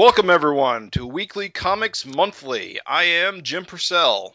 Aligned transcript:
Welcome, 0.00 0.30
everyone, 0.30 0.88
to 0.92 1.06
Weekly 1.06 1.50
Comics 1.50 2.06
Monthly. 2.06 2.80
I 2.86 3.04
am 3.04 3.42
Jim 3.42 3.66
Purcell. 3.66 4.34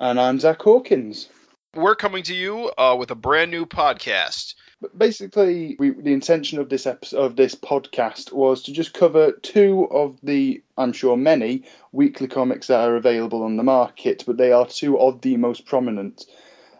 And 0.00 0.18
I'm 0.18 0.40
Zach 0.40 0.60
Hawkins. 0.62 1.28
We're 1.76 1.94
coming 1.94 2.24
to 2.24 2.34
you 2.34 2.72
uh, 2.76 2.96
with 2.98 3.12
a 3.12 3.14
brand 3.14 3.52
new 3.52 3.66
podcast. 3.66 4.54
But 4.80 4.98
basically, 4.98 5.76
we, 5.78 5.90
the 5.90 6.12
intention 6.12 6.58
of 6.58 6.68
this 6.68 6.88
episode 6.88 7.24
of 7.24 7.36
this 7.36 7.54
podcast 7.54 8.32
was 8.32 8.64
to 8.64 8.72
just 8.72 8.92
cover 8.92 9.30
two 9.30 9.84
of 9.84 10.18
the, 10.24 10.60
I'm 10.76 10.92
sure, 10.92 11.16
many 11.16 11.66
weekly 11.92 12.26
comics 12.26 12.66
that 12.66 12.80
are 12.80 12.96
available 12.96 13.44
on 13.44 13.56
the 13.56 13.62
market, 13.62 14.24
but 14.26 14.38
they 14.38 14.50
are 14.50 14.66
two 14.66 14.98
of 14.98 15.20
the 15.20 15.36
most 15.36 15.66
prominent. 15.66 16.24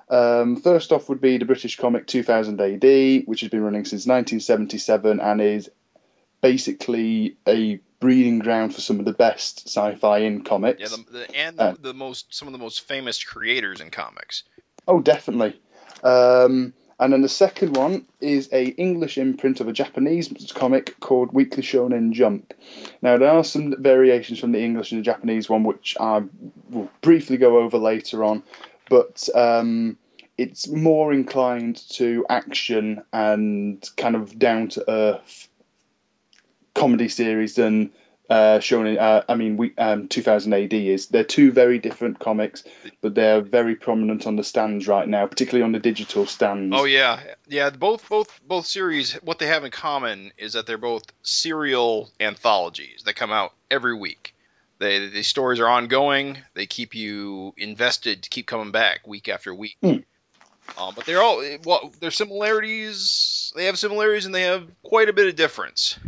Um, 0.09 0.57
first 0.57 0.91
off 0.91 1.09
would 1.09 1.21
be 1.21 1.39
the 1.39 1.45
British 1.45 1.77
comic 1.77 2.09
2000 2.09 2.61
AD, 2.61 3.23
which 3.27 3.43
has 3.43 3.51
been 3.51 3.63
running 3.63 3.85
since 3.85 4.05
1977 4.05 5.21
and 5.21 5.41
is 5.41 5.71
basically 6.41 7.37
a 7.47 7.81
breeding 8.01 8.39
ground 8.39 8.75
for 8.75 8.81
some 8.81 8.99
of 8.99 9.05
the 9.05 9.13
best 9.13 9.69
sci-fi 9.69 10.19
in 10.19 10.43
comics. 10.43 10.81
Yeah, 10.81 10.89
the, 10.89 11.19
the, 11.19 11.37
and 11.37 11.59
the, 11.59 11.63
uh, 11.63 11.75
the, 11.81 11.95
most 11.95 12.35
some 12.35 12.49
of 12.49 12.53
the 12.53 12.59
most 12.59 12.81
famous 12.83 13.23
creators 13.23 13.81
in 13.81 13.91
comics. 13.91 14.45
Oh, 14.89 15.01
definitely. 15.01 15.61
Um, 16.03 16.73
and 16.99 17.13
then 17.13 17.23
the 17.23 17.29
second 17.29 17.77
one 17.77 18.07
is 18.21 18.49
a 18.53 18.65
English 18.65 19.17
imprint 19.17 19.61
of 19.61 19.69
a 19.69 19.73
Japanese 19.73 20.31
comic 20.55 20.99
called 21.01 21.33
Weekly 21.33 21.63
Shonen 21.63 22.13
Jump. 22.13 22.53
Now 23.01 23.17
there 23.17 23.31
are 23.31 23.45
some 23.45 23.75
variations 23.83 24.39
from 24.39 24.53
the 24.53 24.61
English 24.61 24.93
and 24.93 25.01
the 25.01 25.05
Japanese 25.05 25.49
one, 25.49 25.65
which 25.65 25.97
I 25.99 26.23
will 26.69 26.91
briefly 27.01 27.39
go 27.39 27.59
over 27.59 27.79
later 27.79 28.25
on, 28.25 28.43
but 28.91 29.29
um, 29.35 29.97
it's 30.37 30.69
more 30.69 31.13
inclined 31.13 31.77
to 31.91 32.25
action 32.29 33.03
and 33.13 33.89
kind 33.97 34.17
of 34.17 34.39
down 34.39 34.69
to 34.69 34.91
earth 34.91 35.49
comedy 36.81 37.09
series 37.09 37.55
than 37.55 37.91
uh, 38.31 38.59
Shonen. 38.61 38.99
Uh, 38.99 39.23
I 39.29 39.35
mean, 39.35 39.57
we, 39.57 39.75
um, 39.77 40.09
2000 40.09 40.53
AD 40.55 40.73
is. 40.73 41.09
They're 41.09 41.25
two 41.25 41.53
very 41.53 41.79
different 41.79 42.19
comics, 42.19 42.65
but 43.03 43.15
they're 43.15 43.41
very 43.41 43.75
prominent 43.75 44.27
on 44.27 44.37
the 44.37 44.45
stands 44.45 44.87
right 44.87 45.07
now, 45.07 45.27
particularly 45.27 45.65
on 45.65 45.73
the 45.73 45.81
digital 45.81 46.27
stands. 46.27 46.75
Oh 46.77 46.85
yeah, 46.85 47.21
yeah. 47.49 47.71
Both 47.71 48.09
both 48.09 48.41
both 48.47 48.67
series. 48.67 49.15
What 49.15 49.39
they 49.41 49.47
have 49.47 49.65
in 49.65 49.73
common 49.73 50.33
is 50.39 50.53
that 50.53 50.67
they're 50.67 50.79
both 50.79 51.05
serial 51.23 52.09
anthologies 52.21 53.03
that 53.05 53.15
come 53.15 53.33
out 53.33 53.53
every 53.71 53.95
week. 53.95 54.35
They, 54.79 55.09
the 55.09 55.23
stories 55.23 55.61
are 55.61 55.69
ongoing. 55.69 56.39
They 56.55 56.65
keep 56.65 56.95
you 56.95 57.53
invested 57.59 58.23
to 58.23 58.31
keep 58.31 58.47
coming 58.47 58.71
back 58.71 59.07
week 59.07 59.29
after 59.29 59.55
week. 59.55 59.77
Mm. 59.83 60.05
Um, 60.79 60.95
but 60.95 61.05
they're 61.05 61.21
all 61.21 61.45
well, 61.65 61.93
their 62.01 62.11
similarities. 62.13 63.53
They 63.57 63.67
have 63.67 63.79
similarities 63.79 64.25
and 64.25 64.35
they 64.35 64.45
have 64.45 64.67
quite 64.83 65.09
a 65.09 65.13
bit 65.13 65.29
of 65.29 65.37
difference. 65.37 65.99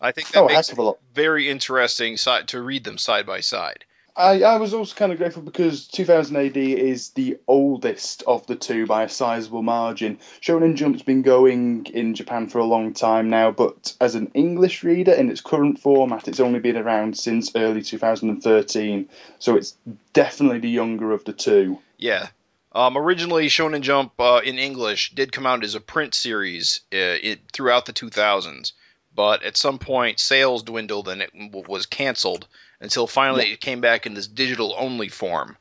I 0.00 0.12
think 0.12 0.28
that 0.28 0.42
oh, 0.42 0.48
makes 0.48 0.70
it 0.70 0.78
very 1.14 1.48
interesting 1.48 2.16
to 2.16 2.60
read 2.60 2.84
them 2.84 2.98
side 2.98 3.26
by 3.26 3.40
side. 3.40 3.84
I, 4.16 4.42
I 4.42 4.56
was 4.56 4.72
also 4.72 4.94
kind 4.94 5.12
of 5.12 5.18
grateful 5.18 5.42
because 5.42 5.88
2000 5.88 6.36
AD 6.36 6.56
is 6.56 7.10
the 7.10 7.38
oldest 7.46 8.22
of 8.26 8.46
the 8.46 8.56
two 8.56 8.86
by 8.86 9.02
a 9.02 9.08
sizable 9.10 9.62
margin. 9.62 10.18
Shonen 10.40 10.74
Jump's 10.74 11.02
been 11.02 11.20
going 11.20 11.84
in 11.86 12.14
Japan 12.14 12.48
for 12.48 12.58
a 12.58 12.64
long 12.64 12.94
time 12.94 13.28
now, 13.28 13.50
but 13.50 13.94
as 14.00 14.14
an 14.14 14.30
English 14.32 14.82
reader 14.84 15.12
in 15.12 15.30
its 15.30 15.42
current 15.42 15.80
format, 15.80 16.28
it's 16.28 16.40
only 16.40 16.60
been 16.60 16.78
around 16.78 17.18
since 17.18 17.54
early 17.54 17.82
2013. 17.82 19.10
So 19.38 19.56
it's 19.56 19.76
definitely 20.14 20.60
the 20.60 20.70
younger 20.70 21.12
of 21.12 21.24
the 21.24 21.34
two. 21.34 21.78
Yeah. 21.98 22.28
Um, 22.72 22.96
originally, 22.96 23.48
Shonen 23.48 23.82
Jump 23.82 24.18
uh, 24.18 24.40
in 24.42 24.58
English 24.58 25.12
did 25.12 25.30
come 25.30 25.46
out 25.46 25.62
as 25.62 25.74
a 25.74 25.80
print 25.80 26.14
series 26.14 26.80
uh, 26.90 27.20
it, 27.22 27.40
throughout 27.52 27.84
the 27.84 27.92
2000s 27.92 28.72
but 29.16 29.42
at 29.42 29.56
some 29.56 29.78
point 29.78 30.20
sales 30.20 30.62
dwindled 30.62 31.08
and 31.08 31.22
it 31.22 31.30
was 31.34 31.86
canceled 31.86 32.46
until 32.80 33.06
finally 33.06 33.46
yeah. 33.46 33.54
it 33.54 33.60
came 33.60 33.80
back 33.80 34.06
in 34.06 34.14
this 34.14 34.28
digital 34.28 34.74
only 34.78 35.08
form. 35.08 35.56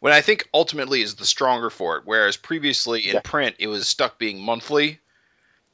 When 0.00 0.12
I 0.12 0.22
think 0.22 0.48
ultimately 0.52 1.02
is 1.02 1.14
the 1.14 1.26
stronger 1.26 1.70
for 1.70 1.98
it, 1.98 2.02
whereas 2.04 2.36
previously 2.36 3.06
in 3.06 3.14
yeah. 3.14 3.20
print 3.22 3.56
it 3.58 3.68
was 3.68 3.86
stuck 3.86 4.18
being 4.18 4.40
monthly. 4.40 4.98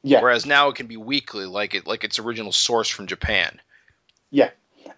Yeah. 0.03 0.21
Whereas 0.21 0.45
now 0.45 0.69
it 0.69 0.75
can 0.75 0.87
be 0.87 0.97
weekly, 0.97 1.45
like 1.45 1.73
it 1.73 1.87
like 1.87 2.03
its 2.03 2.19
original 2.19 2.51
source 2.51 2.89
from 2.89 3.07
Japan. 3.07 3.61
Yeah. 4.31 4.49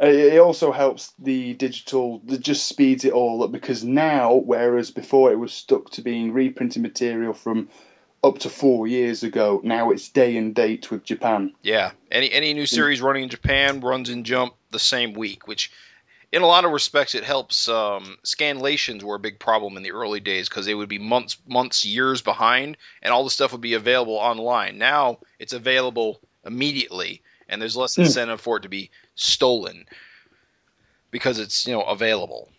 Uh, 0.02 0.08
it 0.08 0.40
also 0.40 0.72
helps 0.72 1.14
the 1.20 1.54
digital, 1.54 2.22
it 2.28 2.40
just 2.40 2.68
speeds 2.68 3.06
it 3.06 3.14
all 3.14 3.44
up 3.44 3.52
because 3.52 3.84
now, 3.84 4.34
whereas 4.34 4.92
before 4.92 5.32
it 5.32 5.40
was 5.40 5.54
stuck 5.54 5.90
to 5.92 6.02
being 6.02 6.32
reprinted 6.32 6.82
material 6.82 7.34
from 7.34 7.70
up 8.24 8.40
to 8.40 8.50
four 8.50 8.88
years 8.88 9.24
ago. 9.24 9.60
Now 9.64 9.92
it's 9.92 10.10
day 10.10 10.38
and 10.38 10.56
date 10.56 10.90
with 10.90 11.04
Japan. 11.04 11.54
Yeah, 11.62 11.92
any 12.10 12.32
any 12.32 12.54
new 12.54 12.66
series 12.66 13.02
running 13.02 13.24
in 13.24 13.30
Japan 13.30 13.82
runs 13.82 14.10
in 14.10 14.24
Jump 14.24 14.54
the 14.72 14.80
same 14.80 15.14
week, 15.14 15.48
which 15.48 15.72
in 16.32 16.42
a 16.42 16.48
lot 16.48 16.66
of 16.66 16.72
respects 16.72 17.16
it 17.16 17.24
helps. 17.24 17.68
Um, 17.68 18.18
scanlations 18.24 19.04
were 19.04 19.16
a 19.16 19.20
big 19.20 19.40
problem 19.40 19.78
in 19.78 19.84
the 19.84 19.92
early 19.92 20.20
days 20.20 20.48
because 20.48 20.66
they 20.66 20.74
would 20.74 20.90
be 20.90 21.00
months, 21.00 21.38
months, 21.48 21.86
years 21.86 22.22
behind, 22.22 22.78
and 23.02 23.14
all 23.14 23.24
the 23.24 23.30
stuff 23.30 23.52
would 23.52 23.62
be 23.62 23.74
available 23.74 24.16
online. 24.16 24.78
Now 24.78 25.20
it's 25.38 25.54
available 25.54 26.20
immediately, 26.46 27.22
and 27.50 27.62
there's 27.62 27.78
less 27.78 27.96
hmm. 27.96 28.04
incentive 28.04 28.40
mm. 28.40 28.44
for 28.44 28.58
it 28.58 28.64
to 28.64 28.70
be 28.70 28.90
stolen 29.16 29.86
because 31.12 31.40
it's 31.40 31.68
you 31.68 31.74
know 31.74 31.84
available. 31.84 32.50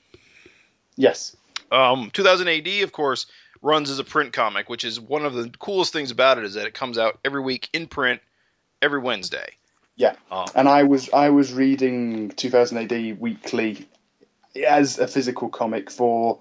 Yes. 0.96 1.36
Um, 1.72 2.10
2000 2.12 2.46
AD, 2.46 2.68
of 2.84 2.92
course, 2.92 3.26
runs 3.64 3.90
as 3.90 3.98
a 3.98 4.04
print 4.04 4.32
comic, 4.32 4.68
which 4.68 4.84
is 4.84 5.00
one 5.00 5.24
of 5.24 5.34
the 5.34 5.50
coolest 5.58 5.92
things 5.92 6.10
about 6.10 6.38
it 6.38 6.44
is 6.44 6.54
that 6.54 6.66
it 6.66 6.74
comes 6.74 6.98
out 6.98 7.18
every 7.24 7.40
week 7.40 7.68
in 7.72 7.86
print 7.86 8.20
every 8.80 9.00
Wednesday. 9.00 9.48
Yeah, 9.96 10.14
um, 10.30 10.46
and 10.54 10.68
I 10.68 10.82
was 10.84 11.10
I 11.12 11.30
was 11.30 11.52
reading 11.52 12.30
2000 12.30 12.92
AD 12.92 13.18
weekly 13.18 13.88
as 14.66 14.98
a 14.98 15.08
physical 15.08 15.48
comic 15.48 15.90
for 15.90 16.40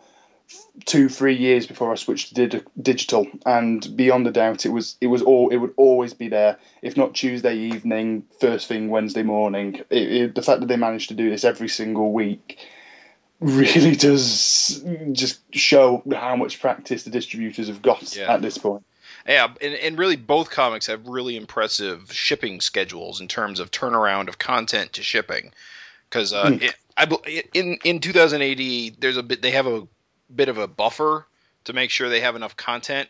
two 0.85 1.07
three 1.07 1.35
years 1.35 1.65
before 1.65 1.91
I 1.91 1.95
switched 1.95 2.35
to 2.35 2.63
digital, 2.79 3.27
and 3.45 3.95
beyond 3.95 4.27
a 4.27 4.31
doubt, 4.31 4.65
it 4.65 4.69
was 4.69 4.97
it 4.99 5.07
was 5.07 5.21
all 5.21 5.49
it 5.49 5.57
would 5.57 5.73
always 5.77 6.13
be 6.13 6.27
there. 6.27 6.57
If 6.81 6.97
not 6.97 7.13
Tuesday 7.13 7.55
evening, 7.55 8.25
first 8.41 8.67
thing 8.67 8.89
Wednesday 8.89 9.23
morning. 9.23 9.81
It, 9.89 10.11
it, 10.11 10.35
the 10.35 10.41
fact 10.41 10.59
that 10.59 10.67
they 10.67 10.77
managed 10.77 11.09
to 11.09 11.15
do 11.15 11.29
this 11.29 11.43
every 11.43 11.69
single 11.69 12.11
week 12.11 12.59
really 13.39 13.95
does 13.95 14.83
just 15.11 15.39
show 15.53 16.03
how 16.11 16.35
much 16.35 16.61
practice 16.61 17.03
the 17.03 17.09
distributors 17.09 17.67
have 17.67 17.81
got 17.81 18.15
yeah. 18.15 18.33
at 18.33 18.41
this 18.41 18.57
point. 18.57 18.83
Yeah, 19.27 19.53
and, 19.61 19.73
and 19.73 19.97
really 19.97 20.17
both 20.17 20.49
comics 20.49 20.87
have 20.87 21.07
really 21.07 21.37
impressive 21.37 22.11
shipping 22.11 22.61
schedules 22.61 23.21
in 23.21 23.27
terms 23.27 23.59
of 23.59 23.71
turnaround 23.71 24.27
of 24.27 24.37
content 24.37 24.93
to 24.93 25.03
shipping. 25.03 25.53
Because 26.09 26.33
uh, 26.33 26.45
mm. 26.45 26.73
I, 26.97 27.43
in 27.53 27.77
in 27.83 27.99
2080, 27.99 28.97
there's 28.99 29.17
a 29.17 29.23
bit 29.23 29.41
they 29.41 29.51
have 29.51 29.67
a 29.67 29.87
bit 30.33 30.49
of 30.49 30.57
a 30.57 30.67
buffer 30.67 31.25
to 31.65 31.73
make 31.73 31.89
sure 31.89 32.09
they 32.09 32.19
have 32.19 32.35
enough 32.35 32.57
content. 32.57 33.07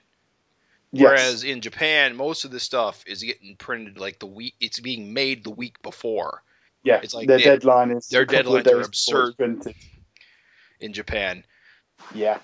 Yes. 0.91 1.03
Whereas 1.03 1.43
in 1.43 1.61
Japan, 1.61 2.15
most 2.15 2.45
of 2.45 2.51
the 2.51 2.59
stuff 2.59 3.03
is 3.07 3.23
getting 3.23 3.55
printed 3.55 3.97
like 3.97 4.19
the 4.19 4.27
week 4.27 4.53
it's 4.59 4.79
being 4.79 5.13
made 5.13 5.43
the 5.43 5.49
week 5.49 5.81
before. 5.81 6.43
Yeah, 6.83 6.99
it's 7.01 7.15
like 7.15 7.27
their 7.27 7.39
they, 7.39 7.43
deadline 7.45 7.91
is 7.91 8.07
their 8.09 8.25
deadlines 8.25 8.67
are 8.67 8.81
absurd 8.81 9.35
in 10.83 10.93
Japan. 10.93 11.45
Yeah. 12.13 12.39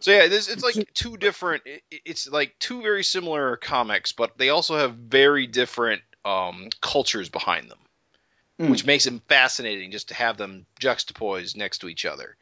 So 0.00 0.12
yeah, 0.12 0.28
this, 0.28 0.48
it's 0.48 0.62
like 0.62 0.92
two 0.94 1.16
different. 1.16 1.62
It's 1.90 2.28
like 2.28 2.54
two 2.58 2.82
very 2.82 3.04
similar 3.04 3.56
comics, 3.56 4.12
but 4.12 4.38
they 4.38 4.48
also 4.48 4.76
have 4.76 4.94
very 4.94 5.46
different 5.46 6.00
um, 6.24 6.68
cultures 6.80 7.28
behind 7.28 7.70
them, 7.70 7.78
mm. 8.58 8.70
which 8.70 8.86
makes 8.86 9.04
them 9.04 9.20
fascinating 9.28 9.90
just 9.90 10.08
to 10.08 10.14
have 10.14 10.38
them 10.38 10.66
juxtaposed 10.78 11.56
next 11.56 11.78
to 11.78 11.88
each 11.88 12.06
other. 12.06 12.36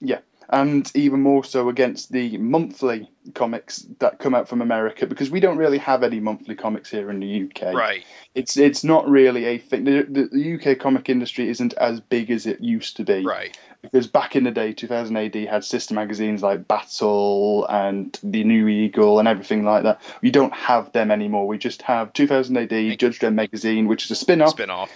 Yeah, 0.00 0.20
and 0.48 0.90
even 0.94 1.20
more 1.20 1.44
so 1.44 1.68
against 1.68 2.12
the 2.12 2.36
monthly 2.38 3.08
comics 3.34 3.86
that 3.98 4.18
come 4.18 4.34
out 4.34 4.48
from 4.48 4.60
America 4.60 5.06
because 5.06 5.30
we 5.30 5.40
don't 5.40 5.56
really 5.56 5.78
have 5.78 6.02
any 6.02 6.20
monthly 6.20 6.54
comics 6.54 6.90
here 6.90 7.10
in 7.10 7.20
the 7.20 7.44
UK. 7.44 7.74
Right. 7.74 8.04
It's 8.34 8.56
it's 8.56 8.84
not 8.84 9.08
really 9.08 9.44
a 9.46 9.58
thing. 9.58 9.84
The, 9.84 10.02
the, 10.02 10.28
the 10.30 10.72
UK 10.72 10.78
comic 10.78 11.08
industry 11.08 11.48
isn't 11.48 11.74
as 11.74 12.00
big 12.00 12.30
as 12.30 12.46
it 12.46 12.60
used 12.60 12.98
to 12.98 13.04
be. 13.04 13.24
Right. 13.24 13.56
Because 13.82 14.06
back 14.06 14.36
in 14.36 14.44
the 14.44 14.52
day, 14.52 14.72
2000 14.72 15.16
AD 15.16 15.34
had 15.34 15.64
sister 15.64 15.94
magazines 15.94 16.42
like 16.42 16.68
Battle 16.68 17.66
and 17.68 18.16
the 18.22 18.44
New 18.44 18.68
Eagle 18.68 19.18
and 19.18 19.26
everything 19.26 19.64
like 19.64 19.82
that. 19.82 20.00
We 20.22 20.30
don't 20.30 20.54
have 20.54 20.92
them 20.92 21.10
anymore. 21.10 21.48
We 21.48 21.58
just 21.58 21.82
have 21.82 22.12
2000 22.12 22.56
AD 22.56 22.98
Judge 22.98 23.18
Dredd 23.18 23.34
magazine, 23.34 23.88
which 23.88 24.04
is 24.04 24.12
a 24.12 24.14
spin-off. 24.14 24.50
Spin-off. 24.50 24.90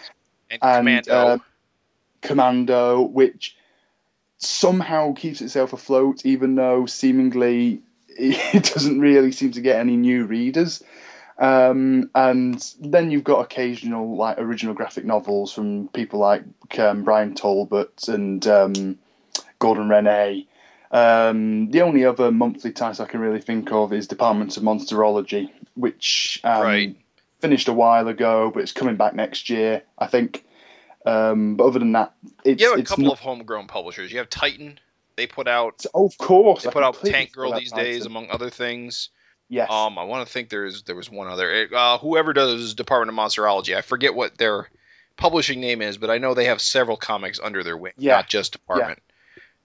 And, 0.50 0.62
and 0.62 0.78
Commando. 0.78 1.12
Uh, 1.12 1.38
Commando, 2.22 3.00
which 3.02 3.56
somehow 4.38 5.14
keeps 5.14 5.40
itself 5.40 5.72
afloat, 5.72 6.24
even 6.24 6.54
though 6.54 6.86
seemingly 6.86 7.82
it 8.08 8.72
doesn't 8.72 9.00
really 9.00 9.32
seem 9.32 9.52
to 9.52 9.60
get 9.60 9.80
any 9.80 9.96
new 9.96 10.24
readers. 10.24 10.82
Um, 11.38 12.10
and 12.14 12.74
then 12.80 13.10
you've 13.10 13.24
got 13.24 13.40
occasional 13.40 14.16
like 14.16 14.38
original 14.38 14.74
graphic 14.74 15.04
novels 15.04 15.52
from 15.52 15.88
people 15.88 16.18
like 16.18 16.44
um, 16.78 17.04
Bryan 17.04 17.34
Talbot 17.34 18.08
and 18.08 18.46
um, 18.46 18.98
Gordon 19.58 19.88
Rennie. 19.88 20.48
Um, 20.90 21.70
the 21.70 21.82
only 21.82 22.04
other 22.04 22.30
monthly 22.30 22.72
title 22.72 23.04
I 23.04 23.08
can 23.08 23.20
really 23.20 23.40
think 23.40 23.70
of 23.72 23.92
is 23.92 24.06
Department 24.06 24.56
of 24.56 24.62
Monsterology, 24.62 25.50
which 25.74 26.40
um, 26.44 26.62
right. 26.62 26.96
finished 27.40 27.68
a 27.68 27.72
while 27.72 28.08
ago, 28.08 28.50
but 28.52 28.62
it's 28.62 28.72
coming 28.72 28.96
back 28.96 29.14
next 29.14 29.50
year, 29.50 29.82
I 29.98 30.06
think. 30.06 30.44
Um, 31.04 31.56
but 31.56 31.66
other 31.66 31.78
than 31.78 31.92
that, 31.92 32.14
it's, 32.44 32.62
You 32.62 32.70
have 32.70 32.80
a 32.80 32.82
couple 32.82 33.04
not, 33.04 33.14
of 33.14 33.18
homegrown 33.20 33.66
publishers. 33.66 34.10
You 34.10 34.18
have 34.18 34.30
Titan. 34.30 34.80
They 35.16 35.26
put 35.26 35.48
out 35.48 35.84
oh, 35.94 36.06
of 36.06 36.18
course. 36.18 36.62
they 36.62 36.70
put 36.70 36.82
out 36.82 37.02
Tank 37.02 37.32
Girl 37.32 37.52
these 37.58 37.72
days, 37.72 38.00
Titan. 38.00 38.06
among 38.06 38.30
other 38.30 38.50
things. 38.50 39.10
Yes. 39.48 39.70
Um, 39.70 39.98
I 39.98 40.04
want 40.04 40.26
to 40.26 40.32
think 40.32 40.48
there's 40.48 40.82
there 40.82 40.96
was 40.96 41.10
one 41.10 41.28
other. 41.28 41.68
Uh, 41.72 41.98
whoever 41.98 42.32
does 42.32 42.74
Department 42.74 43.16
of 43.16 43.24
Monsterology, 43.24 43.76
I 43.76 43.80
forget 43.82 44.14
what 44.14 44.36
their 44.36 44.68
publishing 45.16 45.60
name 45.60 45.82
is, 45.82 45.98
but 45.98 46.10
I 46.10 46.18
know 46.18 46.34
they 46.34 46.46
have 46.46 46.60
several 46.60 46.96
comics 46.96 47.38
under 47.42 47.62
their 47.62 47.76
wing, 47.76 47.92
Yeah. 47.96 48.16
not 48.16 48.28
just 48.28 48.52
Department. 48.52 49.00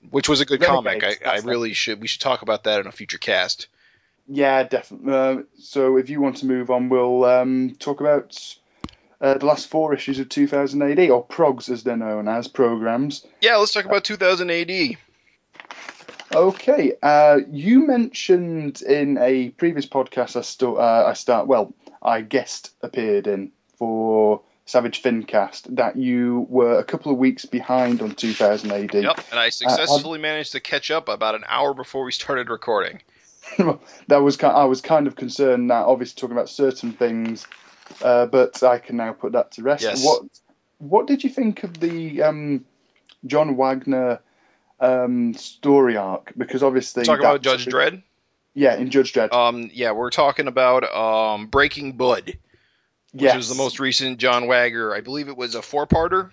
Which 0.10 0.28
was 0.30 0.42
a 0.42 0.46
good 0.46 0.62
Renegades, 0.62 1.18
comic. 1.18 1.28
I, 1.28 1.36
I 1.36 1.40
really 1.40 1.74
should. 1.74 2.02
We 2.02 2.08
should 2.08 2.22
talk 2.22 2.42
about 2.42 2.64
that 2.64 2.80
in 2.80 2.88
a 2.88 2.92
future 2.92 3.20
cast. 3.20 3.68
Yeah, 4.28 4.64
definitely. 4.64 5.14
Uh, 5.14 5.44
so 5.60 5.98
if 5.98 6.10
you 6.10 6.22
want 6.22 6.38
to 6.38 6.46
move 6.46 6.72
on, 6.72 6.90
we'll 6.90 7.24
um, 7.26 7.76
talk 7.78 8.00
about 8.02 8.56
uh, 9.20 9.38
the 9.38 9.46
last 9.46 9.68
four 9.68 9.94
issues 9.94 10.18
of 10.20 10.30
2000 10.30 10.82
AD, 10.82 11.10
or 11.12 11.24
progs 11.26 11.70
as 11.70 11.84
they're 11.84 11.98
known 11.98 12.28
as, 12.28 12.48
programs. 12.48 13.26
Yeah, 13.42 13.58
let's 13.58 13.74
talk 13.74 13.86
about 13.86 14.04
2000 14.04 14.50
AD. 14.50 14.98
Okay, 16.34 16.94
uh, 17.04 17.40
you 17.50 17.86
mentioned 17.86 18.82
in 18.82 19.18
a 19.18 19.50
previous 19.50 19.86
podcast 19.86 20.38
I, 20.38 20.42
st- 20.42 20.78
uh, 20.78 21.06
I 21.08 21.14
start 21.14 21.48
well, 21.48 21.74
I 22.02 22.22
guest 22.22 22.72
appeared 22.82 23.28
in 23.28 23.52
for 23.78 24.42
Savage 24.66 25.02
Fincast 25.02 25.76
that 25.76 25.98
you 25.98 26.46
were 26.50 26.80
a 26.80 26.84
couple 26.86 27.12
of 27.12 27.18
weeks 27.18 27.46
behind 27.46 28.02
on 28.02 28.16
2000 28.16 28.72
AD. 28.72 28.94
Yep, 28.94 29.20
and 29.32 29.40
I 29.40 29.50
successfully 29.50 30.20
managed 30.20 30.54
to 30.54 30.62
catch 30.62 30.90
up 30.90 31.10
about 31.10 31.36
an 31.36 31.44
hour 31.50 31.74
before 31.74 32.06
we 32.06 32.14
started 32.14 32.50
recording. 32.50 33.02
that 34.08 34.22
was 34.22 34.38
ki 34.38 34.46
I 34.46 34.64
was 34.66 34.80
kind 34.80 35.08
of 35.08 35.18
concerned 35.18 35.70
that 35.70 35.86
obviously 35.86 36.22
talking 36.22 36.38
about 36.38 36.48
certain 36.48 36.94
things, 36.94 37.46
uh, 38.02 38.26
but 38.28 38.64
I 38.64 38.78
can 38.78 38.96
now 38.96 39.12
put 39.12 39.34
that 39.34 39.52
to 39.54 39.64
rest. 39.64 39.84
Yes. 39.84 40.06
What 40.06 40.24
What 40.78 41.08
did 41.08 41.26
you 41.26 41.30
think 41.30 41.64
of 41.64 41.78
the 41.80 42.22
um, 42.22 42.66
John 43.26 43.58
Wagner 43.58 44.22
um, 44.82 45.34
story 45.36 45.96
arc? 45.96 46.34
Because 46.38 46.64
obviously 46.64 47.06
Talk 47.06 47.20
about 47.20 47.42
Judge 47.42 47.66
Dredd. 47.66 48.04
Yeah, 48.54 48.76
in 48.76 48.90
Judge 48.90 49.14
Dredd. 49.14 49.32
Um, 49.32 49.70
yeah, 49.74 49.92
we're 49.92 50.10
talking 50.10 50.48
about 50.48 50.84
um, 50.94 51.48
Breaking 51.48 51.94
Bud, 51.94 52.26
which 52.26 52.38
yes. 53.14 53.38
was 53.38 53.48
the 53.48 53.56
most 53.56 53.80
recent 53.80 54.18
John 54.18 54.48
Wagner. 54.48 54.94
I 54.94 55.00
believe 55.00 55.30
it 55.30 55.38
was 55.38 55.56
a 55.56 55.62
four-parter. 55.62 56.32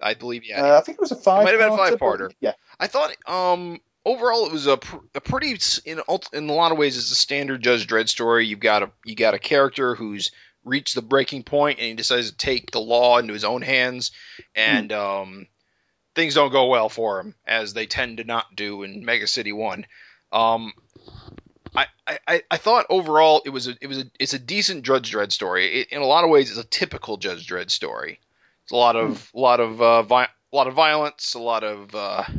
I 0.00 0.14
believe, 0.14 0.44
yeah. 0.44 0.62
Uh, 0.62 0.78
I 0.78 0.80
think 0.80 0.98
it 0.98 1.00
was 1.00 1.12
a 1.12 1.16
five. 1.16 1.42
It 1.42 1.44
might 1.44 1.60
have 1.60 1.60
been 1.60 1.72
a 1.72 1.76
five-parter. 1.76 2.32
Yeah. 2.40 2.52
I 2.78 2.88
thought 2.88 3.14
um 3.26 3.80
overall 4.04 4.46
it 4.46 4.52
was 4.52 4.66
a, 4.66 4.76
pr- 4.76 4.96
a 5.14 5.20
pretty 5.20 5.56
in 5.84 6.00
in 6.32 6.48
a 6.48 6.52
lot 6.52 6.72
of 6.72 6.78
ways 6.78 6.96
it's 6.96 7.12
a 7.12 7.14
standard 7.14 7.62
Judge 7.62 7.86
Dredd 7.86 8.08
story. 8.08 8.46
You've 8.46 8.60
got 8.60 8.82
a 8.82 8.90
you 9.04 9.14
got 9.14 9.34
a 9.34 9.38
character 9.38 9.94
who's 9.94 10.32
reached 10.64 10.94
the 10.94 11.02
breaking 11.02 11.42
point 11.42 11.78
and 11.78 11.88
he 11.88 11.94
decides 11.94 12.30
to 12.30 12.36
take 12.36 12.70
the 12.70 12.80
law 12.80 13.18
into 13.18 13.32
his 13.32 13.44
own 13.44 13.62
hands 13.62 14.12
and 14.54 14.92
um 14.92 15.46
things 16.14 16.34
don't 16.34 16.52
go 16.52 16.66
well 16.66 16.88
for 16.88 17.20
him 17.20 17.34
as 17.46 17.74
they 17.74 17.86
tend 17.86 18.18
to 18.18 18.24
not 18.24 18.54
do 18.54 18.82
in 18.82 19.04
Mega 19.04 19.26
City 19.26 19.52
1. 19.52 19.86
Um 20.32 20.72
I, 22.06 22.18
I, 22.28 22.42
I 22.50 22.56
thought 22.58 22.86
overall 22.90 23.42
it 23.44 23.50
was 23.50 23.66
a 23.68 23.76
it 23.80 23.86
was 23.86 23.98
a 23.98 24.04
it's 24.20 24.34
a 24.34 24.38
decent 24.38 24.84
Judge 24.84 25.10
Dredd 25.10 25.32
story. 25.32 25.80
It, 25.80 25.88
in 25.92 26.02
a 26.02 26.06
lot 26.06 26.24
of 26.24 26.30
ways, 26.30 26.50
it's 26.50 26.58
a 26.58 26.64
typical 26.64 27.16
Judge 27.16 27.46
Dredd 27.46 27.70
story. 27.70 28.20
It's 28.64 28.72
a 28.72 28.76
lot 28.76 28.96
of 28.96 29.30
a 29.34 29.38
lot 29.38 29.60
of 29.60 29.80
uh, 29.80 30.02
vi- 30.02 30.24
a 30.24 30.56
lot 30.56 30.66
of 30.66 30.74
violence, 30.74 31.34
a 31.34 31.38
lot 31.38 31.64
of 31.64 31.94
uh, 31.94 32.24
a 32.28 32.30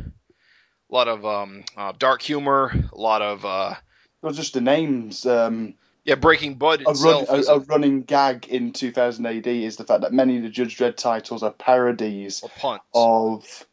lot 0.88 1.08
of 1.08 1.26
um, 1.26 1.64
uh, 1.76 1.92
dark 1.98 2.22
humor, 2.22 2.72
a 2.92 2.96
lot 2.98 3.22
of 3.22 3.44
uh, 3.44 3.74
Well, 4.22 4.32
just 4.32 4.54
the 4.54 4.60
names. 4.60 5.26
Um, 5.26 5.74
yeah. 6.06 6.14
Breaking 6.14 6.54
Bud 6.54 6.82
a, 6.86 6.90
itself 6.90 7.28
a, 7.28 7.34
a 7.34 7.56
a, 7.56 7.60
running 7.60 8.02
gag 8.02 8.46
in 8.46 8.72
2000 8.72 9.26
AD 9.26 9.46
is 9.46 9.76
the 9.76 9.84
fact 9.84 10.02
that 10.02 10.12
many 10.12 10.36
of 10.38 10.42
the 10.44 10.48
Judge 10.48 10.78
Dredd 10.78 10.96
titles 10.96 11.42
are 11.42 11.50
parodies 11.50 12.42
of 12.94 13.66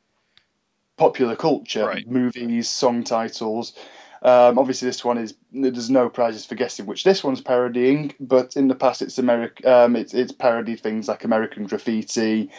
popular 0.97 1.35
culture, 1.35 1.85
Right. 1.85 2.07
movies, 2.07 2.69
song 2.69 3.03
titles. 3.03 3.73
Um, 4.21 4.57
obviously, 4.57 4.87
this 4.87 5.03
one 5.03 5.17
is 5.17 5.35
there's 5.51 5.89
no 5.89 6.09
prizes 6.09 6.45
for 6.45 6.55
guessing 6.55 6.85
which 6.85 7.03
this 7.03 7.23
one's 7.23 7.41
parodying, 7.41 8.13
but 8.19 8.55
in 8.55 8.67
the 8.67 8.75
past 8.75 9.01
it's 9.01 9.19
Americ 9.19 9.65
um, 9.65 9.95
it's 9.95 10.13
it's 10.13 10.31
parodied 10.31 10.79
things 10.79 11.07
like 11.07 11.23
American 11.25 11.65
Graffiti 11.65 12.49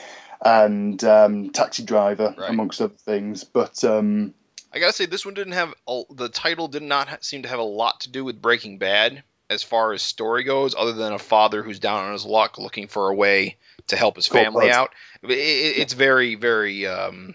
and 0.45 1.03
um, 1.05 1.51
Taxi 1.51 1.83
Driver 1.83 2.35
Right. 2.37 2.51
amongst 2.51 2.81
other 2.83 2.95
things. 2.95 3.45
But 3.45 3.83
um, 3.83 4.35
I 4.73 4.79
gotta 4.79 4.93
say, 4.93 5.07
this 5.07 5.25
one 5.25 5.35
didn't 5.35 5.55
have 5.55 5.73
the 6.11 6.29
title 6.29 6.69
did 6.69 6.83
not 6.83 7.25
seem 7.25 7.43
to 7.43 7.49
have 7.49 7.61
a 7.61 7.63
lot 7.65 8.01
to 8.01 8.11
do 8.11 8.25
with 8.25 8.43
Breaking 8.43 8.77
Bad 8.79 9.25
as 9.55 9.63
far 9.63 9.93
as 9.93 10.03
story 10.03 10.45
goes, 10.45 10.75
other 10.77 10.93
than 10.93 11.13
a 11.13 11.19
father 11.19 11.63
who's 11.63 11.79
down 11.79 12.05
on 12.05 12.13
his 12.13 12.27
luck 12.27 12.59
looking 12.59 12.89
for 12.89 13.09
a 13.09 13.15
way 13.15 13.57
to 13.87 13.97
help 13.97 14.17
his 14.17 14.27
family 14.27 14.71
out. 14.71 14.91
It, 15.23 15.31
it, 15.31 15.79
it's 15.79 15.95
very 15.95 16.35
very 16.35 16.87
um, 16.87 17.35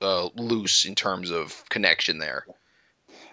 uh, 0.00 0.28
loose 0.36 0.84
in 0.86 0.94
terms 0.94 1.30
of 1.30 1.64
connection 1.68 2.18
there. 2.18 2.46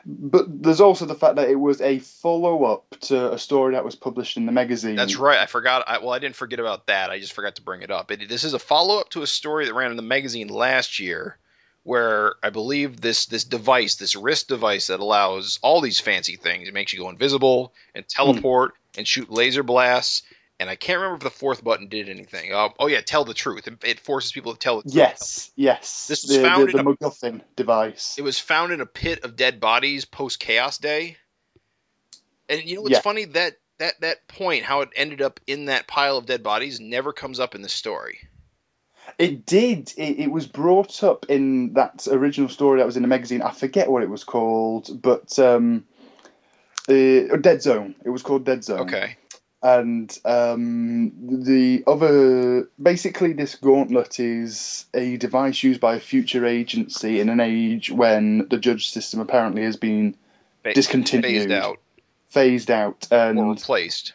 but 0.05 0.45
there's 0.61 0.81
also 0.81 1.05
the 1.05 1.15
fact 1.15 1.37
that 1.37 1.49
it 1.49 1.55
was 1.55 1.79
a 1.79 1.99
follow 1.99 2.65
up 2.65 2.95
to 3.01 3.33
a 3.33 3.37
story 3.37 3.73
that 3.73 3.85
was 3.85 3.95
published 3.95 4.35
in 4.37 4.45
the 4.45 4.51
magazine. 4.51 4.95
That's 4.95 5.15
right. 5.15 5.39
I 5.39 5.45
forgot. 5.45 5.85
I, 5.87 5.99
well, 5.99 6.11
I 6.11 6.19
didn't 6.19 6.35
forget 6.35 6.59
about 6.59 6.87
that. 6.87 7.09
I 7.09 7.19
just 7.19 7.33
forgot 7.33 7.55
to 7.55 7.61
bring 7.61 7.81
it 7.81 7.91
up. 7.91 8.11
It, 8.11 8.27
this 8.27 8.43
is 8.43 8.53
a 8.53 8.59
follow 8.59 8.99
up 8.99 9.09
to 9.11 9.21
a 9.21 9.27
story 9.27 9.65
that 9.65 9.73
ran 9.73 9.91
in 9.91 9.97
the 9.97 10.03
magazine 10.03 10.49
last 10.49 10.99
year, 10.99 11.37
where 11.83 12.35
I 12.41 12.49
believe 12.49 12.99
this 13.01 13.25
this 13.25 13.43
device, 13.43 13.95
this 13.95 14.15
wrist 14.15 14.47
device 14.47 14.87
that 14.87 14.99
allows 14.99 15.59
all 15.61 15.81
these 15.81 15.99
fancy 15.99 16.37
things, 16.37 16.67
it 16.67 16.73
makes 16.73 16.93
you 16.93 16.99
go 16.99 17.09
invisible 17.09 17.73
and 17.93 18.07
teleport 18.07 18.73
and 18.97 19.07
shoot 19.07 19.29
laser 19.29 19.63
blasts. 19.63 20.23
And 20.59 20.69
I 20.69 20.75
can't 20.75 20.97
remember 20.99 21.17
if 21.17 21.23
the 21.23 21.29
fourth 21.29 21.63
button 21.63 21.87
did 21.87 22.07
anything. 22.07 22.53
Uh, 22.53 22.69
oh 22.79 22.87
yeah, 22.87 23.01
tell 23.01 23.25
the 23.25 23.33
truth. 23.33 23.67
It, 23.67 23.83
it 23.83 23.99
forces 23.99 24.31
people 24.31 24.53
to 24.53 24.59
tell 24.59 24.77
the 24.77 24.83
truth. 24.83 24.95
Yes, 24.95 25.51
yes. 25.55 26.07
This 26.07 26.23
was 26.23 26.37
the, 26.37 26.41
found 26.41 26.69
the, 26.69 26.77
in 26.77 26.85
the 26.85 26.91
a- 26.91 26.95
MacGuffin 26.95 27.41
device. 27.55 28.15
It 28.17 28.21
was 28.21 28.39
found 28.39 28.71
in 28.71 28.79
a 28.79 28.85
pit 28.85 29.25
of 29.25 29.35
dead 29.35 29.59
bodies 29.59 30.05
post 30.05 30.39
Chaos 30.39 30.77
Day. 30.77 31.17
And 32.47 32.63
you 32.63 32.75
know 32.75 32.81
what's 32.83 32.93
Yeah. 32.93 33.01
funny? 33.01 33.25
That 33.25 33.53
that 33.79 33.99
that 34.01 34.27
point, 34.27 34.63
how 34.63 34.81
it 34.81 34.89
ended 34.95 35.21
up 35.21 35.39
in 35.47 35.65
that 35.65 35.87
pile 35.87 36.17
of 36.17 36.27
dead 36.27 36.43
bodies, 36.43 36.79
never 36.79 37.11
comes 37.11 37.39
up 37.39 37.55
in 37.55 37.61
the 37.61 37.69
story. 37.69 38.19
It 39.17 39.45
did. 39.45 39.93
It, 39.97 40.19
it 40.19 40.31
was 40.31 40.47
brought 40.47 41.03
up 41.03 41.27
in 41.29 41.73
that 41.73 42.07
original 42.09 42.49
story 42.49 42.79
that 42.79 42.85
was 42.85 42.97
in 42.97 43.03
the 43.03 43.07
magazine. 43.07 43.41
I 43.41 43.51
forget 43.51 43.89
what 43.89 44.03
it 44.03 44.09
was 44.09 44.23
called, 44.23 45.01
but 45.01 45.37
um, 45.39 45.85
uh, 46.89 47.37
Dead 47.37 47.61
Zone. 47.61 47.95
It 48.03 48.09
was 48.09 48.23
called 48.23 48.45
Dead 48.45 48.63
Zone. 48.63 48.81
Okay. 48.81 49.17
And 49.61 50.17
um, 50.25 51.13
the 51.43 51.83
other, 51.87 52.69
basically, 52.81 53.31
this 53.31 53.55
gauntlet 53.55 54.19
is 54.19 54.85
a 54.93 55.15
device 55.15 55.63
used 55.63 55.79
by 55.79 55.95
a 55.95 55.99
future 56.01 56.45
agency 56.45 57.21
in 57.21 57.29
an 57.29 57.39
age 57.39 57.89
when 57.89 58.49
the 58.49 58.57
judge 58.57 58.89
system 58.89 59.21
apparently 59.21 59.63
has 59.63 59.77
been 59.77 60.17
discontinued, 60.73 61.23
phased 61.23 61.51
out 61.51 61.77
phased 62.33 62.71
out, 62.71 63.07
or 63.11 63.17
and 63.17 63.49
replaced. 63.51 64.13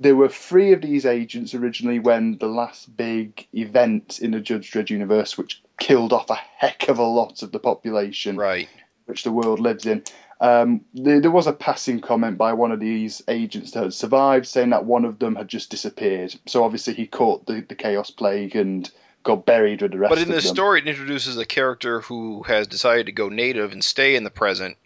There 0.00 0.16
were 0.16 0.30
three 0.30 0.72
of 0.72 0.80
these 0.80 1.04
agents 1.04 1.54
originally 1.54 1.98
when 1.98 2.38
the 2.38 2.46
last 2.48 2.96
big 2.96 3.46
event 3.52 4.18
in 4.20 4.30
the 4.30 4.40
Judge 4.40 4.70
Dredd 4.72 4.88
universe, 4.88 5.36
which 5.36 5.62
killed 5.78 6.12
off 6.14 6.30
a 6.30 6.34
heck 6.34 6.88
of 6.88 6.98
a 6.98 7.02
lot 7.04 7.42
of 7.42 7.52
the 7.52 7.58
population 7.58 8.36
Right. 8.36 8.68
which 9.04 9.24
the 9.24 9.30
world 9.30 9.60
lives 9.60 9.84
in. 9.84 10.02
Um, 10.40 10.86
there, 10.94 11.20
there 11.20 11.30
was 11.30 11.46
a 11.46 11.52
passing 11.52 12.00
comment 12.00 12.38
by 12.38 12.54
one 12.54 12.72
of 12.72 12.80
these 12.80 13.20
agents 13.28 13.72
that 13.72 13.82
had 13.82 13.92
survived, 13.94 14.46
saying 14.46 14.70
that 14.70 14.86
one 14.86 15.04
of 15.04 15.18
them 15.18 15.36
had 15.36 15.48
just 15.48 15.70
disappeared. 15.70 16.34
So 16.46 16.64
obviously 16.64 16.94
he 16.94 17.06
caught 17.06 17.44
the, 17.46 17.60
the 17.68 17.74
chaos 17.74 18.10
plague 18.10 18.56
and 18.56 18.90
got 19.22 19.44
buried 19.44 19.82
with 19.82 19.92
the 19.92 19.98
rest 19.98 20.10
But 20.14 20.22
in 20.22 20.30
the 20.30 20.40
story, 20.40 20.80
it 20.80 20.88
introduces 20.88 21.36
a 21.36 21.44
character 21.44 22.00
who 22.00 22.42
has 22.44 22.66
decided 22.66 23.04
to 23.06 23.12
go 23.12 23.28
native 23.28 23.72
and 23.72 23.84
stay 23.84 24.16
in 24.16 24.24
the 24.24 24.30
present, 24.30 24.78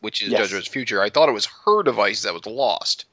which 0.00 0.22
is 0.22 0.28
Yes. 0.28 0.48
Judge 0.50 0.60
Dredd's 0.60 0.68
future. 0.68 1.02
I 1.02 1.10
thought 1.10 1.28
it 1.28 1.32
was 1.32 1.48
her 1.64 1.82
device 1.82 2.22
that 2.22 2.32
was 2.32 2.46
lost. 2.46 3.06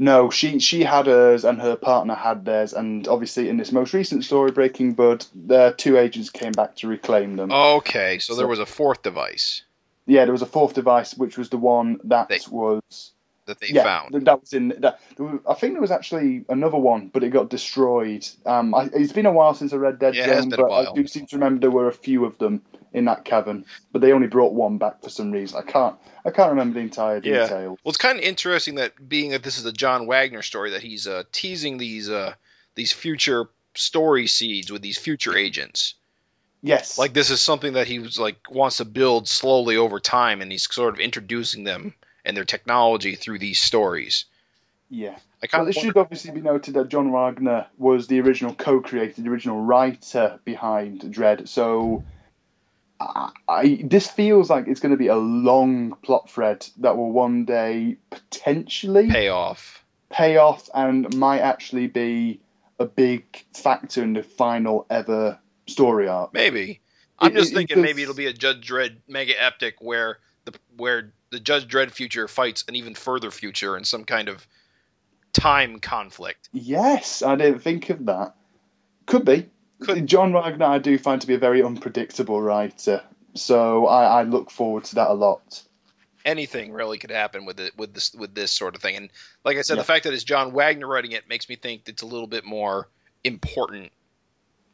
No, 0.00 0.30
she 0.30 0.58
she 0.60 0.82
had 0.82 1.04
hers 1.06 1.44
and 1.44 1.60
her 1.60 1.76
partner 1.76 2.14
had 2.14 2.46
theirs, 2.46 2.72
and 2.72 3.06
obviously 3.06 3.50
in 3.50 3.58
this 3.58 3.70
most 3.70 3.92
recent 3.92 4.24
story, 4.24 4.50
Breaking 4.50 4.94
Bud, 4.94 5.26
their 5.34 5.74
two 5.74 5.98
agents 5.98 6.30
came 6.30 6.52
back 6.52 6.74
to 6.76 6.88
reclaim 6.88 7.36
them. 7.36 7.52
Okay, 7.52 8.18
so, 8.18 8.32
So- 8.32 8.38
there 8.38 8.48
was 8.48 8.60
a 8.60 8.66
fourth 8.66 9.02
device 9.02 9.62
Yeah, 10.06 10.24
there 10.24 10.32
was 10.32 10.40
a 10.40 10.46
fourth 10.46 10.72
device, 10.72 11.14
which 11.14 11.36
was 11.36 11.50
the 11.50 11.58
one 11.58 12.00
that 12.04 12.30
They 12.30 12.40
was 12.50 13.12
that 13.50 13.60
they 13.60 13.68
yeah, 13.68 13.82
found. 13.84 14.26
that 14.26 14.40
was 14.40 14.52
in 14.52 14.68
that. 14.78 15.00
I 15.46 15.54
think 15.54 15.74
there 15.74 15.80
was 15.80 15.90
actually 15.90 16.44
another 16.48 16.78
one, 16.78 17.08
but 17.12 17.22
it 17.22 17.30
got 17.30 17.50
destroyed. 17.50 18.26
Um, 18.46 18.74
I, 18.74 18.88
it's 18.92 19.12
been 19.12 19.26
a 19.26 19.32
while 19.32 19.54
since 19.54 19.72
I 19.72 19.76
read 19.76 19.98
Dead 19.98 20.14
Yeah, 20.14 20.40
Zone, 20.40 20.50
but 20.50 20.70
I 20.70 20.92
do 20.94 21.06
seem 21.06 21.26
to 21.26 21.36
remember 21.36 21.60
there 21.60 21.70
were 21.70 21.88
a 21.88 21.92
few 21.92 22.24
of 22.24 22.38
them 22.38 22.62
in 22.92 23.04
that 23.04 23.24
cavern, 23.24 23.64
but 23.92 24.00
they 24.00 24.12
only 24.12 24.26
brought 24.26 24.52
one 24.52 24.78
back 24.78 25.02
for 25.02 25.10
some 25.10 25.30
reason. 25.30 25.58
I 25.58 25.70
can't, 25.70 25.96
I 26.24 26.30
can't 26.30 26.50
remember 26.50 26.74
the 26.74 26.80
entire 26.80 27.20
Yeah. 27.20 27.42
detail. 27.42 27.68
Well, 27.84 27.90
it's 27.90 27.98
kind 27.98 28.18
of 28.18 28.24
interesting 28.24 28.76
that 28.76 29.08
being 29.08 29.30
that 29.32 29.42
this 29.42 29.58
is 29.58 29.66
a 29.66 29.72
John 29.72 30.06
Wagner 30.06 30.42
story, 30.42 30.70
that 30.70 30.82
he's 30.82 31.06
uh, 31.06 31.24
teasing 31.32 31.78
these 31.78 32.08
uh, 32.08 32.34
these 32.74 32.92
future 32.92 33.48
story 33.74 34.26
seeds 34.26 34.72
with 34.72 34.82
these 34.82 34.98
future 34.98 35.36
agents. 35.36 35.94
Yes, 36.62 36.98
Like 36.98 37.14
this 37.14 37.30
is 37.30 37.40
something 37.40 37.72
that 37.74 37.86
he 37.86 38.00
was 38.00 38.18
like 38.18 38.50
wants 38.50 38.78
to 38.78 38.84
build 38.84 39.28
slowly 39.28 39.76
over 39.76 39.98
time, 39.98 40.42
and 40.42 40.52
he's 40.52 40.70
sort 40.70 40.92
of 40.92 41.00
introducing 41.00 41.64
them 41.64 41.94
and 42.24 42.36
their 42.36 42.44
technology 42.44 43.14
through 43.14 43.38
these 43.38 43.60
stories. 43.60 44.24
yeah, 44.88 45.16
Well, 45.52 45.68
it 45.68 45.74
should 45.74 45.96
obviously 45.96 46.32
be 46.32 46.40
noted 46.40 46.74
that 46.74 46.88
John 46.88 47.12
Wagner 47.12 47.66
was 47.78 48.06
the 48.08 48.20
original 48.20 48.54
co-creator, 48.54 49.22
the 49.22 49.30
original 49.30 49.60
writer 49.60 50.40
behind 50.44 51.00
Dredd. 51.02 51.48
So, 51.48 52.04
I, 52.98 53.30
I 53.48 53.80
this 53.84 54.08
feels 54.10 54.50
like 54.50 54.66
it's 54.68 54.80
going 54.80 54.92
to 54.92 54.98
be 54.98 55.06
a 55.06 55.16
long 55.16 55.96
plot 56.02 56.28
thread 56.30 56.66
that 56.78 56.96
will 56.96 57.10
one 57.12 57.44
day 57.46 57.96
potentially 58.10 59.10
pay 59.10 59.28
off. 59.28 59.84
pay 60.10 60.36
off 60.36 60.68
and 60.74 61.14
might 61.16 61.40
actually 61.40 61.86
be 61.86 62.40
a 62.78 62.84
big 62.84 63.24
factor 63.54 64.02
in 64.02 64.12
the 64.14 64.22
final 64.22 64.86
ever 64.90 65.38
story 65.66 66.08
arc. 66.08 66.34
Maybe. 66.34 66.80
I'm 67.18 67.32
It- 67.32 67.36
just 67.38 67.52
it- 67.52 67.54
thinking 67.54 67.80
maybe 67.82 68.02
it'll 68.02 68.14
be 68.14 68.26
a 68.26 68.32
Judge 68.32 68.68
Dredd 68.68 68.96
mega 69.08 69.40
epic 69.42 69.76
where 69.80 70.18
the 70.52 70.58
where 70.76 71.12
the 71.30 71.40
Judge 71.40 71.66
Dredd 71.68 71.90
future 71.90 72.26
fights 72.28 72.64
an 72.68 72.74
even 72.76 72.94
further 72.94 73.30
future 73.30 73.76
in 73.76 73.84
some 73.84 74.04
kind 74.04 74.28
of 74.28 74.46
time 75.32 75.78
conflict. 75.80 76.48
Yes, 76.52 77.22
I 77.22 77.36
didn't 77.36 77.60
think 77.60 77.90
of 77.90 78.06
that. 78.06 78.34
Could 79.06 79.24
be. 79.24 79.48
Could- 79.80 80.06
John 80.06 80.32
Wagner, 80.32 80.66
I 80.66 80.78
do 80.78 80.98
find 80.98 81.20
to 81.20 81.26
be 81.26 81.34
a 81.34 81.38
very 81.38 81.62
unpredictable 81.62 82.40
writer, 82.40 83.02
so 83.34 83.86
I, 83.86 84.20
I 84.20 84.22
look 84.24 84.50
forward 84.50 84.84
to 84.84 84.96
that 84.96 85.08
a 85.10 85.14
lot. 85.14 85.62
Anything 86.24 86.72
really 86.72 86.98
could 86.98 87.10
happen 87.10 87.46
with 87.46 87.60
it 87.60 87.76
with 87.78 87.94
this 87.94 88.12
with 88.12 88.34
this 88.34 88.50
sort 88.52 88.74
of 88.76 88.82
thing. 88.82 88.96
And 88.96 89.10
like 89.44 89.56
I 89.56 89.62
said, 89.62 89.74
Yeah. 89.76 89.80
the 89.82 89.86
fact 89.86 90.04
that 90.04 90.12
it's 90.12 90.24
John 90.24 90.52
Wagner 90.52 90.86
writing 90.86 91.12
it 91.12 91.28
makes 91.28 91.48
me 91.48 91.56
think 91.56 91.88
it's 91.88 92.02
a 92.02 92.06
little 92.06 92.26
bit 92.26 92.44
more 92.44 92.88
important. 93.24 93.90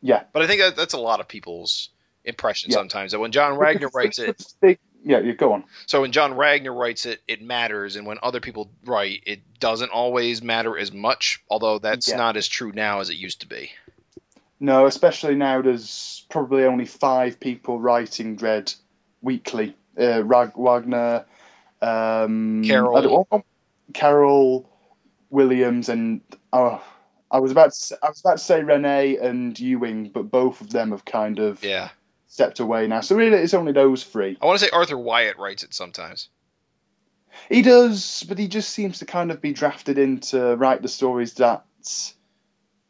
Yeah. 0.02 0.25
But 0.33 0.42
I 0.42 0.49
think 0.49 0.61
that, 0.61 0.75
that's 0.76 0.95
a 0.95 0.99
lot 0.99 1.21
of 1.21 1.28
people's 1.28 1.90
impression 2.25 2.73
Yeah. 2.73 2.78
sometimes 2.78 3.12
that 3.12 3.21
when 3.21 3.30
John 3.30 3.56
Wagner 3.59 3.88
writes 3.95 4.18
it, 4.18 4.42
Big- 4.61 4.80
Yeah, 5.08 5.20
you 5.20 5.34
go 5.34 5.52
on. 5.52 5.62
So 5.86 6.00
when 6.00 6.10
John 6.10 6.34
Wagner 6.34 6.75
writes 6.75 7.06
it, 7.06 7.20
it 7.28 7.40
matters, 7.40 7.94
and 7.94 8.08
when 8.08 8.18
other 8.25 8.40
people 8.40 8.68
write, 8.84 9.22
it 9.25 9.40
doesn't 9.60 9.92
always 9.92 10.42
matter 10.42 10.76
as 10.76 10.92
much. 10.92 11.40
Although 11.48 11.78
that's 11.78 12.08
Yeah. 12.08 12.16
not 12.16 12.36
as 12.36 12.48
true 12.48 12.72
now 12.72 12.98
as 12.98 13.08
it 13.08 13.14
used 13.14 13.42
to 13.42 13.46
be. 13.46 13.70
No, 14.58 14.86
especially 14.86 15.36
now 15.36 15.62
there's 15.62 16.26
probably 16.28 16.64
only 16.64 16.86
five 16.86 17.38
people 17.38 17.78
writing 17.78 18.36
Dredd 18.36 18.75
weekly. 19.22 19.76
Uh, 19.98 20.25
Rag- 20.25 20.56
Wagner, 20.56 21.25
um, 21.80 22.64
Carroll. 22.64 23.28
Oh, 23.30 23.44
Carol 23.94 24.68
Williams, 25.30 25.88
and 25.88 26.20
oh, 26.52 26.82
I 27.30 27.38
was 27.38 27.52
about 27.52 27.75
to 27.75 27.98
I 28.02 28.08
was 28.08 28.20
about 28.20 28.38
to 28.38 28.44
say 28.44 28.62
Rennie 28.64 29.18
and 29.18 29.58
Ewing, 29.58 30.08
but 30.08 30.30
both 30.32 30.60
of 30.60 30.70
them 30.70 30.90
have 30.90 31.04
kind 31.04 31.38
of 31.38 31.62
Yeah, 31.62 31.90
stepped 32.37 32.61
away 32.61 32.87
now. 32.87 33.00
So 33.00 33.16
really, 33.16 33.38
it's 33.38 33.55
only 33.55 33.73
those 33.73 34.05
three. 34.05 34.37
I 34.43 34.45
want 34.45 34.59
to 34.59 34.64
say 34.66 34.71
Arthur 34.71 34.99
Wyatt 34.99 35.38
writes 35.38 35.62
it 35.62 35.73
sometimes. 35.73 36.28
He 37.49 37.62
does, 37.62 38.25
but 38.28 38.38
he 38.38 38.47
just 38.47 38.69
seems 38.69 38.99
to 38.99 39.07
kind 39.07 39.31
of 39.31 39.40
be 39.40 39.55
drafted 39.55 39.97
in 39.97 40.21
to 40.33 40.55
write 40.57 40.83
the 40.83 40.88
stories 40.88 41.33
that 41.35 41.64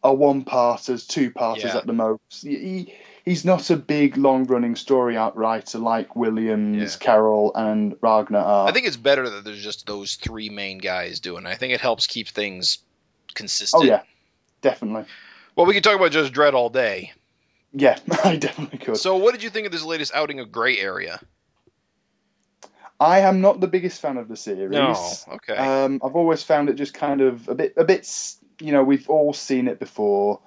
are 0.03 0.15
one 0.17 0.43
parters, 0.43 1.07
two 1.07 1.31
parters 1.31 1.63
Yeah. 1.63 1.77
at 1.77 1.87
the 1.87 1.93
most. 1.93 2.43
He, 2.43 2.93
he's 3.25 3.45
not 3.45 3.71
a 3.71 3.77
big, 3.77 4.17
long 4.17 4.47
running 4.47 4.75
story 4.75 5.17
out 5.17 5.37
writer 5.37 5.79
like 5.79 6.17
Williams, 6.17 6.95
Yeah. 6.95 6.99
Carroll, 7.07 7.53
and 7.55 7.95
Ragnar 8.01 8.41
are. 8.41 8.69
I 8.69 8.73
think 8.73 8.89
it's 8.89 8.97
better 8.97 9.31
that 9.31 9.45
there's 9.45 9.63
just 9.63 9.87
those 9.87 10.17
three 10.17 10.49
main 10.51 10.79
guys 10.79 11.21
doing. 11.21 11.47
it. 11.47 11.49
I 11.51 11.55
think 11.55 11.73
it 11.73 11.81
helps 11.81 12.09
keep 12.09 12.27
things 12.27 12.79
consistent. 13.35 13.85
oh, 13.85 13.87
yeah, 13.87 14.03
definitely. 14.61 15.05
Well, 15.55 15.67
we 15.67 15.75
could 15.75 15.85
talk 15.85 15.95
about 15.95 16.11
Judge 16.11 16.33
Dredd 16.33 16.55
all 16.55 16.69
day. 16.69 17.13
Yeah, 17.79 17.99
I 18.25 18.37
definitely 18.37 18.79
could. 18.79 18.97
So, 18.97 19.17
what 19.17 19.33
did 19.33 19.43
you 19.43 19.51
think 19.51 19.67
of 19.67 19.73
this 19.73 19.85
latest 19.85 20.15
outing 20.15 20.41
of 20.41 20.51
Gray 20.51 20.79
Area? 20.79 21.21
I 22.99 23.21
am 23.21 23.43
not 23.43 23.61
the 23.61 23.67
biggest 23.67 24.01
fan 24.01 24.17
of 24.17 24.29
the 24.29 24.37
series. 24.37 24.71
No, 24.71 24.97
okay. 25.35 25.55
Um, 25.55 26.01
I've 26.03 26.17
always 26.17 26.43
found 26.43 26.71
it 26.71 26.77
just 26.77 26.95
kind 26.95 27.21
of 27.21 27.49
a 27.49 27.55
bit, 27.55 27.75
a 27.77 27.85
bit. 27.85 28.11
You 28.61 28.73
know, 28.73 28.83
we've 28.83 29.11
all 29.11 29.35
seen 29.35 29.69
it 29.69 29.79
before, 29.79 30.41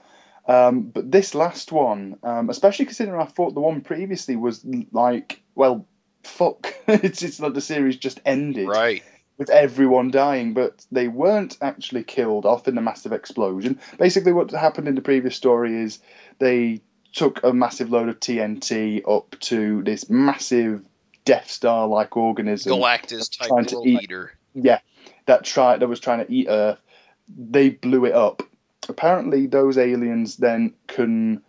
um, 0.48 0.82
but 0.82 1.12
this 1.12 1.36
last 1.36 1.72
one, 1.72 2.18
um, 2.24 2.50
especially 2.50 2.86
considering 2.86 3.22
I 3.22 3.26
thought 3.26 3.54
the 3.54 3.60
one 3.60 3.82
previously 3.82 4.36
was 4.36 4.66
like, 4.92 5.44
well, 5.54 5.86
fuck, 6.24 6.74
it's 6.88 7.22
it's 7.22 7.40
like 7.40 7.54
the 7.54 7.62
series 7.62 7.98
just 7.98 8.20
ended 8.26 8.68
right. 8.68 9.04
with 9.38 9.52
everyone 9.52 10.10
dying, 10.10 10.56
but 10.56 10.84
they 10.92 11.08
weren't 11.08 11.60
actually 11.62 12.04
killed 12.04 12.48
off 12.48 12.68
in 12.68 12.74
the 12.74 12.82
massive 12.82 13.12
explosion. 13.12 13.80
Basically, 14.00 14.34
what 14.34 14.50
happened 14.50 14.88
in 14.88 14.96
the 14.96 15.02
previous 15.02 15.36
story 15.36 15.84
is 15.84 16.00
they 16.40 16.82
took 17.14 17.44
a 17.44 17.54
massive 17.54 17.90
load 17.92 18.10
of 18.10 18.20
TNT 18.20 19.02
up 19.08 19.40
to 19.40 19.84
this 19.84 20.10
massive 20.10 20.84
Death 21.26 21.50
Star 21.50 21.88
like 21.88 22.16
organism 22.18 22.74
Galactus 22.74 23.38
type 23.38 23.50
trying 23.50 23.66
to 23.66 23.84
eat- 23.86 24.04
eater. 24.04 24.32
yeah, 24.54 24.80
that 25.26 25.44
try 25.44 25.78
that 25.78 25.88
was 25.88 26.00
trying 26.00 26.26
to 26.26 26.32
eat 26.32 26.48
Earth. 26.50 26.80
They 27.28 27.70
blew 27.70 28.06
it 28.06 28.14
up. 28.14 28.44
Apparently, 28.88 29.46
those 29.46 29.78
aliens 29.78 30.38
then 30.38 30.74
can 30.88 31.44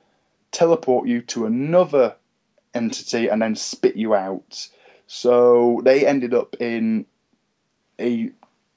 teleport 0.51 1.09
you 1.09 1.23
to 1.23 1.47
another 1.47 2.17
entity 2.75 3.29
and 3.29 3.41
then 3.41 3.57
spit 3.57 3.97
you 3.97 4.15
out. 4.15 4.69
So 5.07 5.81
they 5.85 6.07
ended 6.07 6.35
up 6.35 6.57
in 6.61 7.07
a 7.99 8.31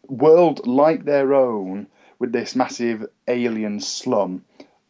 world 0.07 0.65
like 0.65 1.05
their 1.05 1.33
own 1.33 1.87
with 2.19 2.31
this 2.31 2.55
massive 2.55 3.05
alien 3.27 3.79
slum, 3.79 4.45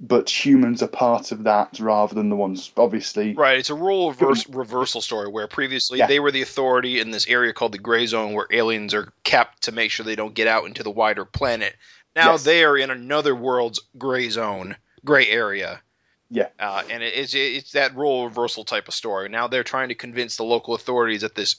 but 0.06 0.30
humans 0.30 0.84
are 0.84 0.88
part 0.88 1.32
of 1.32 1.46
that 1.46 1.80
rather 1.80 2.14
than 2.14 2.30
the 2.30 2.36
ones 2.36 2.70
obviously. 2.76 3.34
Right, 3.34 3.58
it's 3.58 3.70
a 3.70 3.76
role 3.76 4.12
reverse, 4.12 4.48
reversal 4.50 5.00
story 5.02 5.30
where 5.30 5.48
previously 5.48 6.00
Yeah. 6.00 6.08
they 6.08 6.20
were 6.20 6.32
the 6.32 6.42
authority 6.42 7.00
in 7.00 7.10
this 7.10 7.26
area 7.26 7.54
called 7.54 7.72
the 7.72 7.78
Gray 7.78 8.06
Zone, 8.06 8.34
where 8.34 8.48
aliens 8.52 8.94
are 8.94 9.14
kept 9.24 9.64
to 9.64 9.72
make 9.72 9.92
sure 9.92 10.06
they 10.06 10.16
don't 10.18 10.34
get 10.34 10.48
out 10.48 10.66
into 10.66 10.84
the 10.84 10.92
wider 10.92 11.24
planet. 11.26 11.74
Now 12.16 12.34
Yes. 12.34 12.44
they 12.44 12.64
are 12.66 12.78
in 12.78 12.92
another 12.92 13.34
world's 13.34 13.80
gray 13.98 14.30
zone, 14.30 14.76
gray 15.06 15.28
area. 15.30 15.82
Yeah. 16.30 16.48
uh, 16.60 16.82
and 16.90 17.02
it- 17.04 17.14
it's 17.14 17.34
it's 17.36 17.72
that 17.74 17.96
role 17.96 18.26
reversal 18.26 18.66
type 18.66 18.88
of 18.88 18.94
story. 18.96 19.30
Now 19.30 19.48
they're 19.48 19.64
trying 19.64 19.90
to 19.90 19.96
convince 19.96 20.36
the 20.36 20.44
local 20.44 20.74
authorities 20.74 21.22
that 21.22 21.36
this 21.36 21.58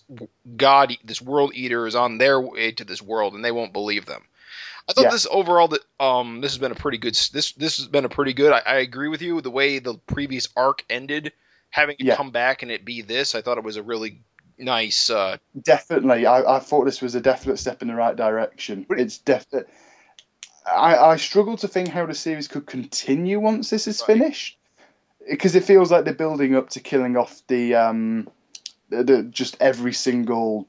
god, 0.57 0.97
this 1.05 1.23
world 1.23 1.53
eater, 1.55 1.87
is 1.87 1.95
on 1.95 2.19
their 2.19 2.41
way 2.41 2.73
to 2.73 2.85
this 2.85 3.01
world, 3.01 3.35
and 3.35 3.45
they 3.45 3.53
won't 3.53 3.73
believe 3.73 4.05
them. 4.05 4.23
I 4.89 4.93
thought 4.93 5.05
Yeah. 5.05 5.11
this 5.11 5.27
overall 5.31 5.69
that 5.69 5.81
um 5.99 6.41
this 6.41 6.53
has 6.53 6.59
been 6.59 6.73
a 6.73 6.77
pretty 6.77 6.99
good 6.99 7.15
this 7.33 7.53
this 7.53 7.79
has 7.79 7.87
been 7.89 8.05
a 8.05 8.09
pretty 8.09 8.33
good. 8.35 8.53
I, 8.53 8.59
I 8.59 8.75
agree 8.77 9.09
with 9.09 9.23
you 9.23 9.41
the 9.41 9.51
way 9.51 9.79
the 9.79 9.95
previous 9.95 10.49
arc 10.57 10.85
ended, 10.91 11.33
having 11.71 11.97
it 11.99 12.05
Yeah. 12.05 12.17
come 12.17 12.31
back 12.31 12.63
and 12.63 12.71
it 12.71 12.85
be 12.85 13.03
this. 13.03 13.35
I 13.35 13.43
thought 13.43 13.59
it 13.59 13.65
was 13.65 13.77
a 13.77 13.83
really 13.83 14.23
nice. 14.59 15.09
Uh, 15.11 15.39
Definitely, 15.61 16.27
I, 16.27 16.57
I 16.57 16.59
thought 16.59 16.85
this 16.85 17.01
was 17.01 17.15
a 17.15 17.21
definite 17.21 17.59
step 17.59 17.81
in 17.83 17.89
the 17.89 17.95
right 17.95 18.15
direction. 18.17 18.87
It's 18.91 19.19
definite. 19.19 19.69
I, 20.67 20.97
I 20.97 21.17
struggle 21.17 21.57
to 21.59 21.69
think 21.69 21.89
how 21.89 22.07
the 22.07 22.15
series 22.15 22.49
could 22.49 22.67
continue 22.67 23.39
once 23.39 23.71
this 23.71 23.87
is 23.87 24.01
Right. 24.01 24.19
finished, 24.19 24.59
because 25.31 25.55
it 25.55 25.65
feels 25.65 25.91
like 25.93 26.05
they're 26.05 26.15
building 26.15 26.55
up 26.57 26.71
to 26.71 26.81
killing 26.81 27.17
off 27.17 27.43
the 27.49 27.75
um, 27.75 28.29
the, 28.91 29.05
the 29.05 29.23
just 29.25 29.57
every 29.61 29.93
single 29.93 30.67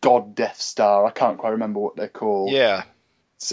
god 0.00 0.34
Death 0.34 0.60
Star. 0.60 1.04
I 1.06 1.10
can't 1.10 1.38
quite 1.38 1.50
remember 1.50 1.80
what 1.80 1.96
they're 1.96 2.08
called. 2.08 2.52
yeah, 2.52 2.82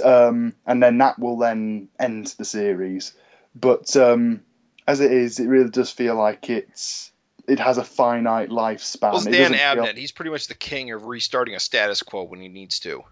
Um, 0.04 0.56
and 0.66 0.82
then 0.82 0.98
that 1.00 1.20
will 1.20 1.38
then 1.38 1.90
end 2.00 2.28
the 2.38 2.46
series. 2.46 3.13
But 3.56 3.96
um, 3.98 4.42
as 4.88 5.00
it 5.00 5.12
is, 5.12 5.40
it 5.40 5.48
really 5.48 5.70
does 5.70 5.92
feel 5.92 6.16
like 6.16 6.50
it's 6.50 7.12
it 7.48 7.60
has 7.60 7.78
a 7.78 7.84
finite 7.84 8.50
lifespan. 8.50 9.13
well, 9.13 9.24
Dan 9.24 9.52
doesn't 9.52 9.58
feel- 9.58 9.84
Abnett. 9.86 9.98
He's 9.98 10.12
pretty 10.12 10.32
much 10.32 10.48
the 10.48 10.56
king 10.56 10.92
of 10.92 11.06
restarting 11.06 11.56
a 11.56 11.60
status 11.60 12.02
quo 12.02 12.24
when 12.24 12.40
he 12.40 12.48
needs 12.48 12.80
to. 12.82 13.04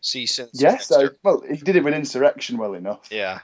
See, 0.00 0.26
since 0.26 0.50
Yes, 0.54 0.90
I, 0.90 1.10
well, 1.22 1.42
he 1.48 1.56
did 1.56 1.76
it 1.76 1.84
with 1.84 1.92
Insurrection 1.94 2.56
well 2.56 2.72
enough, 2.72 3.08
yeah, 3.10 3.40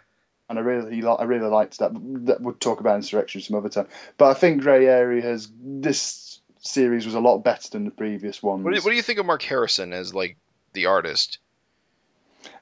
and 0.49 0.59
I 0.59 0.63
really, 0.63 1.05
I 1.07 1.25
really 1.25 1.49
liked 1.49 1.79
that. 1.81 1.93
That 2.27 2.41
would 2.41 2.61
talk 2.61 2.81
about 2.81 2.97
Insurrection 2.97 3.43
some 3.43 3.57
other 3.57 3.69
time. 3.69 3.89
But 4.17 4.31
I 4.31 4.35
think 4.35 4.63
Grey 4.63 4.87
Area 4.87 5.23
has 5.23 5.51
this 5.63 6.41
series 6.61 7.05
was 7.05 7.15
a 7.15 7.21
lot 7.21 7.39
better 7.39 7.69
than 7.71 7.85
the 7.85 7.91
previous 7.91 8.43
ones. 8.43 8.65
what 8.65 8.71
do, 8.71 8.77
you, 8.77 8.83
what 8.83 8.91
do 8.91 8.97
you 8.97 9.03
think 9.03 9.19
of 9.19 9.27
Mark 9.27 9.43
Harrison 9.43 9.93
as 9.93 10.15
like 10.15 10.39
the 10.73 10.87
artist? 10.87 11.39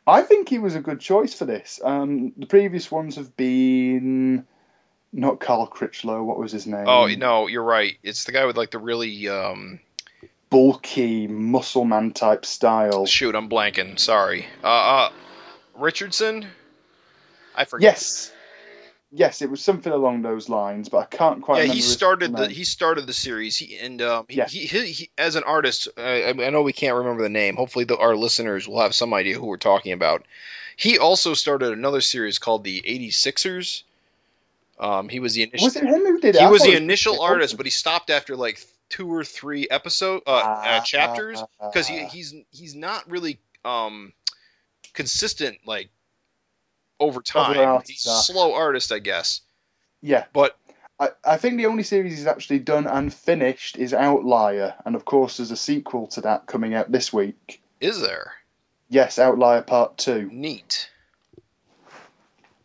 I 0.06 0.22
think 0.22 0.48
he 0.48 0.58
was 0.58 0.74
a 0.74 0.80
good 0.80 1.00
choice 1.00 1.34
for 1.34 1.46
this. 1.46 1.80
Um, 1.82 2.32
the 2.36 2.46
previous 2.46 2.90
ones 2.90 3.16
have 3.16 3.36
been 3.36 4.46
not 5.12 5.40
Carl 5.40 5.66
Critchlow. 5.66 6.22
What 6.22 6.38
was 6.38 6.52
his 6.52 6.66
name? 6.66 6.84
Oh 6.86 7.06
no, 7.06 7.46
you're 7.46 7.62
right. 7.62 7.96
It's 8.02 8.24
the 8.24 8.32
guy 8.32 8.44
with 8.44 8.56
like 8.56 8.70
the 8.70 8.78
really 8.78 9.28
um 9.28 9.80
bulky 10.50 11.26
muscle 11.26 11.84
man 11.84 12.12
type 12.12 12.44
style. 12.44 13.06
shoot, 13.06 13.34
I'm 13.34 13.48
blanking. 13.48 13.98
Sorry. 13.98 14.46
Uh, 14.62 14.66
uh 14.66 15.12
Richardson? 15.76 16.46
I 17.56 17.64
forget. 17.64 17.94
Yes, 17.94 18.32
yes, 19.14 19.42
it 19.42 19.50
was 19.50 19.62
something 19.62 19.92
along 19.92 20.22
those 20.22 20.48
lines, 20.48 20.88
but 20.88 20.98
I 20.98 21.04
can't 21.04 21.40
quite. 21.42 21.58
Yeah, 21.58 21.62
remember 21.62 21.76
he 21.76 21.82
started 21.82 22.36
the 22.36 22.48
he 22.48 22.64
started 22.64 23.06
the 23.06 23.12
series. 23.12 23.56
He 23.56 23.78
and 23.78 24.02
um, 24.02 24.26
he, 24.28 24.38
Yeah. 24.38 24.48
he, 24.48 24.66
he, 24.66 24.86
he 24.86 25.10
as 25.16 25.36
an 25.36 25.44
artist, 25.44 25.88
I, 25.96 26.24
I 26.28 26.50
know 26.50 26.62
we 26.62 26.72
can't 26.72 26.96
remember 26.96 27.22
the 27.22 27.28
name. 27.28 27.56
Hopefully, 27.56 27.84
the, 27.84 27.96
our 27.96 28.16
listeners 28.16 28.68
will 28.68 28.80
have 28.80 28.94
some 28.94 29.14
idea 29.14 29.38
who 29.38 29.46
we're 29.46 29.56
talking 29.56 29.92
about. 29.92 30.24
He 30.76 30.98
also 30.98 31.34
started 31.34 31.72
another 31.72 32.00
series 32.00 32.38
called 32.38 32.64
the 32.64 32.82
86ers. 32.82 33.84
Um, 34.78 35.08
he 35.08 35.20
was 35.20 35.34
the 35.34 35.44
initial 35.44 35.66
Was 35.66 35.76
it 35.76 35.84
him 35.84 36.00
who 36.00 36.20
did 36.20 36.34
he 36.34 36.46
was 36.46 36.62
the 36.62 36.72
it 36.72 36.82
initial 36.82 37.20
artist, 37.20 37.56
but 37.56 37.64
he 37.66 37.70
stopped 37.70 38.10
after 38.10 38.34
like 38.36 38.60
two 38.88 39.12
or 39.12 39.24
three 39.24 39.68
episode 39.70 40.22
uh, 40.26 40.30
uh, 40.30 40.42
Ah, 40.42 40.80
chapters 40.80 41.42
because 41.62 41.86
he, 41.86 42.04
he's 42.04 42.34
he's 42.50 42.74
not 42.74 43.08
really 43.08 43.38
um 43.64 44.12
consistent 44.92 45.58
like 45.64 45.90
over 47.04 47.20
time. 47.22 47.82
He's 47.86 48.06
a 48.06 48.10
slow 48.22 48.54
artist, 48.54 48.92
I 48.92 48.98
guess. 48.98 49.40
Yeah, 50.02 50.24
But 50.32 50.56
I, 51.00 51.08
I 51.24 51.36
think 51.38 51.56
the 51.56 51.66
only 51.66 51.82
series 51.82 52.16
he's 52.16 52.26
actually 52.26 52.58
done 52.58 52.86
and 52.86 53.12
finished 53.12 53.78
is 53.78 53.94
Outlier, 53.94 54.74
and 54.84 54.94
of 54.94 55.04
course 55.04 55.38
there's 55.38 55.50
a 55.50 55.56
sequel 55.56 56.08
to 56.08 56.20
that 56.22 56.46
coming 56.46 56.74
out 56.74 56.90
this 56.92 57.12
week. 57.12 57.62
is 57.80 58.00
there 58.00 58.32
Yes, 58.90 59.18
Outlier 59.18 59.62
Part 59.62 59.96
Two. 59.96 60.28
neat? 60.30 60.90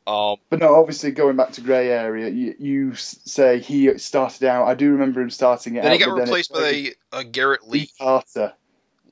Um, 0.06 0.38
But 0.50 0.60
no, 0.60 0.76
obviously 0.76 1.12
going 1.12 1.36
back 1.38 1.54
to 1.54 1.62
Grey 1.62 1.90
Area, 1.90 2.30
you, 2.30 2.56
you 2.60 2.96
say 2.96 3.60
he 3.60 3.98
started 4.00 4.44
out. 4.48 4.68
I 4.68 4.74
do 4.74 4.92
remember 4.92 5.22
him 5.22 5.30
starting 5.30 5.76
it 5.76 5.84
then 5.84 5.92
out. 5.92 6.00
he 6.00 6.06
got 6.06 6.20
replaced 6.20 6.52
by 6.52 6.60
a, 6.70 6.94
a 7.20 7.24
Garrett 7.24 7.68
Lee 7.68 7.80
Lee 7.82 7.92
Carter, 7.98 8.54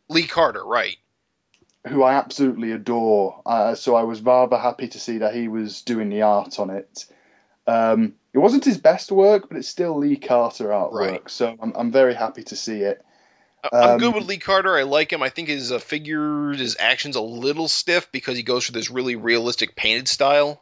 Lee 0.09 0.27
Carter, 0.27 0.65
right? 0.65 0.97
Who 1.85 2.03
I 2.03 2.13
absolutely 2.13 2.71
adore. 2.71 3.41
Uh, 3.45 3.75
so 3.75 3.95
I 3.95 4.03
was 4.03 4.21
rather 4.21 4.57
happy 4.57 4.87
to 4.89 4.99
see 4.99 5.19
that 5.19 5.35
he 5.35 5.47
was 5.47 5.81
doing 5.81 6.09
the 6.09 6.23
art 6.23 6.59
on 6.59 6.69
it. 6.69 7.05
Um, 7.65 8.13
it 8.33 8.39
wasn't 8.39 8.65
his 8.65 8.77
best 8.77 9.11
work, 9.11 9.49
but 9.49 9.57
it's 9.57 9.67
still 9.67 9.97
Lee 9.97 10.15
Carter 10.15 10.67
artwork. 10.67 10.93
Right. 10.93 11.29
So 11.29 11.55
I'm, 11.59 11.73
I'm 11.75 11.91
very 11.91 12.13
happy 12.13 12.43
to 12.43 12.55
see 12.55 12.81
it. 12.81 13.03
I'm 13.71 13.91
Um, 13.91 13.97
good 13.99 14.13
with 14.13 14.25
Lee 14.25 14.37
Carter. 14.37 14.77
I 14.77 14.83
like 14.83 15.11
him. 15.11 15.23
I 15.23 15.29
think 15.29 15.49
his 15.49 15.71
uh, 15.71 15.79
figures, 15.79 16.59
his 16.59 16.77
actions, 16.79 17.15
a 17.15 17.21
little 17.21 17.67
stiff 17.67 18.11
because 18.11 18.37
he 18.37 18.43
goes 18.43 18.65
for 18.65 18.71
this 18.71 18.89
really 18.89 19.15
realistic 19.15 19.75
painted 19.75 20.07
style. 20.07 20.61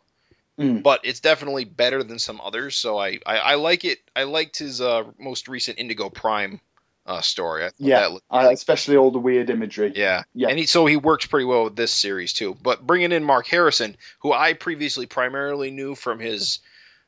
Mm. 0.57 0.84
But 0.84 1.01
it's 1.03 1.19
definitely 1.19 1.65
better 1.65 2.01
than 2.01 2.17
some 2.17 2.39
others. 2.41 2.77
So 2.77 2.98
I, 2.98 3.19
I, 3.25 3.38
I 3.38 3.55
like 3.55 3.84
it. 3.84 4.00
I 4.15 4.24
liked 4.24 4.57
his 4.57 4.79
uh, 4.79 5.03
most 5.19 5.48
recent 5.50 5.79
Indigo 5.79 6.10
Prime 6.10 6.62
uh, 7.05 7.21
story. 7.21 7.69
Yeah, 7.77 8.01
that 8.01 8.12
looked 8.12 8.25
Uh, 8.29 8.50
especially 8.51 8.97
all 8.97 9.12
the 9.12 9.19
weird 9.19 9.50
imagery. 9.50 9.93
Yeah. 9.95 10.24
Yeah. 10.33 10.50
And 10.50 10.57
he, 10.57 10.65
so 10.65 10.85
he 10.85 10.97
works 10.97 11.25
pretty 11.25 11.45
well 11.45 11.65
with 11.65 11.75
this 11.75 11.91
series 11.91 12.33
too. 12.33 12.55
But 12.62 12.85
bringing 12.85 13.12
in 13.12 13.24
Mark 13.24 13.47
Harrison, 13.47 13.95
who 14.19 14.33
I 14.33 14.53
previously 14.53 15.05
primarily 15.05 15.71
knew 15.71 15.95
from 15.95 16.19
his 16.19 16.59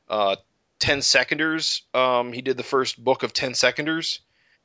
uh, 0.08 0.36
10 0.78 1.00
Seconders. 1.00 1.82
Um, 1.94 2.32
he 2.32 2.42
did 2.42 2.56
the 2.56 2.62
first 2.62 3.02
book 3.02 3.22
of 3.22 3.32
10 3.32 3.54
Seconders. 3.54 4.20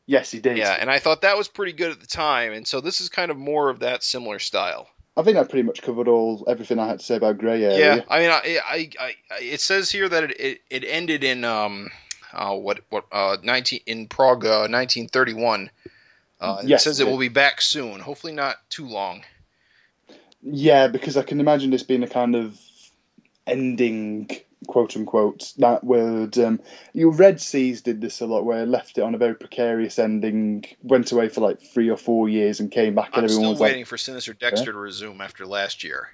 Yes, 0.05 0.31
he 0.31 0.39
did. 0.39 0.57
Yeah, 0.57 0.75
and 0.77 0.89
I 0.91 0.99
thought 0.99 1.21
that 1.21 1.37
was 1.37 1.47
pretty 1.47 1.73
good 1.73 1.91
at 1.91 1.99
the 1.99 2.07
time. 2.07 2.51
And 2.51 2.67
so 2.67 2.81
this 2.81 3.01
is 3.01 3.09
kind 3.09 3.31
of 3.31 3.37
more 3.37 3.69
of 3.69 3.79
that 3.79 4.03
similar 4.03 4.39
style. 4.39 4.87
I 5.15 5.21
think 5.21 5.37
I 5.37 5.43
pretty 5.43 5.63
much 5.63 5.81
covered 5.81 6.07
all 6.07 6.43
everything 6.47 6.79
I 6.79 6.87
had 6.87 6.99
to 6.99 7.05
say 7.05 7.15
about 7.15 7.37
Grey 7.37 7.63
Area. 7.63 7.97
Yeah, 7.97 8.01
I 8.09 8.19
mean, 8.19 8.29
I, 8.31 8.59
I, 8.67 8.89
I, 8.99 9.15
I 9.31 9.39
it 9.41 9.61
says 9.61 9.91
here 9.91 10.09
that 10.09 10.23
it, 10.23 10.39
it, 10.39 10.61
it 10.71 10.83
ended 10.83 11.23
in 11.23 11.45
um, 11.45 11.91
uh, 12.33 12.55
what 12.55 12.79
what 12.89 13.05
uh, 13.11 13.37
19 13.41 13.81
in 13.85 14.07
prog, 14.07 14.45
uh, 14.45 14.67
1931. 14.69 15.69
Uh, 16.39 16.61
Yes, 16.65 16.81
it 16.81 16.83
says 16.83 16.99
it 16.99 17.07
it 17.07 17.11
will 17.11 17.19
be 17.19 17.29
back 17.29 17.61
soon. 17.61 17.99
Hopefully 17.99 18.33
not 18.33 18.57
too 18.69 18.87
long. 18.87 19.23
Yeah, 20.41 20.87
because 20.87 21.15
I 21.15 21.23
can 21.23 21.39
imagine 21.39 21.69
this 21.69 21.83
being 21.83 22.03
a 22.03 22.07
kind 22.07 22.35
of 22.35 22.59
ending, 23.47 24.29
quote 24.67 24.95
unquote. 24.97 25.53
That 25.57 25.83
would 25.83 26.37
um, 26.37 26.59
you 26.93 27.11
Red 27.11 27.39
Seas 27.39 27.81
did 27.81 28.01
this 28.01 28.19
a 28.19 28.25
lot, 28.25 28.43
where 28.43 28.63
it 28.63 28.67
left 28.67 28.97
it 28.97 29.01
on 29.01 29.15
a 29.15 29.17
very 29.17 29.35
precarious 29.35 29.99
ending, 29.99 30.65
went 30.81 31.11
away 31.13 31.29
for 31.29 31.41
like 31.41 31.61
three 31.61 31.89
or 31.89 31.97
four 31.97 32.27
years, 32.27 32.59
and 32.59 32.69
came 32.71 32.95
back, 32.95 33.07
and 33.13 33.19
I'm 33.19 33.23
everyone 33.23 33.43
still 33.43 33.51
was 33.51 33.59
waiting 33.61 33.85
for 33.85 33.97
Sinister 33.97 34.33
Dexter 34.33 34.73
to 34.73 34.77
resume 34.77 35.21
after 35.21 35.45
last 35.45 35.83
year. 35.85 36.09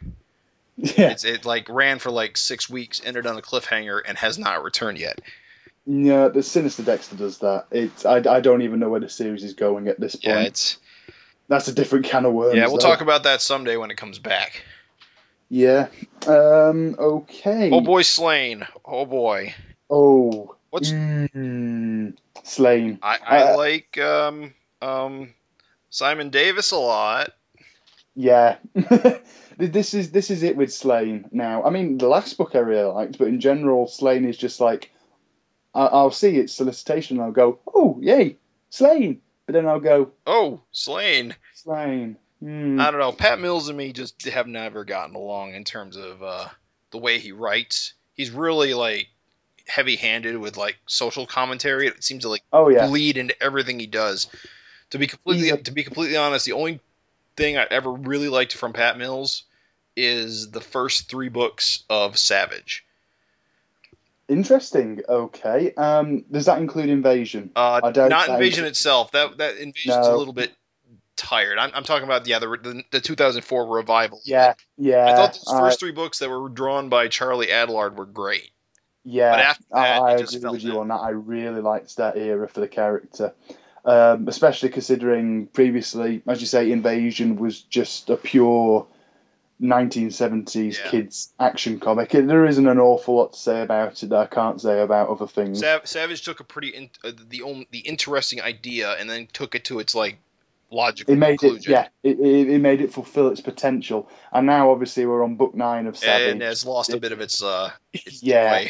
"Yeah, 0.77 1.09
It's 1.09 1.25
it 1.25 1.45
like 1.45 1.67
ran 1.67 1.97
for 1.97 2.11
like 2.11 2.37
six 2.37 2.69
weeks, 2.69 3.01
ended 3.03 3.25
on 3.25 3.37
a 3.37 3.41
cliffhanger, 3.41 3.99
and 4.05 4.17
has 4.17 4.37
not 4.37 4.63
returned 4.63 4.99
yet. 4.99 5.19
Yeah." 5.85 6.27
The 6.29 6.43
Sinister 6.43 6.83
Dexter 6.83 7.15
does 7.15 7.39
that. 7.39 7.65
It's 7.71 8.05
I, 8.05 8.17
I 8.17 8.39
don't 8.41 8.61
even 8.61 8.79
know 8.79 8.89
where 8.89 8.99
the 8.99 9.09
series 9.09 9.43
is 9.43 9.53
going 9.53 9.87
at 9.87 9.99
this 9.99 10.15
point. 10.15 10.23
Yeah, 10.25 10.41
it's 10.41 10.77
That's 11.47 11.67
a 11.67 11.73
different 11.73 12.05
can 12.05 12.25
of 12.25 12.33
worms. 12.33 12.55
yeah. 12.57 12.67
We'll 12.67 12.77
though. 12.77 12.87
talk 12.89 13.01
about 13.01 13.23
that 13.23 13.41
someday 13.41 13.77
when 13.77 13.91
it 13.91 13.97
comes 13.97 14.19
back. 14.19 14.63
Yeah. 15.49 15.87
Um. 16.27 16.95
Okay. 16.99 17.71
Oh 17.71 17.81
boy, 17.81 18.01
Sláine. 18.03 18.67
Oh 18.85 19.05
boy. 19.05 19.53
Oh. 19.89 20.55
What's 20.69 20.91
Mm, 20.91 22.13
Sláine. 22.43 22.99
I, 23.01 23.17
I 23.25 23.41
Uh, 23.53 23.57
like 23.57 23.97
um 23.97 24.53
um 24.81 25.33
Simon 25.89 26.29
Davis 26.29 26.69
a 26.71 26.77
lot. 26.77 27.31
Yeah. 28.15 28.57
this 29.57 29.93
is 29.95 30.11
this 30.11 30.29
is 30.29 30.43
it 30.43 30.55
with 30.55 30.69
Sláine 30.69 31.25
now. 31.31 31.63
I 31.63 31.71
mean, 31.71 31.97
the 31.97 32.07
last 32.07 32.37
book 32.37 32.51
I 32.53 32.59
really 32.59 32.83
liked, 32.91 33.17
but 33.17 33.27
in 33.27 33.39
general, 33.39 33.87
Sláine 33.87 34.27
is 34.27 34.37
just 34.37 34.59
like 34.59 34.91
I, 35.73 35.85
I'll 35.85 36.11
see 36.11 36.35
its 36.37 36.53
solicitation 36.53 37.17
and 37.17 37.25
I'll 37.25 37.31
go, 37.31 37.59
oh 37.73 37.97
yay, 38.01 38.37
Sláine, 38.71 39.17
but 39.45 39.53
then 39.53 39.65
I'll 39.67 39.79
go 39.79 40.11
Oh, 40.25 40.61
Sláine. 40.73 41.33
Sláine. 41.65 42.15
Hmm. 42.41 42.79
I 42.79 42.89
don't 42.91 42.99
know. 43.01 43.11
Pat 43.11 43.39
Mills 43.39 43.67
and 43.67 43.77
me 43.77 43.91
just 43.91 44.23
have 44.25 44.47
never 44.47 44.85
gotten 44.85 45.15
along 45.15 45.55
in 45.55 45.63
terms 45.65 45.97
of 45.97 46.23
uh, 46.23 46.47
the 46.91 46.97
way 46.97 47.19
he 47.19 47.31
writes. 47.33 47.93
He's 48.13 48.31
really 48.31 48.73
like 48.73 49.07
heavy-handed 49.67 50.37
with 50.37 50.55
like 50.57 50.77
social 50.87 51.25
commentary. 51.25 51.87
It 51.87 52.03
seems 52.03 52.23
to 52.23 52.29
like 52.29 52.43
Oh 52.53 52.69
yeah. 52.69 52.87
bleed 52.87 53.17
into 53.17 53.41
everything 53.43 53.79
he 53.79 53.87
does. 53.87 54.27
To 54.91 54.97
be 54.97 55.07
completely 55.07 55.49
a- 55.49 55.57
to 55.57 55.71
be 55.71 55.83
completely 55.83 56.17
honest, 56.17 56.45
the 56.45 56.53
only 56.53 56.79
thing 57.35 57.57
I 57.57 57.67
ever 57.69 57.91
really 57.91 58.29
liked 58.29 58.53
from 58.55 58.73
Pat 58.73 58.97
Mills 58.97 59.43
is 59.95 60.49
the 60.51 60.61
first 60.61 61.09
three 61.09 61.29
books 61.29 61.83
of 61.89 62.17
Savage. 62.17 62.85
Interesting. 64.29 65.01
Okay. 65.09 65.73
Um. 65.75 66.23
Does 66.31 66.45
that 66.45 66.59
include 66.59 66.89
Invasion? 66.89 67.51
Uh, 67.55 67.81
I 67.83 67.91
don't 67.91 68.09
not 68.09 68.27
think- 68.27 68.37
Invasion 68.37 68.65
itself. 68.65 69.11
That 69.11 69.37
that 69.39 69.57
Invasion's 69.57 69.97
No. 70.05 70.15
a 70.15 70.17
little 70.17 70.33
bit 70.33 70.51
tired. 71.15 71.57
I'm, 71.57 71.71
I'm 71.73 71.83
talking 71.83 72.05
about 72.05 72.27
yeah 72.27 72.39
the, 72.39 72.47
the 72.47 72.83
the 72.91 73.01
2004 73.01 73.65
revival. 73.67 74.21
Yeah. 74.23 74.53
Yeah. 74.77 75.05
I 75.05 75.15
thought 75.15 75.33
those 75.33 75.53
I- 75.53 75.59
first 75.59 75.79
three 75.79 75.91
books 75.91 76.19
that 76.19 76.29
were 76.29 76.47
drawn 76.47 76.89
by 76.89 77.07
Charlie 77.07 77.47
Adlard 77.47 77.95
were 77.95 78.05
great. 78.05 78.49
Yeah, 79.05 79.31
But 79.31 79.39
after 79.39 79.63
that, 79.71 79.77
I, 79.77 79.97
I 79.97 80.11
agree 80.17 80.49
with 80.51 80.63
you 80.63 80.79
on 80.81 80.89
that. 80.89 80.95
I 80.99 81.09
really 81.09 81.61
liked 81.61 81.95
that 81.97 82.17
era 82.17 82.47
for 82.49 82.59
the 82.59 82.67
character, 82.67 83.33
um, 83.85 84.27
especially 84.27 84.69
considering 84.69 85.47
previously, 85.47 86.21
as 86.27 86.41
you 86.41 86.47
say, 86.47 86.69
Invasion 86.71 87.37
was 87.37 87.61
just 87.61 88.09
a 88.09 88.17
pure 88.17 88.85
1970s 89.61 90.77
Yeah. 90.79 90.89
kids 90.91 91.33
action 91.39 91.79
comic. 91.79 92.09
There 92.11 92.45
isn't 92.45 92.67
an 92.67 92.79
awful 92.79 93.15
lot 93.15 93.33
to 93.33 93.39
say 93.39 93.61
about 93.61 94.01
it 94.03 94.09
that 94.09 94.17
I 94.19 94.25
can't 94.25 94.59
say 94.61 94.81
about 94.81 95.09
other 95.09 95.27
things. 95.27 95.59
Sav- 95.59 95.87
Savage 95.87 96.23
took 96.23 96.39
a 96.39 96.43
pretty 96.43 96.69
in, 96.69 96.89
uh, 97.03 97.11
the 97.29 97.41
only, 97.43 97.67
the 97.71 97.79
interesting 97.79 98.41
idea 98.41 98.91
and 98.93 99.09
then 99.09 99.27
took 99.31 99.55
it 99.55 99.65
to 99.65 99.79
its 99.79 99.93
like 99.95 100.17
logical 100.71 101.13
It 101.13 101.17
made 101.17 101.33
it, 101.33 101.39
conclusion. 101.39 101.71
yeah, 101.71 101.87
it, 102.03 102.19
it, 102.19 102.49
it 102.49 102.59
made 102.61 102.81
it 102.81 102.93
fulfill 102.93 103.29
its 103.29 103.41
potential. 103.41 104.09
And 104.31 104.45
now, 104.47 104.71
obviously, 104.71 105.05
we're 105.05 105.23
on 105.23 105.35
book 105.35 105.55
nine 105.55 105.87
of 105.87 105.97
Savage. 105.97 106.31
and 106.31 106.41
has 106.41 106.65
lost 106.65 106.91
a 106.93 106.99
bit 106.99 107.11
of 107.11 107.19
its 107.21 107.43
uh 107.43 107.71
its 107.93 108.23
Yeah. 108.23 108.67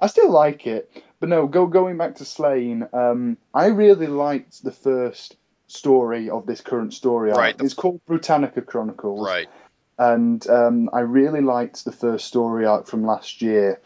I 0.00 0.06
still 0.08 0.30
like 0.30 0.66
it, 0.66 0.90
but 1.20 1.28
no. 1.28 1.46
Go 1.46 1.66
going 1.66 1.96
back 1.96 2.16
to 2.16 2.24
Sláine. 2.24 2.92
Um, 2.92 3.38
I 3.54 3.66
really 3.66 4.08
liked 4.08 4.62
the 4.62 4.72
first 4.72 5.36
story 5.68 6.28
of 6.28 6.44
this 6.46 6.60
current 6.60 6.92
story. 6.92 7.30
Right. 7.30 7.54
It's 7.60 7.74
called 7.74 8.00
Brutania 8.06 8.50
Chronicles, 8.66 9.24
Right. 9.26 9.46
And 9.98 10.46
um, 10.48 10.90
I 10.92 11.00
really 11.00 11.40
liked 11.40 11.84
the 11.84 11.92
first 11.92 12.26
story 12.26 12.66
arc 12.66 12.86
from 12.86 13.04
last 13.04 13.42
year. 13.42 13.80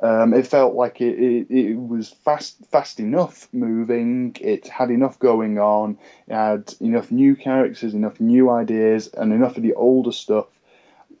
Um, 0.00 0.34
it 0.34 0.46
felt 0.46 0.74
like 0.74 1.00
it, 1.00 1.18
it, 1.18 1.46
it 1.50 1.74
was 1.74 2.10
fast 2.10 2.58
fast 2.70 3.00
enough 3.00 3.48
moving. 3.52 4.36
It 4.40 4.68
had 4.68 4.90
enough 4.90 5.18
going 5.18 5.58
on. 5.58 5.98
It 6.28 6.34
had 6.34 6.74
enough 6.80 7.10
new 7.10 7.34
characters, 7.34 7.94
enough 7.94 8.20
new 8.20 8.50
ideas, 8.50 9.08
and 9.08 9.32
enough 9.32 9.56
of 9.56 9.62
the 9.62 9.72
older 9.72 10.12
stuff, 10.12 10.48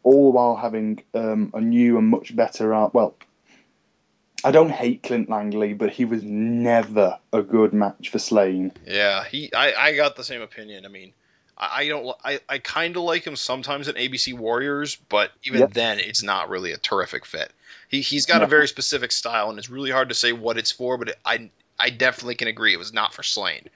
all 0.02 0.32
while 0.32 0.56
having 0.56 1.02
um, 1.14 1.52
a 1.54 1.60
new 1.60 1.96
and 1.96 2.08
much 2.08 2.36
better 2.36 2.74
art. 2.74 2.92
Well, 2.92 3.16
I 4.44 4.50
don't 4.50 4.70
hate 4.70 5.02
Clint 5.02 5.30
Langley, 5.30 5.72
but 5.72 5.88
he 5.88 6.04
was 6.04 6.22
never 6.22 7.18
a 7.32 7.40
good 7.40 7.72
match 7.72 8.10
for 8.10 8.18
Sláine. 8.18 8.72
Yeah. 8.86 9.24
He 9.24 9.50
I, 9.54 9.72
I 9.72 9.96
got 9.96 10.16
the 10.16 10.24
same 10.24 10.42
opinion. 10.42 10.84
I 10.84 10.88
mean. 10.88 11.14
I 11.58 11.88
don't. 11.88 12.14
I, 12.22 12.40
I 12.48 12.58
kind 12.58 12.96
of 12.96 13.02
like 13.02 13.26
him 13.26 13.36
sometimes 13.36 13.88
in 13.88 13.94
ABC 13.94 14.34
Warriors, 14.34 14.96
but 15.08 15.32
even 15.44 15.60
Yep. 15.60 15.72
then, 15.72 16.00
it's 16.00 16.22
not 16.22 16.50
really 16.50 16.72
a 16.72 16.76
terrific 16.76 17.24
fit. 17.24 17.50
He 17.88 18.00
he's 18.00 18.26
got 18.26 18.42
a 18.42 18.46
very 18.46 18.68
specific 18.68 19.10
style, 19.12 19.48
and 19.48 19.58
it's 19.58 19.70
really 19.70 19.90
hard 19.90 20.10
to 20.10 20.14
say 20.14 20.32
what 20.32 20.58
it's 20.58 20.70
for. 20.70 20.98
But 20.98 21.10
it, 21.10 21.18
I 21.24 21.50
I 21.78 21.90
definitely 21.90 22.34
can 22.34 22.48
agree 22.48 22.74
it 22.74 22.78
was 22.78 22.92
not 22.92 23.14
for 23.14 23.22
Sláine. 23.22 23.68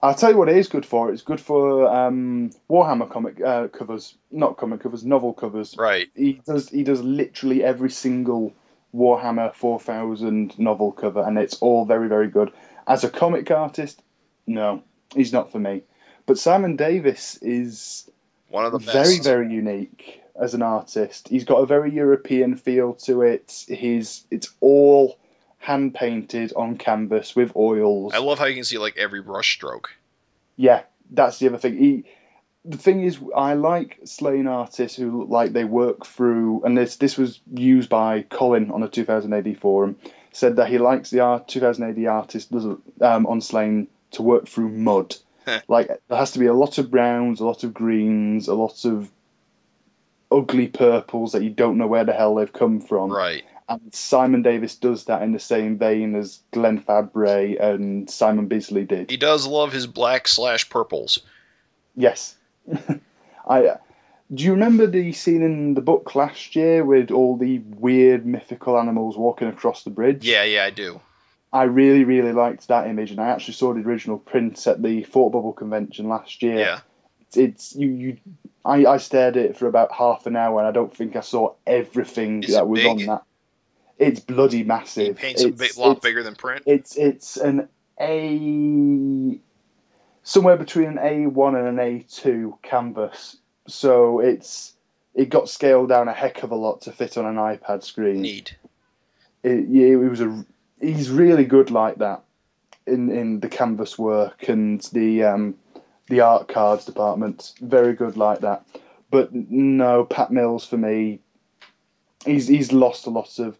I'll 0.00 0.14
tell 0.14 0.30
you 0.30 0.38
what 0.38 0.48
it 0.48 0.56
is 0.56 0.68
good 0.68 0.86
for. 0.86 1.10
It's 1.10 1.22
good 1.22 1.40
for 1.40 1.92
um, 1.92 2.50
Warhammer 2.70 3.10
comic 3.10 3.40
uh, 3.40 3.66
covers, 3.66 4.14
not 4.30 4.56
comic 4.56 4.80
covers, 4.80 5.04
novel 5.04 5.32
covers. 5.32 5.74
Right. 5.76 6.08
He 6.14 6.40
does 6.46 6.68
he 6.68 6.84
does 6.84 7.02
literally 7.02 7.64
every 7.64 7.90
single 7.90 8.54
Warhammer 8.94 9.52
4000 9.54 10.56
novel 10.58 10.92
cover, 10.92 11.22
and 11.22 11.36
it's 11.36 11.54
all 11.54 11.84
very 11.84 12.08
very 12.08 12.28
good. 12.28 12.52
As 12.86 13.02
a 13.02 13.10
comic 13.10 13.50
artist, 13.50 14.00
no, 14.46 14.84
he's 15.14 15.32
not 15.32 15.50
for 15.50 15.58
me. 15.58 15.82
But 16.28 16.38
Simon 16.38 16.76
Davis 16.76 17.38
is 17.40 18.08
One 18.50 18.66
of 18.66 18.72
the 18.72 18.78
best. 18.80 18.92
very 18.92 19.18
very 19.18 19.50
unique 19.50 20.22
as 20.38 20.52
an 20.52 20.60
artist. 20.60 21.26
He's 21.26 21.44
got 21.44 21.56
a 21.56 21.66
very 21.66 21.90
European 21.90 22.56
feel 22.56 22.92
to 23.06 23.22
it. 23.22 23.64
He's 23.66 24.26
it's 24.30 24.50
all 24.60 25.18
hand 25.56 25.94
painted 25.94 26.52
on 26.54 26.76
canvas 26.76 27.34
with 27.34 27.56
oils. 27.56 28.12
I 28.14 28.18
love 28.18 28.38
how 28.38 28.44
you 28.44 28.56
can 28.56 28.64
see 28.64 28.76
like 28.76 28.98
every 28.98 29.22
brush 29.22 29.54
stroke. 29.54 29.90
Yeah, 30.54 30.82
that's 31.10 31.38
the 31.38 31.48
other 31.48 31.56
thing. 31.56 31.78
He 31.78 32.04
the 32.62 32.76
thing 32.76 33.04
is, 33.04 33.18
I 33.34 33.54
like 33.54 33.98
Sláine 34.04 34.50
artists 34.50 34.98
who 34.98 35.20
look 35.20 35.30
like 35.30 35.54
they 35.54 35.64
work 35.64 36.04
through, 36.04 36.62
and 36.64 36.76
this 36.76 36.96
this 36.96 37.16
was 37.16 37.40
used 37.54 37.88
by 37.88 38.20
Colin 38.20 38.70
on 38.70 38.82
a 38.82 38.88
2000 38.88 39.32
AD 39.32 39.58
forum. 39.58 39.96
Said 40.32 40.56
that 40.56 40.68
he 40.68 40.76
likes 40.76 41.08
the 41.08 41.20
art 41.20 41.48
2000 41.48 41.84
AD 41.84 42.06
artist 42.06 42.52
um, 42.52 43.26
on 43.26 43.40
Sláine 43.40 43.86
to 44.10 44.22
work 44.22 44.46
through 44.46 44.68
mud. 44.68 45.16
like 45.68 45.88
there 46.08 46.18
has 46.18 46.32
to 46.32 46.38
be 46.38 46.46
a 46.46 46.54
lot 46.54 46.78
of 46.78 46.90
browns, 46.90 47.40
a 47.40 47.46
lot 47.46 47.64
of 47.64 47.74
greens, 47.74 48.48
a 48.48 48.54
lot 48.54 48.84
of 48.84 49.10
ugly 50.30 50.68
purples 50.68 51.32
that 51.32 51.42
you 51.42 51.50
don't 51.50 51.78
know 51.78 51.86
where 51.86 52.04
the 52.04 52.12
hell 52.12 52.34
they've 52.34 52.52
come 52.52 52.80
from. 52.80 53.10
Right. 53.10 53.44
And 53.68 53.94
Simon 53.94 54.42
Davis 54.42 54.76
does 54.76 55.04
that 55.04 55.22
in 55.22 55.32
the 55.32 55.38
same 55.38 55.76
vein 55.76 56.14
as 56.16 56.40
Glenn 56.52 56.80
Fabry 56.80 57.58
and 57.58 58.08
Simon 58.08 58.46
Bisley 58.46 58.84
did. 58.84 59.10
He 59.10 59.18
does 59.18 59.46
love 59.46 59.72
his 59.72 59.86
black 59.86 60.26
slash 60.26 60.70
purples. 60.70 61.20
Yes. 61.94 62.34
I 63.46 63.66
uh, 63.66 63.76
do 64.32 64.44
you 64.44 64.52
remember 64.52 64.86
the 64.86 65.12
scene 65.12 65.42
in 65.42 65.74
the 65.74 65.80
book 65.80 66.14
last 66.14 66.54
year 66.54 66.84
with 66.84 67.10
all 67.10 67.36
the 67.36 67.58
weird 67.58 68.26
mythical 68.26 68.78
animals 68.78 69.16
walking 69.16 69.48
across 69.48 69.84
the 69.84 69.90
bridge? 69.90 70.24
Yeah, 70.24 70.44
yeah, 70.44 70.64
I 70.64 70.70
do. 70.70 71.00
I 71.52 71.64
really, 71.64 72.04
really 72.04 72.32
liked 72.32 72.68
that 72.68 72.86
image, 72.88 73.10
and 73.10 73.20
I 73.20 73.28
actually 73.28 73.54
saw 73.54 73.72
the 73.72 73.80
original 73.80 74.18
print 74.18 74.66
at 74.66 74.82
the 74.82 75.02
Thought 75.04 75.30
Bubble 75.32 75.52
convention 75.54 76.08
last 76.08 76.42
year. 76.42 76.58
Yeah. 76.58 76.80
It's, 77.28 77.36
it's 77.36 77.76
you, 77.76 77.88
you. 77.88 78.16
I, 78.64 78.84
I 78.84 78.96
stared 78.98 79.36
at 79.38 79.44
it 79.46 79.56
for 79.56 79.66
about 79.66 79.92
half 79.92 80.26
an 80.26 80.36
hour, 80.36 80.58
and 80.58 80.68
I 80.68 80.72
don't 80.72 80.94
think 80.94 81.16
I 81.16 81.20
saw 81.20 81.54
everything 81.66 82.42
Is 82.42 82.54
that 82.54 82.68
was 82.68 82.80
big? 82.80 82.88
on 82.88 83.06
that. 83.06 83.22
It's 83.98 84.20
bloody 84.20 84.58
He 84.58 84.64
massive. 84.64 85.16
paints 85.16 85.42
a 85.42 85.48
bit, 85.50 85.76
lot 85.78 85.92
it's- 85.92 86.02
bigger 86.02 86.22
than 86.22 86.34
print. 86.34 86.62
It's 86.66 86.96
it's 86.96 87.36
an 87.36 87.68
A 88.00 89.38
somewhere 90.22 90.56
between 90.56 90.86
an 90.88 90.96
A1 90.98 91.58
and 91.58 91.78
an 91.80 92.02
A2 92.02 92.62
canvas. 92.62 93.36
So 93.66 94.20
it's 94.20 94.74
it 95.14 95.30
got 95.30 95.48
scaled 95.48 95.88
down 95.88 96.08
a 96.08 96.12
heck 96.12 96.42
of 96.42 96.52
a 96.52 96.54
lot 96.54 96.82
to 96.82 96.92
fit 96.92 97.16
on 97.18 97.24
an 97.26 97.36
iPad 97.36 97.82
screen. 97.82 98.20
Neat. 98.22 98.54
It, 99.42 99.66
yeah, 99.68 99.86
it 99.88 99.96
was 99.96 100.20
a 100.20 100.44
he's 100.80 101.10
really 101.10 101.44
good 101.44 101.70
like 101.70 101.96
that 101.96 102.22
in 102.86 103.10
in 103.10 103.40
the 103.40 103.48
canvas 103.48 103.98
work 103.98 104.48
and 104.48 104.80
the 104.92 105.24
um, 105.24 105.54
the 106.08 106.20
art 106.20 106.48
cards 106.48 106.84
department. 106.84 107.52
Very 107.60 107.94
good 107.94 108.16
like 108.16 108.40
that. 108.40 108.66
But 109.10 109.32
no, 109.32 110.04
Pat 110.04 110.30
Mills 110.30 110.66
for 110.66 110.76
me, 110.76 111.20
he's 112.24 112.48
he's 112.48 112.72
lost 112.72 113.06
a 113.06 113.10
lot 113.10 113.38
of. 113.38 113.58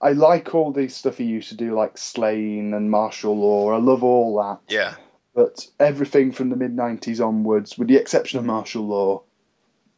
I 0.00 0.12
like 0.12 0.54
all 0.54 0.72
the 0.72 0.88
stuff 0.88 1.16
he 1.16 1.24
used 1.24 1.48
to 1.48 1.54
do, 1.54 1.74
like 1.74 1.96
Sláine 1.96 2.74
and 2.74 2.90
Martial 2.90 3.36
Law. 3.36 3.72
I 3.72 3.78
love 3.78 4.04
all 4.04 4.36
that. 4.42 4.72
Yeah. 4.72 4.94
But 5.34 5.66
everything 5.80 6.32
from 6.32 6.50
the 6.50 6.56
mid 6.56 6.76
'90s 6.76 7.24
onwards, 7.26 7.76
with 7.78 7.88
the 7.88 7.96
exception 7.96 8.38
of 8.38 8.44
Martial 8.44 8.86
Law, 8.86 9.22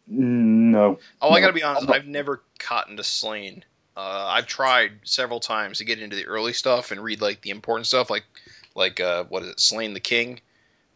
no. 0.06 0.98
Oh, 1.20 1.30
I 1.30 1.40
gotta 1.40 1.52
be 1.52 1.62
honest. 1.62 1.88
I've 1.88 2.06
never 2.06 2.42
caught 2.58 2.88
into 2.88 3.02
Sláine. 3.02 3.62
Uh, 3.96 4.26
I've 4.28 4.46
tried 4.46 4.92
several 5.04 5.40
times 5.40 5.78
to 5.78 5.84
get 5.84 6.00
into 6.00 6.16
the 6.16 6.26
early 6.26 6.52
stuff 6.52 6.90
and 6.90 7.02
read 7.02 7.22
like 7.22 7.40
the 7.40 7.50
important 7.50 7.86
stuff, 7.86 8.10
like 8.10 8.24
like 8.74 9.00
uh, 9.00 9.24
what 9.24 9.42
is 9.42 9.50
it, 9.50 9.56
Sláine 9.56 9.94
the 9.94 10.00
King. 10.00 10.40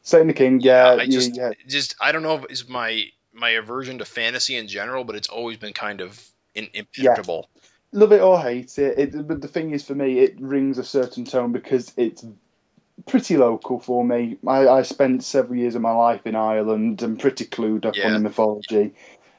Satan 0.02 0.26
the 0.26 0.34
King, 0.34 0.60
yeah, 0.60 0.88
I 0.88 1.06
just 1.06 1.36
yeah. 1.36 1.52
just 1.66 1.94
I 2.00 2.12
don't 2.12 2.22
know 2.22 2.36
if 2.36 2.44
it's 2.50 2.68
my 2.68 3.04
my 3.32 3.50
aversion 3.50 3.98
to 3.98 4.04
fantasy 4.04 4.56
in 4.56 4.68
general, 4.68 5.04
but 5.04 5.16
it's 5.16 5.28
always 5.28 5.56
been 5.56 5.72
kind 5.72 6.00
of 6.00 6.22
in, 6.54 6.68
impenetrable. 6.74 7.48
love 7.92 8.12
it 8.12 8.20
or 8.20 8.38
hate 8.40 8.78
it. 8.78 8.98
it. 8.98 9.26
But 9.26 9.40
the 9.40 9.48
thing 9.48 9.70
is, 9.70 9.84
for 9.84 9.94
me, 9.94 10.18
it 10.18 10.40
rings 10.40 10.78
a 10.78 10.84
certain 10.84 11.24
tone 11.24 11.52
because 11.52 11.92
it's 11.96 12.24
pretty 13.06 13.36
local 13.36 13.80
for 13.80 14.04
me. 14.04 14.36
I, 14.46 14.68
I 14.68 14.82
spent 14.82 15.24
several 15.24 15.58
years 15.58 15.74
of 15.74 15.82
my 15.82 15.92
life 15.92 16.26
in 16.26 16.36
Ireland 16.36 17.02
and 17.02 17.18
pretty 17.18 17.46
clued 17.46 17.86
up 17.86 17.94
on 18.04 18.12
the 18.12 18.20
mythology, 18.20 18.94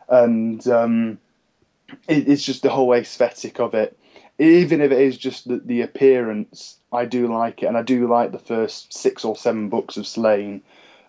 and 0.10 0.66
um, 0.68 1.20
it, 2.08 2.28
it's 2.28 2.44
just 2.44 2.64
the 2.64 2.70
whole 2.70 2.94
aesthetic 2.94 3.60
of 3.60 3.74
it. 3.74 3.98
Even 4.40 4.82
if 4.82 4.92
it 4.92 5.00
is 5.00 5.18
just 5.18 5.48
the, 5.48 5.58
the 5.58 5.82
appearance, 5.82 6.78
I 6.92 7.06
do 7.06 7.32
like 7.32 7.62
it, 7.64 7.68
and 7.68 7.78
I 7.78 7.84
do 7.84 8.08
like 8.08 8.32
the 8.32 8.40
first 8.40 8.92
six 8.94 9.24
or 9.24 9.36
seven 9.36 9.70
books 9.70 9.98
of 9.98 10.06
Sláine. 10.06 10.62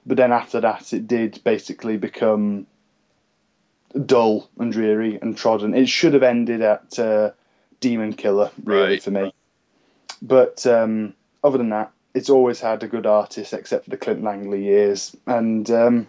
But 0.05 0.17
then 0.17 0.33
after 0.33 0.61
that, 0.61 0.93
it 0.93 1.07
did 1.07 1.41
basically 1.45 1.97
become 1.97 2.67
dull 4.07 4.49
and 4.59 4.73
dreary 4.73 5.19
and 5.21 5.37
trodden. 5.37 5.75
It 5.75 5.89
should 5.89 6.15
have 6.15 6.23
ended 6.23 6.61
at 6.63 6.99
uh, 6.99 7.31
Demon 7.81 8.13
Killer, 8.13 8.51
really, 8.65 8.93
Right. 8.95 9.03
for 9.03 9.11
me. 9.11 9.33
But 10.21 10.67
um, 10.67 11.15
other 11.43 11.59
than 11.59 11.71
that, 11.71 11.93
it's 12.15 12.31
always 12.31 12.61
had 12.61 12.83
a 12.83 12.89
good 12.89 13.07
artist, 13.07 13.53
except 13.53 13.85
for 13.85 13.91
the 13.91 13.97
Clint 13.97 14.23
Langley 14.23 14.63
years, 14.65 15.17
and 15.27 15.71
um, 15.71 16.07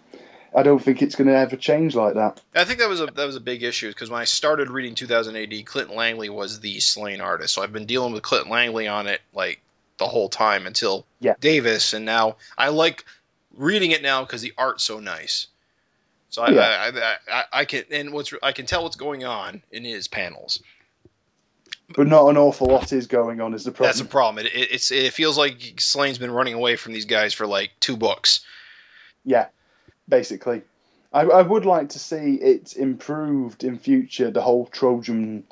I 0.55 0.63
don't 0.63 0.79
think 0.79 1.01
it's 1.01 1.15
going 1.15 1.27
to 1.27 1.35
ever 1.35 1.55
change 1.55 1.95
like 1.95 2.15
that. 2.15 2.41
I 2.53 2.65
think 2.65 2.79
that 2.79 2.89
was 2.89 3.01
a 3.01 3.07
that 3.07 3.25
was 3.25 3.35
a 3.35 3.41
big 3.41 3.63
issue 3.63 3.89
because 3.89 4.09
when 4.09 4.21
I 4.21 4.25
started 4.25 4.69
reading 4.69 4.95
2000 4.95 5.35
AD, 5.35 5.65
Clinton 5.65 5.95
Langley 5.95 6.29
was 6.29 6.59
the 6.59 6.77
Sláine 6.77 7.21
artist, 7.21 7.53
so 7.53 7.61
I've 7.61 7.73
been 7.73 7.85
dealing 7.85 8.13
with 8.13 8.23
Clinton 8.23 8.51
Langley 8.51 8.87
on 8.87 9.07
it 9.07 9.21
like 9.33 9.61
the 9.97 10.07
whole 10.07 10.29
time 10.29 10.67
until 10.67 11.05
Yeah. 11.19 11.33
Davis, 11.39 11.93
and 11.93 12.05
now 12.05 12.37
I 12.57 12.69
like 12.69 13.05
reading 13.55 13.91
it 13.91 14.01
now 14.01 14.23
because 14.23 14.41
the 14.41 14.53
art's 14.57 14.83
so 14.83 14.99
nice. 14.99 15.47
So 16.29 16.41
I, 16.41 16.49
Yeah. 16.49 16.91
I, 17.31 17.35
I, 17.39 17.43
I, 17.53 17.65
can 17.65 17.83
and 17.91 18.11
what's 18.11 18.33
I 18.41 18.51
can 18.51 18.65
tell 18.65 18.83
what's 18.83 18.95
going 18.95 19.23
on 19.23 19.61
in 19.71 19.83
his 19.83 20.07
panels. 20.07 20.61
But 21.95 22.07
not 22.07 22.27
an 22.27 22.37
awful 22.37 22.67
lot 22.67 22.91
is 22.91 23.07
going 23.07 23.39
on, 23.41 23.53
is 23.53 23.65
the 23.65 23.71
problem. 23.71 23.87
That's 23.87 23.99
a 23.99 24.05
problem. 24.05 24.45
It, 24.45 24.53
it, 24.55 24.71
it's 24.71 24.91
it 24.91 25.13
feels 25.13 25.37
like 25.37 25.59
Sláine's 25.77 26.17
been 26.17 26.31
running 26.31 26.55
away 26.55 26.75
from 26.75 26.93
these 26.93 27.05
guys 27.05 27.33
for 27.33 27.45
like 27.45 27.71
two 27.79 27.97
books. 27.97 28.41
Yeah, 29.25 29.47
basically. 30.07 30.61
I, 31.11 31.21
I 31.21 31.41
would 31.43 31.65
like 31.65 31.89
to 31.89 31.99
see 31.99 32.35
it 32.35 32.75
improved 32.75 33.63
in 33.63 33.77
future, 33.77 34.31
the 34.31 34.41
whole 34.41 34.65
Trojan 34.65 35.43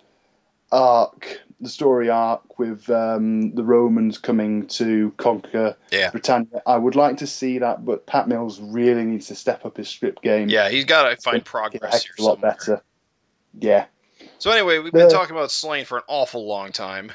arc, 0.71 1.39
the 1.59 1.69
story 1.69 2.09
arc 2.09 2.57
with 2.57 2.89
um, 2.89 3.53
the 3.53 3.63
Romans 3.63 4.17
coming 4.17 4.67
to 4.67 5.13
conquer 5.17 5.75
Yeah. 5.91 6.09
Britannia. 6.09 6.61
I 6.65 6.77
would 6.77 6.95
like 6.95 7.17
to 7.17 7.27
see 7.27 7.59
that, 7.59 7.85
but 7.85 8.05
Pat 8.07 8.27
Mills 8.27 8.59
really 8.59 9.03
needs 9.03 9.27
to 9.27 9.35
step 9.35 9.65
up 9.65 9.77
his 9.77 9.89
script 9.89 10.23
game. 10.23 10.49
Yeah, 10.49 10.69
he's 10.69 10.85
got 10.85 11.09
to 11.09 11.17
find 11.17 11.45
progress 11.45 12.03
here 12.03 12.13
a 12.17 12.23
lot 12.23 12.35
somewhere. 12.39 12.51
better. 12.57 12.81
Yeah. 13.59 13.85
So 14.39 14.49
anyway, 14.51 14.79
we've 14.79 14.91
been 14.93 15.09
The- 15.09 15.13
talking 15.13 15.35
about 15.35 15.49
Sláine 15.49 15.85
for 15.85 15.97
an 15.97 16.03
awful 16.07 16.47
long 16.47 16.71
time. 16.71 17.11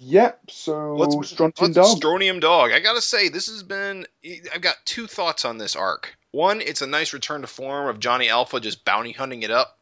Yep, 0.00 0.50
so 0.50 0.94
What's, 0.94 1.30
Strontium 1.30 1.72
Dog. 1.72 1.96
Strontium 1.96 2.38
Dog? 2.38 2.70
I 2.70 2.78
gotta 2.78 3.00
say, 3.00 3.28
this 3.30 3.48
has 3.48 3.64
been. 3.64 4.06
I've 4.54 4.60
got 4.60 4.76
two 4.84 5.08
thoughts 5.08 5.44
on 5.44 5.58
this 5.58 5.74
arc. 5.74 6.16
One, 6.30 6.60
it's 6.60 6.82
a 6.82 6.86
nice 6.86 7.12
return 7.12 7.40
to 7.40 7.46
form 7.46 7.88
of 7.88 8.00
Johnny 8.00 8.28
Alpha 8.28 8.60
just 8.60 8.84
bounty 8.84 9.12
hunting 9.12 9.42
it 9.42 9.50
up. 9.50 9.78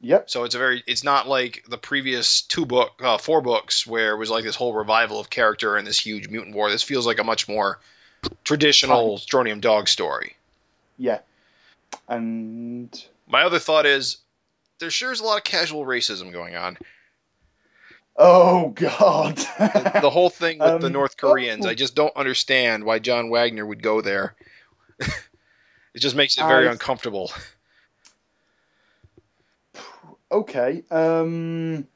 Yep. 0.00 0.28
So 0.28 0.44
it's 0.44 0.54
a 0.54 0.58
very. 0.58 0.82
It's 0.86 1.04
not 1.04 1.26
like 1.26 1.64
the 1.68 1.78
previous 1.78 2.42
two 2.42 2.66
book, 2.66 3.00
uh, 3.02 3.18
four 3.18 3.40
books 3.40 3.86
where 3.86 4.12
it 4.12 4.18
was 4.18 4.30
like 4.30 4.44
this 4.44 4.56
whole 4.56 4.74
revival 4.74 5.18
of 5.18 5.30
character 5.30 5.76
and 5.76 5.86
this 5.86 5.98
huge 5.98 6.28
mutant 6.28 6.54
war. 6.54 6.70
This 6.70 6.82
feels 6.82 7.06
like 7.06 7.18
a 7.18 7.24
much 7.24 7.48
more 7.48 7.80
traditional 8.44 9.18
Strontium 9.18 9.60
Dog 9.60 9.88
story. 9.88 10.36
Yeah. 10.98 11.20
And 12.08 12.90
My 13.26 13.42
other 13.44 13.58
thought 13.58 13.86
is, 13.86 14.18
there 14.80 14.90
sure 14.90 15.12
is 15.12 15.20
a 15.20 15.24
lot 15.24 15.38
of 15.38 15.44
casual 15.44 15.86
racism 15.86 16.30
going 16.32 16.56
on. 16.56 16.76
oh 18.16 18.68
god. 18.70 19.36
The, 19.36 19.98
the 20.02 20.10
whole 20.10 20.30
thing 20.30 20.58
with 20.58 20.80
the 20.80 20.86
Um, 20.88 20.92
North 20.92 21.16
Koreans, 21.16 21.64
oh. 21.64 21.70
I 21.70 21.74
just 21.74 21.94
don't 21.94 22.14
understand 22.16 22.84
why 22.84 22.98
John 22.98 23.30
Wagner 23.30 23.64
would 23.64 23.82
go 23.82 24.00
there. 24.02 24.34
It 25.96 26.00
just 26.00 26.14
makes 26.14 26.36
it 26.36 26.46
very 26.46 26.68
I- 26.68 26.72
uncomfortable. 26.72 27.32
okay. 30.30 30.84
Um, 30.90 31.88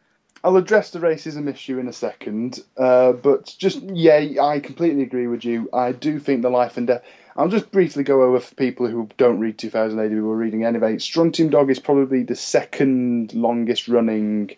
I'll 0.43 0.57
address 0.57 0.91
the 0.91 1.01
racism 1.01 1.49
issue 1.49 1.79
in 1.79 1.87
a 1.87 1.93
second, 1.93 2.61
uh, 2.79 3.13
but 3.13 3.55
just 3.59 3.83
yeah, 3.83 4.43
I 4.43 4.61
completely 4.61 5.03
agree 5.03 5.27
with 5.27 5.45
you. 5.45 5.69
I 5.73 5.93
do 5.93 6.19
think 6.19 6.41
the 6.41 6.49
life 6.49 6.79
and 6.79 6.87
death. 6.87 7.03
I'll 7.37 7.49
just 7.49 7.71
briefly 7.71 8.03
go 8.03 8.23
over 8.23 8.41
for 8.41 8.55
people 8.55 8.89
who 8.89 9.09
don't 9.19 9.39
read 9.39 9.59
2000 9.59 9.99
AD 10.01 10.11
who 10.11 10.31
are 10.31 10.37
reading 10.37 10.65
anyway. 10.65 10.99
Strontium 10.99 11.51
Dog 11.51 11.71
is 11.71 11.79
probably 11.79 12.23
the 12.23 12.35
second 12.37 13.35
longest 13.35 13.87
running 13.87 14.57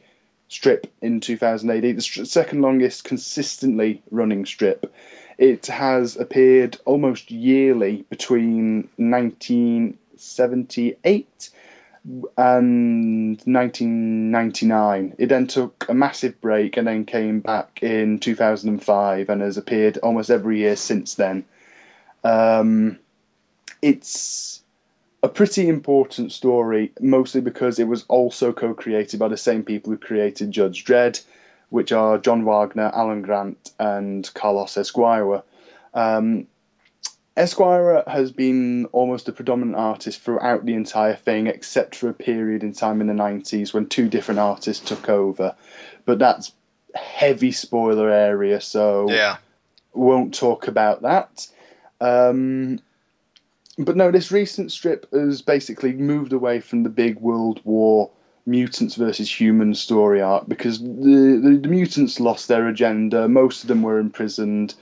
strip 0.49 0.87
in 1.01 1.21
2000 1.21 1.69
AD, 1.69 1.83
the 1.83 2.01
str- 2.01 2.25
second 2.25 2.63
longest 2.63 3.05
consistently 3.05 4.03
running 4.11 4.47
strip. 4.47 4.95
It 5.39 5.67
has 5.67 6.17
appeared 6.17 6.79
almost 6.85 7.31
yearly 7.31 8.05
between 8.11 8.89
1978 8.97 11.51
and 12.37 13.41
1999. 13.45 15.15
It 15.19 15.29
then 15.29 15.47
took 15.47 15.87
a 15.89 15.95
massive 15.95 16.41
break 16.41 16.77
and 16.77 16.87
then 16.87 17.05
came 17.05 17.41
back 17.41 17.83
in 17.83 18.19
2005 18.19 19.29
and 19.29 19.41
has 19.41 19.57
appeared 19.57 19.99
almost 19.99 20.31
every 20.31 20.59
year 20.59 20.77
since 20.77 21.15
then. 21.15 21.45
Um, 22.25 22.99
it's 23.81 24.63
a 25.23 25.29
pretty 25.29 25.69
important 25.69 26.33
story, 26.33 26.93
mostly 27.01 27.41
because 27.41 27.79
it 27.79 27.87
was 27.87 28.05
also 28.09 28.53
co 28.53 28.75
created 28.75 29.21
by 29.21 29.29
the 29.29 29.37
same 29.37 29.63
people 29.63 29.93
who 29.93 29.99
created 29.99 30.51
Judge 30.51 30.85
Dredd, 30.85 31.23
which 31.73 31.91
are 31.91 32.19
John 32.19 32.45
Wagner, 32.45 32.91
Alan 32.93 33.23
Grant, 33.23 33.71
and 33.79 34.31
Carlos 34.35 34.75
Ezquerra. 34.75 35.43
Um, 35.95 36.47
Ezquerra 37.35 38.07
has 38.07 38.31
been 38.31 38.85
almost 38.93 39.27
a 39.29 39.33
predominant 39.33 39.77
artist 39.77 40.21
throughout 40.21 40.67
the 40.67 40.75
entire 40.75 41.17
thing, 41.17 41.47
except 41.47 41.97
for 41.97 42.11
a 42.11 42.15
period 42.15 42.63
in 42.63 42.75
time 42.75 43.01
in 43.01 43.07
the 43.07 43.15
90s 43.15 43.73
when 43.73 43.87
two 43.87 44.11
different 44.11 44.39
artists 44.39 44.87
took 44.87 45.09
over. 45.09 45.55
But 46.05 46.19
that's 46.19 46.53
heavy 46.95 47.53
spoiler 47.53 48.11
area, 48.11 48.61
so 48.61 49.09
Yeah. 49.09 49.39
won't 49.95 50.35
talk 50.35 50.69
about 50.69 51.01
that. 51.03 51.49
Um, 52.03 52.81
but 53.79 53.97
no, 53.97 54.11
this 54.11 54.31
recent 54.31 54.73
strip 54.73 55.11
has 55.11 55.41
basically 55.41 55.95
moved 55.95 56.35
away 56.35 56.61
from 56.61 56.83
the 56.83 56.91
big 56.91 57.19
World 57.19 57.63
War 57.65 58.11
mutants 58.45 58.97
versus 58.97 59.41
humans 59.41 59.81
story 59.81 60.21
arc 60.21 60.49
because 60.49 60.81
the, 60.81 61.41
the, 61.43 61.59
the 61.63 61.69
mutants 61.69 62.21
lost 62.21 62.49
their 62.49 62.69
agenda. 62.69 63.29
Most 63.29 63.63
of 63.63 63.69
them 63.69 63.83
were 63.83 63.99
imprisoned. 63.99 64.75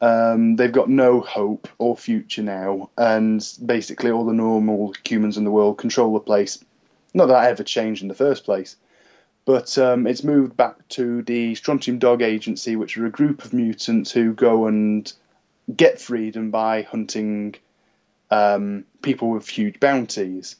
Um, 0.00 0.56
they've 0.56 0.72
got 0.72 0.90
no 0.90 1.20
hope 1.20 1.68
or 1.78 1.96
future 1.96 2.42
now, 2.42 2.90
and 2.98 3.46
basically 3.64 4.10
all 4.10 4.26
the 4.26 4.32
normal 4.34 4.94
humans 5.04 5.38
in 5.38 5.44
the 5.44 5.50
world 5.50 5.78
control 5.78 6.14
the 6.14 6.20
place. 6.20 6.62
Not 7.14 7.26
that 7.26 7.36
I 7.36 7.48
ever 7.48 7.64
changed 7.64 8.02
in 8.02 8.08
the 8.08 8.14
first 8.14 8.44
place, 8.44 8.76
but 9.46 9.78
um, 9.78 10.06
it's 10.06 10.22
moved 10.22 10.56
back 10.56 10.86
to 10.90 11.22
the 11.22 11.54
Strontium 11.54 11.98
Dog 11.98 12.20
Agency, 12.20 12.76
which 12.76 12.98
are 12.98 13.06
a 13.06 13.10
group 13.10 13.44
of 13.44 13.54
mutants 13.54 14.12
who 14.12 14.34
go 14.34 14.66
and 14.66 15.10
get 15.74 16.00
freedom 16.00 16.50
by 16.50 16.82
hunting 16.82 17.54
um, 18.30 18.84
people 19.02 19.30
with 19.30 19.48
huge 19.48 19.80
bounties. 19.80 20.56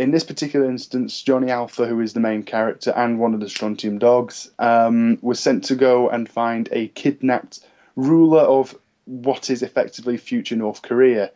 In 0.00 0.12
this 0.12 0.24
particular 0.24 0.64
instance, 0.64 1.20
Johnny 1.20 1.50
Alpha, 1.50 1.86
who 1.86 2.00
is 2.00 2.14
the 2.14 2.20
main 2.20 2.42
character 2.42 2.90
and 2.90 3.18
one 3.18 3.34
of 3.34 3.40
the 3.40 3.50
Strontium 3.50 3.98
dogs, 3.98 4.50
um, 4.58 5.18
was 5.20 5.38
sent 5.38 5.64
to 5.64 5.74
go 5.74 6.08
and 6.08 6.26
find 6.26 6.70
a 6.72 6.88
kidnapped 6.88 7.60
ruler 7.96 8.40
of 8.40 8.74
what 9.04 9.50
is 9.50 9.62
effectively 9.62 10.16
future 10.16 10.56
North 10.56 10.80
Korea. 10.80 11.32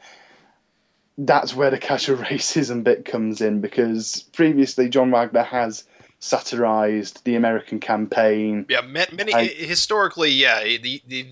That's 1.19 1.55
where 1.55 1.71
the 1.71 1.79
casual 1.79 2.17
racism 2.33 2.85
bit 2.85 3.05
comes 3.05 3.43
in 3.43 3.61
because 3.61 4.23
previously 4.33 4.89
John 4.89 5.11
Wagner 5.11 5.43
has 5.43 5.85
satirized 6.19 7.23
the 7.25 7.35
American 7.35 7.81
campaign. 7.81 8.65
Yeah, 8.71 8.81
ma- 8.81 9.05
many 9.13 9.35
I- 9.35 9.45
historically, 9.45 10.31
yeah, 10.31 10.65
the 10.65 11.03
the 11.07 11.27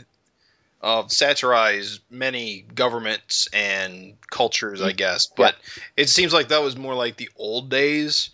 uh, 0.82 1.06
satirize 1.06 2.00
many 2.10 2.62
governments 2.74 3.48
and 3.52 4.14
cultures, 4.30 4.82
I 4.82 4.92
guess. 4.92 5.26
But 5.26 5.54
it 5.96 6.08
seems 6.08 6.32
like 6.32 6.48
that 6.48 6.62
was 6.62 6.76
more 6.76 6.94
like 6.94 7.16
the 7.16 7.30
old 7.36 7.70
days. 7.70 8.30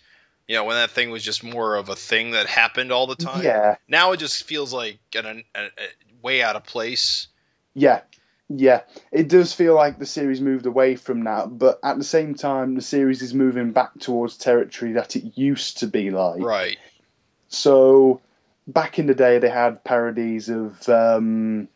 You 0.47 0.55
know, 0.55 0.63
when 0.63 0.77
that 0.77 0.89
thing 0.89 1.11
was 1.11 1.23
just 1.23 1.43
more 1.43 1.75
of 1.75 1.89
a 1.89 1.95
thing 1.95 2.31
that 2.31 2.47
happened 2.47 2.91
all 2.91 3.05
the 3.05 3.15
time. 3.15 3.43
Yeah, 3.43 3.75
Now 3.87 4.13
it 4.13 4.17
just 4.17 4.43
feels 4.45 4.73
like 4.73 4.97
an, 5.13 5.25
an, 5.27 5.43
a, 5.53 5.61
a 5.61 5.89
way 6.23 6.41
out 6.41 6.55
of 6.55 6.63
place. 6.63 7.27
Yeah, 7.75 8.01
yeah. 8.49 8.81
It 9.11 9.29
does 9.29 9.53
feel 9.53 9.75
like 9.75 9.99
the 9.99 10.07
series 10.07 10.41
moved 10.41 10.65
away 10.65 10.95
from 10.95 11.25
that, 11.25 11.55
but 11.55 11.79
at 11.83 11.99
the 11.99 12.03
same 12.03 12.33
time, 12.33 12.73
the 12.73 12.81
series 12.81 13.21
is 13.21 13.35
moving 13.35 13.73
back 13.73 13.99
towards 13.99 14.37
territory 14.37 14.93
that 14.93 15.15
it 15.15 15.37
used 15.37 15.79
to 15.79 15.87
be 15.87 16.09
like. 16.09 16.41
Right. 16.41 16.77
So, 17.49 18.21
back 18.67 18.97
in 18.97 19.05
the 19.05 19.13
day, 19.13 19.37
they 19.37 19.49
had 19.49 19.83
parodies 19.83 20.49
of 20.49 20.89
um, 20.89 21.67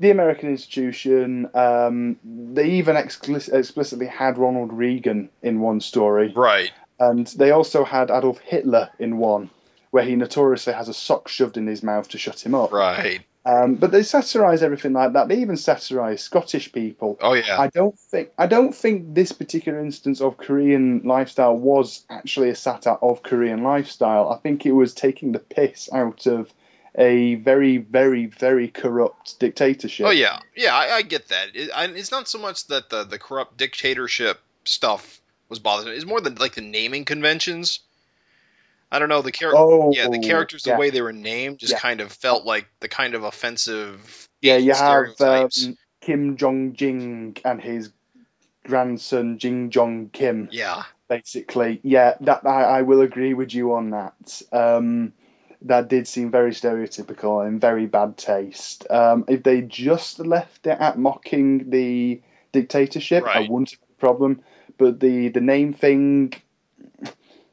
the 0.00 0.10
American 0.10 0.48
institution. 0.48 1.48
Um, 1.54 2.16
they 2.24 2.70
even 2.70 2.96
exclis- 2.96 3.52
explicitly 3.52 4.06
had 4.06 4.38
Ronald 4.38 4.72
Reagan 4.72 5.28
in 5.42 5.60
one 5.60 5.80
story, 5.80 6.32
Right. 6.34 6.72
and 6.98 7.26
they 7.28 7.50
also 7.52 7.84
had 7.84 8.10
Adolf 8.10 8.38
Hitler 8.40 8.90
in 8.98 9.18
one, 9.18 9.50
where 9.92 10.04
he 10.04 10.16
notoriously 10.16 10.72
has 10.72 10.88
a 10.88 10.94
sock 10.94 11.28
shoved 11.28 11.56
in 11.56 11.66
his 11.66 11.82
mouth 11.82 12.08
to 12.08 12.18
shut 12.18 12.44
him 12.44 12.54
up. 12.54 12.72
Right. 12.72 13.20
Um, 13.46 13.76
but 13.76 13.90
they 13.90 14.02
satirise 14.02 14.62
everything 14.62 14.92
like 14.92 15.14
that. 15.14 15.28
They 15.28 15.38
even 15.38 15.56
satirise 15.56 16.22
Scottish 16.22 16.72
people. 16.72 17.16
Oh 17.22 17.32
yeah. 17.32 17.58
I 17.58 17.68
don't 17.68 17.98
think 17.98 18.28
I 18.36 18.46
don't 18.46 18.74
think 18.74 19.14
this 19.14 19.32
particular 19.32 19.80
instance 19.80 20.20
of 20.20 20.36
Korean 20.36 21.00
lifestyle 21.06 21.56
was 21.56 22.04
actually 22.10 22.50
a 22.50 22.54
satire 22.54 22.98
of 23.00 23.22
Korean 23.22 23.62
lifestyle. 23.62 24.28
I 24.28 24.36
think 24.36 24.66
it 24.66 24.72
was 24.72 24.92
taking 24.92 25.32
the 25.32 25.38
piss 25.38 25.88
out 25.90 26.26
of 26.26 26.52
a 26.96 27.36
very, 27.36 27.78
very, 27.78 28.26
very 28.26 28.68
corrupt 28.68 29.38
dictatorship. 29.38 30.06
Oh 30.06 30.10
yeah, 30.10 30.40
yeah, 30.56 30.74
I, 30.74 30.96
I 30.96 31.02
get 31.02 31.28
that. 31.28 31.48
It, 31.54 31.70
I, 31.74 31.84
it's 31.86 32.10
not 32.10 32.28
so 32.28 32.38
much 32.38 32.66
that 32.68 32.90
the 32.90 33.04
the 33.04 33.18
corrupt 33.18 33.56
dictatorship 33.56 34.40
stuff 34.64 35.20
was 35.48 35.58
bothersome. 35.58 35.92
It's 35.92 36.04
more 36.06 36.20
than 36.20 36.34
like 36.36 36.54
the 36.54 36.60
naming 36.62 37.04
conventions. 37.04 37.80
I 38.92 38.98
don't 38.98 39.08
know 39.08 39.22
the 39.22 39.30
character. 39.30 39.58
Oh, 39.58 39.92
yeah, 39.94 40.08
the 40.08 40.18
characters, 40.18 40.66
yeah. 40.66 40.74
the 40.74 40.80
way 40.80 40.90
they 40.90 41.00
were 41.00 41.12
named, 41.12 41.58
just 41.58 41.74
Yeah. 41.74 41.78
kind 41.78 42.00
of 42.00 42.10
felt 42.10 42.44
like 42.44 42.66
the 42.80 42.88
kind 42.88 43.14
of 43.14 43.22
offensive. 43.22 44.28
Yeah, 44.40 44.56
you 44.56 44.72
have 44.74 45.20
um. 45.20 45.48
Kim 46.00 46.36
Jong 46.36 46.72
Jing 46.72 47.36
and 47.44 47.60
his 47.60 47.92
grandson 48.66 49.38
Jing 49.38 49.70
Jong 49.70 50.08
Kim. 50.12 50.48
yeah, 50.50 50.84
basically. 51.08 51.78
Yeah, 51.82 52.14
that 52.22 52.46
I, 52.46 52.78
I 52.78 52.82
will 52.82 53.02
agree 53.02 53.34
with 53.34 53.54
you 53.54 53.74
on 53.74 53.90
that. 53.90 54.42
Um, 54.50 55.12
that 55.62 55.88
did 55.88 56.08
seem 56.08 56.30
very 56.30 56.52
stereotypical 56.52 57.46
and 57.46 57.60
very 57.60 57.86
bad 57.86 58.16
taste. 58.16 58.90
Um, 58.90 59.24
if 59.28 59.42
they 59.42 59.60
just 59.60 60.18
left 60.18 60.66
it 60.66 60.78
at 60.80 60.98
mocking 60.98 61.70
the 61.70 62.22
dictatorship, 62.52 63.24
I 63.26 63.46
wouldn't 63.48 63.70
have 63.70 63.80
a 63.90 64.00
problem. 64.00 64.42
But 64.78 65.00
the 65.00 65.28
the 65.28 65.40
name 65.40 65.74
thing 65.74 66.34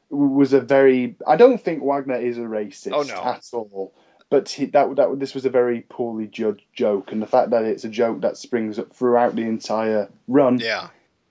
was 0.08 0.52
a 0.52 0.60
very. 0.60 1.16
I 1.26 1.36
don't 1.36 1.60
think 1.60 1.82
Wagner 1.82 2.16
is 2.16 2.38
a 2.38 2.42
racist 2.42 2.92
Oh, 2.92 3.02
no. 3.02 3.22
at 3.22 3.44
all. 3.52 3.94
But 4.30 4.50
he, 4.50 4.66
that 4.66 4.96
that 4.96 5.18
this 5.18 5.34
was 5.34 5.46
a 5.46 5.50
very 5.50 5.82
poorly 5.82 6.26
judged 6.26 6.64
joke, 6.72 7.12
and 7.12 7.20
the 7.22 7.26
fact 7.26 7.50
that 7.50 7.64
it's 7.64 7.84
a 7.84 7.88
joke 7.88 8.22
that 8.22 8.36
springs 8.36 8.78
up 8.78 8.94
throughout 8.94 9.34
the 9.34 9.42
entire 9.42 10.08
run, 10.26 10.58
yeah, 10.58 10.88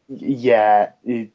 yeah, 0.08 0.92
it, 1.04 1.30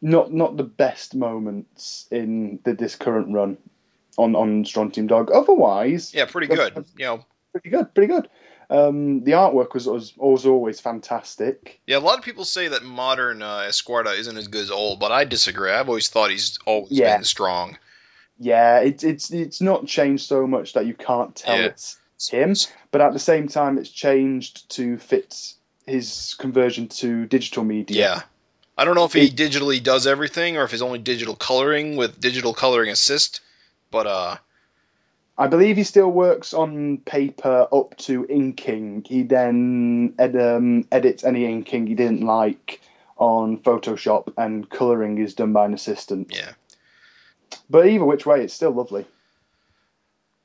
not 0.00 0.32
not 0.32 0.56
the 0.56 0.64
best 0.64 1.14
moments 1.14 2.06
in 2.10 2.58
the, 2.64 2.72
this 2.72 2.96
current 2.96 3.34
run 3.34 3.58
on 4.16 4.34
on 4.36 4.64
Strontium 4.64 5.06
Dog. 5.06 5.30
Otherwise, 5.32 6.14
yeah, 6.14 6.24
pretty 6.26 6.46
good. 6.46 6.84
You 6.96 7.04
know, 7.04 7.24
pretty 7.52 7.70
good, 7.70 7.94
pretty 7.94 8.12
good. 8.12 8.28
Um, 8.68 9.22
the 9.22 9.32
artwork 9.32 9.74
was, 9.74 9.86
was 9.86 10.12
was 10.16 10.44
always 10.46 10.80
fantastic. 10.80 11.80
yeah. 11.86 11.98
A 11.98 12.00
lot 12.00 12.18
of 12.18 12.24
people 12.24 12.44
say 12.44 12.68
that 12.68 12.82
modern 12.82 13.40
uh, 13.42 13.66
Ezquerra 13.68 14.16
isn't 14.18 14.36
as 14.36 14.48
good 14.48 14.62
as 14.62 14.70
old, 14.72 14.98
but 14.98 15.12
I 15.12 15.24
disagree. 15.24 15.70
I've 15.70 15.88
always 15.88 16.08
thought 16.08 16.30
he's 16.30 16.58
always 16.66 16.90
Yeah. 16.90 17.16
been 17.16 17.24
strong. 17.24 17.78
Yeah, 18.38 18.80
it's 18.80 19.04
it's 19.04 19.30
it's 19.30 19.60
not 19.60 19.86
changed 19.86 20.26
so 20.26 20.46
much 20.46 20.72
that 20.72 20.84
you 20.86 20.94
can't 20.94 21.34
tell 21.34 21.56
Yeah. 21.58 21.66
it's 21.66 21.96
him, 22.30 22.54
but 22.90 23.00
at 23.00 23.12
the 23.12 23.18
same 23.18 23.46
time, 23.48 23.78
it's 23.78 23.90
changed 23.90 24.68
to 24.70 24.98
fit 24.98 25.52
his 25.86 26.34
conversion 26.38 26.88
to 26.88 27.26
digital 27.26 27.62
media. 27.62 27.96
Yeah. 28.00 28.22
I 28.76 28.84
don't 28.84 28.94
know 28.96 29.04
if 29.04 29.12
he 29.14 29.30
digitally 29.30 29.82
does 29.82 30.06
everything 30.06 30.56
or 30.58 30.64
if 30.64 30.70
he's 30.72 30.82
only 30.82 30.98
digital 30.98 31.34
coloring 31.36 31.96
with 31.96 32.20
digital 32.20 32.52
coloring 32.52 32.90
assist, 32.90 33.40
but 33.90 34.06
uh 34.06 34.36
I 35.38 35.48
believe 35.48 35.76
he 35.76 35.84
still 35.84 36.10
works 36.10 36.54
on 36.54 36.96
paper 36.96 37.68
up 37.70 37.94
to 37.98 38.24
inking. 38.26 39.04
He 39.06 39.22
then 39.22 40.14
ed- 40.18 40.34
um, 40.34 40.86
edits 40.90 41.24
any 41.24 41.44
inking 41.44 41.86
he 41.86 41.94
didn't 41.94 42.22
like 42.22 42.80
on 43.18 43.58
Photoshop, 43.58 44.32
and 44.38 44.66
colouring 44.70 45.18
is 45.18 45.34
done 45.34 45.52
by 45.52 45.66
an 45.66 45.74
assistant. 45.74 46.34
yeah. 46.34 46.52
But 47.68 47.86
either 47.86 48.04
which 48.04 48.24
way, 48.24 48.44
it's 48.44 48.54
still 48.54 48.70
lovely. 48.70 49.04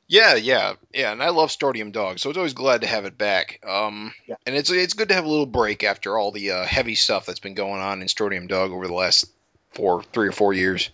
Yeah, 0.08 0.36
yeah, 0.36 0.74
yeah, 0.94 1.14
and 1.14 1.24
I 1.24 1.30
love 1.30 1.52
Strontium 1.52 1.92
Dog, 1.92 2.20
so 2.20 2.30
it's 2.30 2.38
always 2.38 2.54
glad 2.54 2.82
to 2.82 2.88
have 2.88 3.06
it 3.06 3.18
back. 3.18 3.62
Um, 3.66 4.14
Yeah. 4.28 4.36
and 4.46 4.56
it's 4.58 4.70
it's 4.70 4.94
good 4.94 5.08
to 5.08 5.16
have 5.16 5.24
a 5.24 5.30
little 5.30 5.46
break 5.46 5.86
after 5.86 6.18
all 6.18 6.32
the 6.32 6.52
uh, 6.52 6.66
heavy 6.66 6.96
stuff 6.96 7.26
that's 7.26 7.40
been 7.40 7.54
going 7.54 7.82
on 7.82 8.02
in 8.02 8.10
Strontium 8.10 8.48
Dog 8.48 8.72
over 8.72 8.88
the 8.88 8.94
last 8.94 9.32
four, 9.72 10.04
three 10.04 10.28
or 10.28 10.34
four 10.34 10.52
years. 10.54 10.90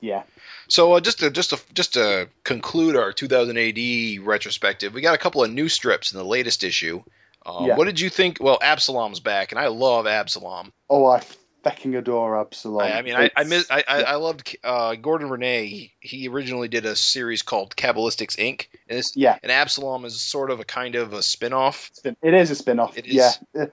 Yeah. 0.00 0.22
So 0.68 0.92
uh, 0.92 1.00
just 1.00 1.20
to 1.20 1.30
just 1.30 1.50
to 1.50 1.60
just 1.74 1.94
to 1.94 2.28
conclude 2.44 2.96
our 2.96 3.12
2000 3.12 3.56
AD 3.56 4.26
retrospective, 4.26 4.94
we 4.94 5.00
got 5.00 5.14
a 5.14 5.18
couple 5.18 5.42
of 5.42 5.50
new 5.50 5.68
strips 5.68 6.12
in 6.12 6.18
the 6.18 6.24
latest 6.24 6.64
issue. 6.64 7.02
Um, 7.46 7.66
Yeah. 7.66 7.76
What 7.76 7.84
did 7.86 8.00
you 8.00 8.10
think? 8.10 8.38
Well, 8.40 8.58
Absalom's 8.60 9.20
back, 9.20 9.52
and 9.52 9.58
I 9.58 9.68
love 9.68 10.06
Absalom. 10.06 10.72
Oh, 10.90 11.06
I 11.06 11.22
fucking 11.64 11.94
adore 11.94 12.38
Absalom. 12.38 12.82
I, 12.82 12.98
I 12.98 13.02
mean, 13.02 13.14
I 13.14 13.30
I, 13.34 13.44
miss, 13.44 13.70
I, 13.70 13.82
I. 13.88 14.02
I 14.02 14.14
loved 14.16 14.56
uh, 14.62 14.94
Gordon 14.96 15.28
Rennie. 15.30 15.66
He, 15.66 15.92
he 16.00 16.28
originally 16.28 16.68
did 16.68 16.84
a 16.84 16.94
series 16.96 17.42
called 17.42 17.74
Kabbalistics 17.74 18.36
Inc. 18.36 18.66
And, 18.88 19.02
Yeah. 19.14 19.38
and 19.42 19.50
Absalom 19.50 20.04
is 20.04 20.20
sort 20.20 20.50
of 20.50 20.60
a 20.60 20.64
kind 20.64 20.94
of 20.94 21.12
a 21.14 21.22
spin-off. 21.22 21.90
It 22.04 22.34
is 22.34 22.50
a 22.50 22.54
spin 22.54 22.78
off. 22.78 22.98
It 22.98 23.06
is. 23.06 23.14
Yeah. 23.54 23.66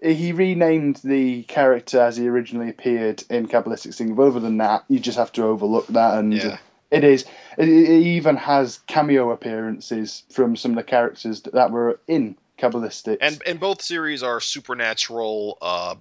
He 0.00 0.32
renamed 0.32 0.96
the 1.02 1.42
character 1.42 2.00
as 2.00 2.16
he 2.16 2.28
originally 2.28 2.68
appeared 2.68 3.24
in 3.30 3.48
Kabbalistics 3.48 4.00
Inc. 4.00 4.14
But 4.16 4.28
other 4.28 4.40
than 4.40 4.58
that, 4.58 4.84
you 4.88 5.00
just 5.00 5.18
have 5.18 5.32
to 5.32 5.44
overlook 5.44 5.88
that. 5.88 6.18
And 6.18 6.32
Yeah. 6.32 6.58
it 6.90 7.02
is. 7.04 7.24
It, 7.56 7.68
it 7.68 8.02
even 8.06 8.36
has 8.36 8.78
cameo 8.86 9.30
appearances 9.32 10.22
from 10.30 10.54
some 10.56 10.72
of 10.72 10.76
the 10.76 10.84
characters 10.84 11.40
that 11.52 11.70
were 11.72 11.98
in 12.06 12.36
Kabbalistic. 12.58 13.18
And 13.20 13.42
and 13.46 13.58
both 13.60 13.82
series 13.82 14.22
are 14.22 14.40
supernatural, 14.40 15.58
uh, 15.60 15.94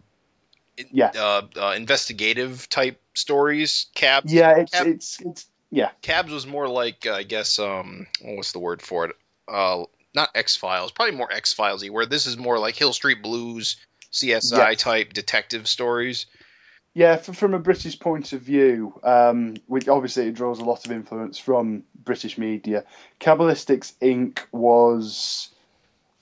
Yeah. 0.92 1.12
uh, 1.16 1.42
uh, 1.56 1.74
investigative 1.76 2.70
type 2.70 3.02
stories. 3.16 3.88
Cabs, 3.96 4.32
yeah, 4.32 4.58
it's, 4.58 4.72
Cab- 4.72 4.88
it's 4.88 5.22
it's 5.22 5.46
yeah. 5.72 5.90
Cabs 6.02 6.32
was 6.32 6.46
more 6.48 6.68
like 6.68 7.08
I 7.08 7.24
guess 7.24 7.58
um, 7.60 8.08
what's 8.22 8.52
the 8.52 8.60
word 8.60 8.82
for 8.82 9.06
it? 9.06 9.16
Uh, 9.48 9.86
not 10.18 10.32
X 10.36 10.58
Files, 10.58 10.92
probably 10.92 11.16
more 11.16 11.32
X 11.32 11.54
Filesy, 11.54 11.90
where 11.90 12.06
this 12.06 12.26
is 12.28 12.38
more 12.38 12.60
like 12.60 12.76
Hill 12.76 12.92
Street 12.92 13.24
Blues, 13.24 13.78
CSI 14.12 14.70
Yeah. 14.72 14.76
type 14.76 15.14
detective 15.14 15.68
stories. 15.70 16.26
Yeah, 16.94 17.18
from 17.18 17.54
a 17.54 17.60
British 17.60 18.00
point 18.00 18.34
of 18.34 18.42
view, 18.42 19.00
um, 19.04 19.56
which 19.68 19.88
obviously 19.88 20.28
it 20.28 20.34
draws 20.34 20.58
a 20.60 20.64
lot 20.66 20.84
of 20.86 20.92
influence 20.92 21.38
from 21.38 21.84
British 22.04 22.38
media, 22.40 22.84
Kabbalistics 23.20 23.94
Inc. 24.02 24.40
was 24.52 25.50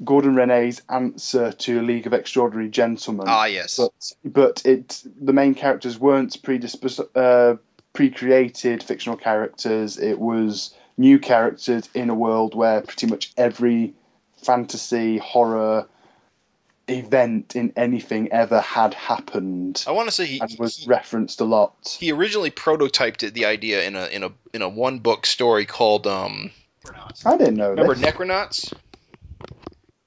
Gordon 0.03 0.35
Rennie's 0.35 0.81
answer 0.89 1.53
to 1.53 1.81
League 1.81 2.07
of 2.07 2.13
Extraordinary 2.13 2.69
Gentlemen. 2.69 3.27
Ah, 3.29 3.45
yes. 3.45 3.77
but 3.77 4.11
but 4.25 4.65
it 4.65 5.01
the 5.21 5.31
main 5.31 5.55
characters 5.55 5.97
weren't 5.97 6.41
predispos- 6.43 7.07
uh, 7.15 7.55
pre-created 7.93 8.83
fictional 8.83 9.15
characters. 9.15 9.97
It 9.97 10.19
was 10.19 10.75
new 10.97 11.19
characters 11.19 11.89
in 11.93 12.09
a 12.09 12.15
world 12.15 12.55
where 12.55 12.81
pretty 12.81 13.07
much 13.07 13.33
every 13.37 13.93
fantasy 14.43 15.17
horror 15.17 15.87
event 16.87 17.55
in 17.55 17.73
anything 17.75 18.31
ever 18.31 18.61
had 18.61 18.93
happened 18.93 19.83
I 19.87 19.91
want 19.91 20.07
to 20.07 20.11
say 20.11 20.25
he, 20.25 20.39
was 20.59 20.77
he, 20.77 20.87
referenced 20.87 21.41
a 21.41 21.43
lot. 21.45 21.97
he 21.99 22.11
originally 22.11 22.51
prototyped 22.51 23.23
it, 23.23 23.33
the 23.33 23.45
idea 23.45 23.83
in 23.83 23.95
a 23.95 24.05
in 24.07 24.23
a 24.23 24.31
in 24.53 24.61
a 24.61 24.69
one 24.69 24.99
book 24.99 25.25
story 25.25 25.65
called 25.65 26.05
um. 26.05 26.51
I 27.25 27.37
didn't 27.37 27.55
know 27.55 27.71
Remember 27.71 27.95
this. 27.95 28.03
Necronauts? 28.03 28.73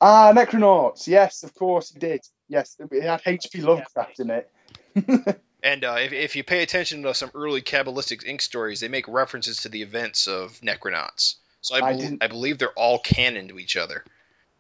ah, 0.01 0.33
Necronauts. 0.33 1.09
Yes, 1.09 1.43
of 1.43 1.53
course 1.55 1.91
he 1.91 1.99
did. 1.99 2.21
Yes, 2.49 2.77
it 2.79 3.03
had 3.03 3.21
H.P. 3.27 3.61
Lovecraft 3.61 4.21
in 4.21 4.31
it. 4.31 4.51
And 5.63 5.85
uh, 5.85 5.97
if, 5.99 6.13
if 6.13 6.37
you 6.37 6.45
pay 6.45 6.63
attention 6.63 7.03
to 7.03 7.15
some 7.15 7.31
early 7.35 7.63
Kabbalistics 7.63 8.25
Inc 8.25 8.41
stories, 8.41 8.81
they 8.81 8.89
make 8.89 9.09
references 9.09 9.63
to 9.63 9.69
the 9.69 9.83
events 9.83 10.29
of 10.29 10.61
Necronauts. 10.61 11.37
So 11.61 11.75
I, 11.75 11.89
I 11.89 11.97
didn't- 11.97 12.23
I 12.23 12.29
believe 12.29 12.59
they're 12.59 12.71
all 12.71 12.99
canon 12.99 13.49
to 13.49 13.59
each 13.59 13.77
other. 13.77 14.05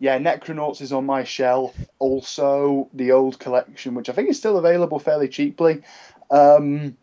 Yeah, 0.00 0.18
Necronauts 0.18 0.80
is 0.80 0.92
on 0.92 1.06
my 1.06 1.24
shelf. 1.24 1.76
Also, 1.98 2.88
the 2.92 3.12
old 3.12 3.38
collection, 3.38 3.94
which 3.94 4.08
I 4.08 4.12
think 4.12 4.28
is 4.28 4.38
still 4.38 4.56
available 4.56 4.98
fairly 5.00 5.28
cheaply. 5.28 5.82
Um, 6.30 6.96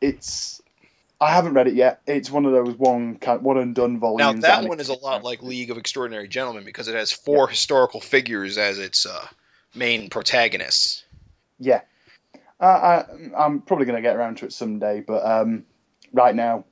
it's 0.00 0.62
I 1.20 1.32
haven't 1.32 1.54
read 1.54 1.66
it 1.66 1.74
yet. 1.74 2.00
It's 2.06 2.30
one 2.30 2.46
of 2.46 2.52
those 2.52 2.74
one 2.76 3.14
one 3.40 3.58
and 3.58 3.74
done 3.74 3.98
volumes. 3.98 4.18
Now 4.18 4.26
volumes. 4.26 4.44
that 4.44 4.68
one 4.68 4.80
is 4.80 4.88
a 4.88 4.94
lot 4.94 5.24
like 5.24 5.42
League 5.42 5.70
of 5.70 5.76
Extraordinary 5.76 6.28
Gentlemen 6.28 6.64
because 6.64 6.88
it 6.88 6.94
has 6.94 7.12
four 7.12 7.48
historical 7.48 8.00
figures 8.00 8.56
as 8.56 8.78
its 8.78 9.04
uh, 9.04 9.26
main 9.74 10.08
protagonists. 10.08 11.04
Yeah, 11.58 11.80
I, 12.60 12.66
I, 12.66 13.04
I'm 13.36 13.60
probably 13.60 13.86
going 13.86 13.96
to 13.96 14.02
get 14.02 14.16
around 14.16 14.38
to 14.38 14.46
it 14.46 14.52
someday, 14.52 15.00
but 15.00 15.24
um, 15.24 15.64
right 16.12 16.34
now, 16.34 16.64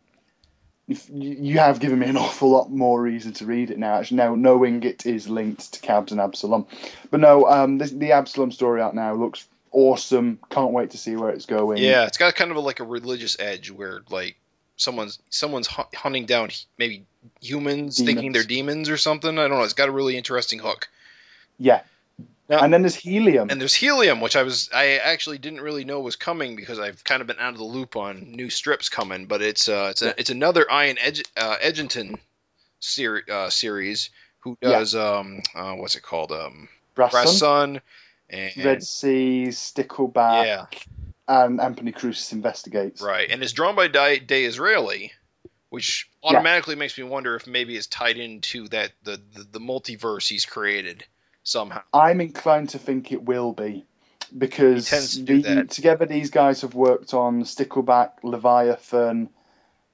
if 0.89 1.09
you 1.13 1.59
have 1.59 1.81
given 1.81 1.99
me 1.99 2.07
an 2.07 2.17
awful 2.17 2.51
lot 2.51 2.71
more 2.71 3.01
reason 3.01 3.33
to 3.35 3.47
read 3.47 3.71
it 3.71 3.79
now. 3.79 3.99
Actually, 3.99 4.19
now 4.19 4.35
knowing 4.35 4.83
it 4.83 5.07
is 5.07 5.29
linked 5.29 5.75
to 5.75 5.81
Cabs 5.81 6.13
and 6.13 6.21
Absalom, 6.21 6.67
but 7.11 7.21
no, 7.21 7.49
um, 7.49 7.79
this, 7.79 7.91
the 7.91 8.13
Absalom 8.13 8.53
story 8.53 8.81
out 8.81 8.95
now 8.95 9.15
looks 9.15 9.47
awesome. 9.73 10.39
Can't 10.51 10.73
wait 10.73 10.91
to 10.91 10.99
see 10.99 11.17
where 11.17 11.31
it's 11.31 11.47
going. 11.47 11.79
Yeah, 11.79 12.07
it's 12.07 12.19
got 12.19 12.35
kind 12.35 12.51
of 12.51 12.57
a, 12.57 12.61
like 12.61 12.81
a 12.81 12.85
religious 12.85 13.39
edge 13.39 13.71
where 13.71 14.03
like 14.11 14.37
someone's 14.77 15.19
someone's 15.31 15.67
hunting 15.67 16.27
down 16.27 16.51
maybe 16.79 17.05
humans 17.41 17.99
thinking 18.01 18.33
they're 18.33 18.45
demons 18.45 18.89
or 18.89 18.97
something. 18.97 19.39
I 19.39 19.49
don't 19.49 19.59
know. 19.59 19.65
It's 19.65 19.73
got 19.73 19.89
a 19.89 19.93
really 19.93 20.17
interesting 20.17 20.59
hook. 20.59 20.89
yeah. 21.59 21.83
Now- 22.49 22.63
and 22.63 22.73
then 22.73 22.83
there's 22.83 22.95
helium. 22.95 23.51
And 23.51 23.61
there's 23.61 23.75
helium, 23.75 24.21
which 24.21 24.37
I 24.37 24.43
was 24.45 24.71
I 24.75 24.99
actually 24.99 25.39
didn't 25.39 25.61
really 25.61 25.85
know 25.85 26.01
was 26.01 26.17
coming 26.17 26.55
because 26.57 26.79
I've 26.79 27.03
kind 27.03 27.21
of 27.21 27.27
been 27.27 27.39
out 27.41 27.53
of 27.53 27.59
the 27.59 27.65
loop 27.65 27.97
on 27.97 28.33
new 28.33 28.51
strips 28.51 28.89
coming. 28.89 29.27
But 29.27 29.43
it's 29.43 29.69
uh 29.69 29.89
it's 29.91 30.03
a, 30.03 30.19
it's 30.21 30.31
another 30.31 30.65
Ian 30.71 30.97
Edg, 30.97 31.25
uh, 31.37 31.57
Edginton 31.63 32.19
ser- 32.81 33.25
uh, 33.31 33.51
series 33.51 34.11
who 34.41 34.57
Yeah. 34.61 34.71
does 34.71 34.95
um 34.95 35.43
uh, 35.55 35.75
what's 35.75 35.97
it 35.97 36.03
called 36.03 36.31
um 36.33 36.69
Brass, 36.95 37.11
Brass 37.13 37.27
Sun, 37.31 37.37
Sun 37.39 37.81
and 38.31 38.65
Red 38.65 38.83
Sea, 38.85 39.47
Stickleback, 39.51 40.45
yeah 40.45 40.67
and 41.29 41.61
Anthony 41.61 41.91
Crucis 41.91 42.33
investigates. 42.33 43.03
right 43.03 43.29
and 43.29 43.43
it's 43.43 43.53
drawn 43.53 43.75
by 43.75 43.89
Day, 43.89 44.21
D'Israeli, 44.21 45.11
which 45.71 46.09
automatically 46.23 46.77
makes 46.77 46.97
me 46.97 47.03
wonder 47.03 47.35
if 47.35 47.49
maybe 47.49 47.77
it's 47.77 47.89
tied 47.89 48.17
into 48.19 48.69
that 48.69 48.93
the, 49.03 49.21
the 49.35 49.43
the 49.53 49.59
multiverse 49.61 50.29
he's 50.29 50.45
created 50.45 51.05
somehow. 51.47 51.83
I'm 51.93 52.21
inclined 52.21 52.71
to 52.71 52.79
think 52.79 53.13
it 53.13 53.23
will 53.23 53.53
be 53.53 53.87
because 54.37 54.89
He 54.89 54.97
tends 54.97 55.17
to 55.17 55.23
do 55.23 55.43
the- 55.43 55.65
together 55.65 56.07
these 56.07 56.31
guys 56.31 56.63
have 56.63 56.75
worked 56.75 57.15
on 57.15 57.43
Stickleback, 57.43 58.11
Leviathan, 58.23 59.29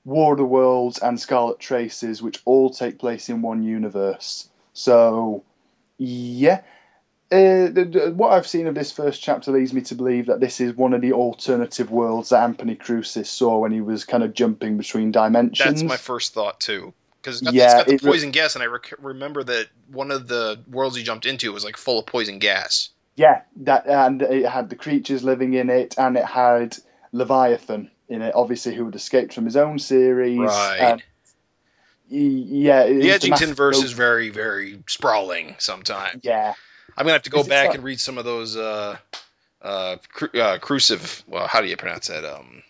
War 0.04 0.32
of 0.32 0.38
the 0.38 0.44
Worlds, 0.44 0.98
and 0.98 1.20
Scarlet 1.20 1.58
Traces, 1.58 2.22
which 2.22 2.40
all 2.44 2.70
take 2.70 2.98
place 2.98 3.28
in 3.28 3.42
one 3.42 3.62
universe. 3.62 4.48
So, 4.72 5.44
yeah. 5.98 6.62
Uh, 7.30 7.68
the, 7.70 7.88
the- 7.90 8.12
what 8.14 8.32
I've 8.32 8.46
seen 8.46 8.66
of 8.66 8.74
this 8.74 8.92
first 8.92 9.22
chapter 9.22 9.52
leads 9.52 9.72
me 9.72 9.82
to 9.82 9.94
believe 9.94 10.26
that 10.26 10.40
this 10.40 10.60
is 10.60 10.74
one 10.74 10.92
of 10.92 11.00
the 11.00 11.12
alternative 11.12 11.90
worlds 11.90 12.30
that 12.30 12.42
Anthony 12.42 12.74
Crucis 12.74 13.30
saw 13.30 13.58
when 13.58 13.72
he 13.72 13.80
was 13.80 14.04
kind 14.04 14.22
of 14.22 14.34
jumping 14.34 14.76
between 14.76 15.12
dimensions. 15.12 15.80
That's 15.80 15.82
my 15.82 15.96
first 15.96 16.34
thought 16.34 16.60
too. 16.60 16.92
Because 17.22 17.40
it's 17.40 17.44
got, 17.44 17.54
Yeah, 17.54 17.64
it's 17.64 17.74
got 17.74 17.87
the 17.87 17.94
it 17.94 18.02
poison 18.02 18.32
gas, 18.32 18.56
and 18.56 18.64
I 18.64 18.66
rec- 18.66 18.94
remember 18.98 19.44
that 19.44 19.68
one 19.90 20.11
of 20.11 20.26
the 20.26 20.58
worlds 20.68 20.96
he 20.96 21.04
jumped 21.04 21.24
into 21.24 21.52
was 21.52 21.64
like 21.64 21.76
full 21.76 22.00
of 22.00 22.06
poison 22.06 22.38
gas. 22.40 22.88
Yeah, 23.14 23.42
that 23.58 23.87
and 23.87 24.20
it 24.22 24.46
had 24.46 24.70
the 24.70 24.76
creatures 24.76 25.22
living 25.22 25.54
in 25.54 25.70
it, 25.70 25.94
and 25.98 26.16
it 26.16 26.24
had 26.24 26.76
Leviathan 27.12 27.90
in 28.08 28.22
it, 28.22 28.35
obviously 28.35 28.74
who 28.74 28.87
had 28.87 28.94
escaped 28.94 29.35
from 29.35 29.44
his 29.44 29.56
own 29.56 29.78
series. 29.78 30.38
Right. 30.38 31.02
yeah, 32.08 32.87
The 32.87 33.00
Edginton 33.11 33.30
massive- 33.30 33.56
verse 33.56 33.82
is 33.82 33.92
very, 33.92 34.30
very 34.30 34.82
sprawling. 34.88 35.54
Sometimes 35.58 36.20
Yeah, 36.24 36.54
I'm 36.96 37.04
gonna 37.04 37.12
have 37.12 37.22
to 37.22 37.30
go 37.30 37.40
Is 37.40 37.48
back 37.48 37.74
and 37.74 37.85
read 37.85 38.00
some 38.00 38.18
of 38.18 38.24
those 38.24 38.56
uh, 38.56 38.96
uh, 39.62 39.96
cru- 40.12 40.40
uh, 40.40 40.58
crucive. 40.58 41.22
Well, 41.26 41.46
how 41.46 41.61
do 41.61 41.68
you 41.68 41.76
pronounce 41.76 42.08
that? 42.08 42.24
Um, 42.24 42.62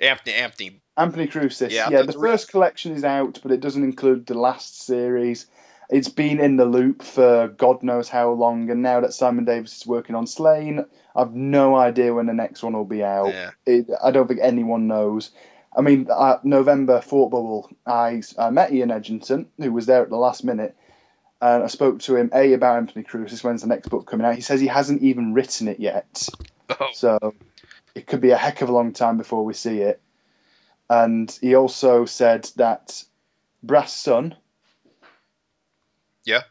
Anthony, 0.00 0.34
Anthony. 0.34 0.80
Anthony 0.96 1.26
Crucis. 1.26 1.72
Yeah, 1.72 1.88
Yeah, 1.90 2.02
the 2.02 2.12
first 2.12 2.50
collection 2.50 2.92
is 2.92 3.04
out, 3.04 3.40
but 3.42 3.52
it 3.52 3.60
doesn't 3.60 3.82
include 3.82 4.26
the 4.26 4.34
last 4.34 4.82
series. 4.82 5.46
It's 5.90 6.08
been 6.08 6.40
in 6.40 6.56
the 6.56 6.64
loop 6.64 7.02
for 7.02 7.48
God 7.48 7.82
knows 7.82 8.08
how 8.08 8.32
long, 8.32 8.70
and 8.70 8.82
now 8.82 9.00
that 9.00 9.12
Simon 9.12 9.44
Davis 9.44 9.76
is 9.76 9.86
working 9.86 10.14
on 10.14 10.24
Sláine, 10.26 10.86
I've 11.14 11.34
no 11.34 11.76
idea 11.76 12.14
when 12.14 12.26
the 12.26 12.32
next 12.32 12.62
one 12.62 12.72
will 12.72 12.84
be 12.84 13.04
out. 13.04 13.28
Yeah. 13.28 13.50
it, 13.66 13.86
I 14.02 14.10
don't 14.10 14.26
think 14.26 14.40
anyone 14.42 14.86
knows. 14.86 15.30
I 15.76 15.82
mean, 15.82 16.08
uh, 16.10 16.38
November 16.42 17.00
Thought 17.00 17.30
Bubble, 17.30 17.70
I, 17.86 18.22
I 18.38 18.50
met 18.50 18.72
Ian 18.72 18.90
Edginton, 18.90 19.46
who 19.58 19.72
was 19.72 19.86
there 19.86 20.02
at 20.02 20.10
the 20.10 20.16
last 20.16 20.44
minute, 20.44 20.76
and 21.40 21.62
I 21.62 21.66
spoke 21.66 22.00
to 22.00 22.16
him, 22.16 22.30
A, 22.32 22.52
about 22.52 22.78
Anthony 22.78 23.04
Crucis, 23.04 23.44
when's 23.44 23.62
the 23.62 23.68
next 23.68 23.88
book 23.88 24.06
coming 24.06 24.26
out. 24.26 24.36
He 24.36 24.40
says 24.40 24.60
he 24.60 24.68
hasn't 24.68 25.02
even 25.02 25.34
written 25.34 25.68
it 25.68 25.80
yet, 25.80 26.28
Oh, 26.80 26.88
so 26.94 27.34
it 27.94 28.06
could 28.06 28.20
be 28.20 28.30
a 28.30 28.36
heck 28.36 28.60
of 28.62 28.68
a 28.68 28.72
long 28.72 28.92
time 28.92 29.18
before 29.18 29.44
we 29.44 29.54
see 29.54 29.80
it. 29.80 30.00
And 30.90 31.30
he 31.40 31.54
also 31.54 32.04
said 32.04 32.48
that 32.56 33.02
Brass 33.62 33.92
Sun 33.96 34.34
Yeah. 36.24 36.42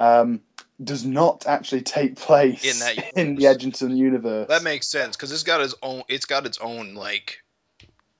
um, 0.00 0.40
does 0.82 1.04
not 1.04 1.46
actually 1.46 1.82
take 1.82 2.16
place 2.16 2.64
In 2.64 2.78
that 2.96 3.12
in 3.16 3.34
the. 3.36 3.44
Edginton 3.44 3.96
universe. 3.96 4.48
that 4.48 4.62
makes 4.62 4.86
sense 4.88 5.16
because 5.16 5.32
it's 5.32 5.42
got 5.42 5.60
its 5.60 5.74
own. 5.82 6.02
It's 6.08 6.26
got 6.26 6.46
its 6.46 6.58
own 6.58 6.94
like 6.94 7.42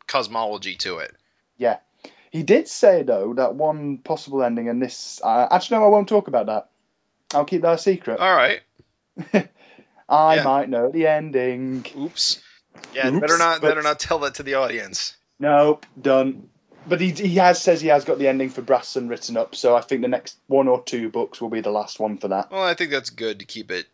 cosmology 0.06 0.76
to 0.76 0.98
it. 0.98 1.12
Yeah. 1.58 1.78
He 2.30 2.42
did 2.42 2.68
say 2.68 3.02
though 3.02 3.34
that 3.34 3.54
one 3.54 3.98
possible 3.98 4.42
ending, 4.42 4.68
and 4.68 4.82
this 4.82 5.20
uh, 5.24 5.48
actually 5.50 5.78
no, 5.78 5.86
I 5.86 5.88
won't 5.88 6.08
talk 6.08 6.28
about 6.28 6.46
that. 6.46 6.68
I'll 7.34 7.44
keep 7.46 7.62
that 7.62 7.74
a 7.74 7.78
secret. 7.78 8.20
All 8.20 8.34
right. 8.34 8.60
I 10.08 10.36
yeah. 10.36 10.44
might 10.44 10.68
know 10.68 10.90
the 10.90 11.06
ending. 11.06 11.84
Oops. 11.96 12.40
Yeah, 12.94 13.08
Oops, 13.08 13.20
better 13.20 13.38
not 13.38 13.60
but- 13.60 13.68
better 13.68 13.82
not 13.82 13.98
tell 13.98 14.18
that 14.20 14.34
to 14.36 14.42
the 14.42 14.54
audience. 14.54 15.16
Nope, 15.38 15.84
done. 16.00 16.48
But 16.88 17.00
he 17.00 17.10
he 17.10 17.34
has 17.36 17.60
says 17.60 17.80
he 17.80 17.88
has 17.88 18.04
got 18.04 18.18
the 18.18 18.28
ending 18.28 18.48
for 18.50 18.62
Brass 18.62 18.88
Sun 18.88 19.08
written 19.08 19.36
up, 19.36 19.54
so 19.56 19.74
I 19.76 19.80
think 19.80 20.02
the 20.02 20.08
next 20.08 20.36
one 20.46 20.68
or 20.68 20.82
two 20.84 21.08
books 21.10 21.40
will 21.40 21.48
be 21.48 21.60
the 21.60 21.70
last 21.72 21.98
one 21.98 22.16
for 22.18 22.28
that. 22.28 22.50
Well, 22.52 22.62
I 22.62 22.74
think 22.74 22.90
that's 22.92 23.10
good 23.10 23.40
to 23.40 23.44
keep 23.44 23.72
it 23.72 23.86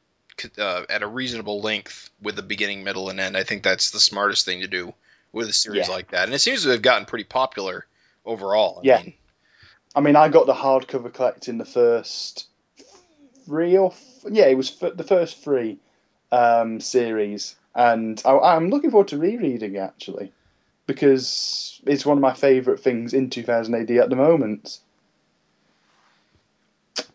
uh, 0.59 0.83
at 0.91 1.03
a 1.03 1.07
reasonable 1.07 1.61
length 1.63 2.11
with 2.21 2.37
the 2.37 2.43
beginning, 2.43 2.85
middle, 2.85 3.09
and 3.09 3.19
end. 3.19 3.35
I 3.37 3.45
think 3.45 3.63
that's 3.63 3.91
the 3.93 4.01
smartest 4.01 4.45
thing 4.45 4.61
to 4.61 4.67
do 4.67 4.93
with 5.33 5.49
a 5.49 5.53
series 5.55 5.89
Yeah. 5.89 5.95
like 5.95 6.11
that. 6.11 6.25
And 6.25 6.35
it 6.35 6.41
seems 6.41 6.65
to 6.65 6.69
have 6.71 6.83
gotten 6.83 7.07
pretty 7.07 7.25
popular 7.25 7.87
overall. 8.27 8.79
I 8.79 8.87
Yeah. 8.87 9.03
mean, 9.03 9.15
I 9.95 10.01
mean, 10.01 10.17
I 10.17 10.29
got 10.29 10.45
the 10.47 10.55
hardcover 10.55 11.13
collecting 11.13 11.57
the 11.59 11.65
first 11.65 12.47
three 13.47 13.77
or 13.77 13.93
f- 13.93 14.25
yeah, 14.31 14.45
it 14.47 14.55
was 14.57 14.71
f- 14.83 14.97
the 14.97 15.05
first 15.05 15.43
three 15.43 15.79
um, 16.33 16.81
series, 16.81 17.55
and 17.75 18.21
I, 18.25 18.37
I'm 18.37 18.71
looking 18.71 18.91
forward 18.91 19.09
to 19.09 19.19
rereading 19.19 19.77
it, 19.77 19.81
actually 19.81 20.33
because 20.87 21.81
it's 21.87 22.05
one 22.05 22.19
of 22.19 22.23
my 22.23 22.35
favourite 22.35 22.81
things 22.81 23.15
in 23.15 23.31
2000 23.31 23.75
AD 23.75 23.91
at 23.93 24.11
the 24.11 24.17
moment. 24.17 24.81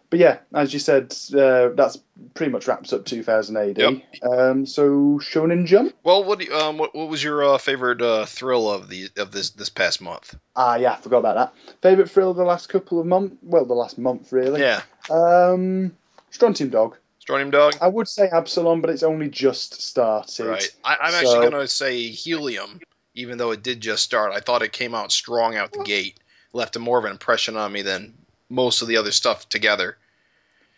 but 0.09 0.20
yeah, 0.20 0.38
as 0.53 0.74
you 0.74 0.80
said, 0.80 1.13
uh, 1.38 1.70
that's 1.76 1.99
pretty 2.34 2.51
much 2.51 2.68
wraps 2.68 2.93
up 2.93 3.05
2000 3.05 3.57
AD. 3.57 3.78
Yep. 3.78 4.01
Um, 4.24 4.65
so 4.65 5.20
Shonen 5.20 5.65
Jump. 5.65 5.93
Well, 6.03 6.24
what 6.24 6.41
you, 6.41 6.55
um 6.55 6.78
what, 6.78 6.95
what 6.95 7.09
was 7.09 7.22
your 7.22 7.43
uh, 7.43 7.57
favorite 7.57 8.01
uh, 8.01 8.26
thrill 8.26 8.72
of 8.72 8.88
the 8.88 9.09
of 9.18 9.32
this 9.32 9.49
this 9.51 9.70
past 9.70 10.01
month? 10.01 10.34
Ah, 10.55 10.76
yeah, 10.78 10.93
I 10.93 10.95
forgot 10.95 11.20
about 11.20 11.36
that. 11.36 11.76
Favorite 11.82 12.09
thrill 12.09 12.32
of 12.32 12.38
the 12.38 12.45
last 12.45 12.70
couple 12.70 12.99
of 13.01 13.05
months? 13.05 13.36
Well, 13.43 13.65
the 13.65 13.74
last 13.74 13.97
month 13.97 14.32
really. 14.32 14.61
Yeah, 14.61 14.82
Um, 15.09 15.95
Strontium 16.32 16.70
Dog. 16.70 16.97
Strontium 17.28 17.51
Dog. 17.51 17.75
I 17.82 17.89
would 17.89 18.07
say 18.07 18.30
Absalom, 18.32 18.80
but 18.80 18.89
it's 18.89 19.03
only 19.03 19.28
just 19.28 19.82
started. 19.82 20.45
Right. 20.47 20.69
I, 20.82 20.95
I'm 21.01 21.11
So- 21.11 21.17
actually 21.17 21.49
gonna 21.49 21.67
say 21.67 22.07
Helium, 22.07 22.80
even 23.15 23.38
though 23.38 23.51
it 23.51 23.61
did 23.61 23.82
just 23.82 24.01
start. 24.03 24.32
I 24.34 24.39
thought 24.39 24.61
it 24.61 24.71
came 24.71 24.95
out 24.95 25.11
strong 25.11 25.57
out 25.57 25.73
the 25.73 25.84
gate, 25.84 26.17
left 26.53 26.78
a 26.78 26.80
more 26.80 26.97
of 26.97 27.03
an 27.03 27.11
impression 27.11 27.57
on 27.57 27.69
me 27.73 27.82
than 27.82 28.13
most 28.49 28.82
of 28.82 28.88
the 28.88 28.95
other 28.95 29.11
stuff 29.11 29.49
together. 29.49 29.97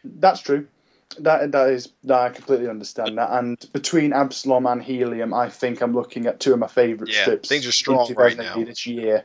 That's 0.03 0.41
true. 0.41 0.67
That 1.19 1.51
that 1.51 1.69
is 1.69 1.89
that 2.05 2.19
I 2.19 2.29
completely 2.29 2.67
understand 2.67 3.19
that. 3.19 3.29
And 3.31 3.55
between 3.71 4.11
Absalom 4.11 4.65
and 4.65 4.81
Helium, 4.81 5.35
I 5.35 5.49
think 5.51 5.81
I'm 5.81 5.93
looking 5.93 6.25
at 6.25 6.39
two 6.39 6.53
of 6.53 6.57
my 6.57 6.65
favourite 6.67 7.13
Yeah, 7.13 7.21
strips. 7.25 7.47
things 7.47 7.67
are 7.67 7.71
strong 7.71 8.11
right 8.15 8.35
now. 8.35 8.55
This 8.63 8.87
year, 8.87 9.23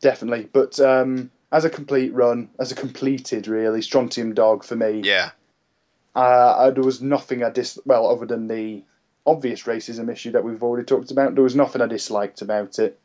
definitely. 0.00 0.48
But 0.50 0.80
um, 0.80 1.30
as 1.52 1.66
a 1.66 1.70
complete 1.70 2.14
run, 2.14 2.48
as 2.58 2.72
a 2.72 2.74
completed 2.74 3.48
really, 3.48 3.82
Strontium 3.82 4.32
Dog 4.32 4.64
for 4.64 4.76
me. 4.76 5.02
Yeah. 5.04 5.32
Uh, 6.14 6.70
there 6.70 6.82
was 6.82 7.02
nothing 7.02 7.42
I 7.42 7.50
dis 7.50 7.78
well 7.84 8.08
other 8.08 8.26
than 8.26 8.46
the 8.46 8.82
obvious 9.26 9.64
racism 9.64 10.10
issue 10.12 10.32
that 10.32 10.44
we've 10.44 10.62
already 10.62 10.84
talked 10.84 11.10
about. 11.10 11.34
There 11.34 11.44
was 11.44 11.56
nothing 11.56 11.82
I 11.82 11.86
disliked 11.86 12.42
about 12.42 12.78
it. 12.78 12.98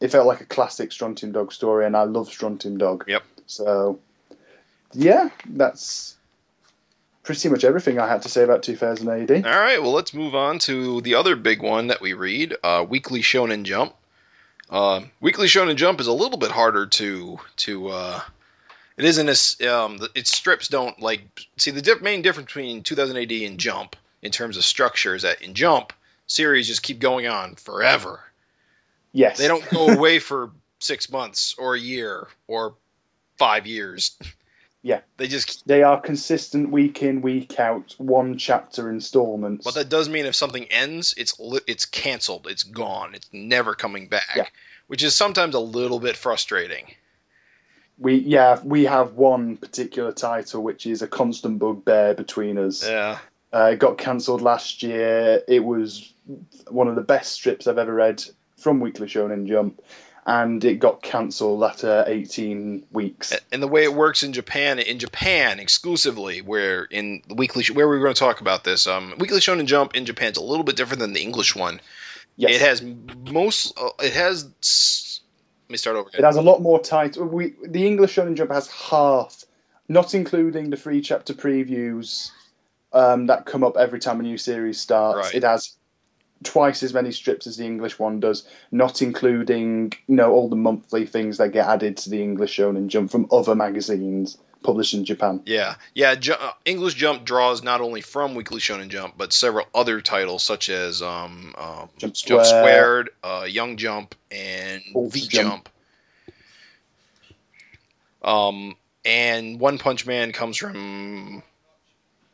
It 0.00 0.08
felt 0.08 0.26
like 0.26 0.40
a 0.40 0.46
classic 0.46 0.90
Strontium 0.90 1.32
Dog 1.32 1.52
story, 1.52 1.86
and 1.86 1.96
I 1.96 2.02
love 2.04 2.28
Strontium 2.28 2.78
Dog. 2.78 3.04
Yep. 3.06 3.22
So, 3.46 4.00
yeah, 4.92 5.30
that's 5.48 6.16
pretty 7.22 7.48
much 7.48 7.62
everything 7.62 8.00
I 8.00 8.08
had 8.08 8.22
to 8.22 8.28
say 8.28 8.42
about 8.42 8.64
2000 8.64 9.08
AD. 9.08 9.46
All 9.46 9.60
right. 9.60 9.80
Well, 9.80 9.92
let's 9.92 10.12
move 10.12 10.34
on 10.34 10.58
to 10.60 11.00
the 11.02 11.14
other 11.14 11.36
big 11.36 11.62
one 11.62 11.88
that 11.88 12.00
we 12.00 12.14
read, 12.14 12.56
uh, 12.64 12.84
Weekly 12.88 13.20
Shonen 13.20 13.62
Jump. 13.62 13.94
Uh, 14.68 15.02
Weekly 15.20 15.46
Shonen 15.46 15.76
Jump 15.76 16.00
is 16.00 16.08
a 16.08 16.12
little 16.12 16.38
bit 16.38 16.50
harder 16.50 16.86
to 16.86 17.38
to. 17.56 17.88
Uh, 17.88 18.20
it 19.02 19.08
isn't 19.08 19.28
as 19.28 19.60
um, 19.62 19.98
its 20.14 20.30
strips 20.30 20.68
don't 20.68 21.00
like 21.00 21.22
see 21.56 21.72
the 21.72 21.82
diff- 21.82 22.02
main 22.02 22.22
difference 22.22 22.46
between 22.46 22.84
2000 22.84 23.16
AD 23.16 23.32
and 23.32 23.58
Jump 23.58 23.96
in 24.22 24.30
terms 24.30 24.56
of 24.56 24.64
structure 24.64 25.16
is 25.16 25.22
that 25.22 25.42
in 25.42 25.54
Jump 25.54 25.92
series 26.28 26.68
just 26.68 26.84
keep 26.84 27.00
going 27.00 27.26
on 27.26 27.56
forever. 27.56 28.20
Yes. 29.12 29.38
They 29.38 29.48
don't 29.48 29.68
go 29.70 29.88
away 29.96 30.20
for 30.20 30.52
six 30.78 31.10
months 31.10 31.56
or 31.58 31.74
a 31.74 31.80
year 31.80 32.28
or 32.46 32.74
five 33.38 33.66
years. 33.66 34.16
Yeah. 34.82 35.00
They 35.16 35.26
just. 35.26 35.66
They 35.66 35.82
are 35.82 36.00
consistent 36.00 36.70
week 36.70 37.02
in, 37.02 37.22
week 37.22 37.58
out, 37.58 37.96
one 37.98 38.38
chapter 38.38 38.88
installments. 38.88 39.64
But 39.64 39.74
that 39.74 39.88
does 39.88 40.08
mean 40.08 40.26
if 40.26 40.36
something 40.36 40.66
ends, 40.66 41.14
it's 41.16 41.40
li- 41.40 41.60
it's 41.66 41.86
canceled. 41.86 42.46
It's 42.48 42.62
gone. 42.62 43.16
It's 43.16 43.28
never 43.32 43.74
coming 43.74 44.06
back. 44.06 44.36
Yeah. 44.36 44.46
Which 44.86 45.02
is 45.02 45.14
sometimes 45.14 45.56
a 45.56 45.60
little 45.60 45.98
bit 45.98 46.16
frustrating. 46.16 46.86
We 47.98 48.16
yeah 48.16 48.60
we 48.64 48.84
have 48.84 49.14
one 49.14 49.56
particular 49.56 50.12
title 50.12 50.62
which 50.62 50.86
is 50.86 51.02
a 51.02 51.08
constant 51.08 51.58
bugbear 51.58 52.14
between 52.14 52.58
us. 52.58 52.86
Yeah. 52.86 53.18
Uh, 53.54 53.70
it 53.72 53.78
got 53.78 53.98
cancelled 53.98 54.40
last 54.40 54.82
year. 54.82 55.42
It 55.46 55.62
was 55.62 56.10
one 56.68 56.88
of 56.88 56.94
the 56.94 57.02
best 57.02 57.32
strips 57.32 57.66
I've 57.66 57.78
ever 57.78 57.92
read 57.92 58.24
from 58.56 58.80
Weekly 58.80 59.08
Shonen 59.08 59.46
Jump, 59.46 59.82
and 60.24 60.64
it 60.64 60.78
got 60.78 61.02
cancelled 61.02 61.62
after 61.62 62.04
18 62.06 62.86
weeks. 62.92 63.36
And 63.50 63.62
the 63.62 63.68
way 63.68 63.84
it 63.84 63.92
works 63.92 64.22
in 64.22 64.32
Japan, 64.32 64.78
in 64.78 64.98
Japan 64.98 65.60
exclusively, 65.60 66.40
where 66.40 66.84
in 66.84 67.22
the 67.28 67.34
weekly, 67.34 67.64
where 67.74 67.88
we 67.88 67.98
were 67.98 68.04
going 68.04 68.14
to 68.14 68.18
talk 68.18 68.40
about 68.40 68.64
this, 68.64 68.86
um, 68.86 69.14
Weekly 69.18 69.40
Shonen 69.40 69.66
Jump 69.66 69.94
in 69.94 70.06
Japan 70.06 70.30
is 70.32 70.38
a 70.38 70.42
little 70.42 70.64
bit 70.64 70.76
different 70.76 71.00
than 71.00 71.12
the 71.12 71.20
English 71.20 71.54
one. 71.54 71.80
Yes, 72.36 72.54
It 72.54 72.60
has 72.62 72.82
most. 73.30 73.78
Uh, 73.78 73.90
it 73.98 74.14
has. 74.14 75.11
Me 75.72 75.78
start 75.78 75.96
over 75.96 76.10
It 76.12 76.22
has 76.24 76.36
a 76.36 76.42
lot 76.42 76.62
more 76.62 76.80
title. 76.80 77.26
We 77.26 77.54
the 77.66 77.86
English 77.86 78.14
Shonen 78.14 78.36
Jump 78.36 78.52
has 78.52 78.68
half, 78.68 79.44
not 79.88 80.14
including 80.14 80.70
the 80.70 80.76
free 80.76 81.00
chapter 81.00 81.34
previews 81.34 82.30
um, 82.92 83.26
that 83.26 83.46
come 83.46 83.64
up 83.64 83.76
every 83.76 83.98
time 83.98 84.20
a 84.20 84.22
new 84.22 84.38
series 84.38 84.80
starts. 84.80 85.26
Right. 85.26 85.34
It 85.34 85.42
has 85.42 85.74
twice 86.44 86.82
as 86.82 86.92
many 86.92 87.12
strips 87.12 87.46
as 87.46 87.56
the 87.56 87.64
English 87.64 87.98
one 87.98 88.20
does, 88.20 88.46
not 88.70 89.02
including 89.02 89.92
you 90.06 90.16
know 90.16 90.32
all 90.32 90.48
the 90.48 90.56
monthly 90.56 91.06
things 91.06 91.38
that 91.38 91.52
get 91.52 91.66
added 91.66 91.96
to 91.98 92.10
the 92.10 92.22
English 92.22 92.56
Shonen 92.56 92.88
Jump 92.88 93.10
from 93.10 93.26
other 93.32 93.54
magazines 93.54 94.38
published 94.62 94.94
in 94.94 95.04
Japan. 95.04 95.42
Yeah, 95.46 95.74
yeah. 95.94 96.14
Ju- 96.14 96.34
uh, 96.38 96.52
English 96.64 96.94
Jump 96.94 97.24
draws 97.24 97.62
not 97.62 97.80
only 97.80 98.00
from 98.00 98.34
Weekly 98.34 98.60
Shonen 98.60 98.88
Jump, 98.88 99.14
but 99.16 99.32
several 99.32 99.66
other 99.74 100.00
titles 100.00 100.42
such 100.42 100.70
as 100.70 101.02
um, 101.02 101.54
uh, 101.56 101.86
Jump 101.98 102.14
Jump 102.14 102.44
Squared, 102.44 103.10
uh, 103.22 103.46
Young 103.48 103.76
Jump, 103.76 104.14
and 104.30 104.82
V 104.94 105.28
Jump. 105.28 105.68
Um, 108.22 108.76
and 109.04 109.58
One 109.58 109.78
Punch 109.78 110.06
Man 110.06 110.32
comes 110.32 110.56
from. 110.56 111.42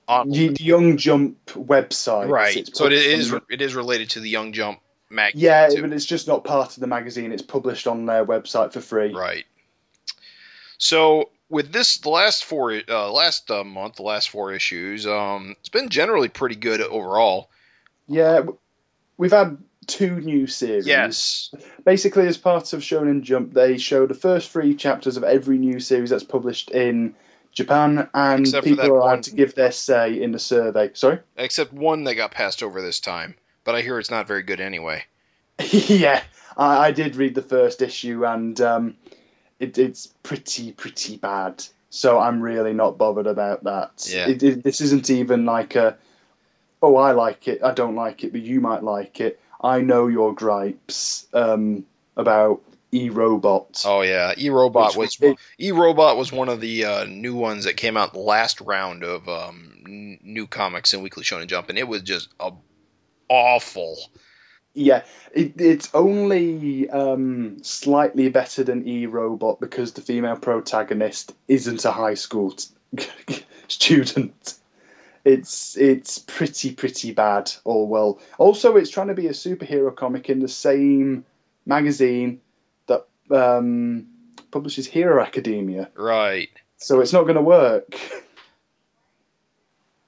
On, 0.06 0.30
The, 0.30 0.56
Young 0.58 0.96
Jump 0.96 1.44
website, 1.48 2.28
right, 2.30 2.66
so 2.74 2.86
it 2.86 2.94
is 2.94 3.30
on- 3.30 3.42
it 3.50 3.60
is 3.60 3.74
related 3.74 4.10
to 4.10 4.20
the 4.20 4.28
Young 4.30 4.52
Jump 4.54 4.80
magazine. 5.10 5.44
Yeah, 5.44 5.68
too. 5.68 5.82
but 5.82 5.92
it's 5.92 6.06
just 6.06 6.26
not 6.26 6.44
part 6.44 6.70
of 6.74 6.80
the 6.80 6.86
magazine. 6.86 7.30
It's 7.30 7.42
published 7.42 7.86
on 7.86 8.06
their 8.06 8.24
website 8.24 8.72
for 8.72 8.80
free. 8.80 9.12
Right. 9.12 9.44
So 10.78 11.28
with 11.50 11.72
this, 11.72 11.98
the 11.98 12.10
last 12.10 12.44
four, 12.44 12.80
uh, 12.88 13.10
last 13.10 13.50
uh, 13.50 13.64
month, 13.64 13.96
the 13.96 14.02
last 14.02 14.30
four 14.30 14.52
issues, 14.52 15.06
um, 15.06 15.56
it's 15.60 15.68
been 15.68 15.88
generally 15.88 16.28
pretty 16.28 16.56
good 16.56 16.80
overall. 16.80 17.50
Yeah, 18.06 18.46
we've 19.16 19.32
had 19.32 19.58
two 19.86 20.20
new 20.20 20.46
series. 20.46 20.86
Yes. 20.86 21.52
Basically, 21.84 22.26
as 22.26 22.36
part 22.36 22.72
of 22.72 22.80
Shonen 22.80 23.22
Jump, 23.22 23.52
they 23.54 23.78
show 23.78 24.06
the 24.06 24.14
first 24.14 24.50
three 24.50 24.74
chapters 24.74 25.16
of 25.16 25.24
every 25.24 25.58
new 25.58 25.80
series 25.80 26.10
that's 26.10 26.24
published 26.24 26.70
in 26.70 27.14
Japan, 27.52 28.08
and 28.14 28.40
Except 28.40 28.66
people 28.66 28.86
are 28.86 28.90
allowed 28.90 29.04
one. 29.04 29.22
to 29.22 29.34
give 29.34 29.54
their 29.54 29.72
say 29.72 30.22
in 30.22 30.32
the 30.32 30.38
survey. 30.38 30.90
Sorry? 30.94 31.18
Except 31.36 31.72
one 31.72 32.04
that 32.04 32.14
got 32.14 32.30
passed 32.30 32.62
over 32.62 32.80
this 32.82 33.00
time, 33.00 33.34
but 33.64 33.74
I 33.74 33.82
hear 33.82 33.98
it's 33.98 34.10
not 34.10 34.28
very 34.28 34.42
good 34.42 34.60
anyway. 34.60 35.04
yeah, 35.72 36.22
I, 36.56 36.88
I 36.88 36.90
did 36.92 37.16
read 37.16 37.34
the 37.34 37.42
first 37.42 37.82
issue, 37.82 38.24
and 38.24 38.60
um, 38.60 38.96
it, 39.58 39.78
it's 39.78 40.06
pretty, 40.22 40.72
pretty 40.72 41.16
bad. 41.16 41.64
So 41.90 42.18
I'm 42.18 42.40
really 42.40 42.74
not 42.74 42.98
bothered 42.98 43.26
about 43.26 43.64
that. 43.64 44.06
Yeah. 44.08 44.28
It, 44.28 44.42
it, 44.42 44.62
this 44.62 44.80
isn't 44.80 45.10
even 45.10 45.46
like 45.46 45.74
a, 45.74 45.96
oh, 46.82 46.96
I 46.96 47.12
like 47.12 47.48
it, 47.48 47.62
I 47.62 47.72
don't 47.72 47.94
like 47.94 48.24
it, 48.24 48.32
but 48.32 48.42
you 48.42 48.60
might 48.60 48.82
like 48.82 49.20
it. 49.20 49.40
I 49.60 49.80
know 49.80 50.06
your 50.06 50.34
gripes 50.34 51.26
um, 51.32 51.84
about 52.16 52.62
E-Robot. 52.92 53.82
Oh 53.86 54.02
yeah, 54.02 54.32
E 54.36 54.50
Robot 54.50 54.96
was 54.96 55.18
E 55.58 55.72
Robot 55.72 56.16
was 56.16 56.32
one 56.32 56.48
of 56.48 56.60
the 56.60 56.84
uh, 56.84 57.04
new 57.04 57.34
ones 57.34 57.64
that 57.64 57.76
came 57.76 57.96
out 57.96 58.12
the 58.12 58.20
last 58.20 58.60
round 58.60 59.02
of 59.04 59.28
um, 59.28 59.72
n- 59.86 60.18
new 60.22 60.46
comics 60.46 60.94
in 60.94 61.02
Weekly 61.02 61.24
Shonen 61.24 61.48
Jump, 61.48 61.68
and 61.68 61.78
it 61.78 61.86
was 61.88 62.02
just 62.02 62.28
a 62.40 62.52
awful. 63.28 63.98
Yeah, 64.78 65.02
it, 65.34 65.60
it's 65.60 65.90
only 65.94 66.88
um, 66.88 67.58
slightly 67.62 68.28
better 68.28 68.62
than 68.62 68.86
E 68.86 69.06
Robot 69.06 69.58
because 69.60 69.92
the 69.92 70.00
female 70.02 70.36
protagonist 70.36 71.34
isn't 71.48 71.84
a 71.84 71.90
high 71.90 72.14
school 72.14 72.52
t- 72.52 73.42
student. 73.68 74.54
It's 75.24 75.76
it's 75.76 76.18
pretty 76.20 76.72
pretty 76.72 77.10
bad. 77.12 77.52
All 77.64 77.88
well. 77.88 78.20
Also, 78.38 78.76
it's 78.76 78.88
trying 78.90 79.08
to 79.08 79.14
be 79.14 79.26
a 79.26 79.32
superhero 79.32 79.94
comic 79.94 80.30
in 80.30 80.38
the 80.38 80.48
same 80.48 81.24
magazine 81.66 82.40
that 82.86 83.06
um, 83.30 84.06
publishes 84.50 84.86
Hero 84.86 85.20
Academia, 85.20 85.90
Right. 85.94 86.48
so 86.78 87.00
it's 87.00 87.12
not 87.12 87.24
going 87.24 87.34
to 87.34 87.42
work. 87.42 87.98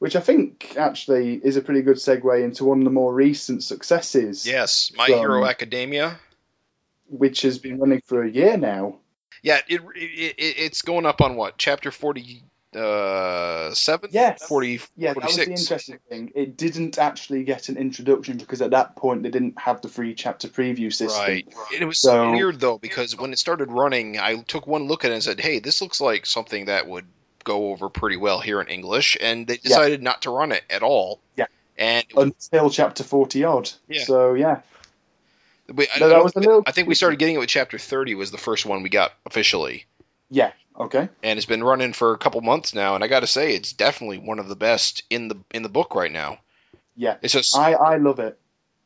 Which 0.01 0.16
I 0.16 0.20
think 0.20 0.74
actually 0.76 1.34
is 1.34 1.57
a 1.57 1.61
pretty 1.62 1.82
good 1.82 1.98
segue 1.98 2.42
into 2.42 2.64
one 2.64 2.78
of 2.78 2.84
the 2.84 2.90
more 2.90 3.12
recent 3.14 3.62
successes. 3.62 4.46
Yes, 4.46 4.90
My 4.96 5.07
From- 5.07 5.18
Hero 5.18 5.44
Academia. 5.46 6.18
which 7.09 7.42
has 7.42 7.59
been 7.59 7.78
running 7.78 8.01
for 8.07 8.22
a 8.24 8.30
year 8.30 8.57
now. 8.57 8.96
Yeah, 9.42 9.61
it, 9.68 9.80
it, 9.94 10.34
it 10.38 10.55
it's 10.59 10.82
going 10.82 11.05
up 11.07 11.20
on 11.20 11.36
what 11.36 11.59
chapter 11.59 11.90
forty 11.90 12.42
uh 12.74 13.74
seven? 13.74 14.11
Yes. 14.12 14.46
Forty. 14.46 14.80
Yeah, 14.96 15.12
that 15.14 15.22
was 15.24 15.36
the 15.36 15.51
interesting 15.51 15.98
thing. 16.09 16.32
It 16.34 16.57
didn't 16.57 16.98
actually 16.98 17.44
get 17.44 17.68
an 17.68 17.76
introduction 17.76 18.38
because 18.38 18.62
at 18.62 18.70
that 18.70 18.96
point 18.96 19.22
they 19.22 19.30
didn't 19.30 19.59
have 19.59 19.80
the 19.82 19.88
free 19.88 20.14
chapter 20.14 20.48
preview 20.48 20.92
system. 20.92 21.20
Right. 21.22 21.46
It 21.78 21.84
was 21.84 22.01
So- 22.01 22.32
weird 22.32 22.59
though 22.61 22.78
because 22.78 23.16
when 23.18 23.32
it 23.32 23.38
started 23.38 23.70
running, 23.70 24.18
I 24.18 24.36
took 24.36 24.66
one 24.66 24.84
look 24.84 25.05
at 25.05 25.11
it 25.11 25.14
and 25.14 25.22
said, 25.22 25.40
"Hey, 25.40 25.59
this 25.59 25.82
looks 25.82 26.01
like 26.01 26.24
something 26.26 26.66
that 26.66 26.86
would 26.88 27.07
go 27.45 27.70
over 27.70 27.88
pretty 27.88 28.16
well 28.16 28.41
here 28.41 28.61
in 28.61 28.68
English," 28.68 29.16
and 29.20 29.47
they 29.47 29.57
decided 29.57 30.03
not 30.03 30.22
to 30.22 30.30
run 30.30 30.53
it 30.53 30.62
at 30.70 30.82
all. 30.82 31.20
Yeah. 31.36 31.47
And 31.78 32.05
Until 32.16 32.70
chapter 32.70 33.03
forty 33.05 33.45
odd. 33.45 33.70
Yeah. 33.88 34.05
So 34.05 34.34
yeah, 34.34 34.61
we, 35.72 35.86
I, 35.95 35.99
No, 35.99 36.09
that 36.09 36.22
was 36.22 36.34
a 36.36 36.41
little 36.41 36.62
I 36.66 36.72
think 36.72 36.88
we 36.88 36.95
started 36.95 37.18
getting 37.18 37.36
it 37.36 37.38
with 37.38 37.49
chapter 37.49 37.78
thirty 37.78 38.14
was 38.14 38.30
the 38.30 38.38
first 38.38 38.66
one 38.66 38.82
we 38.82 38.88
got 38.91 39.12
officially. 39.26 39.86
yeah. 40.30 40.53
Okay. 40.78 41.11
and 41.22 41.36
it's 41.38 41.47
been 41.47 41.62
running 41.64 41.93
for 41.93 42.14
a 42.14 42.18
couple 42.18 42.41
months 42.41 42.74
now. 42.74 42.95
And 42.95 43.05
I 43.05 43.09
got 43.09 43.20
to 43.20 43.26
say, 43.26 43.55
it's 43.55 43.74
definitely 43.74 44.16
one 44.18 44.38
of 44.38 44.49
the 44.49 44.57
best 44.57 45.03
in 45.11 45.28
the 45.28 45.36
in 45.53 45.62
the 45.62 45.68
book 45.68 45.95
right 45.95 46.11
now. 46.12 46.38
Yeah. 46.97 47.16
It's 47.20 47.34
just 47.34 47.55
I, 47.57 47.72
I 47.74 47.97
love 47.97 48.18
it. 48.18 48.38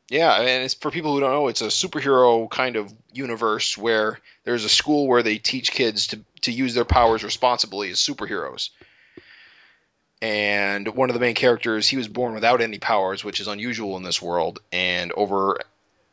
yeah, 0.08 0.34
and 0.40 0.64
it's 0.64 0.74
for 0.74 0.90
people 0.90 1.14
who 1.14 1.20
don't 1.20 1.30
know, 1.30 1.46
it's 1.48 1.62
a 1.62 1.66
superhero 1.66 2.50
kind 2.50 2.74
of 2.76 2.92
universe 3.12 3.78
where 3.78 4.18
there's 4.44 4.64
a 4.64 4.68
school 4.68 5.06
where 5.06 5.22
they 5.22 5.38
teach 5.38 5.70
kids 5.70 6.08
to 6.08 6.20
to 6.44 6.52
use 6.52 6.74
their 6.74 6.84
powers 6.84 7.22
responsibly 7.22 7.90
as 7.90 7.98
superheroes. 7.98 8.70
And 10.22 10.88
one 10.88 11.10
of 11.10 11.14
the 11.14 11.20
main 11.20 11.34
characters, 11.34 11.86
he 11.86 11.98
was 11.98 12.08
born 12.08 12.34
without 12.34 12.62
any 12.62 12.78
powers, 12.78 13.22
which 13.22 13.40
is 13.40 13.48
unusual 13.48 13.96
in 13.96 14.02
this 14.02 14.22
world. 14.22 14.60
And 14.72 15.12
over 15.12 15.60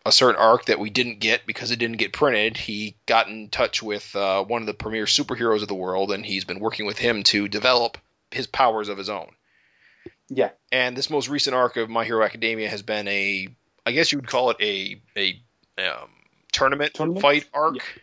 a 0.05 0.11
certain 0.11 0.41
arc 0.41 0.65
that 0.65 0.79
we 0.79 0.89
didn't 0.89 1.19
get 1.19 1.45
because 1.45 1.71
it 1.71 1.77
didn't 1.77 1.97
get 1.97 2.11
printed, 2.11 2.57
he 2.57 2.95
got 3.05 3.27
in 3.27 3.49
touch 3.49 3.81
with 3.81 4.15
uh, 4.15 4.43
one 4.43 4.61
of 4.61 4.65
the 4.65 4.73
premier 4.73 5.05
superheroes 5.05 5.61
of 5.61 5.67
the 5.67 5.75
world, 5.75 6.11
and 6.11 6.25
he's 6.25 6.43
been 6.43 6.59
working 6.59 6.85
with 6.85 6.97
him 6.97 7.23
to 7.23 7.47
develop 7.47 7.97
his 8.31 8.47
powers 8.47 8.89
of 8.89 8.97
his 8.97 9.09
own. 9.09 9.29
Yeah. 10.29 10.49
And 10.71 10.97
this 10.97 11.09
most 11.09 11.29
recent 11.29 11.55
arc 11.55 11.77
of 11.77 11.89
My 11.89 12.03
Hero 12.03 12.23
Academia 12.25 12.69
has 12.69 12.81
been 12.81 13.07
a, 13.07 13.47
I 13.85 13.91
guess 13.91 14.11
you 14.11 14.17
would 14.17 14.27
call 14.27 14.49
it 14.51 14.57
a 14.61 15.01
a 15.15 15.41
um, 15.77 16.09
tournament, 16.51 16.93
Tournament? 16.93 17.21
fight 17.21 17.47
arc, 17.53 18.01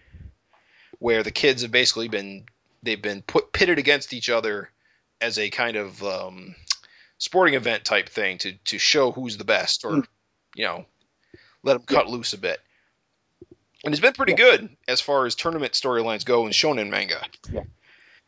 where 0.98 1.22
the 1.22 1.30
kids 1.30 1.62
have 1.62 1.70
basically 1.70 2.08
been 2.08 2.44
they've 2.82 3.02
been 3.02 3.22
put 3.22 3.52
pitted 3.52 3.78
against 3.78 4.12
each 4.12 4.30
other 4.30 4.70
as 5.20 5.38
a 5.38 5.50
kind 5.50 5.76
of 5.76 6.02
um, 6.02 6.54
sporting 7.18 7.54
event 7.54 7.84
type 7.84 8.08
thing 8.08 8.38
to 8.38 8.52
to 8.64 8.78
show 8.78 9.10
who's 9.10 9.36
the 9.36 9.44
best, 9.44 9.84
or 9.84 10.04
you 10.54 10.64
know, 10.64 10.84
let 11.62 11.74
them 11.74 11.82
cut 11.82 12.08
loose 12.08 12.32
a 12.32 12.38
bit. 12.38 12.60
And 13.84 13.94
it's 13.94 14.00
been 14.00 14.12
pretty 14.12 14.32
Yeah. 14.32 14.38
good 14.56 14.76
as 14.88 15.00
far 15.00 15.26
as 15.26 15.34
tournament 15.34 15.72
storylines 15.72 16.24
go 16.24 16.46
in 16.46 16.52
shonen 16.52 16.90
manga. 16.90 17.22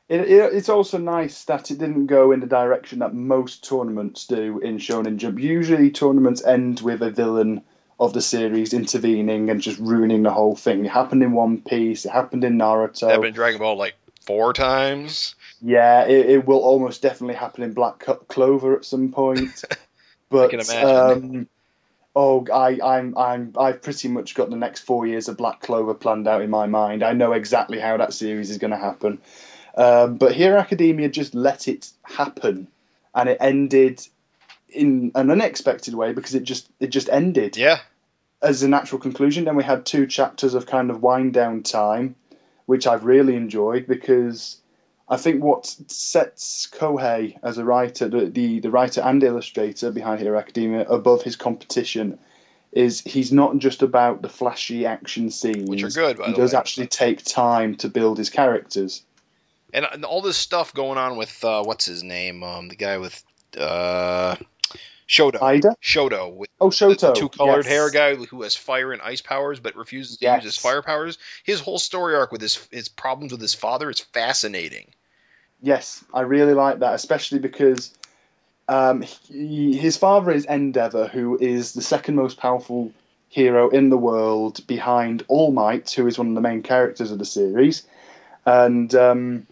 It, 0.08 0.22
it, 0.22 0.54
it's 0.54 0.68
also 0.68 0.98
nice 0.98 1.44
that 1.44 1.70
it 1.70 1.78
didn't 1.78 2.06
go 2.06 2.32
in 2.32 2.40
the 2.40 2.46
direction 2.46 2.98
that 2.98 3.14
most 3.14 3.64
tournaments 3.64 4.26
do 4.26 4.58
in 4.58 4.78
Shonen 4.78 5.18
Jump. 5.18 5.38
Usually, 5.38 5.90
tournaments 5.92 6.44
end 6.44 6.80
with 6.80 7.00
a 7.02 7.10
villain 7.10 7.62
of 8.00 8.14
the 8.14 8.22
series 8.22 8.72
intervening 8.72 9.50
and 9.50 9.60
just 9.60 9.78
ruining 9.78 10.22
the 10.22 10.30
whole 10.30 10.56
thing. 10.56 10.86
It 10.86 10.90
happened 10.90 11.22
in 11.22 11.32
One 11.32 11.60
Piece. 11.60 12.06
It 12.06 12.10
happened 12.10 12.42
in 12.44 12.56
Naruto. 12.56 13.10
I've 13.10 13.20
been 13.20 13.34
Dragon 13.34 13.60
Ball 13.60 13.76
like 13.76 13.94
four 14.22 14.54
times. 14.54 15.34
Yeah, 15.60 16.06
it, 16.06 16.30
it 16.30 16.46
will 16.46 16.60
almost 16.60 17.02
definitely 17.02 17.34
happen 17.34 17.62
in 17.62 17.74
Black 17.74 17.98
Clover 18.28 18.76
at 18.76 18.84
some 18.84 19.12
point. 19.12 19.62
But 20.30 20.50
can 20.50 20.60
imagine. 20.60 20.86
um, 20.86 21.48
oh, 22.14 22.46
I, 22.54 22.78
I'm 22.80 23.18
I'm 23.18 23.52
I've 23.58 23.82
pretty 23.82 24.06
much 24.06 24.36
got 24.36 24.48
the 24.48 24.54
next 24.54 24.82
four 24.82 25.04
years 25.04 25.26
of 25.26 25.36
Black 25.36 25.60
Clover 25.60 25.92
planned 25.92 26.28
out 26.28 26.40
in 26.40 26.50
my 26.50 26.66
mind. 26.66 27.02
I 27.02 27.14
know 27.14 27.32
exactly 27.32 27.80
how 27.80 27.96
that 27.96 28.14
series 28.14 28.48
is 28.48 28.58
going 28.58 28.70
to 28.70 28.76
happen. 28.76 29.20
Um, 29.76 30.18
but 30.18 30.36
Hero 30.36 30.56
Academia 30.56 31.08
just 31.08 31.34
let 31.34 31.66
it 31.66 31.90
happen, 32.04 32.68
and 33.12 33.28
it 33.28 33.38
ended 33.40 34.06
in 34.68 35.12
an 35.16 35.30
unexpected 35.30 35.94
way 35.94 36.12
because 36.12 36.36
it 36.36 36.44
just 36.44 36.68
it 36.78 36.90
just 36.90 37.08
ended 37.08 37.56
Yeah, 37.56 37.80
as 38.42 38.62
a 38.62 38.68
natural 38.68 39.00
conclusion. 39.00 39.44
Then 39.44 39.56
we 39.56 39.64
had 39.64 39.84
two 39.84 40.06
chapters 40.06 40.54
of 40.54 40.66
kind 40.66 40.90
of 40.90 41.02
wind 41.02 41.32
down 41.32 41.62
time, 41.62 42.16
which 42.66 42.86
I've 42.86 43.04
really 43.04 43.36
enjoyed 43.36 43.86
because 43.86 44.60
I 45.08 45.16
think 45.16 45.42
what 45.42 45.66
sets 45.66 46.68
Kohei 46.72 47.36
as 47.42 47.58
a 47.58 47.64
writer, 47.64 48.08
the, 48.08 48.26
the, 48.26 48.60
the 48.60 48.70
writer 48.70 49.00
and 49.00 49.22
illustrator 49.22 49.90
behind 49.90 50.20
Hero 50.20 50.38
Academia, 50.38 50.88
above 50.88 51.22
his 51.22 51.36
competition 51.36 52.18
is 52.72 53.00
he's 53.00 53.32
not 53.32 53.58
just 53.58 53.82
about 53.82 54.22
the 54.22 54.28
flashy 54.28 54.86
action 54.86 55.30
scenes. 55.30 55.68
which 55.68 55.82
are 55.82 55.90
good. 55.90 56.20
He 56.24 56.32
does 56.32 56.52
way. 56.52 56.58
actually 56.58 56.86
take 56.86 57.24
time 57.24 57.74
to 57.76 57.88
build 57.88 58.18
his 58.18 58.30
characters. 58.30 59.02
and, 59.74 59.84
and 59.92 60.04
all 60.04 60.22
this 60.22 60.36
stuff 60.36 60.72
going 60.72 60.96
on 60.96 61.16
with 61.16 61.44
uh, 61.44 61.64
what's 61.64 61.86
his 61.86 62.04
name, 62.04 62.44
um, 62.44 62.68
the 62.68 62.76
guy 62.76 62.98
with 62.98 63.24
uh, 63.58 64.36
Shoto. 65.10 65.42
Ida? 65.42 65.74
Shoto 65.82 66.32
with 66.32 66.48
Oh, 66.60 66.70
the 66.70 66.76
Shoto. 66.76 67.14
two 67.16 67.28
colored 67.28 67.64
yes. 67.64 67.66
hair 67.66 67.90
guy 67.90 68.14
who 68.14 68.42
has 68.42 68.54
fire 68.54 68.92
and 68.92 69.02
ice 69.02 69.20
powers 69.20 69.58
but 69.58 69.74
refuses 69.74 70.18
to 70.18 70.24
Yes. 70.24 70.44
use 70.44 70.54
his 70.54 70.62
fire 70.62 70.82
powers. 70.82 71.18
His 71.42 71.58
whole 71.60 71.80
story 71.80 72.14
arc 72.14 72.30
with 72.30 72.40
his 72.40 72.68
his 72.70 72.88
problems 72.88 73.32
with 73.32 73.40
his 73.40 73.52
father 73.54 73.90
is 73.90 73.98
fascinating. 73.98 74.86
Yes, 75.60 76.04
I 76.14 76.20
really 76.20 76.54
like 76.54 76.78
that, 76.78 76.94
especially 76.94 77.40
because 77.40 77.92
um, 78.68 79.02
he, 79.02 79.76
his 79.76 79.96
father 79.96 80.30
is 80.30 80.44
Endeavor, 80.44 81.08
who 81.08 81.36
is 81.38 81.72
the 81.72 81.82
second 81.82 82.14
most 82.14 82.38
powerful 82.38 82.92
hero 83.28 83.68
in 83.68 83.90
the 83.90 83.98
world 83.98 84.64
behind 84.68 85.24
All 85.26 85.50
Might, 85.50 85.90
who 85.90 86.06
is 86.06 86.18
one 86.18 86.28
of 86.28 86.34
the 86.36 86.40
main 86.40 86.62
characters 86.62 87.10
of 87.10 87.18
the 87.18 87.24
series. 87.24 87.82
And 88.46 88.94
um, 88.94 89.46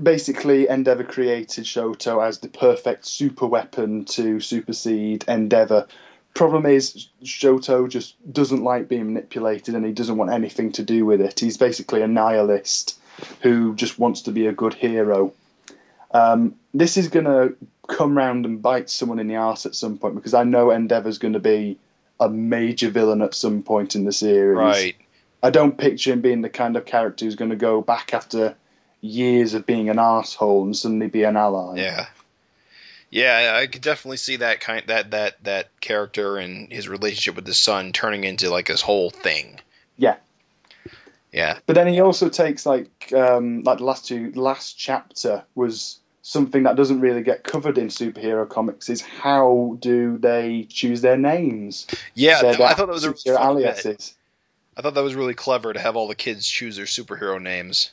basically, 0.00 0.68
Endeavor 0.68 1.04
created 1.04 1.64
Shoto 1.64 2.26
as 2.26 2.38
the 2.38 2.48
perfect 2.48 3.06
super 3.06 3.46
weapon 3.46 4.04
to 4.06 4.40
supersede 4.40 5.24
Endeavor. 5.28 5.86
Problem 6.34 6.66
is, 6.66 7.08
Shoto 7.22 7.88
just 7.88 8.16
doesn't 8.32 8.64
like 8.64 8.88
being 8.88 9.06
manipulated 9.06 9.74
and 9.74 9.86
he 9.86 9.92
doesn't 9.92 10.16
want 10.16 10.32
anything 10.32 10.72
to 10.72 10.82
do 10.82 11.06
with 11.06 11.20
it. 11.20 11.38
He's 11.38 11.56
basically 11.56 12.02
a 12.02 12.08
nihilist 12.08 12.98
who 13.40 13.74
just 13.76 13.98
wants 13.98 14.22
to 14.22 14.32
be 14.32 14.46
a 14.46 14.52
good 14.52 14.74
hero. 14.74 15.32
Um, 16.10 16.56
this 16.72 16.96
is 16.96 17.08
going 17.08 17.26
to 17.26 17.56
come 17.86 18.16
round 18.16 18.46
and 18.46 18.62
bite 18.62 18.90
someone 18.90 19.18
in 19.18 19.28
the 19.28 19.36
arse 19.36 19.66
at 19.66 19.74
some 19.74 19.98
point 19.98 20.16
because 20.16 20.34
I 20.34 20.44
know 20.44 20.70
Endeavor's 20.70 21.18
going 21.18 21.34
to 21.34 21.40
be 21.40 21.78
a 22.18 22.28
major 22.28 22.90
villain 22.90 23.22
at 23.22 23.34
some 23.34 23.62
point 23.62 23.94
in 23.94 24.04
the 24.04 24.12
series. 24.12 24.56
Right. 24.56 24.96
I 25.42 25.50
don't 25.50 25.76
picture 25.76 26.12
him 26.12 26.20
being 26.20 26.40
the 26.40 26.48
kind 26.48 26.76
of 26.76 26.86
character 26.86 27.24
who's 27.24 27.34
going 27.36 27.50
to 27.50 27.56
go 27.56 27.82
back 27.82 28.14
after 28.14 28.56
years 29.04 29.54
of 29.54 29.66
being 29.66 29.90
an 29.90 29.98
asshole 29.98 30.64
and 30.64 30.76
suddenly 30.76 31.08
be 31.08 31.24
an 31.24 31.36
ally. 31.36 31.76
Yeah. 31.76 32.06
Yeah, 33.10 33.56
I 33.60 33.66
could 33.68 33.82
definitely 33.82 34.16
see 34.16 34.36
that 34.36 34.60
kind 34.60 34.82
that 34.88 35.12
that 35.12 35.44
that 35.44 35.80
character 35.80 36.36
and 36.38 36.72
his 36.72 36.88
relationship 36.88 37.36
with 37.36 37.46
his 37.46 37.58
son 37.58 37.92
turning 37.92 38.24
into 38.24 38.50
like 38.50 38.66
this 38.66 38.80
whole 38.80 39.10
thing. 39.10 39.60
Yeah. 39.96 40.16
Yeah. 41.32 41.58
But 41.66 41.74
then 41.74 41.86
he 41.86 42.00
also 42.00 42.28
takes 42.28 42.66
like 42.66 43.12
um, 43.12 43.62
like 43.62 43.78
the 43.78 43.84
last 43.84 44.06
two 44.08 44.32
last 44.34 44.72
chapter 44.76 45.44
was 45.54 46.00
something 46.22 46.62
that 46.64 46.74
doesn't 46.74 47.00
really 47.00 47.22
get 47.22 47.44
covered 47.44 47.76
in 47.78 47.88
superhero 47.88 48.48
comics 48.48 48.88
is 48.88 49.02
how 49.02 49.76
do 49.78 50.16
they 50.18 50.66
choose 50.68 51.02
their 51.02 51.18
names? 51.18 51.86
Yeah, 52.14 52.40
Their 52.40 52.62
I 52.62 52.74
thought 52.74 52.86
that 52.86 52.88
was 52.88 53.04
a 53.04 53.10
really 53.10 53.20
funny 53.26 53.62
bit. 53.62 53.66
aliases. 53.84 54.14
I 54.76 54.82
thought 54.82 54.94
that 54.94 55.04
was 55.04 55.14
really 55.14 55.34
clever 55.34 55.72
to 55.72 55.78
have 55.78 55.94
all 55.94 56.08
the 56.08 56.14
kids 56.16 56.48
choose 56.48 56.76
their 56.76 56.86
superhero 56.86 57.40
names. 57.40 57.92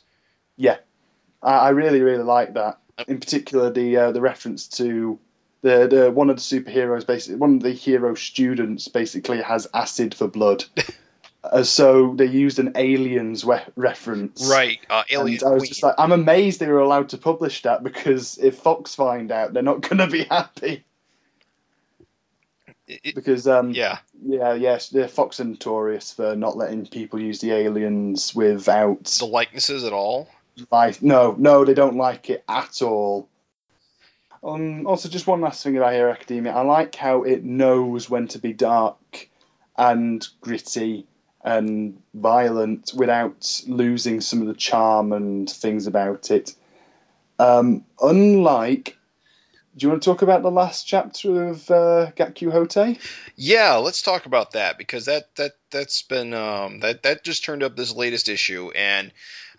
I, 1.41 1.53
I 1.53 1.69
really 1.69 2.01
really 2.01 2.23
like 2.23 2.53
that. 2.55 2.79
In 3.07 3.19
particular, 3.19 3.71
the 3.71 3.97
uh, 3.97 4.11
the 4.11 4.21
reference 4.21 4.67
to 4.79 5.19
the, 5.61 5.87
the 5.87 6.11
one 6.11 6.29
of 6.29 6.35
the 6.37 6.41
superheroes, 6.41 7.05
basically 7.05 7.37
one 7.37 7.55
of 7.55 7.61
the 7.61 7.71
hero 7.71 8.15
students, 8.15 8.87
basically 8.87 9.41
has 9.41 9.67
acid 9.73 10.13
for 10.15 10.27
blood. 10.27 10.65
uh, 11.43 11.63
so 11.63 12.13
they 12.15 12.25
used 12.25 12.59
an 12.59 12.73
aliens 12.75 13.45
we- 13.45 13.57
reference. 13.75 14.47
Right. 14.49 14.79
Uh, 14.89 15.03
And 15.09 15.21
Alien 15.21 15.39
i 15.45 15.49
was 15.49 15.67
just 15.69 15.83
like 15.83 15.95
i'm 15.97 16.11
amazed 16.11 16.59
they 16.59 16.67
were 16.67 16.79
allowed 16.79 17.09
to 17.09 17.17
publish 17.17 17.61
that 17.63 17.83
because 17.83 18.37
if 18.37 18.57
Fox 18.57 18.95
find 18.95 19.31
out, 19.31 19.53
they're 19.53 19.63
not 19.63 19.81
going 19.81 19.97
to 19.99 20.07
be 20.07 20.23
happy. 20.23 20.83
It- 22.87 23.15
Because 23.15 23.47
um, 23.47 23.71
yeah. 23.71 23.99
yeah, 24.23 24.53
yes, 24.53 24.89
they're 24.89 25.07
Fox 25.07 25.39
are 25.39 25.45
notorious 25.45 26.11
for 26.13 26.35
not 26.35 26.57
letting 26.57 26.85
people 26.87 27.19
use 27.19 27.39
the 27.39 27.51
aliens 27.51 28.35
without 28.35 29.05
The 29.05 29.25
likenesses 29.25 29.83
at 29.83 29.93
all. 29.93 30.27
Like 30.71 31.01
no, 31.01 31.35
no, 31.37 31.65
they 31.65 31.73
don't 31.73 31.97
like 31.97 32.29
it 32.29 32.43
at 32.47 32.81
all. 32.81 33.27
Um, 34.43 34.87
also, 34.87 35.07
just 35.07 35.27
one 35.27 35.41
last 35.41 35.63
thing 35.63 35.77
about 35.77 35.93
Hero 35.93 36.11
Academia. 36.11 36.53
I 36.53 36.61
like 36.61 36.95
how 36.95 37.23
it 37.23 37.43
knows 37.43 38.09
when 38.09 38.27
to 38.29 38.39
be 38.39 38.53
dark 38.53 39.29
and 39.77 40.27
gritty 40.41 41.05
and 41.43 42.01
violent 42.13 42.91
without 42.95 43.61
losing 43.67 44.21
some 44.21 44.41
of 44.41 44.47
the 44.47 44.53
charm 44.53 45.13
and 45.13 45.49
things 45.49 45.87
about 45.87 46.31
it. 46.31 46.55
Um, 47.39 47.85
unlike, 47.99 48.97
do 49.75 49.85
you 49.85 49.89
want 49.89 50.03
to 50.03 50.09
talk 50.09 50.21
about 50.21 50.43
the 50.43 50.51
last 50.51 50.85
chapter 50.85 51.47
of 51.47 51.71
uh, 51.71 52.11
Gakkyu 52.15 52.51
Hotei? 52.51 52.99
Yeah, 53.35 53.75
let's 53.75 54.01
talk 54.01 54.25
about 54.25 54.51
that 54.51 54.77
because 54.77 55.05
that 55.05 55.33
that 55.35 55.53
that's 55.71 56.01
been 56.03 56.33
um, 56.33 56.81
that 56.81 57.03
that 57.03 57.23
just 57.23 57.43
turned 57.43 57.63
up 57.63 57.75
this 57.75 57.95
latest 57.95 58.27
issue, 58.29 58.71
and 58.75 59.11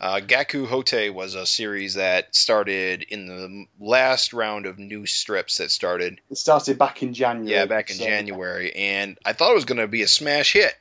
uh, 0.03 0.21
Gakkyu 0.21 0.67
Hotei 0.67 1.15
was 1.15 1.35
a 1.37 1.47
series 1.47 1.95
that 1.95 2.35
started 2.35 3.03
in 3.09 3.27
the 3.27 3.67
last 3.79 4.33
round 4.33 4.67
of 4.67 4.79
new 4.79 5.07
strips 5.07 5.59
that 5.59 5.71
started 5.71 6.21
It 6.29 6.37
started 6.39 6.77
back 6.77 7.03
in 7.03 7.15
January. 7.15 7.51
yeah 7.55 7.67
back 7.67 7.89
in 7.91 7.97
so 7.97 8.05
January, 8.05 8.75
and 8.75 9.17
I 9.25 9.33
thought 9.33 9.53
it 9.53 9.55
was 9.55 9.65
going 9.65 9.79
to 9.81 9.87
be 9.89 10.03
a 10.03 10.09
smash 10.09 10.53
hit. 10.55 10.75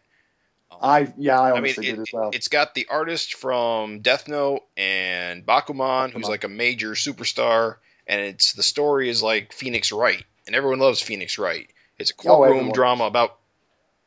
I 0.81 1.13
yeah, 1.17 1.39
I 1.39 1.51
I 1.55 1.61
mean, 1.61 1.73
it, 1.77 1.81
did 1.81 1.99
as 1.99 2.07
well. 2.11 2.31
it's 2.33 2.47
got 2.47 2.73
the 2.73 2.87
artist 2.89 3.35
from 3.35 3.99
Death 3.99 4.27
Note 4.27 4.63
and 4.75 5.45
Bakuman, 5.45 6.11
who's 6.11 6.27
like 6.27 6.43
a 6.43 6.47
major 6.49 6.91
superstar, 6.93 7.75
and 8.07 8.19
it's 8.21 8.53
the 8.53 8.63
story 8.63 9.07
is 9.09 9.21
like 9.21 9.53
Phoenix 9.53 9.91
Wright, 9.91 10.23
and 10.47 10.55
everyone 10.55 10.79
loves 10.79 10.99
Phoenix 10.99 11.37
Wright. 11.37 11.69
It's 11.99 12.09
a 12.09 12.13
Oh, 12.21 12.37
courtroom 12.37 12.55
everyone. 12.57 12.73
drama 12.73 13.03
about 13.03 13.37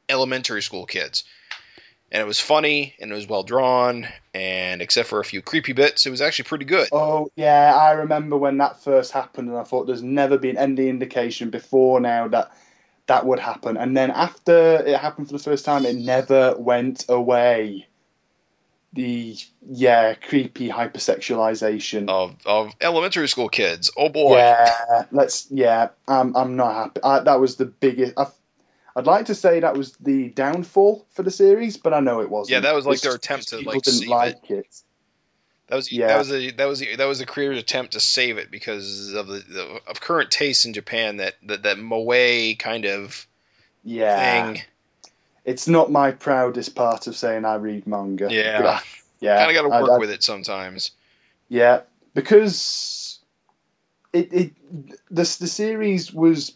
elementary 0.09 0.63
school 0.63 0.85
kids, 0.87 1.23
and 2.11 2.21
it 2.21 2.27
was 2.27 2.39
funny 2.41 2.95
and 3.01 3.11
it 3.11 3.15
was 3.15 3.27
well 3.27 3.43
drawn 3.43 4.07
and 4.33 4.83
except 4.83 5.09
for 5.09 5.21
a 5.21 5.25
few 5.25 5.43
creepy 5.43 5.73
bits, 5.73 6.07
it 6.07 6.11
was 6.11 6.21
actually 6.21 6.45
pretty 6.45 6.65
good. 6.65 6.89
Oh 6.93 7.31
yeah, 7.37 7.75
I 7.75 7.93
remember 7.93 8.37
when 8.37 8.59
that 8.59 8.83
first 8.83 9.13
happened, 9.13 9.49
and 9.49 9.59
I 9.59 9.65
thought 9.65 9.87
there's 9.87 10.03
never 10.03 10.39
been 10.39 10.57
any 10.57 10.89
indication 10.89 11.51
before 11.51 12.01
now 12.01 12.29
that 12.29 12.53
that 13.07 13.27
would 13.27 13.39
happen. 13.39 13.77
And 13.77 13.97
then 13.97 14.11
after 14.11 14.77
it 14.87 14.99
happened 14.99 15.29
for 15.29 15.35
the 15.35 15.43
first 15.43 15.65
time, 15.65 15.85
it 15.87 15.97
never 15.97 16.55
went 16.57 17.07
away. 17.09 17.87
The 18.93 19.37
yeah, 19.69 20.15
creepy 20.15 20.69
hypersexualization. 20.69 22.09
Of 22.09 22.37
of 22.47 22.73
elementary 22.81 23.29
school 23.29 23.49
kids. 23.49 23.91
Oh 23.97 24.09
boy. 24.09 24.37
Yeah, 24.37 25.07
let's. 25.11 25.51
Yeah, 25.51 25.89
I'm. 26.07 26.37
I'm 26.37 26.55
not 26.55 26.75
happy. 26.75 27.01
I, 27.03 27.21
that 27.21 27.41
was 27.41 27.57
the 27.57 27.65
biggest. 27.67 28.15
i 28.17 28.27
I'd 28.97 29.07
like 29.07 29.27
to 29.27 29.35
say 29.35 29.61
that 29.61 29.77
was 29.77 29.93
the 29.97 30.29
downfall 30.29 31.05
for 31.11 31.23
the 31.25 31.31
series, 31.31 31.77
but 31.77 31.93
I 31.93 32.01
know 32.01 32.21
it 32.21 32.31
wasn't. 32.31 32.53
Yeah, 32.53 32.61
that 32.61 32.75
was 32.75 32.87
like 32.87 32.95
It's 32.95 33.03
their 33.03 33.15
attempt 33.15 33.49
to 33.49 33.57
people 33.59 33.73
like 33.75 33.83
didn't 33.83 33.99
save 34.01 34.09
like 34.09 34.51
it. 34.51 34.59
it. 34.59 34.77
That 35.69 35.77
was 35.77 35.91
Yeah. 35.91 36.07
that 36.09 36.19
was 36.19 36.31
a 36.33 36.51
that 36.53 36.65
was 36.67 36.83
a, 36.83 36.97
that 36.97 37.05
was 37.07 37.19
the 37.19 37.27
creator's 37.27 37.59
attempt 37.59 37.95
to 37.95 38.01
save 38.01 38.39
it 38.39 38.51
because 38.51 39.13
of 39.15 39.27
the, 39.27 39.39
the 39.41 39.81
of 39.89 40.01
current 40.01 40.31
tastes 40.31 40.65
in 40.65 40.75
Japan 40.75 41.17
that 41.17 41.35
that 41.47 41.63
that 41.65 41.79
moe 41.79 42.55
kind 42.59 42.85
of 42.85 43.27
Yeah, 43.83 44.53
thing. 44.53 44.63
it's 45.45 45.67
not 45.67 45.91
my 45.91 46.13
proudest 46.13 46.75
part 46.77 47.07
of 47.09 47.17
saying 47.17 47.45
I 47.45 47.55
read 47.57 47.87
manga. 47.87 48.29
Yeah. 48.31 48.63
But, 48.63 48.85
yeah. 49.21 49.39
kind 49.45 49.57
of 49.57 49.63
got 49.63 49.69
to 49.71 49.75
I- 49.75 49.83
work 49.83 49.91
I- 49.93 49.99
with 49.99 50.11
it 50.11 50.23
sometimes. 50.23 50.93
Yeah, 51.49 51.81
because 52.15 53.19
it 54.13 54.33
it 54.33 54.53
the 55.11 55.23
the 55.41 55.47
series 55.49 56.13
was 56.13 56.53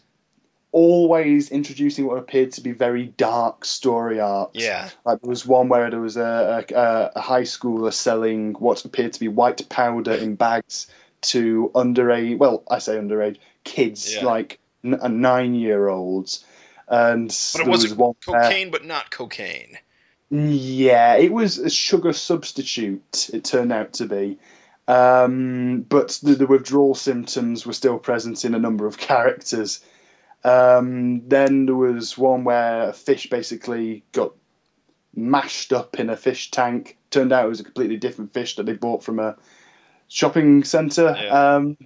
always 0.71 1.49
introducing 1.51 2.05
what 2.05 2.17
appeared 2.17 2.51
to 2.53 2.61
be 2.61 2.71
very 2.71 3.05
dark 3.05 3.65
story 3.65 4.19
arcs. 4.19 4.51
Yeah, 4.53 4.89
Like 5.05 5.21
there 5.21 5.29
was 5.29 5.45
one 5.45 5.67
where 5.69 5.89
there 5.89 5.99
was 5.99 6.17
a, 6.17 6.65
a, 6.75 7.11
a 7.15 7.21
high 7.21 7.41
schooler 7.43 7.91
selling 7.93 8.53
what 8.53 8.85
appeared 8.85 9.13
to 9.13 9.19
be 9.19 9.27
white 9.27 9.67
powder 9.69 10.13
in 10.13 10.35
bags 10.35 10.87
to 11.21 11.71
underage, 11.75 12.37
well, 12.37 12.63
I 12.69 12.79
say 12.79 12.97
underage 12.97 13.37
kids, 13.63 14.15
Yeah. 14.15 14.25
like 14.25 14.59
n- 14.83 14.99
a 15.01 15.09
nine-year-olds, 15.09 16.45
and 16.87 17.27
but 17.27 17.61
it 17.61 17.63
there 17.63 17.71
was 17.71 17.83
was 17.83 17.93
one 17.95 18.13
cocaine, 18.25 18.71
but 18.71 18.85
not 18.85 19.09
cocaine. 19.11 19.77
yeah, 20.29 21.15
it 21.15 21.31
was 21.33 21.57
a 21.57 21.69
sugar 21.69 22.13
substitute. 22.13 23.29
It 23.33 23.43
turned 23.43 23.71
out 23.73 23.93
to 23.93 24.05
be, 24.05 24.37
um, 24.87 25.81
but 25.87 26.19
the, 26.23 26.35
the 26.35 26.47
withdrawal 26.47 26.95
symptoms 26.95 27.65
were 27.65 27.73
still 27.73 27.97
present 27.99 28.45
in 28.45 28.55
a 28.55 28.59
number 28.59 28.85
of 28.85 28.97
characters. 29.09 29.79
Um, 30.43 31.27
then 31.27 31.65
there 31.65 31.75
was 31.75 32.17
one 32.17 32.43
where 32.43 32.89
a 32.89 32.93
fish 32.93 33.29
basically 33.29 34.03
got 34.11 34.33
mashed 35.15 35.73
up 35.73 35.99
in 35.99 36.09
a 36.09 36.17
fish 36.17 36.51
tank. 36.51 36.97
Turned 37.09 37.33
out 37.33 37.45
it 37.45 37.49
was 37.49 37.59
a 37.59 37.65
completely 37.65 37.97
different 37.97 38.33
fish 38.33 38.55
that 38.55 38.65
they 38.65 38.73
bought 38.73 39.03
from 39.03 39.19
a 39.19 39.35
shopping 40.07 40.63
centre. 40.63 41.15
Yeah. 41.17 41.55
Um, 41.55 41.77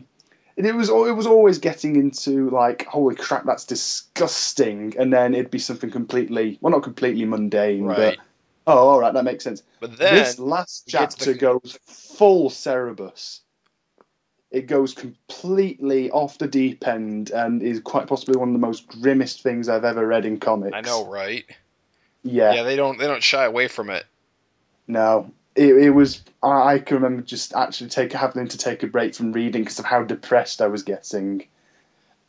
and 0.55 0.67
it 0.67 0.75
was 0.75 0.89
it 0.89 1.15
was 1.15 1.25
always 1.25 1.57
getting 1.59 1.95
into 1.95 2.49
like 2.49 2.85
holy 2.85 3.15
crap 3.15 3.45
that's 3.45 3.65
disgusting, 3.65 4.95
and 4.97 5.11
then 5.11 5.33
it'd 5.33 5.51
be 5.51 5.59
something 5.59 5.89
completely 5.89 6.57
well 6.61 6.71
not 6.71 6.83
completely 6.83 7.25
mundane, 7.25 7.87
but 7.87 8.17
oh 8.67 8.89
all 8.89 8.99
right 8.99 9.13
that 9.13 9.23
makes 9.23 9.43
sense. 9.43 9.63
But 9.79 9.97
then 9.97 10.15
this 10.15 10.37
last 10.37 10.85
chapter 10.87 11.33
the- 11.33 11.39
goes 11.39 11.77
full 11.85 12.49
Cerebus. 12.49 13.39
It 14.53 14.67
goes 14.67 14.93
completely 14.93 16.11
off 16.11 16.37
the 16.37 16.47
deep 16.47 16.87
end 16.87 17.31
and 17.31 17.61
is 17.63 17.79
quite 17.79 18.07
possibly 18.07 18.37
one 18.37 18.49
of 18.49 18.53
the 18.53 18.59
most 18.59 18.87
grimmest 18.87 19.41
things 19.41 19.67
I've 19.67 19.83
ever 19.83 20.05
read 20.05 20.25
in 20.25 20.39
comics. 20.39 20.75
I 20.75 20.81
know, 20.81 21.07
right? 21.09 21.43
Yeah. 22.23 22.53
Yeah, 22.53 22.63
they 22.63 22.75
don't 22.75 22.97
they 22.99 23.07
don't 23.07 23.23
shy 23.23 23.43
away 23.45 23.67
from 23.67 23.89
it. 23.89 24.05
No, 24.87 25.31
it, 25.55 25.75
it 25.75 25.89
was. 25.89 26.21
I 26.43 26.73
I 26.75 26.79
can 26.79 26.97
remember 26.97 27.23
just 27.23 27.53
actually 27.55 27.89
take 27.89 28.13
having 28.13 28.47
to 28.49 28.57
take 28.57 28.83
a 28.83 28.87
break 28.87 29.15
from 29.15 29.31
reading 29.33 29.63
because 29.63 29.79
of 29.79 29.85
how 29.85 30.03
depressed 30.03 30.61
I 30.61 30.67
was 30.67 30.83
getting. 30.83 31.47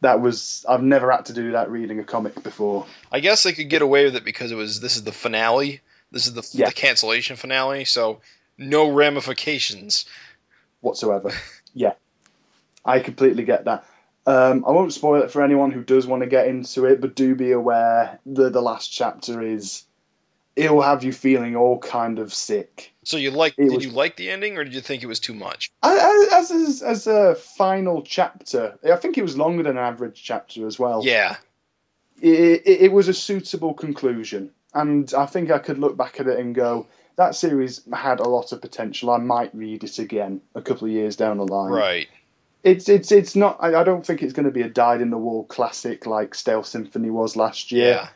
That 0.00 0.20
was. 0.20 0.64
I've 0.68 0.82
never 0.82 1.10
had 1.10 1.26
to 1.26 1.34
do 1.34 1.52
that 1.52 1.70
reading 1.70 2.00
a 2.00 2.04
comic 2.04 2.42
before. 2.42 2.86
I 3.12 3.20
guess 3.20 3.42
they 3.42 3.52
could 3.52 3.68
get 3.68 3.82
away 3.82 4.04
with 4.06 4.16
it 4.16 4.24
because 4.24 4.50
it 4.50 4.56
was 4.56 4.80
this 4.80 4.96
is 4.96 5.04
the 5.04 5.12
finale. 5.12 5.80
This 6.10 6.26
is 6.26 6.32
the, 6.34 6.48
Yeah. 6.52 6.66
the 6.68 6.72
cancellation 6.72 7.36
finale, 7.36 7.84
so 7.84 8.20
no 8.56 8.90
ramifications. 8.90 10.06
whatsoever. 10.80 11.30
yeah, 11.74 11.94
I 12.84 13.00
completely 13.00 13.44
get 13.44 13.64
that. 13.64 13.84
Um, 14.26 14.64
I 14.66 14.70
won't 14.70 14.92
spoil 14.92 15.22
it 15.22 15.30
for 15.30 15.42
anyone 15.42 15.70
who 15.70 15.82
does 15.84 16.06
want 16.06 16.22
to 16.22 16.28
get 16.28 16.46
into 16.46 16.86
it, 16.86 17.00
but 17.00 17.14
do 17.14 17.34
be 17.34 17.52
aware 17.52 18.18
that 18.26 18.52
the 18.52 18.62
last 18.62 18.88
chapter 18.88 19.42
is. 19.42 19.84
It'll 20.56 20.82
have 20.82 21.02
you 21.02 21.12
feeling 21.12 21.56
all 21.56 21.80
kind 21.80 22.20
of 22.20 22.32
sick. 22.32 22.92
So 23.02 23.16
you 23.16 23.32
like 23.32 23.54
It 23.58 23.64
did 23.64 23.72
was- 23.74 23.84
you 23.84 23.90
like 23.90 24.14
the 24.16 24.30
ending 24.30 24.56
or 24.56 24.62
did 24.62 24.72
you 24.72 24.80
think 24.80 25.02
it 25.02 25.08
was 25.08 25.18
too 25.18 25.34
much? 25.34 25.72
I- 25.82 25.98
I- 26.30 26.38
As, 26.38 26.50
as 26.52 26.82
as 26.82 27.06
a 27.08 27.34
final 27.34 28.02
chapter, 28.02 28.78
I 28.84 28.94
think 28.96 29.18
it 29.18 29.22
was 29.22 29.36
longer 29.36 29.64
than 29.64 29.76
an 29.76 29.84
average 29.84 30.22
chapter 30.22 30.64
as 30.68 30.78
well. 30.78 31.02
Yeah. 31.04 31.36
it, 32.22 32.62
it, 32.64 32.80
it 32.82 32.92
was 32.92 33.08
a 33.08 33.14
suitable 33.14 33.74
conclusion, 33.74 34.52
and 34.72 35.12
I 35.12 35.26
think 35.26 35.50
I 35.50 35.58
could 35.58 35.78
look 35.78 35.96
back 35.96 36.20
at 36.20 36.28
it 36.28 36.38
and 36.38 36.54
go, 36.54 36.86
that 37.16 37.34
series 37.34 37.82
had 37.92 38.20
a 38.20 38.28
lot 38.28 38.52
of 38.52 38.60
potential. 38.60 39.10
I 39.10 39.18
might 39.18 39.52
read 39.54 39.82
it 39.84 39.98
again 39.98 40.40
a 40.54 40.62
couple 40.62 40.86
of 40.86 40.92
years 40.92 41.16
down 41.16 41.38
the 41.38 41.46
line. 41.46 41.72
Right. 41.72 42.08
It's 42.64 42.88
it's 42.88 43.12
it's 43.12 43.36
not. 43.36 43.58
I, 43.60 43.74
I 43.74 43.84
don't 43.84 44.04
think 44.04 44.22
it's 44.22 44.32
going 44.32 44.46
to 44.46 44.50
be 44.50 44.62
a 44.62 44.68
dyed 44.68 45.00
in 45.02 45.10
the 45.10 45.18
wool 45.18 45.44
classic 45.44 46.06
like 46.06 46.34
Stealth 46.34 46.66
Symphony 46.66 47.10
was 47.10 47.36
last 47.36 47.70
year, 47.72 47.88
Yeah. 47.90 48.08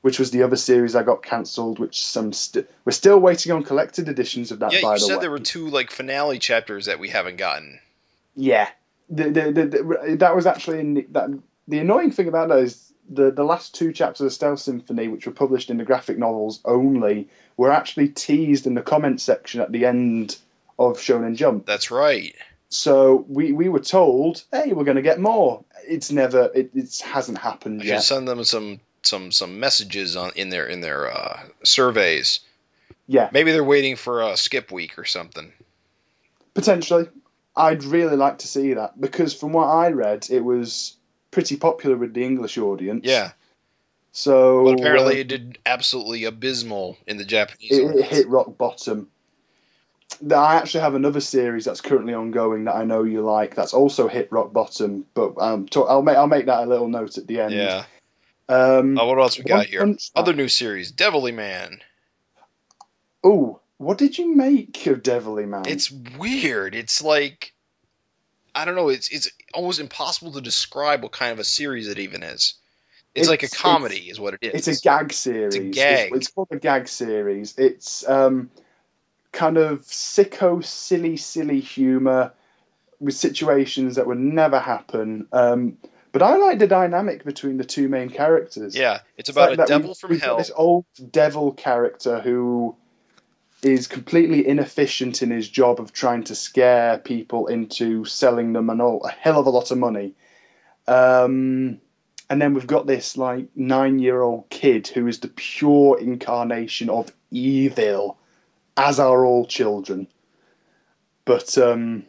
which 0.00 0.18
was 0.18 0.32
the 0.32 0.42
other 0.42 0.56
series 0.56 0.96
I 0.96 1.04
got 1.04 1.22
cancelled. 1.22 1.78
Which 1.78 2.04
some 2.04 2.32
st- 2.32 2.68
we're 2.84 2.92
still 2.92 3.18
waiting 3.20 3.52
on 3.52 3.62
collected 3.62 4.08
editions 4.08 4.50
of 4.50 4.58
that. 4.58 4.72
Yeah, 4.72 4.82
by 4.82 4.94
you 4.94 5.00
the 5.00 5.06
said 5.06 5.16
way, 5.16 5.20
there 5.20 5.30
were 5.30 5.38
two 5.38 5.68
like 5.68 5.90
finale 5.92 6.40
chapters 6.40 6.86
that 6.86 6.98
we 6.98 7.10
haven't 7.10 7.36
gotten. 7.36 7.78
Yeah, 8.34 8.68
the, 9.08 9.30
the, 9.30 9.52
the, 9.52 10.16
that 10.18 10.34
was 10.34 10.46
actually 10.46 10.80
in 10.80 10.94
the, 10.94 11.06
that. 11.12 11.30
The 11.68 11.78
annoying 11.78 12.10
thing 12.10 12.26
about 12.26 12.48
that 12.48 12.58
is 12.58 12.92
the 13.08 13.30
the 13.30 13.44
last 13.44 13.76
two 13.76 13.92
chapters 13.92 14.26
of 14.26 14.32
Stealth 14.32 14.58
Symphony, 14.58 15.06
which 15.06 15.26
were 15.26 15.32
published 15.32 15.70
in 15.70 15.76
the 15.76 15.84
graphic 15.84 16.18
novels 16.18 16.60
only, 16.64 17.28
were 17.56 17.70
actually 17.70 18.08
teased 18.08 18.66
in 18.66 18.74
the 18.74 18.82
comment 18.82 19.20
section 19.20 19.60
at 19.60 19.70
the 19.70 19.86
end 19.86 20.36
of 20.76 20.98
Shonen 20.98 21.36
Jump. 21.36 21.66
That's 21.66 21.92
right. 21.92 22.34
So 22.72 23.24
we, 23.28 23.52
we 23.52 23.68
were 23.68 23.80
told, 23.80 24.42
hey, 24.50 24.72
we're 24.72 24.84
going 24.84 24.96
to 24.96 25.02
get 25.02 25.20
more. 25.20 25.62
It's 25.86 26.10
never, 26.10 26.50
it, 26.54 26.70
it 26.74 26.98
hasn't 27.04 27.38
I 27.38 27.42
happened 27.42 27.82
should 27.82 27.88
yet. 27.88 28.02
send 28.02 28.26
them 28.26 28.42
some 28.44 28.80
some 29.02 29.32
some 29.32 29.58
messages 29.60 30.16
on 30.16 30.30
in 30.36 30.48
their 30.48 30.66
in 30.66 30.80
their 30.80 31.12
uh, 31.12 31.40
surveys. 31.64 32.40
Yeah, 33.06 33.28
Maybe 33.32 33.52
they're 33.52 33.62
waiting 33.64 33.96
for 33.96 34.22
a 34.22 34.36
skip 34.36 34.70
week 34.72 34.98
or 34.98 35.04
something. 35.04 35.52
potentially. 36.54 37.08
I'd 37.54 37.84
really 37.84 38.16
like 38.16 38.38
to 38.38 38.48
see 38.48 38.72
that 38.74 38.98
because 38.98 39.34
from 39.34 39.52
what 39.52 39.66
I 39.66 39.90
read, 39.90 40.28
it 40.30 40.40
was 40.40 40.96
pretty 41.30 41.56
popular 41.56 41.96
with 41.96 42.14
the 42.14 42.24
English 42.24 42.56
audience. 42.56 43.02
Yeah. 43.04 43.32
So 44.12 44.64
But 44.64 44.80
apparently 44.80 45.16
uh, 45.16 45.20
it 45.20 45.28
did 45.28 45.58
absolutely 45.66 46.24
abysmal 46.24 46.96
in 47.06 47.18
the 47.18 47.24
Japanese. 47.26 47.70
it, 47.70 47.96
it 47.96 48.04
hit 48.06 48.28
rock 48.28 48.56
bottom. 48.56 49.08
I 50.34 50.56
actually 50.56 50.80
have 50.80 50.94
another 50.94 51.20
series 51.20 51.64
that's 51.64 51.80
currently 51.80 52.14
ongoing 52.14 52.64
that 52.64 52.76
I 52.76 52.84
know 52.84 53.02
you 53.02 53.22
like. 53.22 53.54
That's 53.54 53.74
also 53.74 54.08
hit 54.08 54.32
rock 54.32 54.52
bottom, 54.52 55.06
but 55.14 55.34
um, 55.38 55.66
to, 55.68 55.84
I'll 55.84 56.02
make 56.02 56.16
I'll 56.16 56.26
make 56.26 56.46
that 56.46 56.64
a 56.64 56.66
little 56.66 56.88
note 56.88 57.18
at 57.18 57.26
the 57.26 57.40
end. 57.40 57.54
Yeah. 57.54 57.84
Um, 58.48 58.98
Oh, 58.98 59.06
what 59.06 59.18
else 59.18 59.38
we 59.38 59.44
got 59.44 59.66
here? 59.66 59.96
Other 60.14 60.32
new 60.32 60.48
series, 60.48 60.90
Devilly 60.90 61.32
Man. 61.32 61.80
oh, 63.24 63.60
what 63.78 63.98
did 63.98 64.18
you 64.18 64.34
make 64.34 64.86
of 64.86 65.02
Devilly 65.02 65.46
Man? 65.46 65.64
It's 65.66 65.90
weird. 65.90 66.74
It's 66.74 67.02
like 67.02 67.52
I 68.54 68.64
don't 68.64 68.74
know. 68.74 68.88
It's 68.88 69.08
it's 69.10 69.30
almost 69.54 69.80
impossible 69.80 70.32
to 70.32 70.40
describe 70.40 71.02
what 71.02 71.12
kind 71.12 71.32
of 71.32 71.38
a 71.38 71.44
series 71.44 71.88
it 71.88 71.98
even 71.98 72.22
is. 72.22 72.54
It's, 73.14 73.28
like 73.28 73.42
a 73.42 73.48
comedy, 73.48 74.08
is 74.08 74.18
what 74.18 74.34
it 74.34 74.38
is. 74.40 74.66
It's 74.66 74.80
a 74.80 74.82
gag 74.82 75.12
series. 75.12 75.74
gag. 75.74 76.12
It's, 76.14 76.28
called 76.28 76.48
a 76.50 76.56
gag 76.56 76.88
series. 76.88 77.58
It's 77.58 78.08
um, 78.08 78.50
kind 79.32 79.56
of 79.56 79.80
sicko, 79.82 80.64
silly, 80.64 81.16
silly 81.16 81.60
humor 81.60 82.32
with 83.00 83.14
situations 83.14 83.96
that 83.96 84.06
would 84.06 84.18
never 84.18 84.60
happen. 84.60 85.26
Um, 85.32 85.78
but 86.12 86.22
I 86.22 86.36
like 86.36 86.58
the 86.58 86.66
dynamic 86.66 87.24
between 87.24 87.56
the 87.56 87.64
two 87.64 87.88
main 87.88 88.10
characters. 88.10 88.76
Yeah, 88.76 88.96
it's 89.16 89.28
It's 89.28 89.30
about 89.30 89.56
like 89.56 89.60
a 89.60 89.66
devil 89.66 89.88
we've- 89.88 89.98
from 89.98 90.18
hell. 90.20 90.36
This 90.36 90.52
old 90.54 90.84
devil 91.10 91.52
character 91.52 92.20
who 92.20 92.76
is 93.62 93.86
completely 93.86 94.46
inefficient 94.46 95.22
in 95.22 95.30
his 95.30 95.48
job 95.48 95.80
of 95.80 95.92
trying 95.92 96.24
to 96.24 96.34
scare 96.34 96.98
people 96.98 97.46
into 97.46 98.04
selling 98.04 98.52
them 98.52 98.68
an 98.70 98.80
all, 98.80 99.04
a 99.04 99.10
hell 99.10 99.38
of 99.40 99.46
a 99.46 99.50
lot 99.50 99.70
of 99.70 99.78
money. 99.78 100.14
Um, 100.86 101.80
and 102.28 102.42
then 102.42 102.54
we've 102.54 102.66
got 102.66 102.86
this 102.86 103.16
like 103.16 103.46
nine-year-old 103.54 104.50
kid 104.50 104.88
who 104.88 105.06
is 105.06 105.20
the 105.20 105.28
pure 105.28 105.98
incarnation 106.00 106.90
of 106.90 107.12
evil, 107.30 108.18
as 108.76 108.98
are 109.00 109.24
all 109.24 109.46
children. 109.46 110.06
But 111.24 111.56
um, 111.58 112.04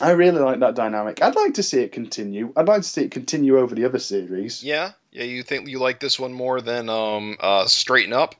I 0.00 0.12
really 0.12 0.40
like 0.40 0.60
that 0.60 0.74
dynamic. 0.74 1.22
I'd 1.22 1.34
like 1.34 1.54
to 1.54 1.62
see 1.62 1.80
it 1.80 1.92
continue. 1.92 2.52
I'd 2.56 2.68
like 2.68 2.82
to 2.82 2.88
see 2.88 3.04
it 3.04 3.10
continue 3.10 3.58
over 3.58 3.74
the 3.74 3.84
other 3.84 3.98
series. 3.98 4.62
Yeah, 4.62 4.92
yeah. 5.10 5.24
You 5.24 5.42
think 5.42 5.68
you 5.68 5.78
like 5.78 6.00
this 6.00 6.18
one 6.18 6.32
more 6.32 6.60
than 6.60 6.88
um 6.88 7.36
uh 7.40 7.66
Straighten 7.66 8.12
Up? 8.12 8.34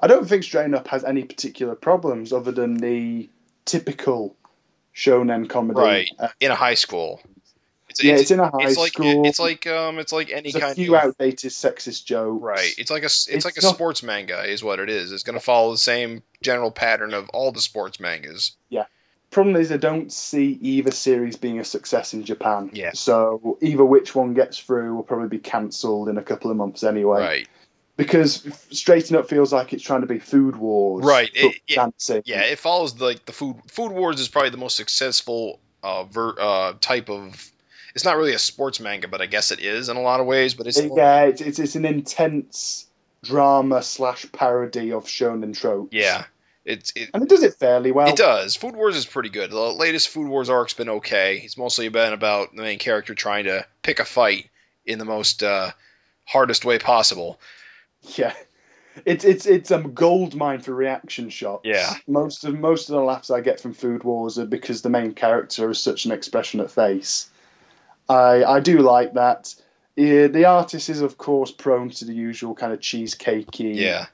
I 0.00 0.08
don't 0.08 0.28
think 0.28 0.42
Straighten 0.42 0.74
Up 0.74 0.88
has 0.88 1.04
any 1.04 1.24
particular 1.24 1.74
problems 1.74 2.32
other 2.32 2.52
than 2.52 2.74
the 2.74 3.28
typical 3.64 4.36
shonen 4.94 5.48
comedy. 5.48 5.80
Right. 5.80 6.10
Uh, 6.18 6.28
in 6.40 6.50
a 6.50 6.56
high 6.56 6.74
school. 6.74 7.20
It's, 7.92 8.04
yeah, 8.04 8.14
it's 8.16 8.30
in 8.30 8.40
a 8.40 8.50
high 8.50 8.68
it's 8.68 8.76
like 8.76 8.92
school. 8.92 9.26
it's 9.26 9.38
like 9.38 9.66
um 9.66 9.98
it's 9.98 10.12
like 10.12 10.30
any 10.30 10.50
a 10.50 10.60
kind 10.60 10.74
few 10.74 10.96
of 10.96 11.02
outdated 11.02 11.50
sexist 11.50 12.04
jokes. 12.04 12.42
right. 12.42 12.74
It's 12.78 12.90
like 12.90 13.02
a 13.02 13.06
it's, 13.06 13.28
It's 13.28 13.44
like 13.44 13.56
a 13.56 13.62
sports 13.62 14.02
manga 14.02 14.42
is 14.44 14.62
what 14.64 14.80
it 14.80 14.90
is. 14.90 15.12
It's 15.12 15.22
going 15.22 15.38
to 15.38 15.44
follow 15.44 15.72
the 15.72 15.78
same 15.78 16.22
general 16.42 16.70
pattern 16.70 17.14
of 17.14 17.28
all 17.30 17.52
the 17.52 17.60
sports 17.60 18.00
mangas. 18.00 18.52
Yeah. 18.68 18.84
Problem 19.30 19.56
is, 19.56 19.72
I 19.72 19.78
don't 19.78 20.12
see 20.12 20.58
either 20.60 20.90
series 20.90 21.36
being 21.36 21.58
a 21.58 21.64
success 21.64 22.12
in 22.12 22.24
Japan. 22.24 22.70
Yeah. 22.74 22.90
So 22.92 23.56
either 23.62 23.84
which 23.84 24.14
one 24.14 24.34
gets 24.34 24.58
through 24.58 24.94
will 24.94 25.02
probably 25.04 25.28
be 25.28 25.38
cancelled 25.38 26.08
in 26.10 26.18
a 26.18 26.22
couple 26.22 26.50
of 26.50 26.56
months 26.58 26.82
anyway. 26.82 27.20
Right. 27.20 27.48
Because 27.96 28.42
Straighten 28.70 29.16
Up 29.16 29.28
feels 29.28 29.52
like 29.52 29.72
it's 29.72 29.82
trying 29.82 30.00
to 30.00 30.06
be 30.06 30.18
Food 30.18 30.56
Wars. 30.56 31.04
Right, 31.04 31.30
it- 31.34 31.60
it- 31.66 31.74
dancing. 31.74 32.22
Yeah, 32.24 32.42
it 32.42 32.58
follows 32.58 32.98
like 33.00 33.24
the 33.26 33.32
food 33.32 33.56
Food 33.68 33.92
Wars 33.92 34.18
is 34.18 34.28
probably 34.28 34.50
the 34.50 34.56
most 34.56 34.76
successful 34.76 35.60
uh, 35.82 36.04
ver, 36.04 36.34
uh 36.38 36.72
type 36.80 37.10
of. 37.10 37.51
It's 37.94 38.04
not 38.04 38.16
really 38.16 38.34
a 38.34 38.38
sports 38.38 38.80
manga, 38.80 39.08
but 39.08 39.20
I 39.20 39.26
guess 39.26 39.50
it 39.50 39.60
is 39.60 39.88
in 39.88 39.96
a 39.96 40.00
lot 40.02 40.20
of 40.20 40.26
ways. 40.26 40.54
But 40.54 40.66
it's 40.66 40.78
It- 40.78 40.92
yeah, 40.94 41.22
it's, 41.24 41.40
it's 41.40 41.58
it's 41.58 41.74
an 41.76 41.84
intense 41.84 42.86
drama 43.24 43.82
slash 43.82 44.26
parody 44.32 44.92
of 44.92 45.04
shonen 45.04 45.56
tropes. 45.56 45.92
yeah, 45.92 46.24
it's 46.64 46.92
it. 46.96 47.10
and 47.14 47.22
it 47.22 47.28
does 47.28 47.42
it 47.42 47.54
fairly 47.54 47.92
well. 47.92 48.08
It 48.08 48.16
does. 48.16 48.56
Food 48.56 48.74
Wars 48.76 48.96
is 48.96 49.06
pretty 49.06 49.28
good. 49.28 49.50
The 49.50 49.56
latest 49.60 50.08
Food 50.08 50.28
Wars 50.28 50.50
arc's 50.50 50.74
been 50.74 50.88
okay. 50.88 51.38
It's 51.38 51.56
mostly 51.56 51.88
been 51.88 52.12
about 52.12 52.54
the 52.54 52.62
main 52.62 52.78
character 52.78 53.14
trying 53.14 53.44
to 53.44 53.66
pick 53.82 54.00
a 54.00 54.04
fight 54.04 54.48
in 54.84 54.98
the 54.98 55.04
most 55.04 55.42
uh, 55.42 55.70
hardest 56.24 56.64
way 56.64 56.78
possible. 56.78 57.38
Yeah, 58.16 58.34
it's 59.06 59.24
it's 59.24 59.46
it's 59.46 59.70
a 59.70 59.78
gold 59.78 60.34
mine 60.34 60.60
for 60.60 60.74
reaction 60.74 61.30
shots. 61.30 61.62
Yeah. 61.64 61.94
most 62.08 62.44
of 62.44 62.58
most 62.58 62.88
of 62.88 62.94
the 62.96 63.02
laughs 63.02 63.30
I 63.30 63.40
get 63.40 63.60
from 63.60 63.74
Food 63.74 64.02
Wars 64.02 64.38
are 64.38 64.46
because 64.46 64.82
the 64.82 64.90
main 64.90 65.14
character 65.14 65.68
has 65.68 65.78
such 65.80 66.04
an 66.06 66.12
expressionate 66.12 66.70
face. 66.70 67.28
I 68.12 68.44
I 68.44 68.60
do 68.60 68.78
like 68.78 69.14
that. 69.14 69.54
Yeah, 69.96 70.26
the 70.28 70.46
artist 70.46 70.88
is 70.88 71.00
of 71.00 71.18
course 71.18 71.50
prone 71.50 71.90
to 71.90 72.04
the 72.04 72.14
usual 72.14 72.54
kind 72.54 72.72
of 72.72 72.80
cheesecakey 72.80 73.76
Yeah, 73.76 74.06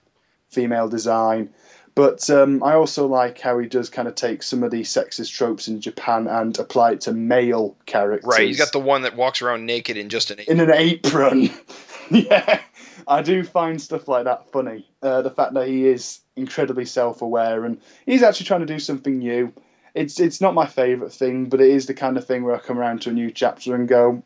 female 0.49 0.88
design. 0.88 1.51
But 1.94 2.30
um, 2.30 2.62
I 2.62 2.74
also 2.74 3.09
like 3.09 3.40
how 3.40 3.59
he 3.59 3.66
does 3.66 3.90
kind 3.90 4.07
of 4.07 4.14
take 4.14 4.44
some 4.44 4.62
of 4.62 4.70
the 4.70 4.82
sexist 4.82 5.34
tropes 5.34 5.66
in 5.66 5.80
Japan 5.80 6.28
and 6.28 6.57
apply 6.57 6.92
it 6.92 7.01
to 7.03 7.12
male 7.12 7.76
characters. 7.86 8.28
right. 8.28 8.46
He's 8.46 8.57
got 8.57 8.70
the 8.70 8.78
one 8.78 9.03
that 9.03 9.16
walks 9.16 9.42
around 9.42 9.66
naked 9.66 9.96
in 9.96 10.09
just 10.09 10.30
an 10.30 10.38
in 10.38 10.61
an 10.61 10.70
apron. 10.70 11.51
yeah, 12.11 12.61
I 13.09 13.22
do 13.22 13.42
find 13.42 13.82
stuff 13.82 14.07
like 14.07 14.26
that 14.26 14.53
funny. 14.53 14.86
Uh, 15.03 15.22
the 15.22 15.30
fact 15.30 15.55
that 15.55 15.66
he 15.66 15.88
is 15.88 16.20
incredibly 16.36 16.84
self-aware 16.84 17.64
and 17.64 17.80
he's 18.07 18.22
actually 18.22 18.46
trying 18.46 18.61
to 18.61 18.66
do 18.66 18.78
something 18.78 19.18
new. 19.18 19.53
It's 19.95 20.20
it's 20.20 20.41
not 20.41 20.55
my 20.55 20.66
favourite 20.66 21.12
thing, 21.12 21.47
but 21.47 21.61
it 21.61 21.70
is 21.70 21.86
the 21.86 21.95
kind 21.95 22.16
of 22.16 22.26
thing 22.26 22.45
where 22.45 22.55
I 22.55 22.59
come 22.59 22.78
around 22.78 23.03
to 23.03 23.11
a 23.11 23.12
new 23.12 23.30
chapter 23.30 23.74
and 23.74 23.89
go, 23.89 24.22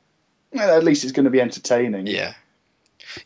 well, 0.53 0.77
at 0.77 0.85
least 0.85 1.05
it's 1.05 1.13
going 1.13 1.25
to 1.25 1.31
be 1.31 1.41
entertaining. 1.41 2.07
Yeah. 2.07 2.35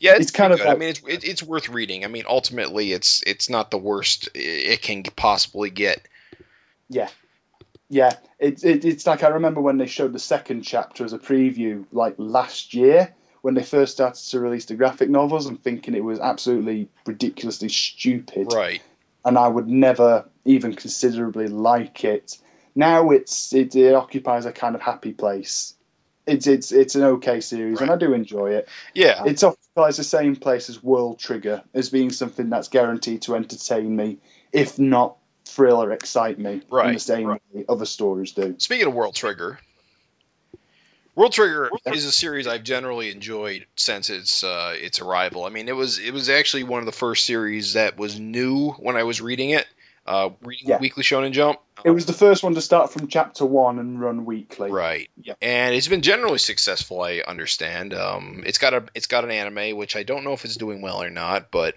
Yeah, 0.01 0.13
it's, 0.13 0.23
It's 0.23 0.31
kind 0.31 0.53
of 0.53 0.59
good. 0.59 0.69
I 0.69 0.75
mean, 0.75 0.89
it's 0.89 1.01
it, 1.07 1.25
it's 1.25 1.43
worth 1.43 1.69
reading. 1.69 2.05
I 2.05 2.09
mean, 2.09 2.25
ultimately, 2.29 2.93
it's 2.93 3.23
it's 3.27 3.49
not 3.49 3.71
the 3.71 3.79
worst 3.79 4.29
it 4.35 4.83
can 4.83 5.03
possibly 5.03 5.71
get. 5.71 6.07
Yeah, 6.89 7.09
yeah. 7.89 8.15
It's 8.39 8.65
it, 8.65 8.85
it's 8.85 9.07
like 9.07 9.23
I 9.23 9.29
remember 9.29 9.61
when 9.61 9.79
they 9.79 9.87
showed 9.87 10.13
the 10.13 10.19
second 10.19 10.63
chapter 10.63 11.05
as 11.05 11.13
a 11.13 11.19
preview, 11.19 11.85
like 11.93 12.15
last 12.19 12.75
year 12.75 13.15
when 13.43 13.55
they 13.55 13.63
first 13.63 13.93
started 13.93 14.21
to 14.31 14.41
release 14.41 14.65
the 14.65 14.75
graphic 14.75 15.09
novels. 15.09 15.47
I'm 15.47 15.59
thinking 15.59 15.95
it 15.95 16.03
was 16.03 16.19
absolutely 16.19 16.89
ridiculously 17.07 17.69
stupid. 17.69 18.53
Right. 18.53 18.83
And 19.27 19.37
I 19.37 19.49
would 19.49 19.69
never 19.69 20.25
even 20.45 20.75
considerably 20.75 21.49
like 21.49 22.05
it. 22.05 22.39
Now 22.75 23.11
it's 23.11 23.53
it, 23.53 23.75
it 23.75 23.95
occupies 23.95 24.47
a 24.47 24.53
kind 24.53 24.75
of 24.75 24.81
happy 24.81 25.13
place. 25.13 25.75
It's 26.27 26.47
it's 26.47 26.73
it's 26.73 26.95
an 26.95 27.03
okay 27.03 27.41
series, 27.41 27.81
and 27.81 27.91
I 27.91 27.97
do 27.97 28.15
enjoy 28.15 28.53
it. 28.53 28.69
Yeah. 28.95 29.25
It 29.25 29.43
occupies 29.43 29.97
the 29.97 30.05
same 30.05 30.37
place 30.37 30.71
as 30.71 30.83
World 30.83 31.19
Trigger 31.19 31.63
as 31.75 31.91
being 31.91 32.11
something 32.11 32.49
that's 32.51 32.69
guaranteed 32.69 33.23
to 33.23 33.35
entertain 33.35 33.95
me, 33.95 34.19
if 34.53 34.79
not 34.79 35.17
thrill 35.45 35.83
or 35.83 35.93
excite 35.93 36.39
me 36.39 36.63
in 36.73 36.93
the 36.93 36.99
same 36.99 37.27
right. 37.27 37.43
way 37.53 37.65
other 37.69 37.85
stories 37.85 38.33
do. 38.33 38.55
Speaking 38.59 38.87
of 38.87 38.95
World 38.95 39.15
Trigger, 39.15 39.59
World 41.17 41.33
Trigger 41.33 41.71
is 41.87 42.05
a 42.05 42.13
series 42.13 42.47
I've 42.47 42.63
generally 42.63 43.11
enjoyed 43.11 43.67
since 43.75 44.11
its 44.11 44.45
uh, 44.45 44.75
its 44.77 45.01
arrival. 45.01 45.45
I 45.45 45.49
mean, 45.49 45.69
it 45.69 45.75
was 45.75 45.99
it 45.99 46.13
was 46.13 46.29
actually 46.29 46.65
one 46.65 46.81
of 46.81 46.87
the 46.87 46.93
first 46.93 47.25
series 47.25 47.73
that 47.73 47.97
was 47.97 48.21
new 48.21 48.73
when 48.73 48.97
I 48.97 49.05
was 49.05 49.23
reading 49.23 49.51
it. 49.51 49.67
Uh, 50.07 50.31
reading 50.43 50.69
Yeah. 50.69 50.79
Weekly 50.79 51.03
Shonen 51.03 51.33
Jump. 51.33 51.59
It 51.85 51.91
was 51.91 52.07
the 52.07 52.13
first 52.13 52.45
one 52.45 52.55
to 52.55 52.61
start 52.61 52.93
from 52.93 53.09
chapter 53.09 53.45
one 53.45 53.79
and 53.79 54.01
run 54.01 54.25
weekly. 54.25 54.71
Right. 54.71 55.11
Yeah. 55.21 55.35
And 55.43 55.75
it's 55.75 55.89
been 55.89 56.03
generally 56.03 56.39
successful, 56.39 57.01
I 57.01 57.23
understand. 57.27 57.93
Um, 57.93 58.45
it's 58.47 58.59
got 58.59 58.75
a 58.75 58.85
it's 58.95 59.07
got 59.07 59.25
an 59.25 59.31
anime, 59.31 59.77
which 59.77 59.97
I 59.97 60.03
don't 60.03 60.23
know 60.23 60.33
if 60.33 60.45
it's 60.45 60.57
doing 60.57 60.83
well 60.83 61.03
or 61.03 61.11
not, 61.11 61.51
but 61.51 61.75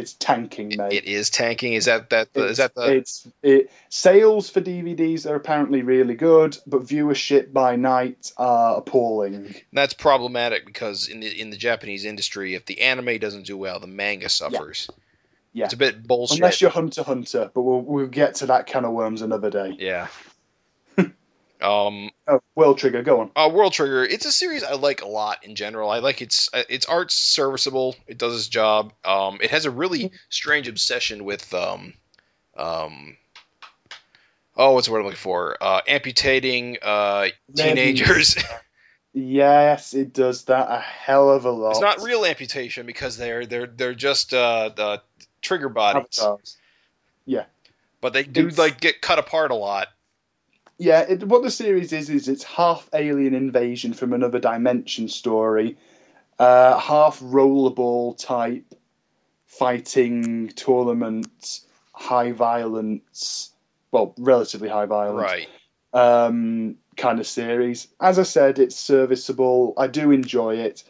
It's 0.00 0.14
tanking, 0.14 0.74
mate. 0.76 0.92
it 0.92 1.04
is 1.04 1.28
tanking. 1.28 1.74
Is 1.74 1.84
that 1.84 2.10
that 2.10 2.32
the, 2.32 2.46
is 2.46 2.56
that 2.56 2.74
the 2.74 2.96
it's 2.96 3.28
it 3.42 3.70
sales 3.90 4.48
for 4.48 4.60
DVDs 4.60 5.28
are 5.28 5.34
apparently 5.34 5.82
really 5.82 6.14
good, 6.14 6.56
but 6.66 6.82
viewership 6.82 7.52
by 7.52 7.76
night 7.76 8.32
are 8.38 8.78
appalling. 8.78 9.54
that's 9.72 9.92
problematic 9.92 10.64
because 10.64 11.08
in 11.08 11.20
the 11.20 11.40
in 11.40 11.50
the 11.50 11.58
Japanese 11.58 12.06
industry, 12.06 12.54
if 12.54 12.64
the 12.64 12.80
anime 12.80 13.18
doesn't 13.18 13.46
do 13.46 13.58
well, 13.58 13.78
the 13.78 13.86
manga 13.86 14.28
suffers. 14.28 14.88
Yeah. 15.52 15.64
It's 15.64 15.74
a 15.74 15.76
bit 15.76 16.06
bullshit. 16.06 16.38
Unless 16.38 16.60
you're 16.60 16.70
Hunter 16.70 17.02
Hunter, 17.02 17.50
but 17.52 17.62
we'll 17.62 17.82
we'll 17.82 18.06
get 18.06 18.36
to 18.36 18.46
that 18.46 18.66
can 18.66 18.84
of 18.84 18.92
worms 18.92 19.20
another 19.20 19.50
day. 19.50 19.76
Yeah. 19.78 20.06
Um, 21.62 22.10
Oh, 22.26 22.40
World 22.54 22.78
Trigger, 22.78 23.02
go 23.02 23.20
on. 23.20 23.30
uh, 23.36 23.50
World 23.52 23.72
Trigger. 23.72 24.04
It's 24.04 24.26
a 24.26 24.32
series 24.32 24.62
I 24.62 24.74
like 24.74 25.02
a 25.02 25.08
lot 25.08 25.44
in 25.44 25.54
general. 25.54 25.90
I 25.90 25.98
like 25.98 26.22
its 26.22 26.48
uh, 26.52 26.62
its 26.68 26.86
art's 26.86 27.14
serviceable. 27.14 27.96
It 28.06 28.18
does 28.18 28.34
its 28.36 28.48
job. 28.48 28.92
Um, 29.04 29.38
it 29.42 29.50
has 29.50 29.64
a 29.66 29.70
really 29.70 30.10
strange 30.28 30.68
obsession 30.68 31.24
with 31.24 31.52
um, 31.54 31.94
um, 32.56 33.16
oh, 34.56 34.72
what's 34.72 34.86
the 34.86 34.92
word 34.92 35.00
I'm 35.00 35.04
looking 35.06 35.16
for? 35.18 35.56
Uh, 35.60 35.80
amputating 35.86 36.78
uh, 36.82 37.28
teenagers. 37.56 38.36
Yes, 39.12 39.92
it 39.92 40.12
does 40.12 40.44
that 40.44 40.68
a 40.70 40.78
hell 40.78 41.30
of 41.30 41.44
a 41.44 41.50
lot. 41.50 41.70
it's 41.72 41.80
not 41.80 42.00
real 42.00 42.24
amputation 42.24 42.86
because 42.86 43.16
they're 43.16 43.44
they're 43.44 43.66
they're 43.66 43.92
just 43.92 44.32
uh, 44.32 44.70
the 44.72 45.02
trigger 45.42 45.68
bodies, 45.68 46.20
Avatars. 46.20 46.56
but 48.00 48.12
they 48.12 48.22
do 48.22 48.42
It's- 48.46 48.56
like 48.56 48.80
get 48.80 49.00
cut 49.00 49.18
apart 49.18 49.50
a 49.50 49.56
lot. 49.56 49.88
Yeah, 50.80 51.00
it, 51.00 51.24
what 51.24 51.42
the 51.42 51.50
series 51.50 51.92
is 51.92 52.08
is 52.08 52.26
it's 52.26 52.42
half 52.42 52.88
alien 52.94 53.34
invasion 53.34 53.92
from 53.92 54.14
another 54.14 54.38
dimension 54.38 55.08
story, 55.08 55.76
uh, 56.38 56.78
half 56.78 57.20
rollerball 57.20 58.16
type 58.16 58.64
fighting 59.44 60.48
tournament, 60.48 61.60
high 61.92 62.32
violence, 62.32 63.52
well, 63.92 64.14
relatively 64.16 64.70
high 64.70 64.86
violence, 64.86 65.30
Right. 65.30 65.48
um, 65.92 66.76
kind 66.96 67.20
of 67.20 67.26
series. 67.26 67.86
As 68.00 68.18
I 68.18 68.22
said, 68.22 68.58
it's 68.58 68.76
serviceable. 68.76 69.74
I 69.76 69.86
do 69.86 70.12
enjoy 70.12 70.60
it. 70.60 70.82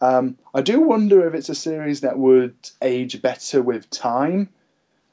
Um, 0.00 0.38
I 0.54 0.62
do 0.62 0.80
wonder 0.80 1.24
if 1.28 1.34
it's 1.34 1.50
a 1.50 1.54
series 1.54 2.00
that 2.00 2.18
would 2.18 2.56
age 2.82 3.22
better 3.22 3.62
with 3.62 3.90
time. 3.90 4.48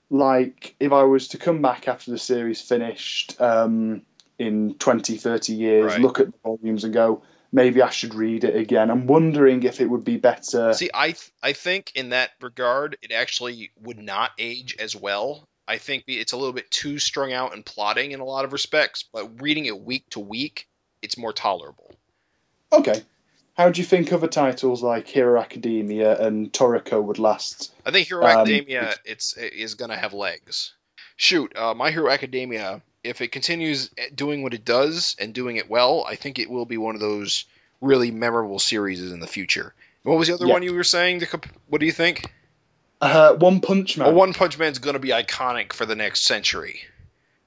Like, 0.09 0.75
if 0.79 0.91
I 0.91 1.03
was 1.03 1.27
to 1.29 1.37
come 1.37 1.61
back 1.61 1.87
after 1.87 2.09
the 2.09 2.17
series 2.17 2.61
finished 2.61 3.39
um, 3.39 4.01
in 4.43 4.75
20, 4.75 5.17
30 5.17 5.53
years, 5.53 5.85
Right. 5.93 6.01
look 6.01 6.19
at 6.19 6.27
the 6.27 6.33
volumes 6.43 6.83
and 6.83 6.93
go, 6.93 7.23
maybe 7.51 7.81
I 7.81 7.89
should 7.89 8.13
read 8.13 8.43
it 8.43 8.55
again. 8.55 8.89
I'm 8.91 9.07
wondering 9.07 9.63
if 9.63 9.79
it 9.81 9.85
would 9.89 10.03
be 10.03 10.17
better. 10.17 10.73
See, 10.73 10.89
I 10.93 11.07
th- 11.11 11.31
I 11.41 11.53
think 11.53 11.91
in 11.95 12.09
that 12.09 12.31
regard, 12.41 12.97
it 13.01 13.11
actually 13.11 13.71
would 13.81 13.99
not 13.99 14.31
age 14.37 14.75
as 14.79 14.95
well. 14.95 15.47
I 15.67 15.77
think 15.77 16.03
it's 16.07 16.33
a 16.33 16.37
little 16.37 16.53
bit 16.53 16.69
too 16.71 16.99
strung 16.99 17.31
out 17.31 17.53
and 17.53 17.65
plotting 17.65 18.11
in 18.11 18.19
a 18.19 18.25
lot 18.25 18.43
of 18.43 18.51
respects, 18.53 19.05
but 19.13 19.41
reading 19.41 19.65
it 19.65 19.79
week 19.79 20.03
to 20.09 20.19
week, 20.19 20.67
it's 21.01 21.17
more 21.17 21.31
tolerable. 21.33 21.91
Okay. 22.71 23.01
How 23.55 23.69
do 23.69 23.79
you 23.79 23.85
think 23.85 24.11
other 24.11 24.27
titles 24.27 24.81
like 24.81 25.07
Hero 25.07 25.39
Academia 25.39 26.19
and 26.19 26.51
Toriko 26.51 27.01
would 27.03 27.19
last? 27.19 27.71
I 27.85 27.91
think 27.91 28.07
Hero 28.07 28.25
Um, 28.25 28.39
Academia 28.39 28.95
it's 29.05 29.37
is 29.37 29.75
going 29.75 29.91
to 29.91 29.95
have 29.97 30.11
legs. 30.13 30.73
Shoot, 31.17 31.55
uh, 31.55 31.75
My 31.75 31.91
Hero 31.91 32.09
Academia, 32.09 32.81
if 33.03 33.21
it 33.21 33.31
continues 33.31 33.89
doing 34.13 34.43
what 34.43 34.53
it 34.53 34.65
does 34.65 35.15
and 35.19 35.33
doing 35.33 35.57
it 35.57 35.69
well, 35.69 36.05
I 36.07 36.15
think 36.15 36.39
it 36.39 36.49
will 36.49 36.65
be 36.65 36.77
one 36.77 36.95
of 36.95 37.01
those 37.01 37.45
really 37.81 38.11
memorable 38.11 38.59
series 38.59 39.11
in 39.11 39.19
the 39.19 39.27
future. 39.27 39.73
What 40.03 40.17
was 40.17 40.27
the 40.27 40.35
other 40.35 40.47
Yeah. 40.47 40.53
one 40.53 40.63
you 40.63 40.73
were 40.73 40.83
saying? 40.83 41.19
To 41.21 41.41
what 41.67 41.79
do 41.79 41.85
you 41.85 41.91
think? 41.91 42.31
Uh, 43.01 43.33
One 43.33 43.59
Punch 43.59 43.97
Man. 43.97 44.07
Well, 44.07 44.15
One 44.15 44.33
Punch 44.33 44.57
Man's 44.57 44.79
going 44.79 44.93
to 44.93 44.99
be 44.99 45.09
iconic 45.09 45.73
for 45.73 45.85
the 45.85 45.95
next 45.95 46.21
century. 46.21 46.81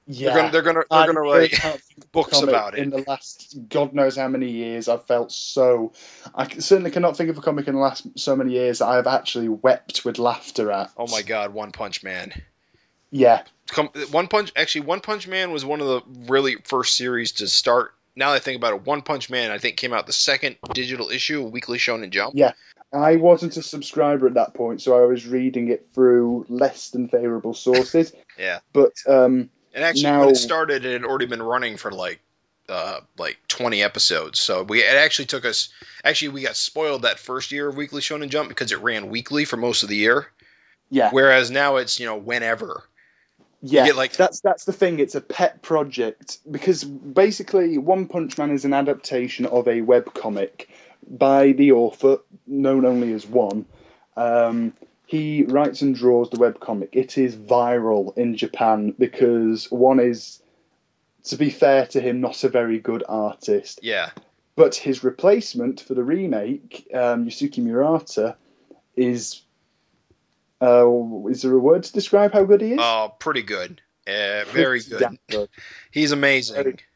Yeah, 0.09 0.49
They're 0.51 0.61
gonna 0.61 0.83
they're 0.89 1.05
gonna 1.05 1.19
I 1.19 1.19
really 1.19 1.39
write 1.39 1.51
can't 1.51 1.81
think 1.81 1.97
of 1.97 2.03
a 2.05 2.07
books 2.11 2.41
about 2.41 2.75
it. 2.75 2.79
In 2.79 2.91
the 2.91 3.03
last 3.05 3.57
God 3.67 3.93
knows 3.93 4.15
how 4.15 4.29
many 4.29 4.49
years, 4.49 4.87
I've 4.87 5.05
felt 5.05 5.33
so. 5.33 5.91
I 6.33 6.47
certainly 6.47 6.91
cannot 6.91 7.17
think 7.17 7.29
of 7.29 7.37
a 7.37 7.41
comic 7.41 7.67
in 7.67 7.73
the 7.73 7.81
last 7.81 8.07
so 8.17 8.33
many 8.37 8.53
years 8.53 8.79
that 8.79 8.85
I 8.85 8.95
have 8.95 9.07
actually 9.07 9.49
wept 9.49 10.05
with 10.05 10.17
laughter 10.17 10.71
at. 10.71 10.91
Oh 10.95 11.07
my 11.07 11.23
God, 11.23 11.53
One 11.53 11.71
Punch 11.73 12.03
Man. 12.03 12.31
Yeah, 13.17 13.43
Come, 13.69 13.89
One 14.11 14.27
Punch 14.27 14.51
actually 14.55 14.81
One 14.81 15.01
Punch 15.01 15.27
Man 15.27 15.51
was 15.51 15.65
one 15.65 15.81
of 15.81 15.87
the 15.87 16.01
really 16.31 16.55
first 16.63 16.95
series 16.95 17.33
to 17.33 17.47
start. 17.47 17.93
Now 18.15 18.31
that 18.31 18.37
I 18.37 18.39
think 18.39 18.57
about 18.57 18.73
it, 18.73 18.85
One 18.85 19.01
Punch 19.01 19.29
Man 19.29 19.51
I 19.51 19.57
think 19.57 19.77
came 19.77 19.93
out 19.93 20.05
the 20.07 20.13
second 20.13 20.57
digital 20.73 21.09
issue 21.09 21.45
of 21.45 21.51
Weekly 21.51 21.77
Shonen 21.77 22.11
Jump. 22.11 22.33
Yeah. 22.35 22.53
I 22.93 23.17
wasn't 23.17 23.57
a 23.57 23.63
subscriber 23.63 24.27
at 24.27 24.35
that 24.35 24.53
point, 24.53 24.81
so 24.81 24.97
I 24.97 25.05
was 25.05 25.27
reading 25.27 25.69
it 25.69 25.89
through 25.93 26.45
less 26.47 26.89
than 26.91 27.09
favourable 27.09 27.53
sources. 27.53 28.13
Yeah. 28.39 28.59
But 28.71 28.93
um, 29.07 29.49
And 29.73 29.83
actually, 29.83 30.03
Now- 30.03 30.19
when 30.19 30.29
it 30.29 30.35
started, 30.37 30.85
it 30.85 30.93
had 30.93 31.03
already 31.03 31.25
been 31.25 31.41
running 31.41 31.77
for 31.77 31.91
like 31.91 32.19
uh, 32.69 32.99
like 33.17 33.37
20 33.47 33.81
episodes. 33.81 34.39
So 34.39 34.61
we 34.63 34.81
it 34.83 34.95
actually 34.95 35.25
took 35.25 35.43
us. 35.43 35.69
Actually, 36.03 36.29
we 36.29 36.43
got 36.43 36.55
spoiled 36.55 37.01
that 37.01 37.17
first 37.17 37.51
year 37.51 37.67
of 37.67 37.75
Weekly 37.75 38.01
Shonen 38.01 38.29
Jump 38.29 38.49
because 38.49 38.71
it 38.71 38.79
ran 38.81 39.09
weekly 39.09 39.45
for 39.45 39.57
most 39.57 39.83
of 39.83 39.89
the 39.89 39.95
year. 39.95 40.27
yeah, 40.89 41.09
Whereas 41.11 41.49
now 41.49 41.77
it's 41.77 41.99
you 41.99 42.05
know 42.05 42.17
whenever. 42.17 42.83
Yeah, 43.61 43.87
like- 43.93 44.13
that's 44.13 44.39
that's 44.41 44.65
the 44.65 44.73
thing. 44.73 44.99
It's 44.99 45.15
a 45.15 45.21
pet 45.21 45.61
project 45.61 46.39
because 46.49 46.83
basically, 46.83 47.77
One 47.77 48.07
Punch 48.07 48.37
Man 48.37 48.51
is 48.51 48.65
an 48.65 48.73
adaptation 48.73 49.45
of 49.45 49.67
a 49.67 49.81
web 49.81 50.13
comic 50.13 50.69
by 51.09 51.53
the 51.53 51.71
author, 51.71 52.17
known 52.45 52.85
only 52.85 53.13
as 53.13 53.25
One. 53.25 53.65
Um, 54.15 54.73
he 55.05 55.43
writes 55.43 55.81
and 55.81 55.95
draws 55.95 56.29
the 56.29 56.39
web 56.39 56.59
comic. 56.59 56.89
It 56.91 57.17
is 57.17 57.35
viral 57.35 58.17
in 58.17 58.35
Japan 58.35 58.93
because 58.97 59.71
One 59.71 59.99
is, 59.99 60.41
to 61.25 61.37
be 61.37 61.49
fair 61.49 61.87
to 61.87 62.01
him, 62.01 62.19
not 62.19 62.43
a 62.43 62.49
very 62.49 62.79
good 62.79 63.03
artist. 63.07 63.79
Yeah. 63.81 64.09
But 64.55 64.75
his 64.75 65.03
replacement 65.03 65.81
for 65.81 65.93
the 65.93 66.03
remake, 66.03 66.87
um, 66.93 67.25
Yusuke 67.25 67.59
Murata, 67.59 68.35
is. 68.95 69.41
Uh, 70.61 71.27
is 71.29 71.41
there 71.41 71.53
a 71.53 71.59
word 71.59 71.83
to 71.83 71.93
describe 71.93 72.33
how 72.33 72.43
good 72.43 72.61
he 72.61 72.73
is? 72.73 72.79
Oh, 72.81 73.13
pretty 73.19 73.43
good. 73.43 73.81
Uh, 74.07 74.43
very 74.45 74.81
good. 74.89 75.17
good. 75.29 75.49
He's 75.91 76.11
amazing. 76.11 76.79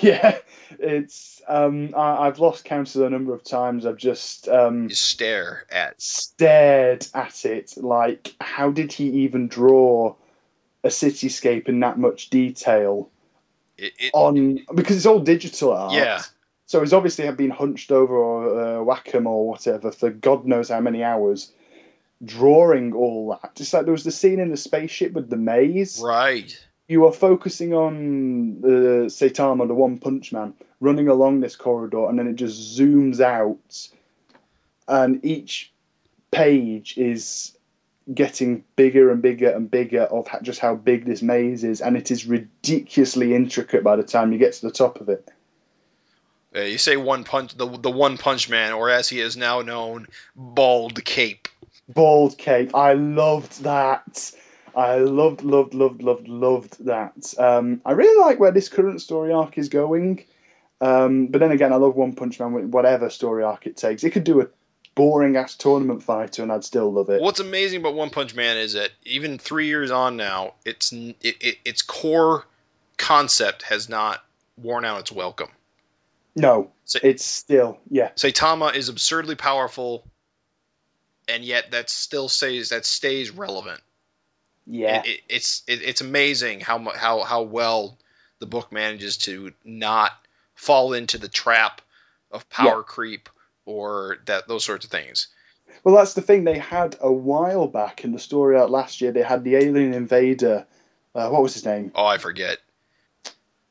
Yeah, 0.00 0.38
it's. 0.78 1.42
Um, 1.48 1.92
I, 1.96 2.28
I've 2.28 2.38
lost 2.38 2.64
count 2.64 2.94
of 2.94 3.00
the 3.00 3.10
number 3.10 3.34
of 3.34 3.42
times 3.42 3.84
I've 3.84 3.96
just 3.96 4.48
um, 4.48 4.84
You 4.88 4.94
stare 4.94 5.66
at. 5.72 6.00
stared 6.00 7.04
at 7.12 7.44
it. 7.44 7.74
Like, 7.76 8.32
how 8.40 8.70
did 8.70 8.92
he 8.92 9.24
even 9.24 9.48
draw 9.48 10.14
a 10.84 10.88
cityscape 10.88 11.68
in 11.68 11.80
that 11.80 11.98
much 11.98 12.30
detail 12.30 13.10
It, 13.76 13.92
it, 13.98 14.10
on? 14.14 14.60
Because 14.72 14.98
it's 14.98 15.06
all 15.06 15.18
digital 15.18 15.72
art. 15.72 15.94
Yeah. 15.94 16.22
So 16.66 16.78
he's 16.80 16.92
obviously 16.92 17.26
have 17.26 17.36
been 17.36 17.50
hunched 17.50 17.90
over 17.90 18.14
or 18.14 18.60
uh, 18.60 18.84
or 19.26 19.48
whatever 19.48 19.90
for 19.90 20.10
God 20.10 20.46
knows 20.46 20.68
how 20.68 20.80
many 20.80 21.02
hours, 21.02 21.50
drawing 22.24 22.92
all 22.94 23.38
that. 23.42 23.54
Just 23.54 23.72
like 23.72 23.84
there 23.84 23.92
was 23.92 24.04
the 24.04 24.10
scene 24.10 24.40
in 24.40 24.50
the 24.50 24.56
spaceship 24.56 25.12
with 25.12 25.28
the 25.28 25.36
maze. 25.36 26.00
right. 26.02 26.66
You 26.88 27.06
are 27.06 27.12
focusing 27.12 27.72
on 27.72 28.60
the 28.60 29.06
Saitama, 29.06 29.66
the 29.66 29.74
One 29.74 29.98
Punch 29.98 30.32
Man, 30.32 30.52
running 30.80 31.08
along 31.08 31.40
this 31.40 31.56
corridor, 31.56 32.08
and 32.08 32.18
then 32.18 32.26
it 32.26 32.34
just 32.34 32.78
zooms 32.78 33.20
out, 33.20 33.88
and 34.86 35.24
each 35.24 35.72
page 36.30 36.98
is 36.98 37.56
getting 38.12 38.64
bigger 38.76 39.10
and 39.10 39.22
bigger 39.22 39.50
and 39.50 39.70
bigger 39.70 40.02
of 40.02 40.28
just 40.42 40.58
how 40.60 40.74
big 40.74 41.04
this 41.06 41.22
maze 41.22 41.64
is, 41.64 41.80
and 41.80 41.96
it 41.96 42.10
is 42.10 42.26
ridiculously 42.26 43.34
intricate 43.34 43.84
by 43.84 43.96
the 43.96 44.02
time 44.02 44.32
you 44.32 44.38
get 44.38 44.52
to 44.54 44.66
the 44.66 44.72
top 44.72 45.00
of 45.00 45.08
it. 45.08 45.26
Uh, 46.54 46.60
you 46.60 46.78
say 46.78 46.96
one 46.96 47.24
punch, 47.24 47.56
the 47.56 47.66
the 47.66 47.90
one 47.90 48.18
punch 48.18 48.50
man, 48.50 48.72
or 48.72 48.90
as 48.90 49.08
he 49.08 49.20
is 49.20 49.36
now 49.36 49.62
known, 49.62 50.06
bald 50.36 51.02
cape. 51.04 51.48
Bald 51.88 52.38
Cape. 52.38 52.74
I 52.74 52.94
loved 52.94 53.62
that. 53.64 54.32
I 54.74 54.96
loved, 54.96 55.42
loved, 55.42 55.74
loved, 55.74 56.02
loved, 56.02 56.28
loved 56.28 56.84
that. 56.86 57.34
Um, 57.38 57.82
I 57.84 57.92
really 57.92 58.20
like 58.20 58.40
where 58.40 58.52
this 58.52 58.68
current 58.68 59.02
story 59.02 59.32
arc 59.32 59.58
is 59.58 59.68
going. 59.68 60.24
Um, 60.80 61.26
but 61.26 61.38
then 61.38 61.52
again, 61.52 61.72
I 61.72 61.76
love 61.76 61.94
One 61.94 62.14
Punch 62.14 62.40
Man 62.40 62.52
with 62.52 62.64
whatever 62.66 63.10
story 63.10 63.44
arc 63.44 63.66
it 63.66 63.76
takes. 63.76 64.02
It 64.02 64.10
could 64.10 64.24
do 64.24 64.40
a 64.40 64.48
boring 64.94 65.36
ass 65.36 65.54
tournament 65.54 66.02
fighter, 66.02 66.42
and 66.42 66.50
I'd 66.50 66.64
still 66.64 66.90
love 66.92 67.10
it. 67.10 67.20
What's 67.20 67.40
amazing 67.40 67.80
about 67.80 67.94
One 67.94 68.10
Punch 68.10 68.34
Man 68.34 68.56
is 68.56 68.72
that 68.72 68.90
even 69.04 69.38
three 69.38 69.66
years 69.66 69.90
on 69.90 70.16
now, 70.16 70.54
its 70.64 70.92
it, 70.92 71.16
it, 71.22 71.58
its 71.64 71.82
core 71.82 72.46
concept 72.96 73.62
has 73.62 73.88
not 73.88 74.22
worn 74.56 74.84
out 74.84 75.00
its 75.00 75.12
welcome. 75.12 75.48
No, 76.34 76.70
So- 76.84 77.00
it's 77.02 77.24
still 77.24 77.78
yeah, 77.90 78.10
Saitama 78.16 78.74
is 78.74 78.88
absurdly 78.88 79.34
powerful, 79.34 80.04
and 81.28 81.44
yet 81.44 81.70
that 81.72 81.90
still 81.90 82.28
stays 82.28 82.70
that 82.70 82.84
stays 82.84 83.30
relevant. 83.30 83.80
yeah, 84.66 85.00
It, 85.00 85.06
it, 85.06 85.20
it's 85.28 85.62
it, 85.66 85.82
it's 85.82 86.00
amazing 86.00 86.60
how 86.60 86.78
how 86.78 87.22
how 87.22 87.42
well 87.42 87.98
the 88.38 88.46
book 88.46 88.72
manages 88.72 89.18
to 89.18 89.52
not 89.64 90.12
fall 90.54 90.92
into 90.92 91.18
the 91.18 91.28
trap 91.28 91.80
of 92.30 92.48
power 92.48 92.82
creep 92.82 93.28
or 93.64 94.18
that 94.26 94.48
those 94.48 94.64
sorts 94.64 94.84
of 94.84 94.90
things. 94.90 95.28
Well, 95.84 95.96
that's 95.96 96.14
the 96.14 96.22
thing. 96.22 96.44
They 96.44 96.58
had 96.58 96.96
a 97.00 97.10
while 97.10 97.66
back 97.66 98.04
in 98.04 98.12
the 98.12 98.18
story 98.18 98.56
out 98.56 98.70
last 98.70 99.00
year. 99.00 99.12
They 99.12 99.22
had 99.22 99.44
the 99.44 99.56
alien 99.56 99.94
invader. 99.94 100.66
Uh, 101.14 101.28
what 101.28 101.42
was 101.42 101.54
his 101.54 101.64
name? 101.64 101.92
Oh, 101.94 102.06
I 102.06 102.18
forget. 102.18 102.58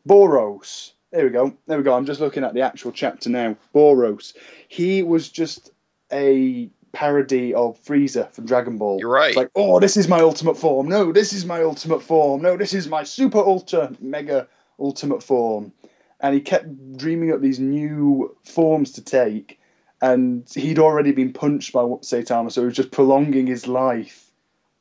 Boros. 0.08 0.92
There 1.12 1.26
we 1.26 1.30
go. 1.32 1.54
There 1.68 1.78
we 1.78 1.84
go. 1.84 1.94
I'm 1.94 2.06
just 2.06 2.22
looking 2.22 2.44
at 2.44 2.54
the 2.54 2.62
actual 2.62 2.92
chapter 2.92 3.30
now. 3.30 3.58
Boros. 3.74 4.34
He 4.68 5.04
was 5.04 5.30
just 5.30 5.72
a 6.12 6.70
parody 6.92 7.54
of 7.54 7.82
Frieza 7.84 8.32
from 8.32 8.46
Dragon 8.46 8.78
Ball. 8.78 9.00
You're 9.00 9.10
right. 9.10 9.30
It's 9.30 9.38
like, 9.38 9.52
oh, 9.56 9.80
this 9.80 9.98
is 9.98 10.08
my 10.08 10.20
ultimate 10.20 10.58
form. 10.58 10.90
No, 10.90 11.12
this 11.12 11.34
is 11.34 11.46
my 11.46 11.64
ultimate 11.64 12.04
form. 12.04 12.42
No, 12.42 12.58
this 12.58 12.74
is 12.74 12.88
my 12.88 13.04
super 13.04 13.40
ultra 13.40 13.92
mega 14.00 14.48
ultimate 14.80 15.24
form. 15.24 15.72
And 16.20 16.34
he 16.36 16.42
kept 16.42 16.98
dreaming 16.98 17.32
up 17.32 17.42
these 17.42 17.60
new 17.60 18.36
forms 18.44 18.94
to 18.94 19.04
take. 19.04 19.60
And 20.02 20.50
he'd 20.54 20.80
already 20.80 21.12
been 21.12 21.34
punched 21.34 21.74
by 21.74 21.82
Saitama, 21.82 22.52
so 22.52 22.62
he 22.62 22.66
was 22.66 22.76
just 22.76 22.92
prolonging 22.92 23.46
his 23.48 23.68
life 23.68 24.32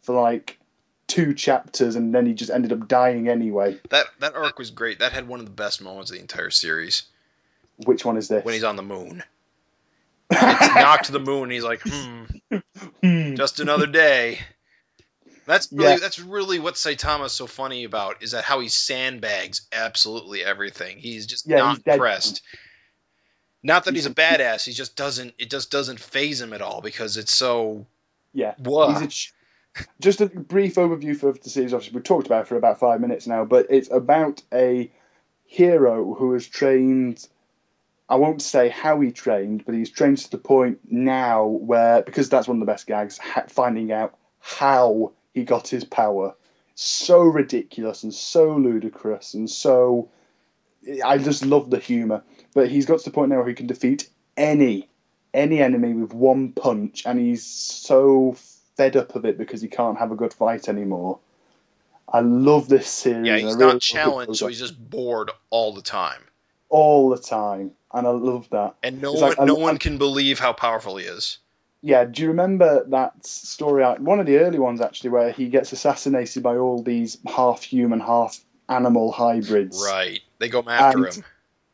for 0.02 0.18
like 0.18 0.58
two 1.06 1.34
chapters, 1.34 1.96
and 1.96 2.14
then 2.14 2.24
he 2.24 2.32
just 2.34 2.50
ended 2.50 2.72
up 2.72 2.88
dying 2.88 3.28
anyway. 3.28 3.78
That 3.90 4.06
that 4.20 4.34
arc 4.34 4.58
was 4.58 4.70
great. 4.70 5.00
That 5.00 5.12
had 5.12 5.28
one 5.28 5.40
of 5.40 5.44
the 5.46 5.52
best 5.52 5.82
moments 5.82 6.10
of 6.10 6.16
the 6.16 6.22
entire 6.22 6.50
series 6.50 7.02
Which 7.84 8.04
one 8.04 8.16
is 8.16 8.28
this? 8.28 8.44
when 8.44 8.54
he's 8.54 8.64
on 8.64 8.76
the 8.76 8.82
moon. 8.82 9.22
It's 10.30 10.74
knocked 10.74 11.06
to 11.06 11.12
the 11.12 11.20
moon. 11.20 11.50
He's 11.50 11.64
like, 11.64 11.80
hmm, 11.84 12.24
Hmm. 13.02 13.34
just 13.34 13.60
another 13.60 13.86
day. 13.86 14.38
That's 15.46 15.72
really 15.72 15.92
Yeah. 15.92 15.98
that's 15.98 16.18
really 16.20 16.58
what 16.60 16.74
Saitama's 16.74 17.32
so 17.32 17.46
funny 17.46 17.84
about 17.84 18.22
is 18.22 18.32
that 18.32 18.44
how 18.44 18.60
he 18.60 18.68
sandbags 18.68 19.62
absolutely 19.72 20.44
everything. 20.44 20.98
He's 20.98 21.26
just 21.26 21.48
Yeah, 21.48 21.58
not 21.58 21.76
he's 21.76 21.84
dead. 21.84 21.94
impressed. 21.94 22.42
Not 23.62 23.84
that 23.84 23.94
he's 23.94 24.06
a 24.06 24.10
badass. 24.14 24.64
He 24.64 24.72
just 24.72 24.96
doesn't. 24.96 25.34
It 25.38 25.50
just 25.50 25.70
doesn't 25.70 26.00
phase 26.00 26.40
him 26.40 26.52
at 26.52 26.62
all 26.62 26.80
because 26.80 27.16
it's 27.16 27.32
so. 27.34 27.86
Yeah. 28.32 28.54
Whoa. 28.58 28.92
He's 28.92 29.02
a 29.02 29.06
ch- 29.08 29.34
just 30.00 30.20
a 30.20 30.26
brief 30.26 30.76
overview 30.76 31.16
for 31.16 31.32
the 31.32 31.50
series. 31.50 31.74
Obviously, 31.74 31.96
we've 31.96 32.04
talked 32.04 32.26
about 32.26 32.42
it 32.42 32.48
for 32.48 32.56
about 32.56 32.80
five 32.80 33.00
minutes 33.00 33.26
now, 33.26 33.44
but 33.44 33.66
it's 33.70 33.90
about 33.90 34.42
a 34.52 34.90
hero 35.44 36.14
who 36.14 36.32
has 36.34 36.46
trained. 36.46 37.26
I 38.10 38.16
won't 38.16 38.42
say 38.42 38.68
how 38.68 39.00
he 39.00 39.12
trained, 39.12 39.64
but 39.64 39.74
he's 39.74 39.88
trained 39.88 40.18
to 40.18 40.30
the 40.32 40.38
point 40.38 40.80
now 40.90 41.46
where, 41.46 42.02
because 42.02 42.28
that's 42.28 42.48
one 42.48 42.56
of 42.56 42.60
the 42.60 42.70
best 42.70 42.88
gags, 42.88 43.16
ha- 43.18 43.44
finding 43.48 43.92
out 43.92 44.18
how 44.40 45.12
he 45.32 45.44
got 45.44 45.68
his 45.68 45.84
power. 45.84 46.34
So 46.74 47.20
ridiculous 47.20 48.02
and 48.02 48.12
so 48.12 48.56
ludicrous 48.56 49.34
and 49.34 49.48
so. 49.48 50.10
I 51.04 51.18
just 51.18 51.44
love 51.44 51.70
the 51.70 51.78
humour. 51.78 52.24
But 52.52 52.68
he's 52.68 52.86
got 52.86 52.98
to 52.98 53.04
the 53.04 53.14
point 53.14 53.30
now 53.30 53.36
where 53.36 53.48
he 53.48 53.54
can 53.54 53.68
defeat 53.68 54.08
any 54.36 54.88
any 55.32 55.60
enemy 55.60 55.92
with 55.92 56.12
one 56.12 56.50
punch, 56.50 57.04
and 57.06 57.18
he's 57.18 57.44
so 57.46 58.34
fed 58.76 58.96
up 58.96 59.14
of 59.14 59.24
it 59.24 59.38
because 59.38 59.62
he 59.62 59.68
can't 59.68 59.98
have 59.98 60.10
a 60.10 60.16
good 60.16 60.34
fight 60.34 60.68
anymore. 60.68 61.20
I 62.12 62.20
love 62.20 62.68
this 62.68 62.88
series. 62.88 63.26
Yeah, 63.28 63.36
he's 63.36 63.54
really 63.54 63.74
not 63.74 63.80
challenged, 63.80 64.36
so 64.36 64.48
he's 64.48 64.58
just 64.58 64.76
bored 64.76 65.30
all 65.50 65.72
the 65.74 65.82
time, 65.82 66.22
all 66.68 67.10
the 67.10 67.18
time, 67.18 67.70
and 67.92 68.06
I 68.06 68.10
love 68.10 68.48
that. 68.50 68.74
and 68.82 69.00
no 69.02 69.12
It's 69.12 69.20
one 69.22 69.30
like, 69.30 69.40
I- 69.40 69.44
no 69.44 69.54
one 69.54 69.78
can 69.78 69.98
believe 69.98 70.38
how 70.38 70.52
powerful 70.52 70.96
he 70.96 71.06
is. 71.06 71.38
Yeah, 71.82 72.04
do 72.04 72.20
you 72.22 72.28
remember 72.28 72.84
that 72.88 73.24
story? 73.24 73.82
One 73.84 74.20
of 74.20 74.26
the 74.26 74.38
early 74.38 74.58
ones 74.58 74.80
actually, 74.82 75.10
where 75.10 75.32
he 75.32 75.48
gets 75.48 75.72
assassinated 75.72 76.42
by 76.42 76.56
all 76.56 76.82
these 76.82 77.16
half 77.26 77.62
human, 77.62 78.00
half 78.00 78.38
animal 78.68 79.10
hybrids. 79.12 79.82
Right? 79.84 80.20
They 80.38 80.48
go 80.50 80.62
after 80.66 81.06
And- 81.06 81.14
him. 81.16 81.24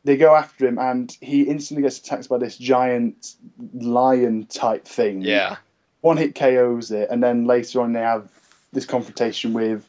They 0.05 0.15
go 0.15 0.33
after 0.33 0.65
him, 0.65 0.79
and 0.79 1.15
he 1.19 1.41
instantly 1.43 1.81
gets 1.83 1.97
attacked 1.99 2.29
by 2.29 2.37
this 2.37 2.57
giant 2.57 3.35
lion 3.73 4.45
type 4.45 4.85
thing. 4.85 5.21
Yeah. 5.21 5.57
one 6.01 6.15
hit 6.15 6.35
KOs 6.35 6.91
it, 6.91 7.09
and 7.09 7.21
then 7.21 7.45
later 7.45 7.81
on 7.81 7.91
they 7.91 7.99
have 7.99 8.29
this 8.71 8.85
confrontation 8.85 9.51
with 9.53 9.85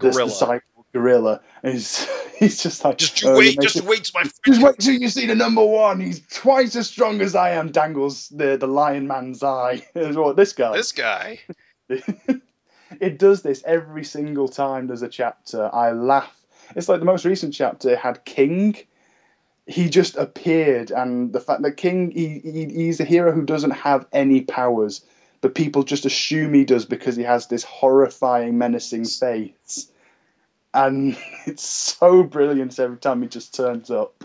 the, 0.00 0.10
the 0.10 0.12
Gorilla. 0.98 1.40
and 1.62 1.74
he's 1.74 2.08
he's 2.38 2.62
just 2.62 2.84
like 2.84 2.98
Just 2.98 3.22
you 3.22 3.30
"Oh, 3.30 3.38
wait, 3.38 3.58
just 3.60 3.82
wait 3.82 4.04
till 4.04 4.20
my 4.20 4.30
Just 4.44 4.62
wait 4.62 4.78
till 4.78 4.94
you 4.94 5.08
see 5.08 5.26
the 5.26 5.34
number 5.34 5.64
one. 5.64 6.00
He's 6.00 6.20
twice 6.28 6.76
as 6.76 6.88
strong 6.88 7.20
as 7.20 7.34
I 7.34 7.50
am. 7.50 7.70
Dangles 7.70 8.28
the 8.28 8.56
the 8.56 8.66
lion 8.66 9.06
man's 9.06 9.42
eye. 9.42 9.86
What 9.94 10.36
this 10.36 10.52
guy. 10.52 10.76
This 10.76 10.92
guy. 10.92 11.40
it 13.00 13.18
does 13.18 13.42
this 13.42 13.62
every 13.64 14.04
single 14.04 14.48
time 14.48 14.86
there's 14.86 15.02
a 15.02 15.08
chapter. 15.08 15.72
I 15.72 15.92
laugh. 15.92 16.34
It's 16.76 16.88
like 16.88 17.00
the 17.00 17.06
most 17.06 17.24
recent 17.24 17.54
chapter 17.54 17.96
had 17.96 18.24
King. 18.24 18.76
He 19.66 19.90
just 19.90 20.16
appeared, 20.16 20.90
and 20.90 21.30
the 21.30 21.40
fact 21.40 21.60
that 21.62 21.72
King, 21.72 22.10
he, 22.10 22.38
he, 22.38 22.64
he's 22.66 23.00
a 23.00 23.04
hero 23.04 23.32
who 23.32 23.44
doesn't 23.44 23.72
have 23.72 24.06
any 24.12 24.40
powers, 24.40 25.04
but 25.42 25.54
people 25.54 25.82
just 25.82 26.06
assume 26.06 26.54
he 26.54 26.64
does 26.64 26.86
because 26.86 27.16
he 27.16 27.22
has 27.24 27.48
this 27.48 27.64
horrifying, 27.64 28.56
menacing 28.56 29.04
face. 29.04 29.90
And 30.86 31.16
it's 31.46 31.64
so 31.64 32.22
brilliant 32.22 32.78
every 32.78 32.98
time 32.98 33.22
he 33.22 33.28
just 33.28 33.54
turns 33.54 33.90
up. 33.90 34.24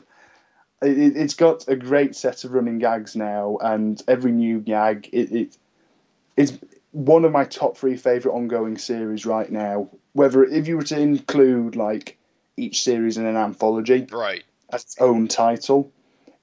It, 0.81 1.17
it's 1.17 1.33
got 1.33 1.67
a 1.67 1.75
great 1.75 2.15
set 2.15 2.43
of 2.43 2.51
running 2.51 2.79
gags 2.79 3.15
now, 3.15 3.57
and 3.61 4.01
every 4.07 4.31
new 4.31 4.59
gag, 4.59 5.09
it, 5.11 5.31
it 5.31 5.57
it's 6.37 6.53
one 6.91 7.25
of 7.25 7.31
my 7.31 7.45
top 7.45 7.77
three 7.77 7.97
favorite 7.97 8.33
ongoing 8.33 8.77
series 8.77 9.25
right 9.25 9.49
now. 9.51 9.89
Whether 10.13 10.43
if 10.43 10.67
you 10.67 10.77
were 10.77 10.83
to 10.83 10.99
include 10.99 11.75
like 11.75 12.17
each 12.55 12.83
series 12.83 13.17
in 13.17 13.25
an 13.25 13.35
anthology 13.35 14.07
Right. 14.11 14.43
as 14.71 14.83
its 14.83 14.97
own 14.99 15.27
title, 15.27 15.91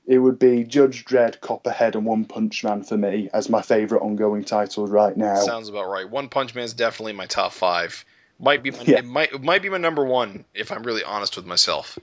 it 0.07 0.19
would 0.19 0.41
be 0.41 0.65
Judge 0.65 1.05
Dredd, 1.05 1.41
Copperhead, 1.41 1.95
and 1.95 2.05
One 2.05 2.25
Punch 2.25 2.65
Man 2.65 2.83
for 2.83 2.97
me 2.97 3.29
as 3.33 3.49
my 3.49 3.63
favorite 3.63 4.03
ongoing 4.03 4.43
titles 4.43 4.91
right 4.91 5.17
now. 5.17 5.37
Sounds 5.37 5.69
about 5.69 5.89
right. 5.89 6.09
One 6.09 6.29
Punch 6.29 6.53
Man 6.53 6.65
is 6.65 6.75
definitely 6.75 7.13
my 7.13 7.27
top 7.27 7.53
five. 7.53 8.05
Might 8.43 8.63
be 8.63 8.71
my, 8.71 8.83
Yeah. 8.83 8.99
it 8.99 9.05
might 9.05 9.33
it 9.33 9.43
might 9.43 9.63
be 9.63 9.69
my 9.69 9.77
number 9.79 10.05
one 10.05 10.45
if 10.55 10.73
I'm 10.73 10.83
really 10.83 11.05
honest 11.05 11.37
with 11.37 11.45
myself. 11.47 11.99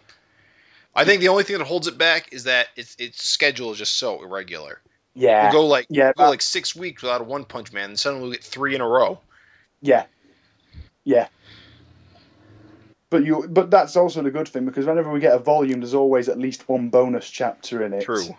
I 0.95 1.03
think 1.03 1.21
the 1.21 1.27
only 1.29 1.43
thing 1.43 1.57
that 1.57 1.65
holds 1.65 1.87
it 1.87 1.97
back 1.97 2.31
is 2.31 2.43
that 2.45 2.67
its 2.75 2.95
its 2.99 3.23
schedule 3.23 3.71
is 3.71 3.77
just 3.79 3.97
so 3.97 4.23
irregular. 4.23 4.79
yeah, 5.15 5.51
We'll 5.51 5.61
go 5.63 5.67
like 5.67 5.87
yeah, 5.89 6.13
go 6.15 6.29
like 6.29 6.41
six 6.41 6.75
weeks 6.75 7.01
without 7.01 7.21
a 7.21 7.23
One 7.23 7.43
Punch 7.43 7.73
Man, 7.73 7.89
and 7.89 7.99
suddenly 7.99 8.29
we 8.29 8.35
get 8.35 8.43
three 8.43 8.75
in 8.75 8.81
a 8.81 8.87
row. 8.87 9.19
yeah, 9.81 10.05
yeah. 11.03 11.27
But 13.09 13.25
you, 13.25 13.47
but 13.49 13.71
that's 13.71 13.95
also 13.95 14.21
the 14.21 14.31
good 14.31 14.49
thing 14.49 14.65
because 14.65 14.85
whenever 14.85 15.09
we 15.11 15.21
get 15.21 15.33
a 15.33 15.39
volume, 15.39 15.79
there's 15.79 15.93
always 15.93 16.27
at 16.27 16.37
least 16.37 16.67
one 16.67 16.89
bonus 16.89 17.29
chapter 17.29 17.83
in 17.85 17.93
it. 17.93 18.03
True. 18.03 18.35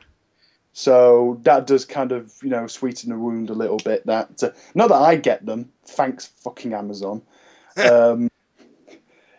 So 0.75 1.41
that 1.45 1.67
does 1.67 1.87
kind 1.87 2.13
of, 2.13 2.33
you 2.43 2.51
know, 2.51 2.67
sweeten 2.67 3.09
the 3.11 3.19
wound 3.19 3.49
a 3.51 3.55
little 3.55 3.79
bit. 3.79 4.05
That 4.07 4.43
uh, 4.43 4.51
not 4.75 4.89
that 4.91 5.01
I 5.01 5.17
get 5.17 5.45
them, 5.47 5.73
thanks 5.87 6.27
fucking 6.45 6.75
Amazon. 6.75 7.23
Um, 7.79 8.31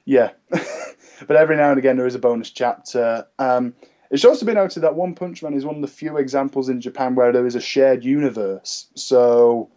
yeah, 0.06 0.32
but 0.50 1.36
every 1.36 1.56
now 1.56 1.70
and 1.70 1.80
again 1.80 1.98
there 1.98 2.08
is 2.08 2.16
a 2.16 2.20
bonus 2.20 2.50
chapter. 2.50 3.28
Um, 3.38 3.74
it's 4.12 4.26
also 4.26 4.46
been 4.46 4.56
noted 4.56 4.82
that 4.82 4.96
One 4.96 5.14
Punch 5.14 5.44
Man 5.44 5.54
is 5.54 5.66
one 5.66 5.76
of 5.76 5.82
the 5.82 5.88
few 5.88 6.18
examples 6.18 6.68
in 6.70 6.82
Japan 6.82 7.16
where 7.16 7.32
there 7.32 7.46
is 7.46 7.56
a 7.56 7.62
shared 7.62 8.04
universe. 8.04 8.88
So 8.96 9.70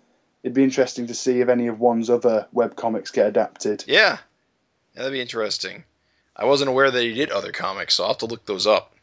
it'd 0.43 0.55
be 0.55 0.65
interesting 0.65 1.09
to 1.09 1.15
see 1.15 1.41
if 1.41 1.49
any 1.49 1.67
of 1.67 1.81
one's 1.81 2.09
other 2.09 2.47
webcomics 2.55 3.13
get 3.13 3.27
adapted. 3.27 3.85
Yeah. 3.87 4.19
yeah, 4.95 5.03
that'd 5.03 5.13
be 5.13 5.21
interesting. 5.21 5.85
I 6.35 6.47
wasn't 6.47 6.71
aware 6.71 6.91
that 6.91 7.03
he 7.03 7.13
did 7.13 7.31
other 7.31 7.53
comics, 7.53 7.95
so 7.95 8.05
I'll 8.05 8.11
have 8.11 8.19
to 8.19 8.27
look 8.27 8.47
those 8.47 8.67
up. 8.67 8.95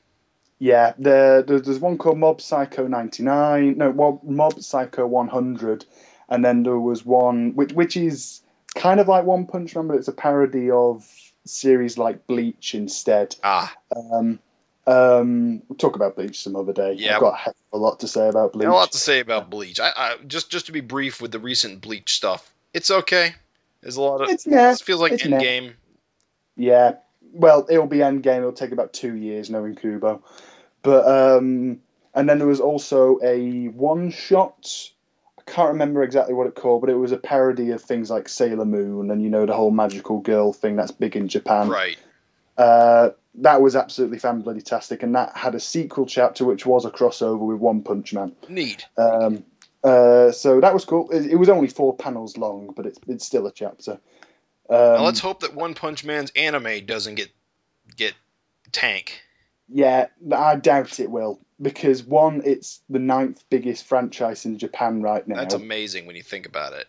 Yeah, 0.57 0.93
there, 0.97 1.43
there- 1.43 1.59
there's 1.59 1.79
one 1.79 1.97
called 1.99 2.17
Mob 2.17 2.41
Psycho 2.41 2.87
99, 2.87 3.77
no, 3.77 3.93
Mob, 3.93 4.23
Mob 4.23 4.59
Psycho 4.61 5.05
100, 5.05 5.85
and 6.27 6.43
then 6.43 6.63
there 6.63 6.79
was 6.79 7.05
one 7.05 7.53
which 7.55 7.71
which 7.71 7.95
is 7.95 8.41
kind 8.75 8.99
of 8.99 9.07
like 9.07 9.25
One 9.25 9.45
Punch 9.45 9.75
Man, 9.75 9.87
but 9.87 9.97
it's 9.97 10.07
a 10.07 10.13
parody 10.13 10.71
of 10.71 11.07
series 11.45 11.97
like 11.97 12.27
Bleach 12.27 12.75
instead. 12.75 13.35
Ah, 13.43 13.73
Um, 13.95 14.39
um, 14.87 15.61
we'll 15.67 15.77
talk 15.77 15.95
about 15.95 16.15
Bleach 16.15 16.41
some 16.41 16.55
other 16.55 16.73
day. 16.73 16.93
Yeah. 16.93 17.15
I've 17.15 17.21
got 17.21 17.33
a 17.33 17.37
heck 17.37 17.55
of 17.71 17.79
a 17.79 17.83
lot 17.83 17.99
to 17.99 18.07
say 18.07 18.27
about 18.27 18.53
Bleach. 18.53 18.67
a 18.67 18.71
lot 18.71 18.91
to 18.93 18.97
say 18.97 19.19
about 19.19 19.49
Bleach. 19.49 19.79
I, 19.79 19.91
I 19.95 20.15
just 20.25 20.49
just 20.49 20.65
to 20.67 20.71
be 20.71 20.81
brief 20.81 21.21
with 21.21 21.31
the 21.31 21.39
recent 21.39 21.81
Bleach 21.81 22.13
stuff. 22.13 22.51
It's 22.73 22.89
okay. 22.89 23.35
There's 23.81 23.97
a 23.97 24.01
lot 24.01 24.21
of. 24.21 24.29
It's 24.29 24.47
meh. 24.47 24.71
It 24.71 24.79
feels 24.81 24.99
like 24.99 25.13
It's. 25.13 25.23
Endgame. 25.23 25.73
Yeah, 26.55 26.95
well, 27.33 27.65
it'll 27.69 27.87
be 27.87 27.97
Endgame. 27.99 28.39
It'll 28.39 28.51
take 28.51 28.71
about 28.71 28.93
two 28.93 29.15
years 29.15 29.49
knowing 29.49 29.75
Kubo, 29.75 30.23
but 30.81 31.07
um, 31.07 31.79
and 32.13 32.27
then 32.27 32.39
there 32.39 32.47
was 32.47 32.59
also 32.59 33.19
a 33.23 33.67
one 33.67 34.11
shot. 34.11 34.91
I 35.49 35.51
can't 35.51 35.69
remember 35.69 36.03
exactly 36.03 36.33
what 36.35 36.47
it 36.47 36.55
called, 36.55 36.81
but 36.81 36.89
it 36.89 36.95
was 36.95 37.11
a 37.11 37.17
parody 37.17 37.71
of 37.71 37.81
things 37.81 38.09
like 38.09 38.29
Sailor 38.29 38.65
Moon 38.65 39.09
and 39.09 39.21
you 39.21 39.29
know 39.29 39.45
the 39.45 39.53
whole 39.53 39.71
magical 39.71 40.19
girl 40.19 40.53
thing 40.53 40.75
that's 40.75 40.91
big 40.91 41.15
in 41.15 41.27
Japan. 41.27 41.69
Right. 41.69 41.97
Uh, 42.57 43.11
that 43.35 43.61
was 43.61 43.75
absolutely 43.75 44.19
fan 44.19 44.41
bloody 44.41 44.61
tastic, 44.61 45.01
and 45.01 45.15
that 45.15 45.35
had 45.35 45.55
a 45.55 45.59
sequel 45.59 46.05
chapter 46.05 46.45
which 46.45 46.65
was 46.65 46.85
a 46.85 46.91
crossover 46.91 47.39
with 47.39 47.57
One 47.57 47.81
Punch 47.81 48.13
Man. 48.13 48.35
Neat. 48.47 48.85
Um, 48.97 49.43
uh, 49.83 50.31
so 50.31 50.59
that 50.59 50.73
was 50.73 50.85
cool. 50.85 51.09
It, 51.09 51.25
it 51.25 51.35
was 51.35 51.49
only 51.49 51.67
four 51.67 51.95
panels 51.95 52.37
long, 52.37 52.73
but 52.75 52.85
it's 52.85 52.99
it's 53.07 53.25
still 53.25 53.47
a 53.47 53.51
chapter. 53.51 53.93
Um, 54.69 54.77
Now 54.77 55.03
let's 55.05 55.19
hope 55.19 55.39
that 55.39 55.55
One 55.55 55.73
Punch 55.73 56.03
Man's 56.03 56.31
anime 56.35 56.85
doesn't 56.85 57.15
get 57.15 57.29
get 57.95 58.13
tank. 58.71 59.21
Yeah, 59.71 60.07
I 60.31 60.55
doubt 60.55 60.99
it 60.99 61.11
will 61.11 61.39
because 61.61 62.03
one, 62.03 62.41
it's 62.45 62.81
the 62.89 62.99
ninth 62.99 63.43
biggest 63.49 63.85
franchise 63.85 64.45
in 64.45 64.57
Japan 64.57 65.01
right 65.01 65.27
now. 65.27 65.35
That's 65.35 65.53
amazing 65.53 66.05
when 66.07 66.15
you 66.15 66.23
think 66.23 66.45
about 66.45 66.73
it. 66.73 66.87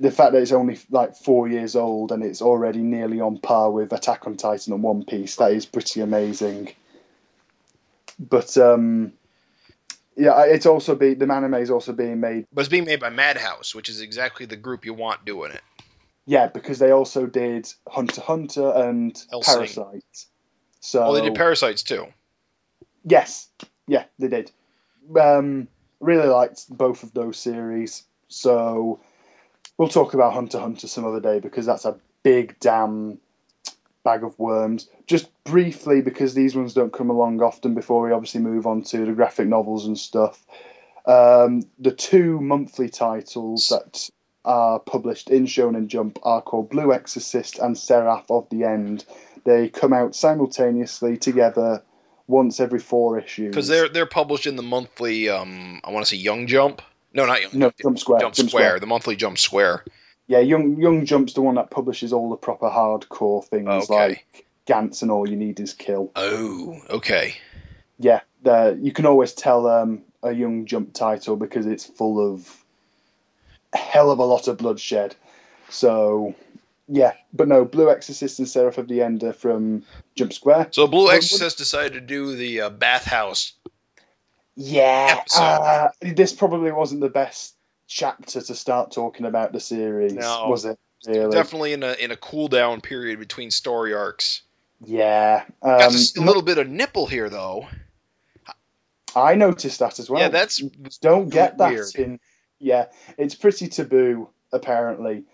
the 0.00 0.10
fact 0.10 0.32
that 0.32 0.42
it's 0.42 0.52
only 0.52 0.78
like 0.90 1.14
four 1.16 1.46
years 1.48 1.76
old 1.76 2.10
and 2.10 2.24
it's 2.24 2.42
already 2.42 2.80
nearly 2.80 3.20
on 3.20 3.38
par 3.38 3.70
with 3.70 3.92
Attack 3.92 4.26
on 4.26 4.36
Titan 4.36 4.72
and 4.72 4.82
One 4.82 5.04
Piece, 5.04 5.36
that 5.36 5.52
is 5.52 5.66
pretty 5.66 6.00
amazing. 6.00 6.72
But 8.18 8.56
um, 8.56 9.12
yeah, 10.16 10.44
it's 10.44 10.66
also 10.66 10.94
be 10.94 11.14
the 11.14 11.32
anime 11.32 11.54
is 11.54 11.70
also 11.70 11.92
being 11.92 12.20
made. 12.20 12.46
But 12.52 12.62
it's 12.62 12.68
being 12.68 12.84
made 12.84 13.00
by 13.00 13.10
Madhouse, 13.10 13.74
which 13.74 13.88
is 13.88 14.00
exactly 14.00 14.46
the 14.46 14.56
group 14.56 14.84
you 14.84 14.94
want 14.94 15.24
doing 15.24 15.52
it. 15.52 15.62
Yeah, 16.26 16.46
because 16.48 16.78
they 16.78 16.92
also 16.92 17.26
did 17.26 17.72
Hunter 17.88 18.20
Hunter 18.20 18.70
and 18.70 19.20
Hellsing. 19.30 19.66
Parasyte. 19.66 20.26
So 20.80 21.04
Oh, 21.04 21.14
they 21.14 21.22
did 21.22 21.34
Parasytes 21.34 21.84
too. 21.84 22.06
Yes, 23.04 23.48
yeah, 23.86 24.04
they 24.18 24.28
did. 24.28 24.50
Um, 25.18 25.68
really 26.00 26.28
liked 26.28 26.64
both 26.68 27.02
of 27.02 27.12
those 27.12 27.36
series. 27.36 28.04
So 28.28 29.00
we'll 29.76 29.88
talk 29.88 30.14
about 30.14 30.34
Hunter 30.34 30.58
Hunter 30.60 30.86
some 30.86 31.04
other 31.04 31.20
day 31.20 31.40
because 31.40 31.66
that's 31.66 31.84
a 31.84 31.98
big 32.22 32.58
damn 32.60 33.18
bag 34.04 34.24
of 34.24 34.38
worms. 34.38 34.88
Just 35.06 35.28
briefly, 35.44 36.00
because 36.00 36.34
these 36.34 36.54
ones 36.54 36.74
don't 36.74 36.92
come 36.92 37.10
along 37.10 37.42
often 37.42 37.74
before 37.74 38.02
we 38.02 38.12
obviously 38.12 38.40
move 38.40 38.66
on 38.66 38.82
to 38.82 39.04
the 39.04 39.12
graphic 39.12 39.48
novels 39.48 39.86
and 39.86 39.98
stuff. 39.98 40.44
Um, 41.06 41.62
the 41.78 41.92
two 41.92 42.40
monthly 42.40 42.88
titles 42.88 43.68
that 43.68 44.08
are 44.44 44.78
published 44.80 45.30
in 45.30 45.46
Shonen 45.46 45.88
Jump 45.88 46.18
are 46.22 46.42
called 46.42 46.70
Blue 46.70 46.92
Exorcist 46.92 47.58
and 47.58 47.76
Seraph 47.76 48.30
of 48.30 48.48
the 48.50 48.64
End. 48.64 49.04
They 49.44 49.68
come 49.68 49.92
out 49.92 50.14
simultaneously 50.14 51.16
together 51.16 51.82
once 52.32 52.58
every 52.58 52.80
four 52.80 53.18
issues. 53.18 53.50
Because 53.50 53.68
they're 53.68 53.88
they're 53.88 54.06
published 54.06 54.46
in 54.46 54.56
the 54.56 54.62
monthly. 54.62 55.28
Um, 55.28 55.80
I 55.84 55.90
want 55.92 56.04
to 56.06 56.10
say 56.10 56.16
Young 56.16 56.46
Jump. 56.48 56.82
No, 57.14 57.26
not 57.26 57.42
Young. 57.42 57.50
no 57.54 57.70
Jump 57.80 57.98
Square. 57.98 58.20
Jump, 58.20 58.34
Square, 58.34 58.80
The 58.80 58.86
monthly 58.86 59.16
Jump 59.16 59.38
Square. 59.38 59.84
Yeah, 60.26 60.38
Young 60.40 60.80
Young 60.80 61.04
Jump's 61.06 61.34
the 61.34 61.42
one 61.42 61.56
that 61.56 61.70
publishes 61.70 62.12
all 62.12 62.30
the 62.30 62.36
proper 62.36 62.68
hardcore 62.70 63.44
things 63.44 63.68
Okay. 63.90 64.08
like 64.08 64.46
Gantz 64.66 65.02
and 65.02 65.10
All 65.10 65.28
You 65.28 65.36
Need 65.36 65.60
Is 65.60 65.74
Kill. 65.74 66.10
Oh, 66.16 66.80
okay. 66.90 67.34
Yeah, 67.98 68.20
the- 68.42 68.78
you 68.80 68.92
can 68.92 69.06
always 69.06 69.32
tell 69.34 69.66
um, 69.68 70.02
a 70.22 70.32
Young 70.32 70.64
Jump 70.66 70.94
title 70.94 71.36
because 71.36 71.66
it's 71.66 71.84
full 71.84 72.32
of 72.32 72.48
a 73.74 73.78
hell 73.78 74.10
of 74.10 74.18
a 74.20 74.24
lot 74.24 74.48
of 74.48 74.56
bloodshed. 74.58 75.14
So, 75.68 76.34
yeah, 76.88 77.12
but 77.32 77.48
no, 77.48 77.64
Blue 77.64 77.90
Exorcist 77.90 78.38
and 78.38 78.48
Seraph 78.48 78.78
of 78.78 78.88
the 78.88 79.02
End 79.02 79.22
are 79.24 79.32
from 79.32 79.84
Jump 80.14 80.32
Square. 80.32 80.68
So 80.72 80.86
Blue 80.86 81.10
Exorcist 81.10 81.58
decided 81.58 81.94
to 81.94 82.00
do 82.00 82.34
the 82.36 82.62
uh, 82.62 82.70
bathhouse. 82.70 83.52
Yeah, 84.54 85.22
uh, 85.34 85.88
this 86.00 86.32
probably 86.32 86.72
wasn't 86.72 87.00
the 87.00 87.08
best 87.08 87.54
chapter 87.86 88.40
to 88.40 88.54
start 88.54 88.90
talking 88.92 89.24
about 89.26 89.52
the 89.52 89.60
series, 89.60 90.12
No. 90.12 90.48
was 90.48 90.64
it? 90.66 90.78
Really? 91.06 91.32
Definitely 91.32 91.72
in 91.72 91.82
a 91.82 91.92
in 91.94 92.10
a 92.12 92.16
cool 92.16 92.48
down 92.48 92.80
period 92.80 93.18
between 93.18 93.50
story 93.50 93.92
arcs. 93.94 94.42
Yeah. 94.84 95.44
Got 95.62 95.82
Um, 95.82 95.92
see 95.92 96.20
a 96.20 96.24
little 96.24 96.42
bit 96.42 96.58
of 96.58 96.68
nipple 96.68 97.06
here 97.06 97.28
though. 97.28 97.66
I 99.14 99.34
noticed 99.34 99.80
that 99.80 99.98
as 99.98 100.08
well. 100.08 100.20
yeah, 100.20 100.28
that's 100.28 100.58
don't 101.00 101.28
get 101.28 101.58
that 101.58 101.70
weird. 101.72 101.94
in. 101.96 102.20
Yeah, 102.58 102.86
it's 103.18 103.34
pretty 103.34 103.68
taboo 103.68 104.28
apparently, 104.52 105.24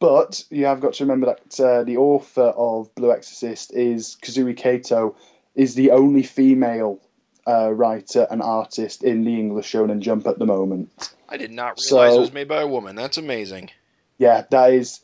but 0.00 0.44
you 0.50 0.66
have 0.66 0.80
got 0.80 0.94
to 0.94 1.04
remember 1.04 1.26
that 1.26 1.60
uh, 1.60 1.82
the 1.84 1.96
author 1.96 2.42
of 2.42 2.94
Blue 2.94 3.12
Exorcist 3.12 3.72
is 3.74 4.16
Kazue 4.22 4.56
Kato, 4.56 5.16
is 5.54 5.74
the 5.74 5.90
only 5.92 6.22
female 6.22 7.00
uh, 7.46 7.70
writer 7.72 8.26
and 8.30 8.42
artist 8.42 9.02
in 9.02 9.24
the 9.24 9.34
English 9.38 9.72
Shonen 9.72 10.00
Jump 10.00 10.26
at 10.26 10.38
the 10.38 10.46
moment. 10.46 10.90
I 11.28 11.36
did 11.36 11.50
not 11.50 11.80
realize 11.80 12.12
So- 12.12 12.16
it 12.18 12.20
was 12.20 12.32
made 12.32 12.48
by 12.48 12.60
a 12.62 12.66
woman. 12.68 12.94
That's 12.96 13.18
amazing. 13.18 13.70
Yeah, 14.18 14.44
that 14.50 14.72
is. 14.72 15.00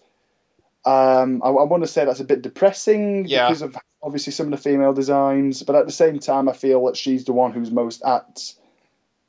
Um, 0.84 1.40
I, 1.42 1.48
I 1.48 1.62
want 1.64 1.82
to 1.82 1.86
say 1.86 2.04
that's 2.04 2.20
a 2.20 2.24
bit 2.24 2.42
depressing 2.42 3.26
Yeah. 3.26 3.48
because 3.48 3.62
of 3.62 3.76
obviously 4.02 4.32
some 4.32 4.46
of 4.46 4.50
the 4.52 4.58
female 4.58 4.92
designs, 4.92 5.62
but 5.62 5.76
at 5.76 5.86
the 5.86 5.92
same 5.92 6.18
time, 6.18 6.48
I 6.48 6.52
feel 6.52 6.84
that 6.86 6.96
she's 6.96 7.24
the 7.24 7.32
one 7.32 7.52
who's 7.52 7.70
most 7.70 8.02
at 8.04 8.52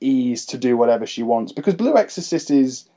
ease 0.01 0.47
to 0.47 0.57
do 0.57 0.75
whatever 0.75 1.05
she 1.05 1.23
wants 1.23 1.53
because 1.53 1.75
Blue 1.75 1.95
Exorcist 1.97 2.51
is 2.51 2.89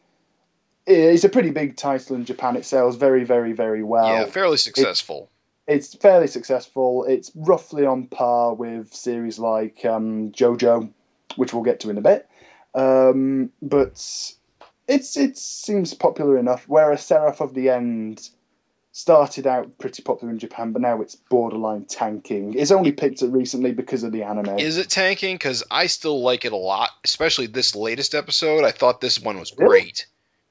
is 0.90 1.24
a 1.24 1.28
pretty 1.28 1.50
big 1.50 1.76
title 1.76 2.16
in 2.16 2.24
Japan. 2.24 2.56
It 2.56 2.64
sells 2.64 2.96
very, 2.96 3.24
very, 3.24 3.52
very 3.52 3.82
well. 3.82 4.06
yeah, 4.06 4.24
fairly 4.26 4.56
successful. 4.56 5.30
it's 5.66 5.94
fairly 5.94 6.26
successful. 6.28 7.04
It's 7.04 7.30
roughly 7.34 7.84
on 7.86 8.06
par 8.06 8.54
with 8.54 8.94
series 8.94 9.38
like 9.38 9.84
um, 9.84 10.32
JoJo, 10.32 10.90
which 11.36 11.52
we'll 11.52 11.62
get 11.64 11.80
to 11.80 11.90
in 11.90 11.98
a 11.98 12.02
bit. 12.02 12.28
Um, 12.74 13.50
but 13.60 13.92
it's 14.86 15.16
it 15.16 15.36
seems 15.38 15.94
popular 15.94 16.38
enough. 16.38 16.64
Whereas 16.66 17.04
Seraph 17.04 17.40
of 17.40 17.54
the 17.54 17.70
End 17.70 18.26
started 18.92 19.46
out 19.46 19.78
pretty 19.78 20.02
popular 20.02 20.32
in 20.32 20.38
Japan, 20.38 20.72
but 20.72 20.82
now 20.82 21.00
it's 21.02 21.14
borderline 21.14 21.84
tanking. 21.84 22.54
It's 22.58 22.70
only 22.72 22.92
picked 22.92 23.22
up 23.22 23.32
recently 23.32 23.72
because 23.72 24.02
of 24.02 24.12
the 24.12 24.24
anime. 24.24 24.58
Is 24.58 24.76
it 24.78 24.88
tanking? 24.90 25.34
Because 25.36 25.62
I 25.70 25.86
still 25.86 26.20
like 26.22 26.44
it 26.44 26.52
a 26.52 26.56
lot, 26.56 26.90
especially 27.04 27.46
this 27.46 27.76
latest 27.76 28.14
episode. 28.14 28.64
I 28.64 28.70
thought 28.72 29.00
this 29.00 29.20
one 29.20 29.38
was 29.38 29.52
Really? 29.56 29.68
great. 29.82 30.06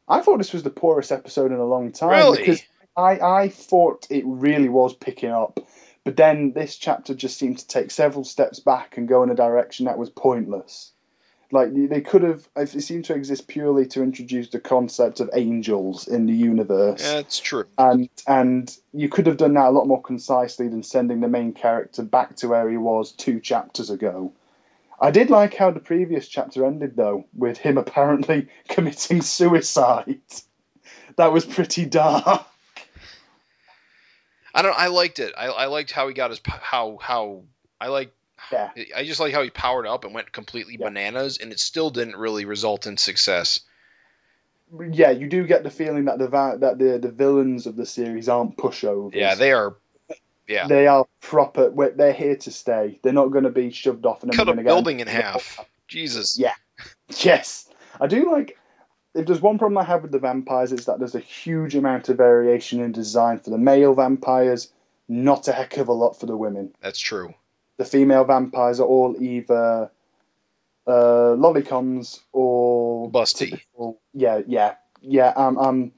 I 0.07 0.21
thought 0.21 0.37
this 0.37 0.53
was 0.53 0.63
the 0.63 0.69
poorest 0.69 1.11
episode 1.11 1.51
in 1.51 1.57
a 1.59 1.65
long 1.65 1.91
time 1.91 2.09
Really? 2.09 2.37
because 2.37 2.61
I, 2.95 3.19
I 3.19 3.49
thought 3.49 4.07
it 4.09 4.23
really 4.25 4.69
was 4.69 4.93
picking 4.95 5.31
up. 5.31 5.59
But 6.03 6.15
then 6.15 6.53
this 6.53 6.77
chapter 6.77 7.13
just 7.13 7.37
seemed 7.37 7.59
to 7.59 7.67
take 7.67 7.91
several 7.91 8.23
steps 8.23 8.59
back 8.61 8.97
and 8.97 9.07
go 9.09 9.23
in 9.23 9.29
a 9.29 9.35
direction 9.35 9.85
that 9.87 9.97
was 9.97 10.09
pointless. 10.09 10.91
Like 11.51 11.69
they 11.73 12.01
could 12.01 12.23
have, 12.23 12.47
it 12.57 12.81
seemed 12.81 13.05
to 13.05 13.13
exist 13.13 13.47
purely 13.47 13.85
to 13.87 14.03
introduce 14.03 14.49
the 14.49 14.59
concept 14.59 15.19
of 15.21 15.29
angels 15.33 16.07
in 16.07 16.25
the 16.25 16.33
universe, 16.33 17.01
Yeah, 17.01 17.19
it's 17.19 17.39
true. 17.39 17.65
and 17.77 18.09
and 18.27 18.75
you 18.93 19.07
could 19.07 19.27
have 19.27 19.37
done 19.37 19.53
that 19.53 19.67
a 19.67 19.71
lot 19.71 19.87
more 19.87 20.01
concisely 20.01 20.67
than 20.67 20.83
sending 20.83 21.21
the 21.21 21.29
main 21.29 21.53
character 21.53 22.03
back 22.03 22.35
to 22.37 22.49
where 22.49 22.69
he 22.69 22.75
was 22.77 23.13
two 23.13 23.39
chapters 23.39 23.89
ago. 23.89 24.33
I 24.99 25.11
did 25.11 25.29
like 25.29 25.53
how 25.53 25.71
the 25.71 25.79
previous 25.79 26.27
chapter 26.27 26.65
ended 26.65 26.95
though, 26.95 27.25
with 27.33 27.57
him 27.57 27.77
apparently 27.77 28.47
committing 28.67 29.21
suicide. 29.21 30.19
That 31.17 31.31
was 31.31 31.45
pretty 31.45 31.85
dark. 31.85 32.45
I 34.53 34.61
don't. 34.61 34.77
I 34.77 34.87
liked 34.87 35.19
it. 35.19 35.33
I, 35.37 35.47
I 35.47 35.65
liked 35.67 35.91
how 35.91 36.07
he 36.07 36.13
got 36.13 36.31
his 36.31 36.41
how 36.45 36.97
how 37.01 37.43
I 37.79 37.87
like. 37.89 38.11
Yeah. 38.51 38.69
I 38.95 39.03
just 39.03 39.19
like 39.19 39.33
how 39.33 39.43
he 39.43 39.49
powered 39.49 39.85
up 39.87 40.03
and 40.03 40.13
went 40.13 40.31
completely 40.31 40.77
Yeah. 40.79 40.87
bananas, 40.87 41.37
and 41.37 41.51
it 41.51 41.59
still 41.59 41.89
didn't 41.89 42.15
really 42.15 42.45
result 42.45 42.87
in 42.87 42.97
success. 42.97 43.59
Yeah, 44.91 45.11
you 45.11 45.27
do 45.27 45.45
get 45.45 45.63
the 45.63 45.69
feeling 45.69 46.05
that 46.05 46.17
the 46.17 46.27
that 46.27 46.77
the 46.79 46.97
the 46.97 47.11
villains 47.11 47.67
of 47.67 47.75
the 47.75 47.85
series 47.85 48.29
aren't 48.29 48.57
pushovers. 48.57 49.13
Yeah, 49.13 49.35
they 49.35 49.51
are. 49.51 49.75
Yeah, 50.47 50.67
they 50.67 50.87
are 50.87 51.05
proper. 51.21 51.69
They're 51.95 52.13
here 52.13 52.35
to 52.37 52.51
stay. 52.51 52.99
They're 53.03 53.13
not 53.13 53.31
going 53.31 53.43
to 53.43 53.49
be 53.49 53.69
shoved 53.71 54.05
off 54.05 54.23
and 54.23 54.31
cut 54.33 54.47
a 54.47 54.53
building 54.55 54.99
in 55.01 55.07
half. 55.07 55.59
Jesus. 55.87 56.37
Yeah. 56.39 56.53
Yes, 57.21 57.69
I 58.01 58.07
do 58.07 58.29
like. 58.31 58.57
If 59.15 59.25
there's 59.25 59.41
one 59.41 59.57
problem 59.57 59.77
I 59.77 59.83
have 59.85 60.01
with 60.03 60.11
the 60.11 60.19
vampires, 60.19 60.71
it's 60.73 60.85
that 60.85 60.99
there's 60.99 61.15
a 61.15 61.19
huge 61.19 61.73
amount 61.73 62.09
of 62.09 62.17
variation 62.17 62.81
in 62.81 62.91
design 62.91 63.39
for 63.39 63.49
the 63.49 63.57
male 63.57 63.93
vampires, 63.95 64.71
not 65.07 65.47
a 65.47 65.53
heck 65.53 65.77
of 65.77 65.87
a 65.87 65.93
lot 65.93 66.19
for 66.19 66.25
the 66.25 66.35
women. 66.37 66.73
That's 66.81 66.99
true. 66.99 67.33
The 67.77 67.85
female 67.85 68.25
vampires 68.25 68.79
are 68.81 68.85
all 68.85 69.15
either 69.21 69.89
uh, 70.85 70.91
lollicons 71.35 72.19
or 72.31 73.09
Busty. 73.09 73.51
typical- 73.51 73.99
Yeah, 74.13 74.41
yeah, 74.47 74.75
yeah. 75.01 75.29
Um, 75.35 75.57
um, 75.57 75.91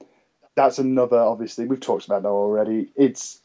that's 0.56 0.80
another. 0.80 1.18
Obviously, 1.20 1.66
we've 1.66 1.80
talked 1.80 2.06
about 2.06 2.24
that 2.24 2.30
already. 2.30 2.92
It's. 2.96 3.40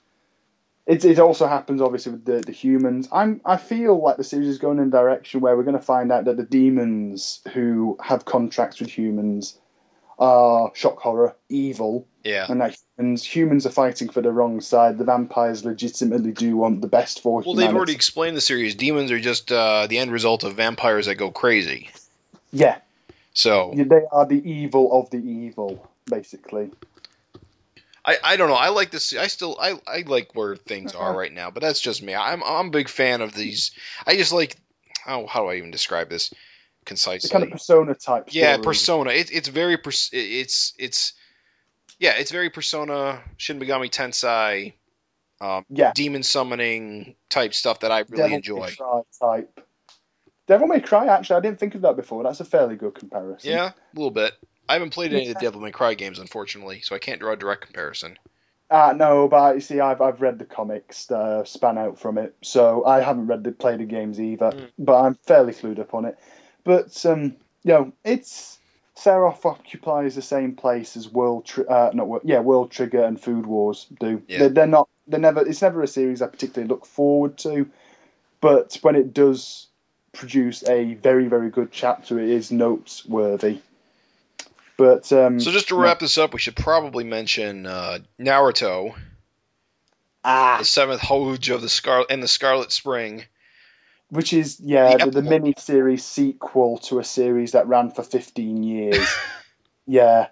It, 0.87 1.05
it 1.05 1.19
also 1.19 1.47
happens 1.47 1.81
obviously 1.81 2.13
with 2.13 2.25
the, 2.27 2.41
the 2.41 2.53
humans. 2.53 3.09
I'm 3.11 3.41
I 3.45 3.57
feel 3.57 4.01
like 4.03 4.19
the 4.19 4.25
series 4.25 4.49
is 4.49 4.59
going 4.59 4.79
in 4.79 4.89
a 4.89 4.91
direction 4.91 5.41
where 5.41 5.57
we're 5.57 5.63
going 5.63 5.79
to 5.79 5.83
find 5.83 6.13
out 6.13 6.27
that 6.27 6.37
the 6.37 6.43
demons 6.43 7.41
who 7.55 7.97
have 8.03 8.25
contracts 8.27 8.81
with 8.81 8.91
humans 8.91 9.59
are 10.19 10.71
shock 10.75 10.99
horror 11.01 11.35
evil, 11.49 12.07
Yeah. 12.23 12.47
and 12.49 12.61
that 12.61 12.77
humans 12.97 13.25
humans 13.25 13.67
are 13.67 13.71
fighting 13.71 14.11
for 14.11 14.21
the 14.21 14.31
wrong 14.31 14.61
side. 14.61 14.99
The 14.99 15.05
vampires 15.05 15.65
legitimately 15.65 16.33
do 16.33 16.57
want 16.57 16.83
the 16.83 16.87
best 16.87 17.21
for 17.23 17.41
Well, 17.41 17.55
humanity. 17.55 17.67
they've 17.67 17.77
already 17.77 17.95
explained 17.95 18.37
the 18.37 18.41
series. 18.43 18.75
Demons 18.77 19.11
are 19.11 19.19
just 19.19 19.51
uh, 19.51 19.87
the 19.89 19.99
end 19.99 20.13
result 20.13 20.45
of 20.45 20.55
vampires 20.55 21.07
that 21.07 21.15
go 21.17 21.31
crazy. 21.33 21.91
yeah, 22.53 22.77
So 23.33 23.73
they 23.75 24.03
are 24.13 24.27
the 24.27 24.49
evil 24.49 24.93
of 25.01 25.11
the 25.11 25.17
evil, 25.19 25.89
basically. 26.07 26.71
I, 28.05 28.19
I 28.23 28.37
don't 28.37 28.49
know. 28.49 28.55
I 28.57 28.69
like 28.69 28.91
this. 28.91 29.15
I 29.17 29.29
still 29.29 29.57
I, 29.61 29.81
I 29.87 30.05
like 30.07 30.35
where 30.35 30.57
things 30.57 30.95
are 30.95 31.09
Uh-huh. 31.11 31.19
right 31.19 31.33
now, 31.33 31.51
but 31.51 31.63
that's 31.63 31.81
just 31.81 32.03
me. 32.03 32.15
I'm 32.15 32.43
I'm 32.45 32.67
a 32.67 32.71
big 32.71 32.89
fan 32.89 33.23
of 33.23 33.35
these. 33.35 33.73
I 34.07 34.17
just 34.17 34.33
like 34.33 34.57
how 35.05 35.27
how 35.27 35.43
do 35.45 35.49
I 35.51 35.55
even 35.57 35.71
describe 35.71 36.09
this 36.11 36.29
The 36.31 36.37
concisely? 36.85 37.31
kind 37.31 37.45
of 37.45 37.51
persona 37.51 37.95
type. 37.95 38.29
yeah, 38.31 38.55
story. 38.55 38.65
persona. 38.65 39.11
It, 39.11 39.31
it's 39.33 39.49
very 39.49 39.77
pers- 39.79 40.11
it's 40.13 40.75
it's 40.79 41.15
yeah, 41.99 42.15
it's 42.19 42.31
very 42.31 42.51
persona 42.51 43.23
Shin 43.39 43.59
Megami 43.61 43.89
Tensei, 43.91 44.75
um, 45.41 45.65
Yeah. 45.71 45.93
demon 45.95 46.23
summoning 46.23 47.15
type 47.31 47.55
stuff 47.55 47.81
that 47.81 47.93
I 47.93 48.01
really 48.01 48.17
Devil 48.23 48.37
enjoy. 48.37 48.67
May 48.67 48.75
Cry 48.75 49.01
type. 49.21 49.61
Devil 50.47 50.67
May 50.67 50.81
Cry, 50.81 51.07
actually, 51.07 51.37
I 51.37 51.41
didn't 51.41 51.59
think 51.59 51.75
of 51.75 51.83
that 51.83 51.97
before. 51.97 52.23
That's 52.23 52.41
a 52.41 52.45
fairly 52.45 52.77
good 52.77 52.95
comparison. 52.95 53.51
Yeah, 53.51 53.71
a 53.71 53.75
little 53.95 54.11
bit. 54.11 54.35
I 54.69 54.75
haven't 54.75 54.91
played 54.91 55.13
any 55.13 55.29
of 55.29 55.35
the 55.35 55.41
Devil 55.41 55.61
May 55.61 55.71
Cry 55.71 55.95
games, 55.95 56.19
unfortunately, 56.19 56.81
so 56.83 56.95
I 56.95 56.99
can't 56.99 57.21
draw 57.21 57.33
a 57.33 57.37
direct 57.37 57.63
comparison. 57.63 58.19
Uh, 58.71 58.95
no, 58.97 59.29
but 59.29 59.55
you 59.55 59.61
see, 59.61 59.81
I've 59.81 60.01
I've 60.01 60.23
read 60.23 60.39
the 60.39 60.45
comics 60.45 61.11
uh, 61.11 61.45
span 61.45 61.77
out 61.77 61.99
from 61.99 62.17
it, 62.19 62.35
so 62.43 62.85
I 62.85 63.01
haven't 63.01 63.27
read 63.27 63.45
the 63.45 63.53
played 63.53 63.81
the 63.81 63.85
games 63.85 64.19
either. 64.19 64.51
Mm. 64.51 64.71
But 64.79 65.03
I'm 65.03 65.15
fairly 65.27 65.53
clued 65.53 65.79
up 65.79 65.95
on 65.95 66.07
it. 66.07 66.19
But 66.65 67.05
um, 67.05 67.37
you 67.63 67.73
know, 67.73 67.93
it's 68.05 68.59
Seraph 68.95 69.45
occupies 69.45 70.15
the 70.15 70.23
same 70.23 70.57
place 70.57 70.97
as 70.97 71.09
World, 71.09 71.45
Tri- 71.45 71.65
uh, 71.65 71.91
not 71.93 72.09
World, 72.09 72.23
yeah, 72.25 72.41
World 72.41 72.71
Trigger 72.71 73.05
and 73.05 73.21
Food 73.21 73.45
Wars 73.45 73.87
do. 74.01 74.23
Yeah. 74.29 74.39
They're, 74.39 74.49
they're 74.49 74.67
not. 74.67 74.89
They're 75.07 75.21
never. 75.21 75.47
It's 75.47 75.63
never 75.63 75.83
a 75.83 75.87
series 75.87 76.23
I 76.23 76.29
particularly 76.29 76.69
look 76.69 76.87
forward 76.87 77.37
to. 77.39 77.69
But 78.41 78.79
when 78.81 78.97
it 78.97 79.13
does 79.13 79.67
produce 80.13 80.67
a 80.67 80.95
very 80.95 81.29
very 81.29 81.51
good 81.51 81.71
chapter, 81.71 82.19
it 82.19 82.31
is 82.31 82.51
noteworthy. 82.51 83.61
But 84.77 85.13
um, 85.13 85.39
So 85.41 85.53
just 85.53 85.69
to 85.69 85.77
wrap 85.77 86.01
this 86.01 86.19
up, 86.19 86.33
we 86.33 86.41
should 86.41 86.57
probably 86.57 87.05
mention 87.05 87.67
uh, 87.67 87.99
Naruto, 88.19 88.95
ah, 90.25 90.57
the 90.59 90.65
seventh 90.65 91.01
Hokage 91.01 91.61
the 91.61 91.69
Scar 91.69 92.05
and 92.11 92.23
the 92.23 92.29
Scarlet 92.29 92.73
Spring. 92.73 93.25
which 94.09 94.33
is 94.33 94.59
yeah 94.61 94.97
The 94.97 95.07
the, 95.07 95.23
the 95.23 95.31
mini 95.31 95.55
series 95.59 96.05
sequel 96.05 96.79
to 96.89 96.99
a 96.99 97.05
series 97.05 97.53
that 97.53 97.69
ran 97.69 97.91
for 97.91 98.03
15 98.03 98.63
years. 98.63 99.09
Yeah. 99.87 100.29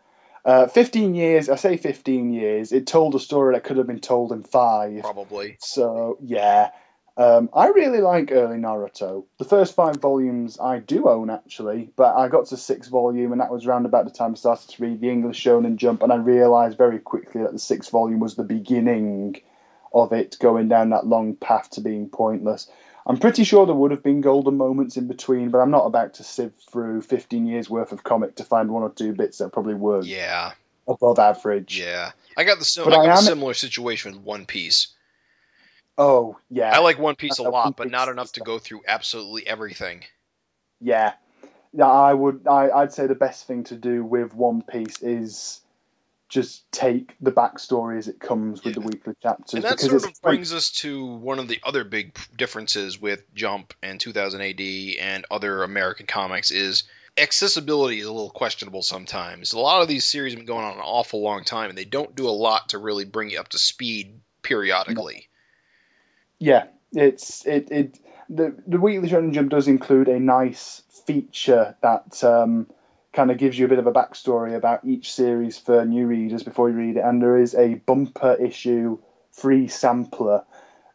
Uh, 0.47 0.67
15 0.67 1.15
years 1.15 1.51
i 1.51 1.57
say 1.57 1.77
15 1.77 2.33
years. 2.33 2.73
It 2.73 2.87
told 2.87 3.15
a 3.15 3.21
story 3.21 3.55
that 3.55 3.65
could 3.65 3.77
have 3.77 3.87
been 3.87 4.01
told 4.01 4.33
in 4.33 4.43
five. 4.43 5.03
Probably. 5.03 5.57
so 5.61 6.17
yeah 6.23 6.71
um, 7.17 7.49
i 7.55 7.67
really 7.69 8.01
like 8.01 8.31
early 8.33 8.57
naruto 8.57 9.25
the 9.39 9.45
first 9.45 9.75
five 9.75 9.97
volumes 9.97 10.59
i 10.61 10.79
do 10.79 11.09
own 11.09 11.29
actually 11.31 11.91
but 11.97 12.17
i 12.17 12.29
got 12.29 12.47
to 12.47 12.57
sixth 12.57 12.91
volume 12.91 13.33
and 13.33 13.41
that 13.41 13.51
was 13.53 13.67
around 13.67 13.85
about 13.87 14.05
the 14.05 14.11
time 14.11 14.33
i 14.33 14.35
started 14.35 14.69
to 14.69 14.83
read 14.83 15.01
the 15.01 15.11
english 15.11 15.43
shonen 15.43 15.77
jump 15.77 16.03
and 16.03 16.13
i 16.13 16.17
realized 16.17 16.79
very 16.79 16.99
quickly 16.99 17.43
that 17.43 17.53
the 17.53 17.59
sixth 17.59 17.91
volume 17.91 18.21
was 18.21 18.35
the 18.35 18.45
beginning 18.45 19.41
of 19.93 20.13
it 20.13 20.37
going 20.41 20.69
down 20.69 20.91
that 20.91 21.07
long 21.07 21.35
path 21.37 21.69
to 21.71 21.81
being 21.81 22.09
pointless 22.09 22.69
I'm 23.05 23.17
pretty 23.19 23.43
sure 23.43 23.67
there 23.67 23.75
would 23.75 23.91
have 23.91 24.05
been 24.05 24.21
golden 24.21 24.57
moments 24.57 24.97
in 24.97 25.09
between, 25.09 25.51
but 25.51 25.59
I'm 25.59 25.73
not 25.73 25.87
about 25.87 26.15
to 26.15 26.23
sift 26.23 26.71
through 26.71 27.03
15 27.03 27.47
years 27.47 27.69
worth 27.69 27.91
of 27.91 28.05
comic 28.05 28.37
to 28.37 28.45
find 28.45 28.71
one 28.71 28.85
or 28.85 28.91
two 28.91 29.13
bits 29.13 29.39
that 29.39 29.53
probably 29.53 29.75
were 29.75 30.03
Yeah, 30.05 30.53
above 30.87 31.19
average. 31.19 31.81
yeah. 31.81 32.13
I 32.37 32.45
got 32.45 32.61
the 32.61 32.65
sim- 32.65 32.85
But 32.85 32.93
I 32.93 33.07
got 33.07 33.09
I 33.09 33.19
am- 33.19 33.25
similar 33.25 33.55
situation 33.55 34.13
with 34.13 34.21
One 34.21 34.47
Piece. 34.47 34.87
Oh, 35.99 36.39
yeah. 36.51 36.75
I 36.75 36.79
like 36.81 36.99
One 36.99 37.17
Piece 37.17 37.39
a 37.39 37.43
lot, 37.43 37.77
but 37.77 37.91
not 37.91 38.09
enough 38.09 38.33
to 38.33 38.41
go 38.41 38.59
through 38.59 38.83
absolutely 38.87 39.47
everything. 39.47 40.03
Yeah. 40.81 41.13
Yeah, 41.75 41.87
I 41.87 42.13
would 42.13 42.47
I, 42.47 42.71
I'd 42.71 42.93
say 42.93 43.07
the 43.07 43.15
best 43.15 43.47
thing 43.47 43.65
to 43.65 43.77
do 43.77 44.05
with 44.05 44.35
One 44.35 44.63
Piece 44.63 45.01
is 45.01 45.61
just 46.29 46.71
take 46.73 47.15
the 47.21 47.31
backstory 47.31 47.99
as 47.99 48.09
it 48.09 48.19
comes 48.19 48.65
with 48.65 48.75
Yeah. 48.75 48.81
the 48.83 48.87
weekly 48.89 49.15
chapters 49.23 49.53
And 49.55 49.65
that 49.65 49.81
sort 49.81 50.05
of 50.05 50.23
brings 50.23 50.53
us 50.55 50.71
to 50.81 51.05
one 51.05 51.39
of 51.39 51.47
the 51.47 51.61
other 51.63 51.85
big 51.85 52.17
differences 52.37 52.99
with 53.01 53.23
Jump 53.35 53.75
and 53.83 54.01
2000 54.01 54.41
AD 54.41 54.61
and 54.99 55.27
other 55.31 55.63
American 55.63 56.07
comics 56.07 56.51
is 56.51 56.85
accessibility 57.19 58.01
is 58.01 58.07
a 58.07 58.13
little 58.13 58.31
questionable 58.31 58.83
sometimes. 58.83 59.53
A 59.53 59.59
lot 59.59 59.83
of 59.83 59.89
these 59.89 60.07
series 60.07 60.33
have 60.33 60.39
been 60.39 60.47
going 60.47 60.65
on 60.65 60.73
an 60.73 60.81
awful 60.83 61.21
long 61.21 61.45
time, 61.45 61.69
and 61.69 61.77
they 61.77 61.85
don't 61.85 62.17
do 62.17 62.27
a 62.27 62.31
lot 62.31 62.71
to 62.71 62.79
really 62.79 63.05
bring 63.05 63.29
you 63.31 63.39
up 63.39 63.49
to 63.49 63.59
speed 63.59 64.19
periodically. 64.43 65.29
Yeah, 66.43 66.65
it's 66.91 67.47
it 67.47 67.71
it 67.71 68.01
the 68.29 68.53
the 68.67 68.81
Weekly 68.81 69.09
Jump 69.09 69.49
does 69.49 69.69
include 69.69 70.09
a 70.09 70.19
nice 70.19 70.83
feature 71.07 71.77
that 71.83 72.25
um, 72.25 72.67
kind 73.13 73.31
of 73.31 73.39
gives 73.39 73.57
you 73.57 73.67
a 73.67 73.69
bit 73.69 73.79
of 73.79 73.87
a 73.87 73.93
backstory 73.93 74.57
about 74.57 74.85
each 74.85 75.13
series 75.13 75.57
for 75.57 75.85
new 75.85 76.05
readers 76.05 76.43
before 76.43 76.69
you 76.69 76.75
read 76.75 76.97
it. 76.97 77.05
And 77.05 77.23
there 77.23 77.39
is 77.39 77.55
a 77.55 77.75
bumper 77.75 78.35
issue 78.35 78.99
free 79.31 79.69
sampler, 79.69 80.43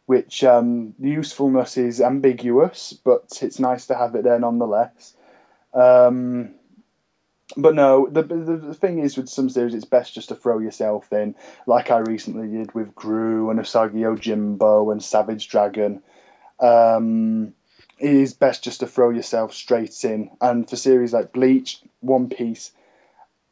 which 0.05 0.43
um, 0.43 0.95
the 0.99 1.11
usefulness 1.11 1.77
is 1.77 2.01
ambiguous, 2.01 2.91
but 2.91 3.39
it's 3.41 3.57
nice 3.57 3.87
to 3.87 3.95
have 3.95 4.15
it 4.15 4.25
there 4.25 4.39
nonetheless. 4.39 5.15
Um, 5.73 6.55
but 7.55 7.75
no, 7.75 8.07
the, 8.09 8.23
the, 8.23 8.57
the 8.57 8.73
thing 8.73 8.99
is 8.99 9.15
with 9.15 9.29
some 9.29 9.49
series, 9.49 9.73
it's 9.73 9.85
best 9.85 10.13
just 10.13 10.29
to 10.29 10.35
throw 10.35 10.59
yourself 10.59 11.13
in, 11.13 11.35
like 11.65 11.91
I 11.91 11.99
recently 11.99 12.47
did 12.47 12.73
with 12.73 12.93
Groo 12.93 13.49
and 13.49 13.59
Usagi 13.59 13.93
Yojimbo 13.93 14.91
and 14.91 15.01
Savage 15.01 15.47
Dragon. 15.47 16.01
Um, 16.59 17.53
it 17.99 18.11
is 18.11 18.33
best 18.33 18.63
just 18.63 18.81
to 18.81 18.87
throw 18.87 19.11
yourself 19.11 19.53
straight 19.53 20.03
in. 20.03 20.29
And 20.41 20.69
for 20.69 20.75
series 20.75 21.13
like 21.13 21.31
Bleach, 21.31 21.81
One 22.01 22.29
Piece, 22.29 22.71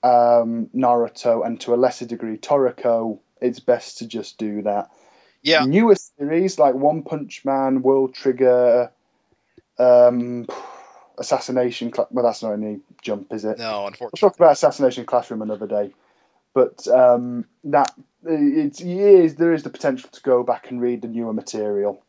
um, 0.04 0.70
Naruto, 0.76 1.46
and 1.46 1.60
to 1.62 1.74
a 1.74 1.78
lesser 1.78 2.06
degree 2.06 2.38
Toriko, 2.38 3.20
it's 3.42 3.60
best 3.60 4.00
to 4.00 4.08
just 4.08 4.38
do 4.38 4.64
that. 4.64 4.92
Yeah. 5.42 5.66
Newer 5.66 5.96
series 5.96 6.60
like 6.60 6.76
One 6.76 7.04
Punch 7.04 7.46
Man, 7.46 7.82
World 7.82 8.14
Trigger, 8.14 8.92
um, 9.78 10.48
Assassination. 11.18 11.94
Cl- 11.94 12.08
well, 12.12 12.26
that's 12.26 12.44
not 12.44 12.54
any 12.54 12.80
jump, 13.02 13.32
is 13.34 13.46
it? 13.46 13.58
No, 13.58 13.80
We'll 13.80 13.88
unfortunately. 13.88 14.20
talk 14.20 14.36
about 14.36 14.52
Assassination 14.54 15.06
Classroom 15.06 15.42
another 15.42 15.68
day. 15.68 15.92
But 16.54 16.88
um, 16.88 17.46
that 17.66 17.94
it's 18.24 18.82
years. 18.82 19.36
There 19.36 19.54
is 19.54 19.64
the 19.64 19.70
potential 19.70 20.10
to 20.12 20.22
go 20.22 20.44
back 20.44 20.72
and 20.72 20.82
read 20.82 21.02
the 21.02 21.08
newer 21.08 21.34
material. 21.34 22.02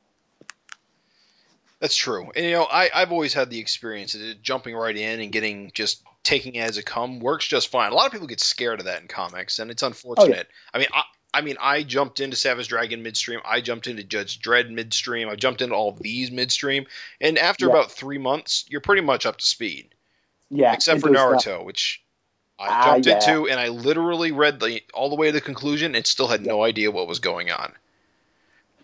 That's 1.81 1.97
true. 1.97 2.31
And 2.35 2.45
you 2.45 2.53
know, 2.53 2.65
I, 2.65 2.89
I've 2.95 3.13
always 3.13 3.35
had 3.35 3.51
the 3.51 3.59
experience 3.59 4.15
of 4.15 4.43
jumping 4.43 4.75
right 4.75 4.97
in 4.97 5.21
and 5.21 5.31
getting 5.31 5.73
just 5.75 6.03
taking 6.23 6.55
it 6.55 6.61
as 6.61 6.79
it 6.79 6.87
come 6.87 7.21
works 7.21 7.47
just 7.47 7.71
fine. 7.71 7.93
A 7.93 7.95
lot 7.95 8.07
of 8.07 8.13
people 8.13 8.27
get 8.27 8.41
scared 8.41 8.81
of 8.81 8.87
that 8.87 9.03
in 9.03 9.09
comics, 9.09 9.59
and 9.59 9.71
it's 9.71 9.83
unfortunate. 9.83 10.49
I 10.73 10.79
mean, 10.79 10.89
I, 10.93 11.03
I 11.37 11.43
mean, 11.43 11.57
I 11.61 11.83
jumped 11.83 12.21
into 12.21 12.35
Savage 12.35 12.69
Dragon 12.69 13.03
midstream. 13.03 13.41
I 13.45 13.61
jumped 13.61 13.87
into 13.89 14.03
Judge 14.03 14.41
Dredd 14.41 14.71
midstream. 14.71 15.29
I 15.29 15.37
jumped 15.37 15.61
into 15.61 15.75
all 15.75 15.93
these 15.93 16.31
midstream, 16.31 16.87
and 17.21 17.37
after 17.39 17.67
Yeah. 17.67 17.73
about 17.73 17.93
three 17.93 18.17
months, 18.17 18.65
you're 18.71 18.81
pretty 18.81 19.03
much 19.03 19.27
up 19.27 19.37
to 19.37 19.47
speed, 19.47 19.95
Yeah, 20.49 20.73
except 20.73 21.03
for. 21.03 21.11
Naruto, 21.11 21.63
which 21.63 22.03
I 22.59 22.69
Ah, 22.69 22.85
jumped 22.85 23.07
yeah. 23.07 23.15
into, 23.17 23.49
and 23.49 23.61
I 23.61 23.69
literally 23.69 24.33
read 24.33 24.61
the 24.61 24.83
all 24.95 25.11
the 25.11 25.17
way 25.17 25.27
to 25.27 25.33
the 25.33 25.43
conclusion, 25.43 25.95
and 25.95 26.07
still 26.07 26.27
had 26.27 26.47
no 26.47 26.63
idea 26.65 26.91
what 26.91 27.07
was 27.07 27.19
going 27.19 27.51
on. 27.51 27.75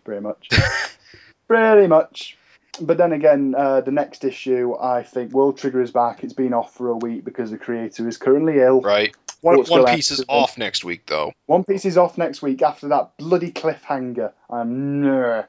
pretty 0.04 0.20
much. 0.20 0.48
pretty 1.48 1.86
much. 1.86 2.36
But 2.80 2.96
then 2.98 3.12
again, 3.12 3.54
uh, 3.56 3.82
the 3.82 3.92
next 3.92 4.24
issue, 4.24 4.74
I 4.78 5.02
think 5.04 5.32
World 5.32 5.58
Trigger 5.58 5.80
is 5.80 5.90
back. 5.90 6.24
It's 6.24 6.32
been 6.32 6.52
off 6.54 6.74
for 6.74 6.88
a 6.88 6.96
week 6.96 7.24
because 7.24 7.50
the 7.50 7.58
creator 7.58 8.08
is 8.08 8.16
currently 8.16 8.58
ill. 8.60 8.80
Right. 8.80 9.14
One, 9.42 9.58
One 9.64 9.84
Piece 9.86 10.12
is 10.12 10.24
off 10.28 10.56
next 10.56 10.84
week, 10.84 11.06
though. 11.06 11.32
One 11.46 11.64
Piece 11.64 11.84
is 11.84 11.98
off 11.98 12.16
next 12.16 12.42
week 12.42 12.62
after 12.62 12.88
that 12.88 13.16
bloody 13.18 13.50
cliffhanger. 13.50 14.32
I'm 14.48 15.02
nah. 15.02 15.42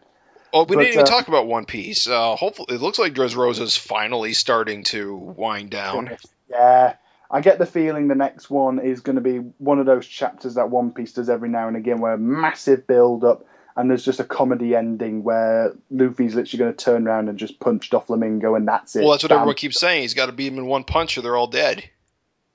Oh, 0.52 0.64
we 0.64 0.76
But, 0.76 0.82
didn't 0.82 0.94
even 0.94 1.00
uh, 1.02 1.06
talk 1.06 1.28
about 1.28 1.48
One 1.48 1.66
Piece. 1.66 2.08
Uh, 2.08 2.36
hopefully, 2.36 2.76
it 2.76 2.82
looks 2.82 3.00
like 3.00 3.14
Dressrosa's 3.14 3.78
finally 3.78 4.34
starting 4.34 4.84
to 4.86 5.16
wind 5.16 5.70
down. 5.70 6.18
Yeah. 6.50 6.96
I 7.30 7.42
get 7.42 7.58
the 7.58 7.66
feeling 7.66 8.08
the 8.08 8.16
next 8.16 8.50
one 8.50 8.80
is 8.80 9.02
going 9.02 9.16
to 9.16 9.22
be 9.22 9.38
one 9.38 9.80
of 9.80 9.86
those 9.86 10.06
chapters 10.06 10.56
that 10.56 10.70
One 10.70 10.92
Piece 10.92 11.14
does 11.14 11.30
every 11.30 11.50
now 11.50 11.68
and 11.68 11.78
again, 11.78 12.00
where 12.00 12.18
massive 12.18 12.86
build 12.86 13.24
up 13.24 13.46
and 13.76 13.90
there's 13.90 14.06
just 14.06 14.20
a 14.20 14.24
comedy 14.24 14.76
ending 14.76 15.24
where 15.24 15.74
Luffy's 15.90 16.36
literally 16.36 16.60
going 16.60 16.76
to 16.76 16.84
turn 16.86 17.08
around 17.08 17.30
and 17.30 17.40
just 17.40 17.60
punch 17.60 17.90
Doflamingo 17.90 18.56
and 18.56 18.68
that's 18.68 18.96
it. 18.96 19.02
Well, 19.02 19.12
that's 19.12 19.24
what 19.24 19.30
Bam. 19.30 19.40
everyone 19.40 19.56
keeps 19.56 19.80
saying. 19.80 20.04
He's 20.04 20.14
got 20.14 20.28
to 20.28 20.32
beat 20.32 20.52
him 20.52 20.60
in 20.60 20.68
one 20.68 20.84
punch, 20.84 21.18
or 21.18 21.22
they're 21.22 21.36
all 21.36 21.48
dead. 21.48 21.84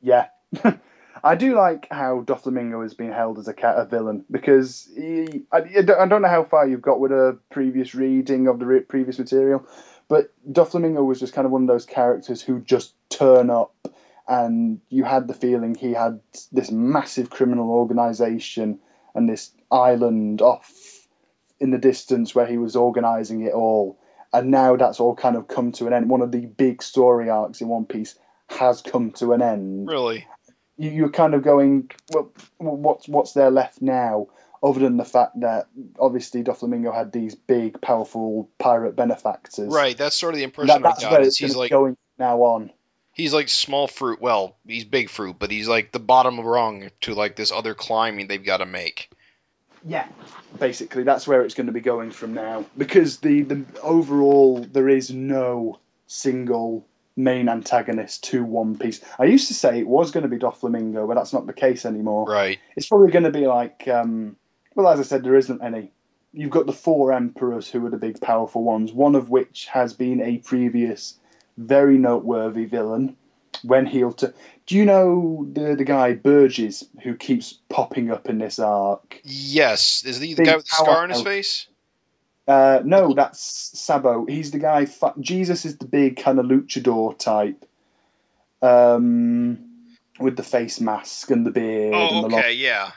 Yeah. 0.01 0.27
I 1.23 1.35
do 1.35 1.55
like 1.55 1.89
how 1.91 2.23
Doflamingo 2.23 2.83
has 2.83 2.95
been 2.95 3.13
held 3.13 3.39
as 3.39 3.49
a, 3.49 3.55
ca- 3.55 3.77
a 3.77 3.85
villain 3.85 4.25
because 4.31 4.89
he, 4.95 5.43
I, 5.53 5.59
I 5.79 6.07
don't 6.07 6.23
know 6.23 6.29
how 6.29 6.45
far 6.45 6.67
you've 6.67 6.83
got 6.83 7.01
with 7.01 7.13
a 7.13 7.39
previous 7.51 7.95
reading 7.95 8.47
of 8.49 8.59
the 8.59 8.67
re- 8.67 8.81
previous 8.81 9.19
material, 9.19 9.67
but 10.09 10.33
Doflamingo 10.51 11.05
was 11.05 11.21
just 11.21 11.33
kind 11.33 11.47
of 11.47 11.53
one 11.53 11.63
of 11.63 11.69
those 11.69 11.87
characters 11.87 12.43
who 12.43 12.61
just 12.61 12.95
turn 13.11 13.51
up 13.51 13.75
and 14.27 14.81
you 14.91 15.05
had 15.05 15.27
the 15.27 15.35
feeling 15.35 15.75
he 15.75 15.93
had 15.95 16.21
this 16.53 16.71
massive 16.71 17.31
criminal 17.31 17.71
organization 17.71 18.79
and 19.15 19.29
this 19.29 19.51
island 19.71 20.43
off 20.43 21.07
in 21.59 21.71
the 21.71 21.79
distance 21.79 22.35
where 22.35 22.47
he 22.47 22.59
was 22.59 22.77
organizing 22.77 23.43
it 23.43 23.53
all. 23.53 23.99
And 24.33 24.51
now 24.51 24.77
that's 24.77 25.01
all 25.01 25.17
kind 25.17 25.37
of 25.37 25.49
come 25.49 25.73
to 25.73 25.87
an 25.87 25.95
end. 25.95 26.11
One 26.11 26.21
of 26.21 26.31
the 26.31 26.45
big 26.45 26.83
story 26.83 27.31
arcs 27.31 27.63
in 27.63 27.69
One 27.69 27.87
Piece 27.87 28.15
has 28.49 28.83
come 28.83 29.13
to 29.13 29.33
an 29.33 29.43
end 29.43 29.89
Really? 29.89 30.27
You, 30.79 30.91
you're 30.91 31.11
kind 31.11 31.35
of 31.35 31.43
going, 31.43 31.91
well, 32.13 32.33
what's 32.59 33.09
what's 33.09 33.33
there 33.33 33.51
left 33.51 33.83
now, 33.83 34.29
other 34.63 34.81
than 34.81 34.97
the 34.97 35.05
fact 35.05 35.41
that 35.41 35.67
obviously 35.99 36.43
Doflamingo 36.43 36.95
had 36.95 37.13
these 37.13 37.35
big, 37.35 37.81
powerful 37.81 38.49
pirate 38.59 38.97
benefactors. 38.97 39.73
Right. 39.73 39.97
That's 39.97 40.17
sort 40.17 40.35
of 40.35 40.39
the 40.39 40.45
impression 40.45 40.83
That, 40.83 40.83
that's 40.83 41.05
I 41.05 41.11
where 41.11 41.19
got. 41.19 41.23
Is 41.23 41.29
it's 41.29 41.39
he's 41.39 41.51
gonna 41.51 41.61
like 41.61 41.71
going 41.71 41.97
now 42.19 42.43
on. 42.43 42.71
he's 43.13 43.35
like 43.35 43.49
small 43.49 43.89
fruit. 43.89 44.21
Well, 44.21 44.57
he's 44.67 44.85
big 44.85 45.11
fruit, 45.11 45.37
but 45.39 45.51
he's 45.51 45.69
like 45.69 45.93
the 45.93 45.99
bottom 45.99 46.41
rung 46.41 46.91
to 47.03 47.15
like 47.15 47.37
this 47.37 47.53
other 47.53 47.75
climbing 47.75 48.29
they've 48.29 48.45
got 48.45 48.59
to 48.59 48.67
make. 48.67 49.11
Yeah. 49.85 50.07
Basically, 50.59 51.03
that's 51.03 51.27
where 51.27 51.43
it's 51.43 51.55
going 51.55 51.67
to 51.67 51.73
be 51.73 51.81
going 51.81 52.11
from 52.11 52.35
now 52.35 52.65
because 52.77 53.19
the 53.19 53.43
the 53.43 53.65
overall 53.83 54.65
there 54.73 54.89
is 54.89 55.11
no 55.11 55.79
single 56.07 56.87
main 57.19 57.49
antagonist 57.49 58.25
to 58.25 58.45
One 58.45 58.79
Piece. 58.79 59.01
I 59.19 59.25
used 59.25 59.49
to 59.49 59.55
say 59.55 59.79
it 59.79 59.89
was 59.89 60.13
going 60.13 60.23
to 60.23 60.29
be 60.29 60.39
Doflamingo, 60.39 61.07
but 61.07 61.15
that's 61.15 61.33
not 61.33 61.47
the 61.47 61.53
case 61.53 61.85
anymore. 61.85 62.25
Right. 62.27 62.59
It's 62.77 62.89
probably 62.89 63.11
going 63.11 63.25
to 63.25 63.31
be 63.31 63.47
like, 63.47 63.87
um, 63.89 64.37
well, 64.75 64.89
as 64.89 65.01
I 65.01 65.03
said, 65.03 65.25
there 65.25 65.37
isn't 65.37 65.63
any. 65.63 65.91
You've 66.33 66.51
got 66.51 66.67
the 66.67 66.73
four 66.73 67.13
emperors 67.13 67.69
who 67.69 67.85
are 67.85 67.91
the 67.91 67.97
big, 67.97 68.21
powerful 68.21 68.63
ones. 68.63 68.93
One 68.93 69.17
of 69.17 69.29
which 69.29 69.67
has 69.67 69.93
been 69.93 70.23
a 70.23 70.39
previous, 70.39 71.19
very 71.57 71.99
noteworthy 71.99 72.65
villain. 72.65 73.17
When 73.65 73.87
he'll 73.87 74.13
to, 74.13 74.33
do 74.67 74.77
you 74.77 74.85
know 74.85 75.45
the 75.51 75.75
the 75.75 75.83
guy 75.83 76.13
Burgess 76.13 76.85
who 77.03 77.17
keeps 77.17 77.55
popping 77.69 78.13
up 78.13 78.29
in 78.29 78.39
this 78.39 78.61
arc? 78.61 79.21
Yes. 79.25 80.05
Is 80.05 80.21
he 80.21 80.35
the 80.35 80.43
Big 80.43 80.47
guy 80.47 80.57
with 80.57 80.67
the 80.67 80.77
scar 80.77 81.03
on 81.03 81.11
his 81.11 81.23
face? 81.23 81.67
Uh, 82.49 82.81
no, 82.83 83.13
that's 83.13 83.79
Sabo. 83.79 84.25
He's 84.25 84.51
the 84.51 84.59
guy. 84.59 84.87
Fu- 84.87 85.21
Jesus 85.21 85.67
is 85.67 85.77
the 85.77 85.87
big 85.87 86.17
kind 86.17 86.39
of 86.39 86.47
luchador 86.47 87.17
type, 87.19 87.65
um, 88.63 89.59
with 90.19 90.37
the 90.37 90.43
face 90.43 90.81
mask 90.81 91.31
and 91.31 91.45
the 91.45 91.51
beard. 91.51 91.93
and 91.95 92.19
Oh, 92.19 92.23
the 92.23 92.29
long 92.29 92.41
okay. 92.41 92.55
Yeah. 92.55 92.93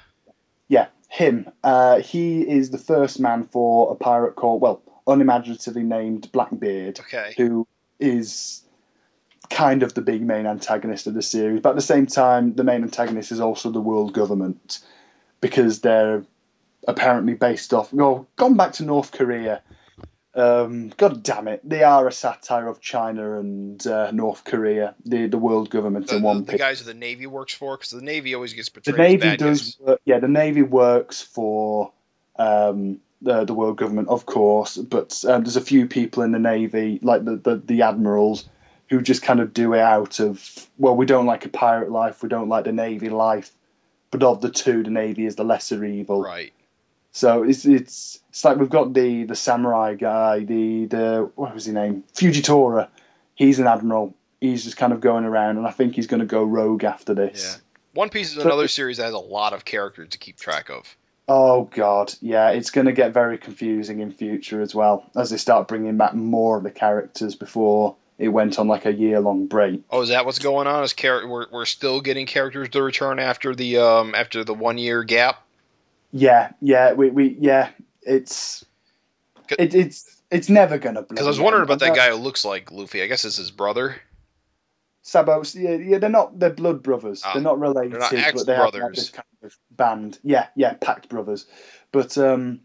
Yeah, 0.69 0.87
him. 1.09 1.51
Uh, 1.63 1.99
he 1.99 2.47
is 2.47 2.69
the 2.71 2.77
first 2.77 3.19
man 3.19 3.43
for 3.43 3.91
a 3.91 3.95
pirate 3.95 4.37
called, 4.37 4.61
well, 4.61 4.81
unimaginatively 5.05 5.83
named 5.83 6.31
Blackbeard, 6.31 7.01
Okay. 7.01 7.33
who 7.35 7.67
is 7.99 8.63
kind 9.49 9.83
of 9.83 9.93
the 9.93 10.01
big 10.01 10.21
main 10.21 10.45
antagonist 10.45 11.07
of 11.07 11.13
the 11.13 11.21
series. 11.21 11.59
But 11.59 11.71
at 11.71 11.75
the 11.75 11.81
same 11.81 12.07
time, 12.07 12.55
the 12.55 12.63
main 12.63 12.83
antagonist 12.83 13.33
is 13.33 13.41
also 13.41 13.69
the 13.69 13.81
world 13.81 14.13
government 14.13 14.79
because 15.41 15.81
they're 15.81 16.23
apparently 16.87 17.33
based 17.33 17.73
off, 17.73 17.93
well, 17.93 18.27
gone 18.35 18.55
back 18.55 18.73
to 18.73 18.83
North 18.83 19.11
Korea. 19.11 19.61
Um, 20.33 20.93
God 20.95 21.23
damn 21.23 21.49
it, 21.49 21.59
they 21.67 21.83
are 21.83 22.07
a 22.07 22.11
satire 22.11 22.67
of 22.67 22.79
China 22.79 23.37
and 23.37 23.85
uh, 23.85 24.11
North 24.11 24.45
Korea, 24.45 24.95
the 25.03 25.27
the 25.27 25.37
world 25.37 25.69
government 25.69 26.07
The, 26.07 26.15
in 26.17 26.21
one 26.23 26.45
the 26.45 26.53
piece. 26.53 26.59
guys 26.61 26.79
that 26.79 26.85
the 26.93 26.97
Navy 26.97 27.27
works 27.27 27.53
for, 27.53 27.75
because 27.75 27.91
the 27.91 28.01
Navy 28.01 28.33
always 28.33 28.53
gets 28.53 28.69
The 28.69 28.79
portrayed 28.93 29.19
as 29.19 29.25
Navy 29.25 29.37
does, 29.37 29.77
work, 29.81 29.99
yeah. 30.05 30.19
The 30.19 30.29
Navy 30.29 30.61
works 30.61 31.21
for 31.21 31.91
um, 32.37 33.01
the 33.21 33.43
the 33.43 33.53
world 33.53 33.75
government, 33.75 34.07
of 34.07 34.25
course, 34.25 34.77
but 34.77 35.21
um, 35.27 35.43
there's 35.43 35.57
a 35.57 35.61
few 35.61 35.87
people 35.87 36.23
in 36.23 36.31
the 36.31 36.39
Navy, 36.39 36.99
like 37.01 37.25
the, 37.25 37.35
the 37.35 37.55
the 37.57 37.81
admirals, 37.81 38.47
who 38.89 39.01
just 39.01 39.23
kind 39.23 39.41
of 39.41 39.53
do 39.53 39.73
it 39.73 39.81
out 39.81 40.21
of 40.21 40.41
well, 40.77 40.95
we 40.95 41.05
don't 41.05 41.25
like 41.25 41.45
a 41.45 41.49
pirate 41.49 41.91
life, 41.91 42.23
we 42.23 42.29
don't 42.29 42.47
like 42.47 42.63
the 42.63 42.71
Navy 42.71 43.09
life, 43.09 43.51
but 44.11 44.23
of 44.23 44.39
the 44.39 44.49
two, 44.49 44.81
the 44.83 44.91
Navy 44.91 45.25
is 45.25 45.35
the 45.35 45.43
lesser 45.43 45.83
evil. 45.83 46.21
Right. 46.21 46.53
So 47.11 47.43
it's 47.43 47.65
it's 47.65 48.19
it's 48.29 48.43
like 48.45 48.57
we've 48.57 48.69
got 48.69 48.93
the 48.93 49.23
the 49.25 49.35
samurai 49.35 49.95
guy, 49.95 50.39
the 50.39 50.85
the 50.85 51.31
what 51.35 51.53
was 51.53 51.65
his 51.65 51.73
name, 51.73 52.03
Fujitora. 52.13 52.87
He's 53.35 53.59
an 53.59 53.67
admiral. 53.67 54.15
He's 54.39 54.63
just 54.63 54.77
kind 54.77 54.93
of 54.93 55.01
going 55.01 55.25
around, 55.25 55.57
and 55.57 55.67
I 55.67 55.71
think 55.71 55.95
he's 55.95 56.07
going 56.07 56.21
to 56.21 56.25
go 56.25 56.43
rogue 56.43 56.83
after 56.83 57.13
this. 57.13 57.57
Yeah. 57.57 57.61
One 57.93 58.09
Piece 58.09 58.29
is 58.29 58.35
So- 58.35 58.41
another 58.41 58.67
series 58.67 58.97
that 58.97 59.03
has 59.03 59.13
a 59.13 59.17
lot 59.19 59.53
of 59.53 59.65
characters 59.65 60.09
to 60.09 60.17
keep 60.17 60.37
track 60.37 60.69
of. 60.69 60.95
Oh 61.27 61.63
god, 61.65 62.13
yeah, 62.21 62.49
it's 62.49 62.71
going 62.71 62.87
to 62.87 62.93
get 62.93 63.13
very 63.13 63.37
confusing 63.37 63.99
in 63.99 64.11
future 64.11 64.61
as 64.61 64.73
well 64.73 65.05
as 65.15 65.29
they 65.29 65.37
start 65.37 65.67
bringing 65.67 65.95
back 65.97 66.13
more 66.13 66.57
of 66.57 66.63
the 66.63 66.71
characters 66.71 67.35
before 67.35 67.95
it 68.17 68.27
went 68.29 68.57
on 68.59 68.67
like 68.67 68.85
a 68.85 68.91
year 68.93 69.19
long 69.19 69.45
break. 69.47 69.83
Oh, 69.91 70.01
is 70.01 70.09
that 70.09 70.25
what's 70.25 70.39
going 70.39 70.67
on? 70.67 70.83
Is 70.83 70.93
char- 70.93 71.25
we're, 71.27 71.45
we're 71.51 71.65
still 71.65 72.01
getting 72.01 72.25
characters 72.25 72.69
to 72.69 72.81
return 72.81 73.19
after 73.19 73.53
the 73.55 73.77
um 73.77 74.15
after 74.15 74.43
the 74.43 74.53
one 74.53 74.77
year 74.77 75.03
gap? 75.03 75.41
Yeah, 76.11 76.51
yeah, 76.61 76.93
we, 76.93 77.09
we 77.09 77.37
yeah, 77.39 77.69
it's 78.01 78.65
it, 79.57 79.73
it's 79.73 80.21
it's 80.29 80.49
never 80.49 80.77
to. 80.95 81.01
Because 81.03 81.25
I 81.25 81.29
was 81.29 81.39
wondering 81.39 81.63
about 81.63 81.79
that 81.79 81.95
guy 81.95 82.09
who 82.09 82.15
looks 82.15 82.45
like 82.45 82.71
Luffy. 82.71 83.01
I 83.01 83.07
guess 83.07 83.25
it's 83.25 83.37
his 83.37 83.51
brother. 83.51 83.95
Sabos, 85.03 85.55
yeah, 85.55 85.75
yeah, 85.75 85.97
they're 85.97 86.09
not 86.09 86.37
they're 86.37 86.51
blood 86.51 86.83
brothers. 86.83 87.23
Ah, 87.25 87.33
they're 87.33 87.41
not 87.41 87.59
related, 87.59 87.93
they're 87.93 87.99
not 87.99 88.13
ex 88.13 88.33
but 88.33 88.45
they 88.45 88.53
have 88.53 88.65
like, 88.65 88.73
brothers. 88.73 88.97
this 88.97 89.09
kind 89.09 89.25
of 89.43 89.57
band. 89.71 90.19
Yeah, 90.23 90.47
yeah, 90.55 90.73
packed 90.73 91.09
brothers. 91.09 91.47
But 91.91 92.17
um, 92.17 92.61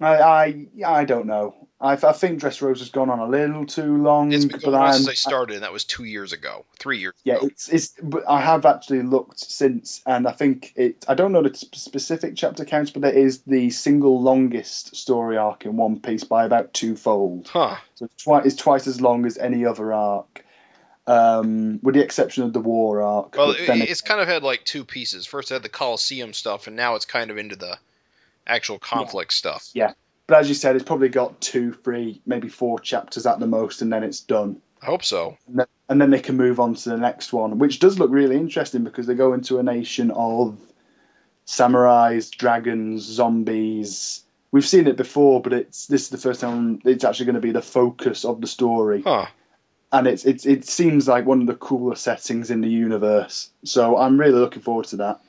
I 0.00 0.16
I 0.16 0.66
I 0.84 1.04
don't 1.04 1.26
know. 1.26 1.54
I, 1.80 1.92
I 1.92 2.12
think 2.12 2.40
Dressrosa 2.40 2.78
has 2.78 2.90
gone 2.90 3.10
on 3.10 3.18
a 3.18 3.26
little 3.26 3.66
too 3.66 3.98
long. 3.98 4.32
It's 4.32 4.46
been 4.46 4.52
but 4.52 4.62
going 4.62 4.76
on 4.76 4.86
I'm, 4.86 4.94
since 4.94 5.08
I 5.08 5.14
started, 5.14 5.54
and 5.54 5.64
that 5.64 5.72
was 5.72 5.84
two 5.84 6.04
years 6.04 6.32
ago, 6.32 6.64
three 6.78 6.98
years 6.98 7.14
yeah, 7.24 7.36
ago. 7.36 7.46
it's 7.46 7.68
it's. 7.68 7.94
But 8.02 8.24
I 8.28 8.40
have 8.40 8.64
actually 8.64 9.02
looked 9.02 9.38
since, 9.38 10.00
and 10.06 10.26
I 10.26 10.32
think 10.32 10.72
it. 10.76 11.04
I 11.06 11.14
don't 11.14 11.32
know 11.32 11.42
the 11.42 11.54
specific 11.54 12.36
chapter 12.36 12.64
counts, 12.64 12.90
but 12.90 13.04
it 13.04 13.16
is 13.16 13.42
the 13.42 13.70
single 13.70 14.22
longest 14.22 14.96
story 14.96 15.36
arc 15.36 15.66
in 15.66 15.76
One 15.76 16.00
Piece 16.00 16.24
by 16.24 16.44
about 16.44 16.72
twofold. 16.72 17.48
Huh. 17.48 17.76
So 17.96 18.06
it's 18.06 18.24
twice, 18.24 18.46
it's 18.46 18.56
twice 18.56 18.86
as 18.86 19.00
long 19.00 19.26
as 19.26 19.36
any 19.36 19.66
other 19.66 19.92
arc, 19.92 20.44
um, 21.06 21.80
with 21.82 21.94
the 21.94 22.02
exception 22.02 22.44
of 22.44 22.52
the 22.52 22.60
war 22.60 23.02
arc. 23.02 23.36
Well, 23.36 23.50
it, 23.50 23.68
it's 23.68 24.00
kind 24.00 24.20
of 24.20 24.26
had 24.26 24.42
like 24.42 24.64
two 24.64 24.84
pieces. 24.84 25.26
First, 25.26 25.50
it 25.50 25.54
had 25.54 25.62
the 25.62 25.68
Coliseum 25.68 26.32
stuff, 26.32 26.66
and 26.66 26.76
now 26.76 26.94
it's 26.94 27.04
kind 27.04 27.30
of 27.30 27.36
into 27.36 27.56
the 27.56 27.78
actual 28.46 28.78
conflict 28.78 29.32
stuff. 29.32 29.68
Yeah. 29.74 29.92
But 30.26 30.38
as 30.38 30.48
you 30.48 30.54
said, 30.54 30.74
it's 30.76 30.84
probably 30.84 31.10
got 31.10 31.40
two, 31.40 31.72
three, 31.72 32.22
maybe 32.24 32.48
four 32.48 32.78
chapters 32.78 33.26
at 33.26 33.40
the 33.40 33.46
most, 33.46 33.82
and 33.82 33.92
then 33.92 34.02
it's 34.04 34.20
done. 34.20 34.60
I 34.80 34.86
hope 34.86 35.04
so. 35.04 35.36
And 35.46 35.58
then, 35.60 35.66
and 35.88 36.00
then 36.00 36.10
they 36.10 36.20
can 36.20 36.36
move 36.36 36.60
on 36.60 36.74
to 36.74 36.88
the 36.90 36.96
next 36.96 37.32
one, 37.32 37.58
which 37.58 37.78
does 37.78 37.98
look 37.98 38.10
really 38.10 38.36
interesting 38.36 38.84
because 38.84 39.06
they 39.06 39.14
go 39.14 39.34
into 39.34 39.58
a 39.58 39.62
nation 39.62 40.10
of 40.10 40.58
samurais, 41.46 42.30
dragons, 42.30 43.02
zombies. 43.02 44.22
We've 44.50 44.66
seen 44.66 44.86
it 44.86 44.96
before, 44.96 45.42
but 45.42 45.52
it's 45.52 45.86
this 45.86 46.02
is 46.04 46.08
the 46.10 46.18
first 46.18 46.40
time 46.40 46.80
it's 46.84 47.04
actually 47.04 47.26
going 47.26 47.34
to 47.34 47.40
be 47.40 47.52
the 47.52 47.62
focus 47.62 48.24
of 48.24 48.40
the 48.40 48.46
story, 48.46 49.02
Huh. 49.02 49.26
and 49.92 50.06
it's 50.06 50.24
it's 50.24 50.46
it 50.46 50.64
seems 50.64 51.08
like 51.08 51.26
one 51.26 51.40
of 51.40 51.46
the 51.48 51.54
cooler 51.54 51.96
settings 51.96 52.50
in 52.50 52.60
the 52.60 52.68
universe. 52.68 53.50
So 53.64 53.96
I'm 53.96 54.18
really 54.18 54.38
looking 54.38 54.62
forward 54.62 54.86
to 54.86 54.96
that. 54.96 55.20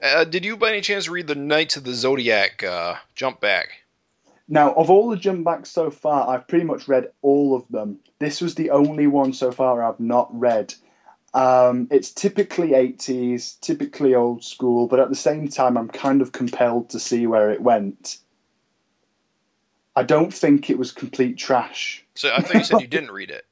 Uh, 0.00 0.24
did 0.24 0.44
you, 0.44 0.56
by 0.56 0.70
any 0.70 0.80
chance, 0.80 1.08
read 1.08 1.26
the 1.26 1.34
Knights 1.34 1.76
of 1.76 1.84
the 1.84 1.94
Zodiac 1.94 2.62
uh, 2.62 2.94
Jump 3.14 3.40
Back? 3.40 3.82
Now, 4.48 4.72
of 4.72 4.88
all 4.88 5.10
the 5.10 5.16
jump 5.16 5.44
backs 5.44 5.70
so 5.70 5.90
far, 5.90 6.28
I've 6.28 6.48
pretty 6.48 6.64
much 6.64 6.88
read 6.88 7.10
all 7.20 7.54
of 7.54 7.68
them. 7.68 7.98
This 8.18 8.40
was 8.40 8.54
the 8.54 8.70
only 8.70 9.06
one 9.06 9.34
so 9.34 9.52
far 9.52 9.82
I've 9.82 10.00
not 10.00 10.28
read. 10.38 10.74
Um, 11.34 11.88
it's 11.90 12.12
typically 12.12 12.70
80s, 12.70 13.60
typically 13.60 14.14
old 14.14 14.42
school, 14.42 14.86
but 14.86 15.00
at 15.00 15.10
the 15.10 15.16
same 15.16 15.48
time, 15.48 15.76
I'm 15.76 15.88
kind 15.88 16.22
of 16.22 16.32
compelled 16.32 16.90
to 16.90 16.98
see 16.98 17.26
where 17.26 17.50
it 17.50 17.60
went. 17.60 18.16
I 19.94 20.04
don't 20.04 20.32
think 20.32 20.70
it 20.70 20.78
was 20.78 20.92
complete 20.92 21.36
trash. 21.36 22.04
So 22.14 22.32
I 22.32 22.40
thought 22.40 22.54
you 22.54 22.64
said 22.64 22.80
you 22.80 22.86
didn't 22.88 23.10
read 23.10 23.30
it. 23.30 23.44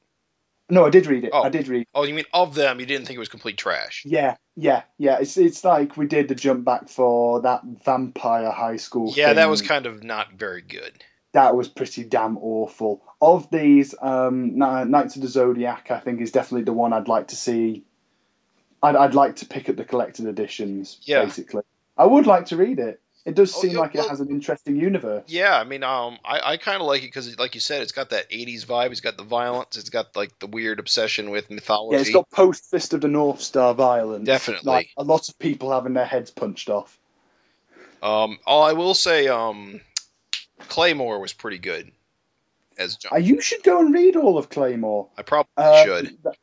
No, 0.69 0.85
I 0.85 0.89
did 0.89 1.07
read 1.07 1.23
it. 1.23 1.29
Oh. 1.33 1.43
I 1.43 1.49
did 1.49 1.67
read. 1.69 1.87
Oh, 1.95 2.03
you 2.03 2.13
mean 2.13 2.25
of 2.33 2.53
them? 2.53 2.79
You 2.79 2.85
didn't 2.85 3.05
think 3.07 3.15
it 3.15 3.19
was 3.19 3.29
complete 3.29 3.57
trash? 3.57 4.03
Yeah, 4.05 4.35
yeah, 4.55 4.81
yeah. 4.97 5.19
It's 5.19 5.37
it's 5.37 5.63
like 5.63 5.95
we 5.95 6.07
did 6.07 6.27
the 6.27 6.35
jump 6.35 6.65
back 6.65 6.89
for 6.89 7.41
that 7.41 7.61
vampire 7.85 8.51
high 8.51 8.75
school. 8.77 9.13
Yeah, 9.15 9.33
that 9.33 9.49
was 9.49 9.61
kind 9.61 9.85
of 9.85 10.03
not 10.03 10.33
very 10.33 10.61
good. 10.61 11.03
that 11.33 11.55
was 11.55 11.67
pretty 11.69 12.03
damn 12.03 12.37
awful. 12.37 13.01
Of 13.21 13.49
these, 13.49 13.95
um, 14.01 14.57
Knights 14.57 15.15
of 15.15 15.21
the 15.21 15.27
Zodiac, 15.27 15.89
I 15.91 15.99
think 15.99 16.19
is 16.21 16.31
definitely 16.31 16.63
the 16.63 16.73
one 16.73 16.93
I'd 16.93 17.07
like 17.07 17.29
to 17.29 17.35
see. 17.35 17.83
I'd, 18.83 18.95
I'd 18.95 19.13
like 19.15 19.37
to 19.37 19.45
pick 19.45 19.69
up 19.69 19.75
the 19.75 19.85
collected 19.85 20.25
editions. 20.27 20.99
Yeah. 21.03 21.23
basically, 21.23 21.63
I 21.97 22.05
would 22.05 22.27
like 22.27 22.47
to 22.47 22.57
read 22.57 22.79
it. 22.79 23.01
It 23.27 23.35
does 23.35 23.53
Oh, 23.57 23.61
seem 23.61 23.71
yeah, 23.71 23.79
like 23.79 23.93
well- 23.93 24.05
it 24.05 24.09
has 24.09 24.21
an 24.21 24.29
interesting 24.29 24.77
universe. 24.77 25.25
Yeah, 25.27 25.53
I 25.53 25.65
mean, 25.65 25.83
um, 25.83 26.17
I, 26.23 26.53
I 26.53 26.57
kind 26.57 26.79
of 26.81 26.87
like 26.87 27.01
it 27.03 27.07
because, 27.07 27.37
like 27.37 27.55
you 27.55 27.61
said, 27.61 27.81
it's 27.81 27.91
got 27.91 28.11
that 28.11 28.29
'80s 28.31 28.65
vibe. 28.65 28.91
It's 28.91 29.01
got 29.01 29.17
the 29.17 29.25
violence. 29.25 29.75
It's 29.77 29.89
got 29.89 30.15
like 30.15 30.39
the 30.39 30.47
weird 30.47 30.79
obsession 30.79 31.29
with 31.29 31.51
mythology. 31.51 31.95
Yeah, 31.97 32.01
it's 32.01 32.11
got 32.11 32.29
post 32.31 32.71
Fist 32.71 32.93
of 32.93 33.01
the 33.01 33.09
North 33.09 33.41
Star 33.41 33.73
violence. 33.73 34.25
Definitely. 34.25 34.71
like 34.71 34.89
a 34.95 35.03
lot 35.03 35.27
of 35.27 35.37
people 35.39 35.73
having 35.73 35.93
their 35.93 36.05
heads 36.05 36.31
punched 36.31 36.69
off. 36.69 36.97
Um, 38.01 38.39
all 38.45 38.63
I 38.63 38.73
will 38.73 38.93
say, 38.93 39.27
um, 39.27 39.81
Claymore 40.69 41.19
was 41.19 41.33
pretty 41.33 41.57
good 41.57 41.91
as 42.77 42.95
John. 42.95 43.11
Uh, 43.13 43.17
you 43.17 43.41
should 43.41 43.61
go 43.63 43.79
and 43.81 43.93
read 43.93 44.15
all 44.15 44.37
of 44.37 44.49
Claymore. 44.49 45.09
I 45.17 45.23
probably 45.23 45.49
Uh, 45.57 45.83
should. 45.83 46.05
th- 46.23 46.35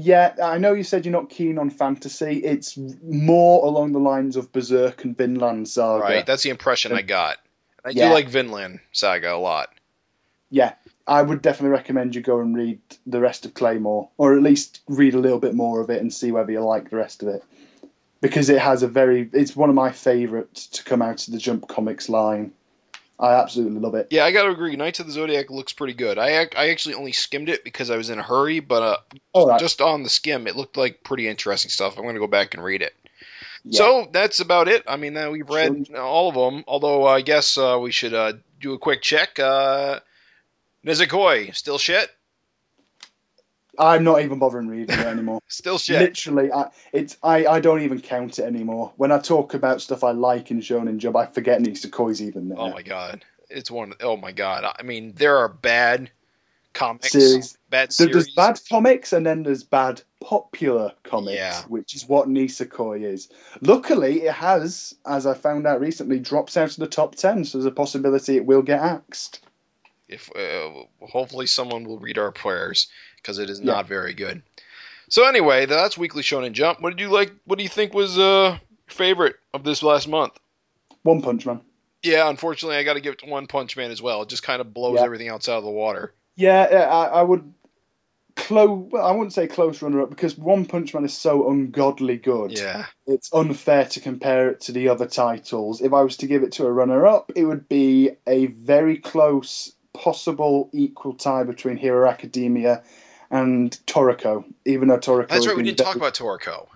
Yeah, 0.00 0.34
I 0.42 0.58
know 0.58 0.72
you 0.72 0.82
said 0.82 1.04
you're 1.04 1.12
not 1.12 1.30
keen 1.30 1.58
on 1.58 1.70
fantasy. 1.70 2.44
It's 2.44 2.76
more 2.76 3.64
along 3.64 3.92
the 3.92 3.98
lines 3.98 4.36
of 4.36 4.52
Berserk 4.52 5.04
and 5.04 5.16
Vinland 5.16 5.68
Saga. 5.68 6.02
Right, 6.02 6.26
that's 6.26 6.42
the 6.42 6.50
impression 6.50 6.92
I 6.92 7.02
got. 7.02 7.38
I 7.84 7.90
Yeah. 7.90 8.08
do 8.08 8.14
like 8.14 8.28
Vinland 8.28 8.80
Saga 8.92 9.34
a 9.34 9.36
lot. 9.36 9.70
Yeah, 10.50 10.74
I 11.06 11.22
would 11.22 11.42
definitely 11.42 11.70
recommend 11.70 12.14
you 12.14 12.22
go 12.22 12.40
and 12.40 12.56
read 12.56 12.80
the 13.06 13.20
rest 13.20 13.46
of 13.46 13.54
Claymore, 13.54 14.08
or 14.18 14.36
at 14.36 14.42
least 14.42 14.80
read 14.88 15.14
a 15.14 15.18
little 15.18 15.38
bit 15.38 15.54
more 15.54 15.80
of 15.80 15.90
it 15.90 16.00
and 16.00 16.12
see 16.12 16.32
whether 16.32 16.50
you 16.50 16.60
like 16.60 16.90
the 16.90 16.96
rest 16.96 17.22
of 17.22 17.28
it. 17.28 17.44
Because 18.20 18.50
it 18.50 18.58
has 18.58 18.82
a 18.82 18.88
very, 18.88 19.30
it's 19.32 19.56
one 19.56 19.70
of 19.70 19.74
my 19.74 19.92
favourites 19.92 20.66
to 20.68 20.84
come 20.84 21.02
out 21.02 21.26
of 21.26 21.32
the 21.32 21.38
Jump 21.38 21.68
Comics 21.68 22.08
line. 22.08 22.52
I 23.20 23.34
absolutely 23.34 23.78
love 23.80 23.94
it. 23.94 24.08
Yeah, 24.10 24.24
I 24.24 24.32
gotta 24.32 24.50
agree. 24.50 24.74
Knights 24.76 24.98
of 25.00 25.06
the 25.06 25.12
Zodiac 25.12 25.50
looks 25.50 25.74
pretty 25.74 25.92
good. 25.92 26.18
I 26.18 26.40
ac- 26.40 26.56
I 26.56 26.70
actually 26.70 26.94
only 26.94 27.12
skimmed 27.12 27.50
it 27.50 27.62
because 27.64 27.90
I 27.90 27.96
was 27.98 28.08
in 28.08 28.18
a 28.18 28.22
hurry, 28.22 28.60
but 28.60 28.82
uh, 28.82 28.96
All 29.34 29.46
right. 29.46 29.60
just 29.60 29.82
on 29.82 30.02
the 30.02 30.08
skim, 30.08 30.46
it 30.46 30.56
looked 30.56 30.76
like 30.78 31.04
pretty 31.04 31.28
interesting 31.28 31.70
stuff. 31.70 31.98
I'm 31.98 32.04
gonna 32.06 32.18
go 32.18 32.26
back 32.26 32.54
and 32.54 32.64
read 32.64 32.80
it. 32.80 32.94
Yeah. 33.64 33.76
So 33.78 34.08
that's 34.10 34.40
about 34.40 34.68
it. 34.68 34.84
I 34.88 34.96
mean, 34.96 35.16
uh, 35.18 35.28
we've 35.30 35.48
read 35.50 35.88
Sure. 35.88 36.00
all 36.00 36.30
of 36.30 36.34
them. 36.34 36.64
Although 36.66 37.06
I 37.06 37.20
guess 37.20 37.58
uh, 37.58 37.78
we 37.80 37.90
should 37.92 38.14
uh, 38.14 38.32
do 38.58 38.72
a 38.72 38.78
quick 38.78 39.02
check. 39.02 39.38
Uh, 39.38 40.00
Nisekoi, 40.86 41.54
still 41.54 41.76
shit. 41.78 42.08
I'm 43.80 44.04
not 44.04 44.22
even 44.22 44.38
bothering 44.38 44.68
reading 44.68 44.98
it 44.98 45.06
anymore. 45.06 45.40
Still 45.48 45.78
shit. 45.78 46.00
Literally, 46.00 46.52
I, 46.52 46.70
it's 46.92 47.16
I, 47.22 47.46
I 47.46 47.60
don't 47.60 47.80
even 47.80 48.00
count 48.00 48.38
it 48.38 48.44
anymore. 48.44 48.92
When 48.96 49.10
I 49.10 49.18
talk 49.18 49.54
about 49.54 49.80
stuff 49.80 50.04
I 50.04 50.12
like 50.12 50.50
in 50.50 50.60
Shonen 50.60 50.98
Jump, 50.98 51.16
I 51.16 51.26
forget 51.26 51.60
Nisekoi's 51.60 52.20
even 52.22 52.48
there. 52.50 52.58
Oh 52.58 52.70
my 52.70 52.82
god, 52.82 53.24
it's 53.48 53.70
one. 53.70 53.94
Oh 54.00 54.16
my 54.16 54.32
god. 54.32 54.64
I 54.78 54.82
mean, 54.82 55.14
there 55.16 55.38
are 55.38 55.48
bad 55.48 56.10
comics, 56.72 57.10
Series. 57.10 57.58
bad 57.68 57.92
series. 57.92 58.12
There's 58.14 58.30
bad 58.34 58.60
comics 58.68 59.12
and 59.12 59.26
then 59.26 59.42
there's 59.42 59.64
bad 59.64 60.02
popular 60.22 60.92
comics, 61.02 61.34
Yeah. 61.36 61.62
which 61.62 61.94
is 61.96 62.06
what 62.08 62.28
Nisekoi 62.28 63.02
is. 63.02 63.28
Luckily, 63.60 64.22
it 64.22 64.32
has, 64.34 64.94
as 65.04 65.26
I 65.26 65.34
found 65.34 65.66
out 65.66 65.80
recently, 65.80 66.20
drops 66.20 66.56
out 66.56 66.70
of 66.70 66.76
the 66.76 66.86
top 66.86 67.16
10, 67.16 67.44
so 67.44 67.58
there's 67.58 67.66
a 67.66 67.72
possibility 67.72 68.36
it 68.36 68.46
will 68.46 68.62
get 68.62 68.80
axed. 68.80 69.40
if 70.08 70.30
uh, 70.36 70.84
hopefully 71.06 71.46
someone 71.46 71.84
will 71.84 71.98
read 71.98 72.18
our 72.18 72.30
prayers 72.32 72.88
because 73.22 73.38
it 73.38 73.50
is 73.50 73.60
Yeah. 73.60 73.72
not 73.72 73.86
very 73.86 74.14
good. 74.14 74.42
So 75.08 75.26
anyway, 75.26 75.66
that's 75.66 75.98
Weekly 75.98 76.22
Shonen 76.22 76.52
Jump. 76.52 76.80
What 76.80 76.90
did 76.90 77.00
you 77.00 77.08
like? 77.08 77.32
What 77.44 77.58
do 77.58 77.62
you 77.64 77.68
think 77.68 77.94
was 77.94 78.18
uh, 78.18 78.58
your 78.58 78.60
favorite 78.88 79.36
of 79.52 79.64
this 79.64 79.82
last 79.82 80.06
month? 80.08 80.38
One 81.02 81.20
Punch 81.22 81.46
Man. 81.46 81.60
Yeah, 82.02 82.28
unfortunately, 82.30 82.76
I 82.76 82.82
got 82.84 82.94
to 82.94 83.00
give 83.00 83.14
it 83.14 83.18
to 83.20 83.26
One 83.26 83.46
Punch 83.46 83.76
Man 83.76 83.90
as 83.90 84.00
well. 84.00 84.22
It 84.22 84.28
just 84.28 84.42
kind 84.42 84.60
of 84.60 84.72
blows 84.72 84.96
Yeah. 84.96 85.04
everything 85.04 85.28
else 85.28 85.48
out 85.48 85.58
of 85.58 85.64
the 85.64 85.70
water. 85.70 86.14
Yeah, 86.36 86.68
yeah, 86.70 86.84
I, 86.86 87.06
I 87.06 87.22
would. 87.22 87.52
Close, 88.36 88.88
well, 88.90 89.04
I 89.04 89.10
wouldn't 89.10 89.34
say 89.34 89.48
close 89.48 89.82
runner 89.82 90.00
up 90.00 90.08
because 90.08 90.38
One 90.38 90.64
Punch 90.64 90.94
Man 90.94 91.04
is 91.04 91.12
so 91.12 91.50
ungodly 91.50 92.16
good. 92.16 92.56
Yeah, 92.56 92.86
It's 93.06 93.28
unfair 93.34 93.84
to 93.86 94.00
compare 94.00 94.50
it 94.50 94.60
to 94.62 94.72
the 94.72 94.88
other 94.88 95.06
titles. 95.06 95.82
If 95.82 95.92
I 95.92 96.02
was 96.02 96.18
to 96.18 96.26
give 96.26 96.42
it 96.42 96.52
to 96.52 96.66
a 96.66 96.72
runner 96.72 97.06
up, 97.06 97.32
it 97.34 97.44
would 97.44 97.68
be 97.68 98.12
a 98.26 98.46
very 98.46 98.96
close, 98.98 99.72
possible 99.92 100.70
equal 100.72 101.14
tie 101.14 101.42
between 101.42 101.76
Hero 101.76 102.08
Academia 102.08 102.82
and 103.30 103.70
Toriko. 103.86 104.44
Even 104.64 104.88
though 104.88 104.98
Toriko. 104.98 105.28
that's 105.28 105.46
right. 105.46 105.56
We 105.56 105.62
didn't 105.62 105.78
talk 105.78 105.96
about 105.96 106.14
Toriko. 106.14 106.66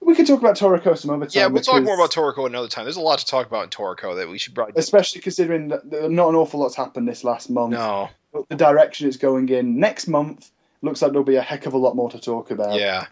We 0.00 0.14
could 0.14 0.26
talk 0.26 0.38
about 0.38 0.56
Toriko 0.56 0.96
some 0.96 1.10
other 1.10 1.26
time. 1.26 1.40
Yeah, 1.40 1.46
we'll 1.48 1.62
talk 1.62 1.82
more 1.82 1.94
about 1.94 2.12
Toriko 2.12 2.46
another 2.46 2.68
time. 2.68 2.84
There's 2.84 2.96
a 2.96 3.00
lot 3.00 3.18
to 3.18 3.26
talk 3.26 3.46
about 3.46 3.64
in 3.64 3.70
Toriko 3.70 4.16
that 4.16 4.28
we 4.28 4.38
should 4.38 4.54
probably. 4.54 4.74
Especially 4.76 5.20
considering 5.20 5.68
that 5.68 5.90
that 5.90 6.10
not 6.10 6.28
an 6.30 6.34
awful 6.36 6.60
lot's 6.60 6.76
happened 6.76 7.08
this 7.08 7.24
last 7.24 7.50
month. 7.50 7.72
No. 7.72 8.08
But 8.32 8.48
the 8.48 8.56
direction 8.56 9.08
it's 9.08 9.16
going 9.16 9.48
in 9.48 9.80
next 9.80 10.06
month 10.06 10.50
looks 10.82 11.02
like 11.02 11.10
there'll 11.10 11.24
be 11.24 11.36
a 11.36 11.42
heck 11.42 11.66
of 11.66 11.74
a 11.74 11.78
lot 11.78 11.96
more 11.96 12.10
to 12.10 12.20
talk 12.20 12.50
about. 12.50 12.78
Yeah. 12.78 13.06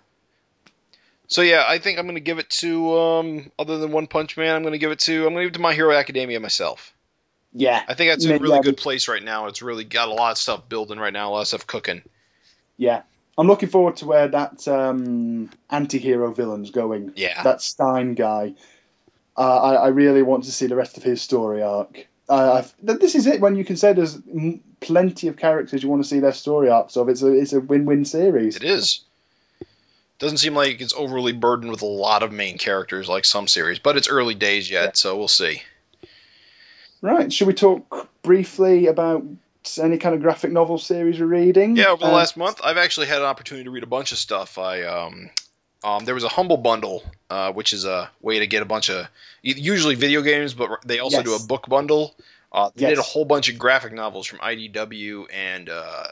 So 1.28 1.42
yeah, 1.42 1.64
I 1.66 1.78
think 1.78 1.98
I'm 1.98 2.04
going 2.06 2.14
to 2.14 2.20
give 2.20 2.38
it 2.38 2.48
to 2.50 2.98
um, 2.98 3.50
other 3.58 3.78
than 3.78 3.90
One 3.90 4.06
Punch 4.06 4.36
Man. 4.36 4.54
I'm 4.54 4.62
going 4.62 4.72
to 4.72 4.78
give 4.78 4.92
it 4.92 5.00
to 5.00 5.26
I'm 5.26 5.34
going 5.34 5.36
to 5.36 5.42
give 5.42 5.50
it 5.50 5.54
to 5.54 5.60
My 5.60 5.74
Hero 5.74 5.92
Academia 5.92 6.38
myself. 6.38 6.94
Yeah. 7.52 7.82
I 7.88 7.94
think 7.94 8.12
that's 8.12 8.24
a 8.26 8.38
really 8.38 8.60
good 8.60 8.76
place 8.76 9.08
right 9.08 9.22
now. 9.22 9.46
It's 9.46 9.62
really 9.62 9.84
got 9.84 10.08
a 10.08 10.12
lot 10.12 10.32
of 10.32 10.38
stuff 10.38 10.68
building 10.68 10.98
right 10.98 11.12
now, 11.12 11.30
a 11.30 11.32
lot 11.32 11.40
of 11.40 11.48
stuff 11.48 11.66
cooking. 11.66 12.02
Yeah. 12.76 13.02
I'm 13.38 13.46
looking 13.46 13.68
forward 13.68 13.96
to 13.98 14.06
where 14.06 14.28
that 14.28 14.66
um, 14.66 15.50
anti-hero 15.68 16.32
villain's 16.32 16.70
going. 16.70 17.12
Yeah. 17.16 17.42
That 17.42 17.60
Stein 17.60 18.14
guy. 18.14 18.54
Uh, 19.36 19.40
I, 19.60 19.74
I 19.74 19.88
really 19.88 20.22
want 20.22 20.44
to 20.44 20.52
see 20.52 20.66
the 20.66 20.76
rest 20.76 20.96
of 20.96 21.02
his 21.02 21.20
story 21.20 21.62
arc. 21.62 22.06
Uh, 22.28 22.62
this 22.82 23.14
is 23.14 23.26
it 23.26 23.40
when 23.40 23.54
you 23.56 23.64
can 23.64 23.76
say 23.76 23.92
there's 23.92 24.18
plenty 24.80 25.28
of 25.28 25.36
characters 25.36 25.82
you 25.82 25.88
want 25.88 26.02
to 26.02 26.08
see 26.08 26.18
their 26.20 26.32
story 26.32 26.70
arcs 26.70 26.96
of. 26.96 27.08
It's 27.10 27.22
a 27.22 27.30
it's 27.32 27.52
a 27.52 27.60
win-win 27.60 28.04
series. 28.06 28.56
It 28.56 28.64
is. 28.64 29.02
Doesn't 30.18 30.38
seem 30.38 30.54
like 30.54 30.80
it's 30.80 30.94
overly 30.94 31.32
burdened 31.32 31.70
with 31.70 31.82
a 31.82 31.86
lot 31.86 32.22
of 32.22 32.32
main 32.32 32.56
characters 32.56 33.06
like 33.08 33.26
some 33.26 33.46
series, 33.46 33.78
but 33.78 33.98
it's 33.98 34.08
early 34.08 34.34
days 34.34 34.70
yet, 34.70 34.82
Yeah. 34.84 34.90
so 34.94 35.16
we'll 35.18 35.28
see. 35.28 35.60
Right. 37.02 37.30
Should 37.32 37.46
we 37.48 37.52
talk 37.52 38.08
briefly 38.22 38.86
about 38.86 39.24
any 39.78 39.98
kind 39.98 40.14
of 40.14 40.22
graphic 40.22 40.52
novel 40.52 40.78
series 40.78 41.18
you're 41.18 41.28
reading? 41.28 41.76
Yeah, 41.76 41.88
over 41.88 42.04
the 42.04 42.10
Uh, 42.10 42.14
last 42.14 42.36
month, 42.36 42.60
I've 42.62 42.76
actually 42.76 43.06
had 43.06 43.18
an 43.18 43.24
opportunity 43.26 43.64
to 43.64 43.70
read 43.70 43.82
a 43.82 43.86
bunch 43.86 44.12
of 44.12 44.18
stuff. 44.18 44.58
I 44.58 44.82
um, 44.82 45.30
um, 45.84 46.04
there 46.04 46.14
was 46.14 46.24
a 46.24 46.28
humble 46.28 46.56
bundle, 46.56 47.02
uh, 47.30 47.52
which 47.52 47.72
is 47.72 47.84
a 47.84 48.10
way 48.20 48.40
to 48.40 48.46
get 48.46 48.62
a 48.62 48.64
bunch 48.64 48.90
of 48.90 49.06
usually 49.42 49.94
video 49.94 50.22
games, 50.22 50.54
but 50.54 50.70
they 50.84 50.98
also 50.98 51.22
do 51.22 51.34
a 51.34 51.38
book 51.38 51.68
bundle. 51.68 52.14
Uh, 52.50 52.70
they 52.74 52.86
did 52.86 52.98
a 52.98 53.02
whole 53.02 53.24
bunch 53.24 53.48
of 53.48 53.58
graphic 53.58 53.92
novels 53.92 54.26
from 54.26 54.38
IDW 54.38 55.26
and 55.32 55.68
uh, 55.68 56.04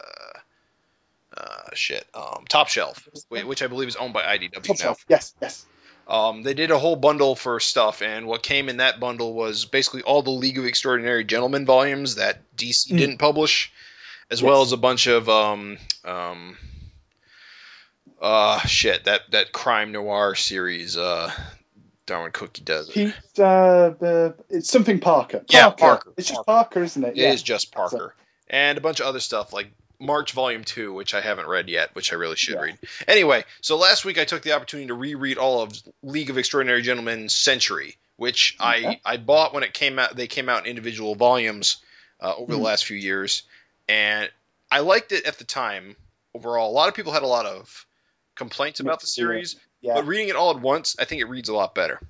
uh, 1.37 1.71
shit, 1.75 2.07
um, 2.15 2.45
Top 2.49 2.69
Shelf, 2.69 3.09
which 3.29 3.63
I 3.63 3.67
believe 3.67 3.89
is 3.89 3.97
owned 3.97 4.13
by 4.13 4.23
IDW 4.23 4.53
Top 4.53 4.69
now. 4.69 4.75
Shelf. 4.75 5.05
Yes, 5.09 5.35
yes. 5.41 5.67
Um, 6.07 6.43
they 6.43 6.53
did 6.55 6.71
a 6.71 6.79
whole 6.79 6.97
bundle 6.97 7.35
for 7.35 7.59
stuff, 7.61 8.03
and 8.03 8.27
what 8.27 8.43
came 8.43 8.69
in 8.69 8.77
that 8.79 9.01
bundle 9.01 9.33
was 9.33 9.65
basically 9.65 10.03
all 10.03 10.23
the 10.23 10.31
League 10.31 10.59
of 10.59 10.67
Extraordinary 10.67 11.25
Gentlemen 11.25 11.65
volumes 11.65 12.17
that 12.17 12.41
DC 12.57 12.93
Mm. 12.93 12.99
didn't 12.99 13.19
publish, 13.19 13.73
as 14.31 14.41
Yes. 14.43 14.47
well 14.47 14.63
as 14.63 14.73
a 14.73 14.77
bunch 14.77 15.07
of 15.07 15.29
um, 15.31 15.79
um, 16.05 16.59
uh, 18.21 18.59
shit 18.61 19.05
that 19.05 19.23
that 19.31 19.53
crime 19.53 19.93
noir 19.93 20.35
series. 20.35 20.97
Uh, 20.97 21.31
Darwyn 22.07 22.33
Cooke 22.33 22.59
does 22.63 22.91
it. 22.91 22.93
Pete, 22.93 23.15
uh, 23.39 23.91
the, 23.99 24.35
it's 24.51 24.69
something 24.71 25.01
Parker. 25.01 25.43
Yeah, 25.49 25.71
Parker. 25.71 26.13
It's 26.19 26.29
just 26.29 26.45
Parker. 26.45 26.65
Parker, 26.69 26.83
isn't 26.83 27.03
it? 27.05 27.17
It 27.17 27.33
is 27.35 27.43
just 27.43 27.73
Parker, 27.73 28.15
and 28.49 28.77
a 28.77 28.81
bunch 28.83 29.01
of 29.01 29.07
other 29.07 29.21
stuff 29.21 29.55
like 29.55 29.69
March 30.01 30.33
Volume 30.33 30.65
Two, 30.65 30.93
which 30.93 31.15
I 31.15 31.21
haven't 31.21 31.47
read 31.47 31.69
yet, 31.69 31.95
which 31.95 32.13
I 32.13 32.17
really 32.17 32.37
should 32.37 32.55
Yeah. 32.55 32.61
read. 32.63 32.79
Anyway, 33.09 33.45
so 33.61 33.77
last 33.77 34.05
week 34.05 34.19
I 34.19 34.25
took 34.25 34.43
the 34.43 34.53
opportunity 34.53 34.89
to 34.89 34.95
reread 34.95 35.39
all 35.39 35.63
of 35.63 35.73
League 36.03 36.31
of 36.31 36.39
Extraordinary 36.39 36.83
Gentlemen 36.83 37.29
Century, 37.29 37.97
which 38.17 38.57
I 38.61 38.77
Okay. 38.79 39.01
I 39.05 39.17
bought 39.17 39.55
when 39.55 39.63
it 39.63 39.73
came 39.75 39.99
out. 39.99 40.15
They 40.17 40.27
came 40.27 40.49
out 40.49 40.65
in 40.65 40.71
individual 40.71 41.15
volumes 41.15 41.79
uh, 42.21 42.35
over 42.37 42.53
the 42.53 42.59
Hmm. 42.59 42.65
last 42.65 42.85
few 42.87 42.97
years, 42.97 43.43
and 43.89 44.31
I 44.71 44.81
liked 44.81 45.13
it 45.13 45.25
at 45.27 45.39
the 45.39 45.45
time. 45.45 45.97
Overall, 46.35 46.71
a 46.71 46.73
lot 46.73 46.89
of 46.89 46.95
people 46.95 47.13
had 47.13 47.23
a 47.23 47.27
lot 47.27 47.47
of 47.47 47.87
complaints 48.35 48.81
about 48.81 49.01
the 49.01 49.07
series, 49.07 49.57
Yeah. 49.81 49.95
but 49.95 50.07
reading 50.07 50.29
it 50.29 50.37
all 50.37 50.51
at 50.51 50.61
once, 50.61 50.97
I 50.99 51.05
think 51.05 51.21
it 51.21 51.27
reads 51.27 51.49
a 51.49 51.55
lot 51.55 51.75
better. 51.75 52.01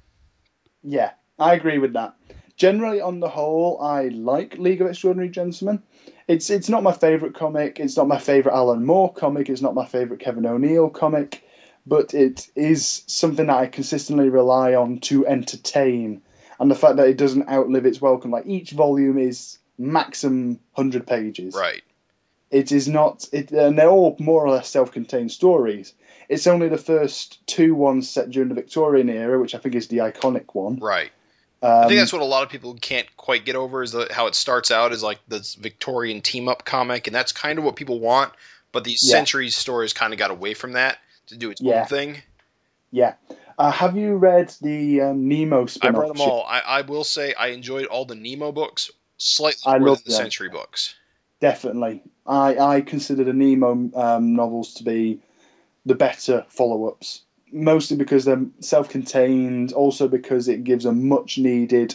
Yeah, 0.82 1.10
I 1.38 1.54
agree 1.54 1.78
with 1.78 1.94
that. 1.94 2.14
Generally, 2.56 3.00
on 3.00 3.18
the 3.20 3.28
whole, 3.28 3.80
I 3.80 4.08
like 4.08 4.56
League 4.58 4.80
of 4.80 4.86
Extraordinary 4.88 5.28
Gentlemen. 5.30 5.82
It's 6.26 6.48
it's 6.50 6.68
not 6.68 6.82
my 6.82 6.92
favorite 6.92 7.34
comic. 7.34 7.80
It's 7.80 7.96
not 7.96 8.08
my 8.08 8.18
favorite 8.18 8.54
Alan 8.54 8.84
Moore 8.84 9.12
comic. 9.12 9.50
It's 9.50 9.60
not 9.60 9.74
my 9.74 9.84
favorite 9.84 10.20
Kevin 10.20 10.46
O'Neill 10.46 10.88
comic, 10.90 11.44
but 11.86 12.14
it 12.14 12.48
is 12.54 13.02
something 13.06 13.46
that 13.46 13.56
I 13.56 13.66
consistently 13.66 14.30
rely 14.30 14.74
on 14.74 15.00
to 15.00 15.26
entertain. 15.26 16.22
And 16.58 16.70
the 16.70 16.76
fact 16.76 16.96
that 16.96 17.08
it 17.08 17.18
doesn't 17.18 17.48
outlive 17.48 17.84
its 17.84 18.00
welcome, 18.00 18.30
like 18.30 18.46
each 18.46 18.70
volume 18.70 19.18
is 19.18 19.58
maximum 19.76 20.60
hundred 20.72 21.06
pages. 21.06 21.54
Right. 21.54 21.82
It 22.50 22.70
is 22.70 22.86
not, 22.86 23.26
it, 23.32 23.50
and 23.50 23.76
they're 23.76 23.88
all 23.90 24.16
more 24.20 24.46
or 24.46 24.50
less 24.50 24.68
self-contained 24.68 25.32
stories. 25.32 25.92
It's 26.28 26.46
only 26.46 26.68
the 26.68 26.78
first 26.78 27.44
two 27.46 27.74
ones 27.74 28.08
set 28.08 28.30
during 28.30 28.48
the 28.48 28.54
Victorian 28.54 29.08
era, 29.08 29.40
which 29.40 29.56
I 29.56 29.58
think 29.58 29.74
is 29.74 29.88
the 29.88 29.98
iconic 29.98 30.54
one. 30.54 30.76
Right. 30.76 31.10
Um, 31.64 31.84
I 31.84 31.88
think 31.88 31.98
that's 31.98 32.12
what 32.12 32.20
a 32.22 32.26
lot 32.26 32.42
of 32.42 32.50
people 32.50 32.74
can't 32.74 33.06
quite 33.16 33.44
get 33.44 33.56
over 33.56 33.82
is 33.82 33.92
the, 33.92 34.08
how 34.10 34.26
it 34.26 34.34
starts 34.34 34.70
out 34.70 34.92
as 34.92 35.02
like 35.02 35.18
this 35.28 35.54
Victorian 35.54 36.20
team 36.20 36.48
up 36.48 36.64
comic, 36.64 37.06
and 37.06 37.16
that's 37.16 37.32
kind 37.32 37.58
of 37.58 37.64
what 37.64 37.74
people 37.74 38.00
want. 38.00 38.32
But 38.70 38.84
the 38.84 38.90
Yeah. 38.90 38.96
Centuries 39.12 39.56
stories 39.56 39.92
kind 39.94 40.12
of 40.12 40.18
got 40.18 40.30
away 40.30 40.54
from 40.54 40.72
that 40.72 40.98
to 41.28 41.36
do 41.36 41.50
its 41.50 41.60
Yeah. 41.62 41.80
own 41.80 41.86
thing. 41.86 42.22
Yeah. 42.90 43.14
Uh, 43.56 43.70
have 43.70 43.96
you 43.96 44.16
read 44.16 44.52
the 44.60 45.00
um, 45.00 45.28
Nemo 45.28 45.66
spin-off? 45.66 46.02
read 46.02 46.10
them 46.10 46.20
all. 46.20 46.44
I, 46.46 46.58
I 46.60 46.80
will 46.82 47.04
say 47.04 47.32
I 47.34 47.48
enjoyed 47.48 47.86
all 47.86 48.04
the 48.04 48.14
Nemo 48.16 48.52
books 48.52 48.90
slightly 49.16 49.62
I 49.64 49.78
more 49.78 49.94
than 49.96 50.02
the 50.04 50.10
them. 50.10 50.18
Century 50.18 50.48
books. 50.50 50.94
Definitely. 51.40 52.02
I, 52.26 52.56
I 52.58 52.80
consider 52.82 53.24
the 53.24 53.32
Nemo 53.32 53.90
um, 53.94 54.34
novels 54.34 54.74
to 54.74 54.84
be 54.84 55.20
the 55.86 55.94
better 55.94 56.44
follow-ups, 56.48 57.22
mostly 57.54 57.96
because 57.96 58.24
they're 58.24 58.44
self-contained, 58.60 59.72
also 59.72 60.08
because 60.08 60.48
it 60.48 60.64
gives 60.64 60.84
a 60.84 60.92
much-needed 60.92 61.94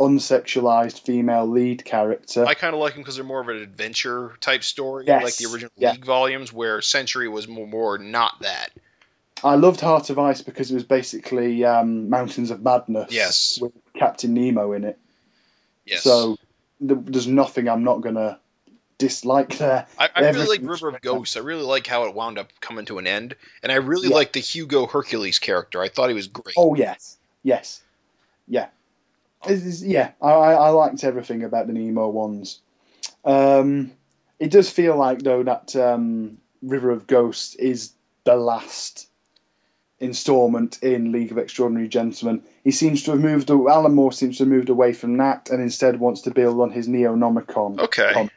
unsexualized 0.00 1.00
female 1.04 1.46
lead 1.46 1.84
character. 1.84 2.44
I 2.44 2.54
kind 2.54 2.74
of 2.74 2.80
like 2.80 2.94
them 2.94 3.02
because 3.02 3.14
they're 3.16 3.24
more 3.24 3.40
of 3.40 3.48
an 3.48 3.58
adventure 3.58 4.32
type 4.40 4.64
story, 4.64 5.04
Yes. 5.06 5.22
like 5.22 5.36
the 5.36 5.46
original 5.52 5.70
Yeah. 5.76 5.92
League 5.92 6.04
volumes, 6.04 6.52
where 6.52 6.80
Century 6.80 7.28
was 7.28 7.46
more, 7.46 7.66
more 7.66 7.98
not 7.98 8.40
that. 8.40 8.70
I 9.42 9.54
loved 9.56 9.80
Heart 9.80 10.10
of 10.10 10.18
Ice 10.18 10.40
because 10.42 10.70
it 10.70 10.74
was 10.74 10.84
basically 10.84 11.64
um, 11.64 12.08
Mountains 12.08 12.50
of 12.50 12.62
Madness 12.62 13.12
Yes. 13.12 13.58
with 13.60 13.72
Captain 13.96 14.34
Nemo 14.34 14.72
in 14.72 14.84
it. 14.84 14.98
Yes. 15.86 16.02
So 16.02 16.38
th- 16.80 17.00
there's 17.04 17.26
nothing 17.28 17.68
I'm 17.68 17.84
not 17.84 18.00
going 18.00 18.14
to 18.16 18.38
dislike 18.98 19.58
there. 19.58 19.86
I, 19.98 20.08
I 20.14 20.30
really 20.30 20.58
like 20.58 20.68
River 20.68 20.88
of. 20.88 21.00
Ghosts. 21.00 21.36
I 21.36 21.40
really 21.40 21.62
like 21.64 21.86
how 21.86 22.04
it 22.04 22.14
wound 22.14 22.38
up 22.38 22.50
coming 22.60 22.84
to 22.86 22.98
an 22.98 23.06
end, 23.06 23.34
and 23.62 23.70
I 23.72 23.76
really 23.76 24.08
Yeah. 24.08 24.14
like 24.14 24.32
the 24.32 24.40
Hugo 24.40 24.86
Hercules 24.86 25.38
character. 25.38 25.80
I 25.82 25.88
thought 25.88 26.08
he 26.08 26.14
was 26.14 26.28
great. 26.28 26.54
Oh 26.56 26.74
yes, 26.74 27.16
yes, 27.42 27.82
yeah, 28.46 28.68
it's- 29.46 29.82
yeah. 29.82 30.12
I, 30.22 30.28
I 30.30 30.68
liked 30.70 31.02
everything 31.04 31.42
about 31.44 31.66
the 31.66 31.72
Nemo 31.72 32.08
ones. 32.08 32.60
Um, 33.24 33.92
it 34.38 34.50
does 34.50 34.70
feel 34.70 34.96
like 34.96 35.20
though 35.20 35.42
that 35.42 35.74
um, 35.76 36.38
River 36.62 36.90
of 36.90 37.06
Ghosts 37.06 37.54
is 37.54 37.92
the 38.24 38.36
last 38.36 39.08
installment 40.00 40.82
in 40.82 41.12
League 41.12 41.30
of 41.32 41.38
Extraordinary 41.38 41.88
Gentlemen. 41.88 42.42
He 42.62 42.70
seems 42.72 43.04
to 43.04 43.12
have 43.12 43.20
moved. 43.20 43.50
Alan 43.50 43.94
Moore 43.94 44.12
seems 44.12 44.38
to 44.38 44.44
have 44.44 44.48
moved 44.50 44.68
away 44.68 44.92
from 44.92 45.16
that 45.18 45.50
and 45.50 45.62
instead 45.62 45.98
wants 46.00 46.22
to 46.22 46.30
build 46.30 46.60
on 46.60 46.70
his 46.70 46.88
Neonomicon. 46.88 47.78
Okay. 47.80 48.10
com- 48.12 48.30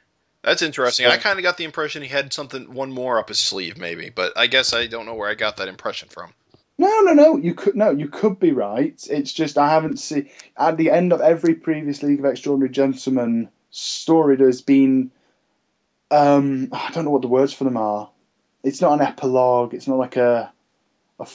That's 0.48 0.62
interesting. 0.62 1.06
So- 1.08 1.12
I 1.12 1.18
kind 1.18 1.38
of 1.38 1.44
got 1.44 1.58
the 1.58 1.66
impression 1.66 2.02
he 2.02 2.08
had 2.08 2.32
something, 2.32 2.74
one 2.74 2.90
more 2.92 3.20
up 3.20 3.28
his 3.28 3.38
sleeve, 3.38 3.78
maybe, 3.78 4.10
but 4.10 4.38
I 4.38 4.48
guess 4.48 4.74
I 4.74 4.88
don't 4.88 5.06
know 5.06 5.16
where 5.16 5.30
I 5.30 5.34
got 5.36 5.58
that 5.58 5.68
impression 5.68 6.08
from. 6.08 6.32
No, 6.78 7.02
no, 7.02 7.12
no. 7.14 7.38
You 7.38 7.54
could 7.54 7.76
no. 7.76 7.90
You 7.90 8.08
could 8.08 8.40
be 8.40 8.52
right. 8.54 8.96
It's 9.10 9.34
just 9.34 9.58
I 9.58 9.70
haven't 9.70 9.98
seen 10.00 10.30
at 10.56 10.78
the 10.78 10.92
end 10.92 11.12
of 11.12 11.20
every 11.22 11.56
previous 11.56 12.02
League 12.02 12.20
of 12.20 12.26
Extraordinary 12.26 12.72
Gentlemen 12.72 13.50
story. 13.72 14.38
There's 14.38 14.62
been 14.62 15.12
um 16.12 16.70
I 16.72 16.92
don't 16.94 17.04
know 17.04 17.12
what 17.12 17.24
the 17.24 17.28
words 17.28 17.52
for 17.52 17.64
them 17.66 17.78
are. 17.78 18.10
It's 18.64 18.80
not 18.80 18.94
an 18.94 19.06
epilogue. 19.06 19.74
It's 19.74 19.88
not 19.88 19.98
like 19.98 20.16
a 20.16 20.54
a. 21.20 21.28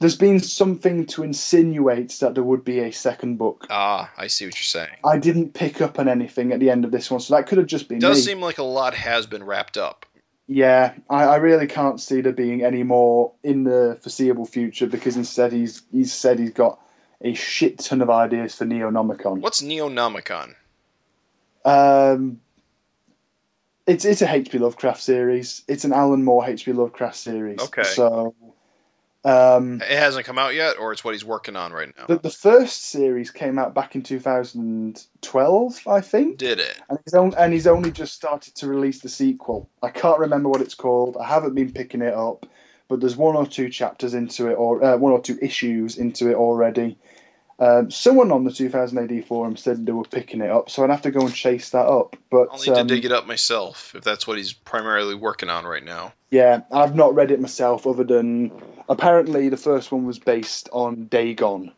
There's 0.00 0.16
been 0.16 0.40
something 0.40 1.06
to 1.08 1.22
insinuate 1.22 2.10
that 2.20 2.34
there 2.34 2.42
would 2.42 2.64
be 2.64 2.80
a 2.80 2.90
second 2.90 3.36
book. 3.36 3.66
Ah, 3.68 4.10
I 4.16 4.28
see 4.28 4.46
what 4.46 4.54
you're 4.56 4.62
saying. 4.62 4.96
I 5.04 5.18
didn't 5.18 5.52
pick 5.52 5.80
up 5.82 5.98
on 5.98 6.08
anything 6.08 6.52
at 6.52 6.58
the 6.58 6.70
end 6.70 6.86
of 6.86 6.90
this 6.90 7.10
one, 7.10 7.20
so 7.20 7.36
that 7.36 7.46
could 7.46 7.58
have 7.58 7.66
just 7.66 7.86
been 7.86 7.98
It 7.98 8.00
does 8.00 8.16
me. 8.16 8.22
seem 8.22 8.40
like 8.40 8.56
a 8.58 8.62
lot 8.62 8.94
has 8.94 9.26
been 9.26 9.44
wrapped 9.44 9.76
up. 9.76 10.06
Yeah, 10.46 10.94
I, 11.08 11.24
I 11.24 11.36
really 11.36 11.66
can't 11.66 12.00
see 12.00 12.22
there 12.22 12.32
being 12.32 12.64
any 12.64 12.82
more 12.82 13.32
in 13.44 13.62
the 13.62 13.98
foreseeable 14.02 14.46
future 14.46 14.86
because 14.86 15.16
instead 15.16 15.52
he's 15.52 15.82
he's 15.92 16.12
said 16.12 16.38
he's 16.40 16.50
got 16.50 16.80
a 17.20 17.34
shit 17.34 17.78
ton 17.78 18.00
of 18.00 18.10
ideas 18.10 18.54
for 18.56 18.64
Neonomicon. 18.64 19.40
What's 19.40 19.62
Neonomicon? 19.62 20.54
Um, 21.64 22.40
it's 23.86 24.04
it's 24.04 24.22
a 24.22 24.32
H.P. 24.34 24.58
Lovecraft 24.58 25.02
series. 25.02 25.62
It's 25.68 25.84
an 25.84 25.92
Alan 25.92 26.24
Moore 26.24 26.48
H.P. 26.48 26.72
Lovecraft 26.72 27.16
series. 27.16 27.60
Okay. 27.60 27.82
So, 27.82 28.34
um, 29.24 29.82
It 29.82 29.98
hasn't 29.98 30.26
come 30.26 30.38
out 30.38 30.54
yet, 30.54 30.78
or 30.78 30.92
it's 30.92 31.04
what 31.04 31.14
he's 31.14 31.24
working 31.24 31.56
on 31.56 31.72
right 31.72 31.92
now. 31.96 32.06
the 32.06 32.18
the 32.18 32.30
first 32.30 32.84
series 32.84 33.30
came 33.30 33.58
out 33.58 33.74
back 33.74 33.94
in 33.94 34.02
2012, 34.02 35.86
I 35.86 36.00
think. 36.00 36.38
Did 36.38 36.60
it? 36.60 36.80
And 36.88 36.98
he's, 37.04 37.14
on, 37.14 37.34
and 37.34 37.52
he's 37.52 37.66
only 37.66 37.90
just 37.90 38.14
started 38.14 38.54
to 38.56 38.66
release 38.66 39.00
the 39.00 39.08
sequel. 39.08 39.68
I 39.82 39.90
can't 39.90 40.18
remember 40.20 40.48
what 40.48 40.62
it's 40.62 40.74
called. 40.74 41.16
I 41.18 41.26
haven't 41.26 41.54
been 41.54 41.72
picking 41.72 42.02
it 42.02 42.14
up, 42.14 42.46
but 42.88 43.00
there's 43.00 43.16
one 43.16 43.36
or 43.36 43.46
two 43.46 43.68
chapters 43.68 44.14
into 44.14 44.48
it, 44.50 44.54
or 44.54 44.82
uh, 44.82 44.96
one 44.96 45.12
or 45.12 45.20
two 45.20 45.38
issues 45.40 45.98
into 45.98 46.30
it 46.30 46.34
already. 46.34 46.98
Um, 47.60 47.90
someone 47.90 48.32
on 48.32 48.44
the 48.44 48.50
2000 48.50 48.98
AD 48.98 49.26
forum 49.26 49.54
said 49.54 49.84
they 49.84 49.92
were 49.92 50.04
picking 50.04 50.40
it 50.40 50.50
up, 50.50 50.70
so 50.70 50.82
I'd 50.82 50.88
have 50.88 51.02
to 51.02 51.10
go 51.10 51.20
and 51.20 51.34
chase 51.34 51.70
that 51.70 51.86
up. 51.86 52.16
But 52.30 52.48
I'll 52.50 52.58
need 52.58 52.64
to 52.64 52.80
um, 52.80 52.86
dig 52.86 53.04
it 53.04 53.12
up 53.12 53.26
myself 53.26 53.94
if 53.94 54.02
that's 54.02 54.26
what 54.26 54.38
he's 54.38 54.54
primarily 54.54 55.14
working 55.14 55.50
on 55.50 55.66
right 55.66 55.84
now. 55.84 56.14
yeah, 56.30 56.62
I've 56.72 56.94
not 56.94 57.14
read 57.14 57.30
it 57.30 57.38
myself, 57.38 57.86
other 57.86 58.04
than 58.04 58.50
apparently 58.88 59.50
the 59.50 59.58
first 59.58 59.92
one 59.92 60.06
was 60.06 60.18
based 60.18 60.70
on 60.72 61.04
Dagon, 61.04 61.72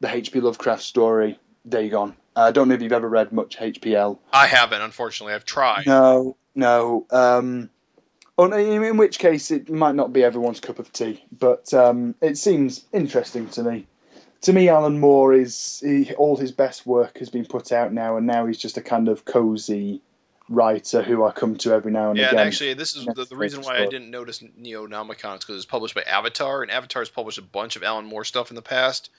the 0.00 0.14
H.P. 0.14 0.40
Lovecraft 0.40 0.82
story 0.82 1.38
Dagon. 1.68 2.16
I 2.34 2.50
don't 2.50 2.68
know 2.68 2.74
if 2.74 2.80
you've 2.80 2.92
ever 2.92 3.08
read 3.08 3.32
much 3.32 3.58
HPL. 3.58 4.18
I 4.32 4.46
haven't, 4.46 4.80
unfortunately. 4.80 5.34
I've 5.34 5.44
tried. 5.44 5.86
No, 5.86 6.36
no. 6.54 7.06
Um, 7.10 7.68
in 8.38 8.96
which 8.96 9.18
case, 9.18 9.50
it 9.50 9.68
might 9.70 9.94
not 9.94 10.12
be 10.12 10.24
everyone's 10.24 10.60
cup 10.60 10.78
of 10.78 10.90
tea, 10.90 11.22
but 11.30 11.72
um, 11.74 12.14
it 12.22 12.38
seems 12.38 12.82
interesting 12.92 13.48
to 13.50 13.62
me. 13.62 13.86
To 14.42 14.52
me, 14.52 14.68
Alan 14.68 14.98
Moore 14.98 15.32
is 15.34 15.80
he, 15.84 16.12
all 16.14 16.36
his 16.36 16.52
best 16.52 16.84
work 16.84 17.18
has 17.18 17.30
been 17.30 17.46
put 17.46 17.70
out 17.72 17.92
now, 17.92 18.16
and 18.16 18.26
now 18.26 18.46
he's 18.46 18.58
just 18.58 18.76
a 18.76 18.80
kind 18.82 19.08
of 19.08 19.24
cozy 19.24 20.02
writer 20.48 21.02
who 21.02 21.24
I 21.24 21.30
come 21.30 21.56
to 21.58 21.72
every 21.72 21.92
now 21.92 22.10
and 22.10 22.18
Yeah, 22.18 22.28
again. 22.28 22.38
and 22.40 22.48
actually, 22.48 22.74
this 22.74 22.96
is 22.96 23.06
the, 23.06 23.24
the 23.24 23.36
reason 23.36 23.62
why 23.62 23.76
I 23.78 23.86
didn't 23.86 24.10
notice 24.10 24.40
Neonomicon 24.40 25.34
is 25.36 25.40
because 25.40 25.56
it's 25.56 25.64
published 25.64 25.94
by 25.94 26.02
Avatar, 26.02 26.62
and 26.62 26.70
Avatar's 26.70 27.08
published 27.08 27.38
a 27.38 27.42
bunch 27.42 27.76
of 27.76 27.84
Alan 27.84 28.04
Moore 28.04 28.24
stuff 28.24 28.50
in 28.50 28.56
the 28.56 28.62
past. 28.62 29.10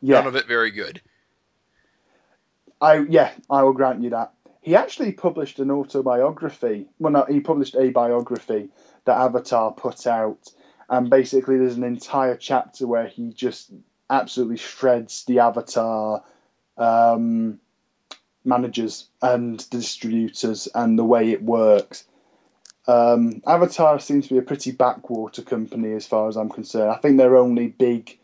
yeah, 0.00 0.16
None 0.16 0.26
of 0.26 0.36
it 0.36 0.46
very 0.46 0.72
good. 0.72 1.00
I 2.80 2.98
yeah, 2.98 3.30
I 3.48 3.62
will 3.62 3.72
grant 3.72 4.02
you 4.02 4.10
that 4.10 4.32
he 4.60 4.74
actually 4.74 5.12
published 5.12 5.60
an 5.60 5.70
autobiography. 5.70 6.86
Well, 6.98 7.12
no, 7.12 7.24
he 7.28 7.40
published 7.40 7.76
a 7.76 7.90
biography 7.90 8.70
that 9.04 9.16
Avatar 9.16 9.72
put 9.72 10.06
out, 10.08 10.50
and 10.88 11.08
basically 11.08 11.58
there's 11.58 11.76
an 11.76 11.84
entire 11.84 12.36
chapter 12.36 12.86
where 12.86 13.06
he 13.06 13.32
just 13.32 13.72
absolutely 14.10 14.56
shreds 14.58 15.24
the 15.24 15.40
Avatar 15.40 16.22
um, 16.76 17.60
managers 18.44 19.06
and 19.22 19.68
distributors 19.70 20.68
and 20.74 20.98
the 20.98 21.04
way 21.04 21.30
it 21.30 21.42
works. 21.42 22.04
Um, 22.86 23.42
Avatar 23.46 23.98
seems 23.98 24.28
to 24.28 24.34
be 24.34 24.38
a 24.38 24.42
pretty 24.42 24.70
backwater 24.72 25.42
company 25.42 25.92
as 25.94 26.06
far 26.06 26.28
as 26.28 26.36
I'm 26.36 26.50
concerned. 26.50 26.90
I 26.90 26.96
think 26.96 27.16
their 27.16 27.36
only 27.36 27.68
big 27.68 28.18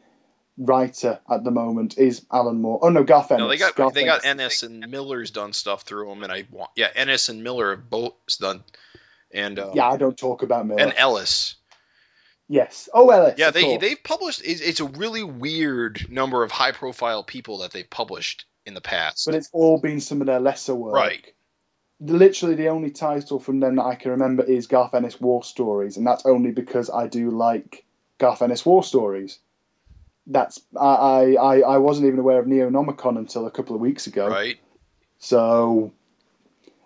writer 0.58 1.18
at 1.30 1.44
the 1.44 1.50
moment 1.50 1.96
is 1.96 2.26
Alan 2.30 2.60
Moore. 2.60 2.78
Oh 2.82 2.90
no, 2.90 3.02
Garth 3.02 3.30
Ennis. 3.32 3.40
No, 3.40 3.48
they 3.48 3.56
got 3.56 3.74
Garth 3.74 3.94
they 3.94 4.04
got 4.04 4.24
Ennis. 4.26 4.62
Ennis 4.62 4.82
and 4.84 4.90
Miller's 4.90 5.30
done 5.30 5.54
stuff 5.54 5.82
through 5.82 6.10
them, 6.10 6.22
and 6.22 6.30
I 6.30 6.44
want 6.50 6.70
yeah 6.76 6.88
Ennis 6.94 7.30
and 7.30 7.42
Miller 7.42 7.70
have 7.70 7.88
both 7.88 8.12
done, 8.38 8.62
and 9.32 9.58
uh, 9.58 9.70
Yeah, 9.74 9.88
I 9.88 9.96
don't 9.96 10.18
talk 10.18 10.42
about 10.42 10.66
Miller. 10.66 10.82
and 10.82 10.92
Ellis. 10.94 11.54
Yes. 12.50 12.90
Oh, 12.92 13.08
Ellis. 13.08 13.38
Yeah, 13.38 13.50
they 13.50 13.78
they've 13.78 14.02
published. 14.02 14.42
It's, 14.44 14.60
it's 14.60 14.80
a 14.80 14.84
really 14.84 15.22
weird 15.22 16.10
number 16.10 16.42
of 16.42 16.50
high 16.50 16.72
profile 16.72 17.24
people 17.24 17.58
that 17.58 17.70
they've 17.70 17.88
published 17.88 18.44
in 18.66 18.74
the 18.74 18.80
past. 18.80 19.24
But 19.24 19.36
it's 19.36 19.48
all 19.52 19.78
been 19.78 20.00
some 20.00 20.20
of 20.20 20.26
their 20.26 20.40
lesser 20.40 20.74
work. 20.74 20.94
Right. 20.94 21.32
Literally, 22.00 22.54
the 22.54 22.68
only 22.68 22.90
title 22.90 23.38
from 23.38 23.60
them 23.60 23.76
that 23.76 23.84
I 23.84 23.94
can 23.94 24.12
remember 24.12 24.42
is 24.42 24.66
Garth 24.66 24.94
Ennis 24.94 25.20
War 25.20 25.44
Stories, 25.44 25.96
and 25.96 26.06
that's 26.06 26.26
only 26.26 26.50
because 26.50 26.90
I 26.90 27.06
do 27.06 27.30
like 27.30 27.84
Garth 28.18 28.42
Ennis 28.42 28.64
War 28.64 28.82
Stories. 28.82 29.38
That's 30.26 30.60
I 30.78 31.36
I, 31.36 31.60
I 31.60 31.76
wasn't 31.78 32.08
even 32.08 32.20
aware 32.20 32.38
of 32.38 32.46
Neonomicon 32.46 33.18
until 33.18 33.46
a 33.46 33.50
couple 33.50 33.74
of 33.74 33.80
weeks 33.80 34.06
ago. 34.06 34.28
Right. 34.28 34.58
So, 35.18 35.92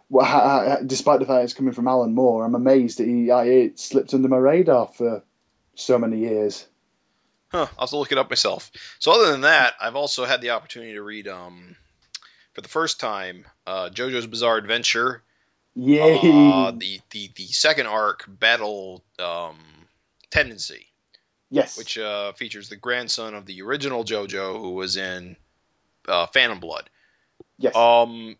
well, 0.08 0.26
ha- 0.26 0.64
ha- 0.68 0.82
despite 0.84 1.20
the 1.20 1.26
fact 1.26 1.44
it's 1.44 1.54
coming 1.54 1.74
from 1.74 1.86
Alan 1.86 2.14
Moore, 2.14 2.44
I'm 2.44 2.56
amazed 2.56 2.98
that 2.98 3.06
he 3.06 3.30
I, 3.30 3.44
it 3.44 3.78
slipped 3.78 4.14
under 4.14 4.28
my 4.28 4.36
radar 4.36 4.88
for 4.88 5.22
so 5.74 5.98
many 5.98 6.18
years. 6.18 6.66
Huh. 7.50 7.66
I'll 7.78 7.86
have 7.86 7.90
to 7.90 7.96
look 7.96 8.12
it 8.12 8.18
up 8.18 8.30
myself. 8.30 8.70
So 8.98 9.12
other 9.12 9.30
than 9.30 9.42
that, 9.42 9.74
I've 9.80 9.96
also 9.96 10.24
had 10.24 10.40
the 10.40 10.50
opportunity 10.50 10.94
to 10.94 11.02
read 11.02 11.28
um 11.28 11.76
for 12.52 12.60
the 12.60 12.68
first 12.68 13.00
time 13.00 13.44
uh, 13.66 13.90
JoJo's 13.90 14.26
Bizarre 14.26 14.56
Adventure. 14.56 15.22
Yay! 15.74 16.18
Uh, 16.22 16.70
the, 16.70 17.00
the 17.10 17.30
the 17.34 17.46
second 17.46 17.86
arc, 17.88 18.24
Battle 18.28 19.02
um, 19.18 19.56
Tendency. 20.30 20.86
yes. 21.50 21.76
which 21.76 21.98
uh, 21.98 22.32
features 22.32 22.68
the 22.68 22.76
grandson 22.76 23.34
of 23.34 23.44
the 23.46 23.62
original 23.62 24.04
JoJo 24.04 24.60
who 24.60 24.70
was 24.72 24.96
in 24.96 25.36
uh, 26.06 26.26
Phantom 26.26 26.60
Blood. 26.60 26.88
yes. 27.58 27.74
Um, 27.74 28.36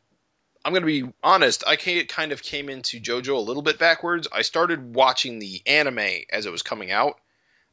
I'm 0.65 0.73
gonna 0.73 0.86
be 0.86 1.12
honest. 1.23 1.65
I 1.66 1.77
kind 1.77 2.32
of 2.32 2.43
came 2.43 2.69
into 2.69 3.01
JoJo 3.01 3.36
a 3.36 3.40
little 3.40 3.62
bit 3.62 3.78
backwards. 3.78 4.28
I 4.32 4.43
started 4.43 4.94
watching 4.94 5.39
the 5.39 5.61
anime 5.66 6.23
as 6.31 6.47
it 6.47 6.52
was 6.52 6.62
coming 6.62 6.90
out. 6.90 7.19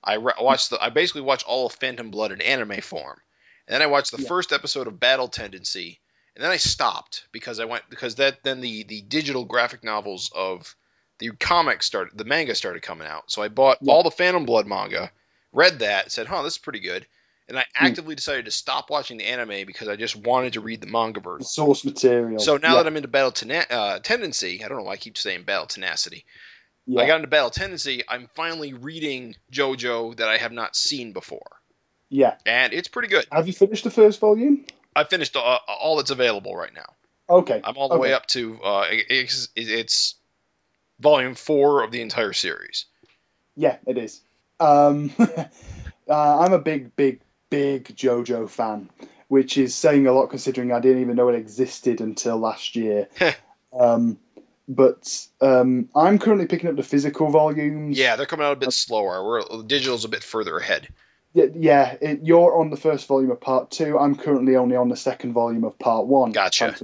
I 0.03 0.15
re- 0.15 0.33
watched 0.39 0.69
the. 0.71 0.83
I 0.83 0.89
basically 0.89 1.21
watched 1.21 1.45
all 1.47 1.67
of 1.67 1.73
Phantom 1.73 2.09
Blood 2.09 2.31
in 2.31 2.41
anime 2.41 2.81
form, 2.81 3.19
and 3.67 3.75
then 3.75 3.81
I 3.81 3.87
watched 3.87 4.11
the 4.11 4.21
Yeah. 4.21 4.27
first 4.27 4.51
episode 4.51 4.87
of 4.87 4.99
Battle 4.99 5.27
Tendency, 5.27 5.99
and 6.35 6.43
then 6.43 6.51
I 6.51 6.57
stopped 6.57 7.25
because 7.31 7.59
I 7.59 7.65
went 7.65 7.83
because 7.89 8.15
that 8.15 8.43
then 8.43 8.61
the 8.61 8.83
the 8.83 9.01
digital 9.01 9.45
graphic 9.45 9.83
novels 9.83 10.31
of 10.33 10.75
the 11.19 11.29
comics 11.39 11.85
started 11.85 12.17
the 12.17 12.25
manga 12.25 12.55
started 12.55 12.81
coming 12.81 13.07
out. 13.07 13.31
So 13.31 13.41
I 13.43 13.47
bought 13.49 13.77
Yeah. 13.81 13.93
all 13.93 14.03
the 14.03 14.11
Phantom 14.11 14.45
Blood 14.45 14.65
manga, 14.65 15.11
read 15.51 15.79
that, 15.79 16.11
said, 16.11 16.27
"Huh, 16.27 16.41
this 16.41 16.53
is 16.53 16.59
pretty 16.59 16.79
good." 16.79 17.05
And 17.47 17.59
I 17.59 17.65
Hmm. 17.75 17.85
actively 17.85 18.15
decided 18.15 18.45
to 18.45 18.51
stop 18.51 18.89
watching 18.89 19.17
the 19.17 19.25
anime 19.25 19.65
because 19.67 19.87
I 19.87 19.97
just 19.97 20.15
wanted 20.15 20.53
to 20.53 20.61
read 20.61 20.79
the 20.81 20.87
manga 20.87 21.19
version. 21.19 21.45
source 21.45 21.83
material. 21.83 22.39
So 22.39 22.57
now 22.57 22.69
yeah, 22.69 22.75
that 22.77 22.87
I'm 22.87 22.95
into 22.95 23.09
Battle 23.09 23.31
Tena- 23.31 23.69
uh, 23.69 23.99
Tendency, 23.99 24.63
I 24.63 24.67
don't 24.67 24.77
know 24.77 24.83
why 24.85 24.93
I 24.93 24.97
keep 24.97 25.17
saying 25.17 25.43
Battle 25.43 25.67
Tenacity. 25.67 26.25
Yeah. 26.85 27.01
I 27.01 27.07
got 27.07 27.17
into 27.17 27.27
Battle 27.27 27.49
Tendency. 27.49 28.03
I'm 28.07 28.29
finally 28.35 28.73
reading 28.73 29.35
JoJo 29.51 30.17
that 30.17 30.27
I 30.27 30.37
have 30.37 30.51
not 30.51 30.75
seen 30.75 31.13
before, 31.13 31.47
yeah. 32.09 32.35
and 32.45 32.73
it's 32.73 32.87
pretty 32.87 33.07
good. 33.07 33.25
Have 33.31 33.47
you 33.47 33.53
finished 33.53 33.83
the 33.83 33.91
first 33.91 34.19
volume? 34.19 34.65
I 34.95 35.03
finished 35.05 35.35
uh, 35.35 35.39
all 35.39 35.97
that's 35.97 36.11
available 36.11 36.55
right 36.55 36.73
now. 36.73 36.93
Okay. 37.29 37.61
I'm 37.63 37.77
all 37.77 37.87
the 37.87 37.95
okay. 37.95 38.01
way 38.01 38.13
up 38.13 38.25
to 38.27 38.61
uh, 38.61 38.85
it's, 38.89 39.47
it's 39.55 40.15
volume 40.99 41.35
four 41.35 41.83
of 41.83 41.91
the 41.91 42.01
entire 42.01 42.33
series. 42.33 42.85
Yeah, 43.55 43.77
it 43.87 43.97
is. 43.97 44.21
Um, 44.59 45.11
uh, 45.19 46.39
I'm 46.39 46.53
a 46.53 46.59
big, 46.59 46.95
big, 46.95 47.21
big 47.49 47.85
JoJo 47.85 48.49
fan, 48.49 48.89
which 49.27 49.57
is 49.57 49.73
saying 49.75 50.07
a 50.07 50.11
lot 50.11 50.27
considering 50.27 50.71
I 50.71 50.79
didn't 50.79 51.01
even 51.01 51.15
know 51.15 51.29
it 51.29 51.35
existed 51.35 52.01
until 52.01 52.37
last 52.37 52.75
year. 52.75 53.07
um, 53.73 54.17
but 54.72 55.27
um, 55.41 55.89
I'm 55.93 56.18
currently 56.18 56.48
picking 56.48 56.69
up 56.69 56.77
the 56.77 56.84
physical 56.84 57.30
volumes. 57.30 57.98
Yeah, 57.98 58.15
they're 58.15 58.26
coming 58.26 58.45
out 58.45 58.53
a 58.53 58.56
bit 58.56 58.72
slower. 58.72 59.26
We're 59.26 59.64
digital's 59.64 60.06
a 60.06 60.10
bit 60.10 60.23
further 60.23 60.57
ahead. 60.57 60.88
Yeah, 61.34 61.45
yeah 61.53 61.95
it, 61.99 62.19
you're 62.23 62.57
on 62.57 62.69
the 62.69 62.77
first 62.77 63.07
volume 63.07 63.31
of 63.31 63.41
part 63.41 63.72
two. 63.72 63.99
I'm 63.99 64.15
currently 64.15 64.56
only 64.56 64.77
on 64.77 64.88
the 64.88 64.95
second 64.95 65.34
volume 65.34 65.65
of 65.65 65.77
part 65.77 66.07
one. 66.07 66.31
Gotcha. 66.31 66.76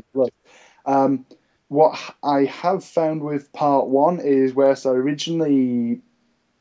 Um, 0.85 1.25
what 1.69 1.99
I 2.21 2.45
have 2.45 2.83
found 2.83 3.21
with 3.21 3.53
part 3.53 3.87
one 3.87 4.19
is 4.19 4.53
whereas 4.53 4.85
I 4.85 4.91
originally 4.91 6.01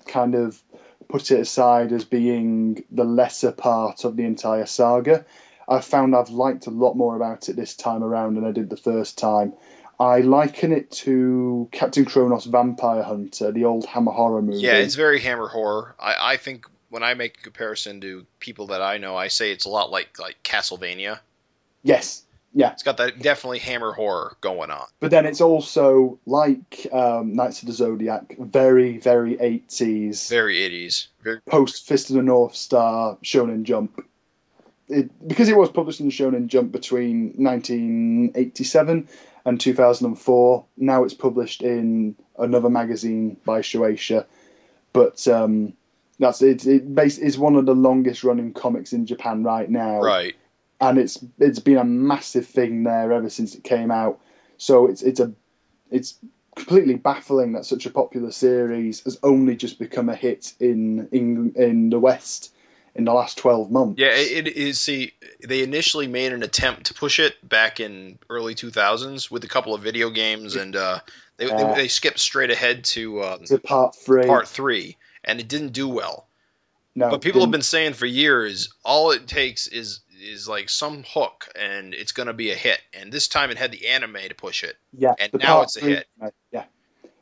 kind 0.07 0.36
of 0.36 0.61
put 1.09 1.31
it 1.32 1.40
aside 1.40 1.93
as 1.93 2.05
being 2.05 2.85
the 2.90 3.05
lesser 3.05 3.53
part 3.53 4.05
of 4.05 4.16
the 4.16 4.24
entire 4.24 4.66
saga, 4.66 5.24
I've 5.69 5.85
found 5.85 6.15
I've 6.15 6.31
liked 6.31 6.66
a 6.69 6.70
lot 6.70 6.94
more 6.94 7.16
about 7.16 7.48
it 7.48 7.57
this 7.57 7.74
time 7.74 8.05
around 8.05 8.35
than 8.35 8.44
I 8.44 8.53
did 8.53 8.70
the 8.70 8.77
first 8.77 9.19
time. 9.19 9.55
I 9.98 10.20
liken 10.20 10.73
it 10.73 10.90
to 10.93 11.68
Captain 11.73 12.05
Kronos 12.05 12.44
Vampire 12.44 13.02
Hunter, 13.02 13.52
the 13.52 13.64
old 13.64 13.86
Hammer 13.86 14.12
horror 14.12 14.43
movie. 14.43 14.60
Yeah, 14.60 14.74
it's 14.74 14.94
very 14.94 15.20
Hammer 15.20 15.48
horror. 15.48 15.94
I, 15.98 16.32
I 16.32 16.36
think 16.36 16.66
when 16.90 17.02
I 17.02 17.14
make 17.14 17.39
a 17.39 17.43
comparison 17.43 18.01
to 18.02 18.27
people 18.39 18.68
that 18.68 18.82
I 18.82 18.98
know, 18.98 19.16
I 19.16 19.28
say 19.28 19.52
it's 19.52 19.64
a 19.64 19.70
lot 19.70 19.90
like 19.90 20.18
like 20.18 20.43
Castlevania. 20.43 21.20
yes, 21.82 22.23
yeah. 22.52 22.73
It's 22.73 22.82
got 22.82 22.98
that 22.98 23.20
definitely 23.20 23.59
Hammer 23.60 23.93
horror 23.93 24.36
going 24.40 24.70
on. 24.70 24.86
But 25.01 25.10
then 25.10 25.24
it's 25.27 25.40
also 25.40 26.18
like 26.27 26.86
um, 26.93 27.35
Knights 27.35 27.62
of 27.62 27.68
the 27.68 27.74
Zodiac, 27.74 28.36
very, 28.39 28.98
very 28.98 29.36
80s, 29.36 30.28
Very 30.28 30.56
80s. 30.56 31.06
Very 31.23 31.40
post 31.40 31.86
Fist 31.86 32.10
of 32.10 32.16
the 32.16 32.23
North 32.23 32.55
Star, 32.55 33.16
Shonen 33.24 33.64
Jump. 33.64 34.05
It, 34.89 35.27
because 35.27 35.48
it 35.48 35.56
was 35.56 35.68
published 35.70 36.01
in 36.01 36.10
Shonen 36.10 36.47
Jump 36.47 36.70
between 36.70 37.32
1987 37.36 39.09
and 39.47 39.60
2004, 39.60 40.64
now 40.77 41.05
it's 41.05 41.14
published 41.14 41.62
in 41.62 42.16
another 42.36 42.68
magazine 42.68 43.36
by 43.44 43.60
Shueisha. 43.60 44.27
But 44.93 45.27
um, 45.28 45.74
that's 46.18 46.43
it. 46.43 46.66
It 46.66 46.93
base 46.93 47.18
is 47.18 47.39
one 47.39 47.55
of 47.55 47.64
the 47.64 47.74
longest 47.74 48.24
running 48.24 48.52
comics 48.52 48.93
in 48.93 49.06
Japan 49.06 49.44
right 49.44 49.70
now 49.70 50.01
right. 50.01 50.35
and 50.81 50.98
it's 50.98 51.24
it's 51.39 51.60
been 51.60 51.78
a 51.78 51.85
massive 51.85 52.47
thing 52.47 52.82
there 52.82 53.12
ever 53.12 53.31
since 53.31 53.55
it 53.55 53.62
came 53.62 53.93
out. 53.93 54.20
So 54.59 54.86
it's 54.86 55.02
it's 55.02 55.20
a 55.20 55.32
it's 55.93 56.18
completely 56.56 56.94
baffling 56.94 57.52
that 57.52 57.66
such 57.66 57.86
a 57.86 57.90
popular 57.90 58.32
series 58.32 59.05
has 59.05 59.18
only 59.23 59.55
just 59.55 59.78
become 59.78 60.09
a 60.09 60.16
hit 60.16 60.55
in 60.59 61.09
in 61.12 61.52
in 61.55 61.90
the 61.90 62.01
West 62.01 62.52
in 62.97 63.05
the 63.05 63.12
last 63.12 63.39
twelve 63.39 63.70
months. 63.70 64.01
Yeah, 64.01 64.09
it, 64.12 64.48
is. 64.48 64.81
See, 64.81 65.12
they 65.47 65.62
initially 65.62 66.06
made 66.06 66.32
an 66.32 66.43
attempt 66.43 66.86
to 66.86 66.94
push 66.94 67.20
it 67.20 67.47
back 67.47 67.78
in 67.81 68.18
early 68.31 68.55
2000s 68.55 69.31
with 69.31 69.44
a 69.44 69.48
couple 69.48 69.74
of 69.74 69.82
video 69.82 70.10
games, 70.10 70.56
and 70.56 70.74
uh, 70.74 71.01
they, 71.36 71.47
Yeah. 71.47 71.74
they 71.74 71.82
they 71.82 71.89
skipped 71.89 72.18
straight 72.18 72.51
ahead 72.51 72.85
to 72.85 73.20
uh, 73.20 73.39
to 73.47 73.59
part 73.59 73.94
three. 73.94 74.27
part 74.27 74.48
three, 74.48 74.97
and 75.24 75.40
it 75.40 75.48
didn't 75.48 75.73
do 75.73 75.89
well. 75.89 76.27
no, 76.94 77.10
But 77.10 77.20
people 77.20 77.43
have 77.43 77.51
been 77.51 77.62
saying 77.62 77.93
for 77.94 78.06
years, 78.06 78.73
all 78.85 79.10
it 79.12 79.27
takes 79.27 79.66
is 79.66 80.01
is 80.20 80.48
like 80.48 80.70
some 80.70 81.05
hook, 81.06 81.48
and 81.55 81.93
it's 81.94 82.12
gonna 82.12 82.32
be 82.32 82.51
a 82.51 82.55
hit. 82.55 82.81
And 82.94 83.12
this 83.12 83.28
time, 83.28 83.51
it 83.51 83.59
had 83.59 83.70
the 83.73 83.89
anime 83.89 84.16
to 84.28 84.35
push 84.35 84.64
it. 84.64 84.77
yeah, 84.97 85.14
and 85.18 85.31
now 85.35 85.62
it's 85.62 85.77
a 85.77 85.81
three 85.81 85.93
hit. 85.97 86.06
yeah. 86.51 86.64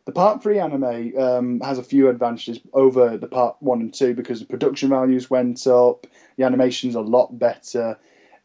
The 0.07 0.13
part 0.13 0.43
three 0.43 0.59
anime 0.59 1.17
um, 1.17 1.61
has 1.61 1.79
a 1.79 1.83
few 1.83 2.09
advantages 2.11 2.61
over 2.75 3.17
the 3.17 3.27
part 3.27 3.57
one 3.61 3.81
and 3.81 3.95
two 3.95 4.15
because 4.15 4.41
the 4.41 4.47
production 4.47 4.91
values 4.91 5.31
went 5.31 5.67
up, 5.67 6.07
the 6.37 6.45
animation's 6.45 6.95
a 6.95 7.01
lot 7.01 7.39
better, 7.39 7.99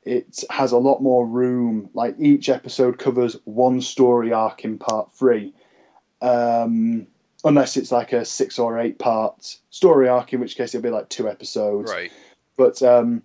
it 0.03 0.43
has 0.49 0.71
a 0.71 0.77
lot 0.77 1.01
more 1.01 1.25
room. 1.27 1.89
Like 1.93 2.15
each 2.17 2.47
episode 2.47 2.97
covers 2.97 3.35
one 3.43 3.81
story 3.81 4.31
arc 4.31 4.63
in 4.63 4.77
part 4.77 5.13
three, 5.13 5.53
um, 6.21 7.07
unless 7.43 7.75
it's 7.75 7.91
like 7.91 8.13
a 8.13 8.23
six 8.23 8.57
or 8.57 8.79
eight 8.79 8.97
part 8.97 9.57
story 9.69 10.07
arc, 10.07 10.31
in 10.31 10.39
which 10.39 10.55
case 10.55 10.73
it'll 10.73 10.83
be 10.83 10.89
like 10.89 11.09
two 11.09 11.27
episodes. 11.27 11.91
Right. 11.91 12.11
But 12.55 12.81
um, 12.83 13.21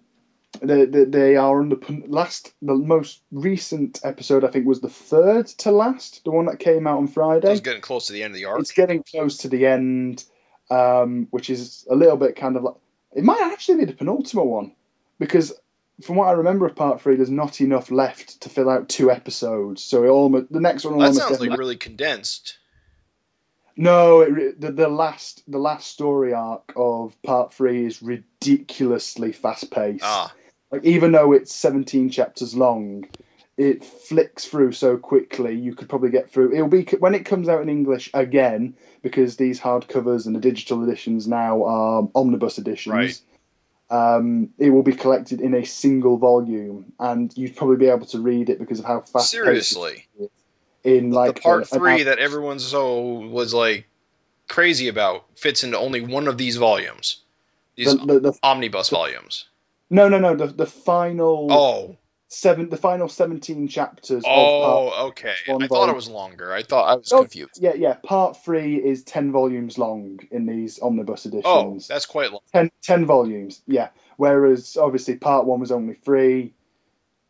they, 0.62 0.84
they, 0.86 1.04
they 1.04 1.36
are 1.36 1.60
on 1.60 1.68
the 1.68 2.02
last, 2.06 2.52
the 2.62 2.74
most 2.74 3.22
recent 3.32 4.00
episode 4.04 4.44
I 4.44 4.48
think 4.48 4.66
was 4.66 4.80
the 4.80 4.88
third 4.88 5.46
to 5.46 5.70
last, 5.70 6.24
the 6.24 6.30
one 6.30 6.46
that 6.46 6.58
came 6.58 6.86
out 6.86 6.98
on 6.98 7.08
Friday. 7.08 7.52
It's 7.52 7.60
getting 7.60 7.80
close 7.80 8.06
to 8.06 8.12
the 8.12 8.22
end 8.22 8.34
of 8.34 8.38
the 8.38 8.46
arc. 8.46 8.60
It's 8.60 8.72
getting 8.72 9.02
close 9.02 9.38
to 9.38 9.48
the 9.48 9.66
end, 9.66 10.24
um, 10.70 11.28
which 11.30 11.50
is 11.50 11.86
a 11.90 11.94
little 11.94 12.16
bit 12.16 12.36
kind 12.36 12.56
of 12.56 12.62
like 12.62 12.74
it 13.14 13.24
might 13.24 13.40
actually 13.40 13.78
be 13.78 13.84
the 13.84 13.92
penultimate 13.92 14.46
one 14.46 14.72
because 15.18 15.52
from 16.02 16.16
what 16.16 16.28
I 16.28 16.32
remember 16.32 16.66
of 16.66 16.74
part 16.74 17.00
three, 17.00 17.16
there's 17.16 17.30
not 17.30 17.60
enough 17.60 17.90
left 17.90 18.42
to 18.42 18.48
fill 18.48 18.68
out 18.68 18.88
two 18.88 19.10
episodes. 19.10 19.82
So 19.82 20.04
it 20.04 20.08
almost 20.08 20.52
the 20.52 20.60
next 20.60 20.84
one 20.84 20.96
will 20.96 21.02
That 21.02 21.14
sounds 21.14 21.40
like 21.40 21.56
really 21.56 21.76
condensed. 21.76 22.58
no. 23.76 24.22
It, 24.22 24.60
the, 24.60 24.72
the 24.72 24.88
last 24.88 25.42
the 25.46 25.58
last 25.58 25.88
story 25.88 26.34
arc 26.34 26.72
of 26.74 27.20
part 27.22 27.54
three 27.54 27.86
is 27.86 28.02
ridiculously 28.02 29.32
fast 29.32 29.70
paced. 29.70 30.04
Ah, 30.04 30.34
Like 30.74 30.84
even 30.84 31.12
though 31.12 31.32
it's 31.32 31.54
17 31.54 32.10
chapters 32.10 32.56
long, 32.56 33.06
it 33.56 33.84
flicks 33.84 34.44
through 34.44 34.72
so 34.72 34.96
quickly. 34.96 35.54
You 35.54 35.76
could 35.76 35.88
probably 35.88 36.10
get 36.10 36.32
through. 36.32 36.52
It'll 36.52 36.66
be 36.66 36.82
when 36.98 37.14
it 37.14 37.24
comes 37.24 37.48
out 37.48 37.62
in 37.62 37.68
English 37.68 38.10
again 38.12 38.74
because 39.00 39.36
these 39.36 39.60
hardcovers 39.60 40.26
and 40.26 40.34
the 40.34 40.40
digital 40.40 40.82
editions 40.82 41.28
now 41.28 41.62
are 41.62 42.08
omnibus 42.12 42.58
editions. 42.58 42.92
Right. 42.92 43.20
Um, 43.88 44.50
it 44.58 44.70
will 44.70 44.82
be 44.82 44.94
collected 44.94 45.40
in 45.40 45.54
a 45.54 45.64
single 45.64 46.16
volume, 46.16 46.92
and 46.98 47.32
you'd 47.36 47.54
probably 47.54 47.76
be 47.76 47.86
able 47.86 48.06
to 48.06 48.18
read 48.18 48.50
it 48.50 48.58
because 48.58 48.80
of 48.80 48.84
how 48.84 49.02
fast. 49.02 49.32
It 49.32 49.38
is. 49.38 49.68
Seriously. 49.68 50.08
in 50.82 51.12
like 51.12 51.36
the 51.36 51.40
part 51.40 51.62
a- 51.62 51.66
three 51.66 52.02
that 52.02 52.18
everyone 52.18 52.58
so 52.58 53.00
was 53.20 53.54
like 53.54 53.86
crazy 54.48 54.88
about 54.88 55.24
fits 55.36 55.62
into 55.62 55.78
only 55.78 56.00
one 56.00 56.26
of 56.26 56.36
these 56.36 56.56
volumes. 56.56 57.22
These 57.76 57.96
the, 57.96 58.06
the, 58.06 58.20
the, 58.20 58.38
omnibus 58.42 58.88
volumes. 58.88 59.46
No, 59.94 60.08
no, 60.08 60.18
no. 60.18 60.34
The, 60.34 60.46
the 60.48 60.66
final 60.66 61.48
Oh, 61.50 61.96
seven, 62.28 62.68
the 62.68 62.76
final 62.76 63.08
17 63.08 63.68
chapters. 63.68 64.18
of 64.18 64.22
part 64.24 64.34
oh, 64.34 65.06
okay. 65.08 65.34
I 65.48 65.66
thought 65.66 65.88
it 65.88 65.94
was 65.94 66.08
longer. 66.08 66.52
I 66.52 66.62
thought 66.62 66.88
I 66.88 66.94
was 66.96 67.12
Oh, 67.12 67.20
confused. 67.20 67.58
Yeah, 67.60 67.74
yeah. 67.74 67.94
Part 67.94 68.42
three 68.44 68.76
is 68.76 69.04
ten 69.04 69.30
volumes 69.32 69.78
long 69.78 70.20
in 70.30 70.46
these 70.46 70.80
omnibus 70.80 71.26
editions. 71.26 71.44
Oh, 71.46 71.60
editions. 71.60 71.88
that's 71.88 72.06
quite 72.06 72.30
long. 72.32 72.40
ten, 72.52 72.70
10 72.82 73.06
volumes, 73.06 73.62
yeah. 73.66 73.88
Whereas 74.16 74.76
obviously 74.76 75.16
part 75.16 75.46
one 75.46 75.60
was 75.60 75.70
only 75.72 75.94
three. 75.94 76.54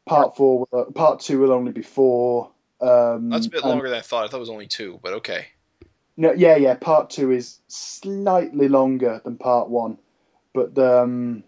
Part 0.06 0.36
four, 0.36 0.66
will, 0.70 0.84
part 0.92 1.20
two 1.20 1.38
will 1.40 1.52
only 1.52 1.72
be 1.72 1.82
four. 1.82 2.50
Um, 2.80 3.30
That's 3.30 3.46
a 3.46 3.50
bit 3.50 3.62
and- 3.62 3.70
longer 3.70 3.88
than 3.88 3.98
I 3.98 4.02
thought. 4.02 4.24
I 4.24 4.28
thought 4.28 4.36
it 4.36 4.40
was 4.40 4.50
only 4.50 4.66
two, 4.66 5.00
but 5.02 5.14
okay. 5.14 5.46
No, 6.16 6.32
yeah, 6.32 6.56
yeah. 6.56 6.74
Part 6.74 7.10
two 7.10 7.30
is 7.32 7.58
slightly 7.68 8.68
longer 8.68 9.20
than 9.24 9.36
part 9.38 9.68
one, 9.70 9.98
but 10.52 10.78
um, 10.78 11.42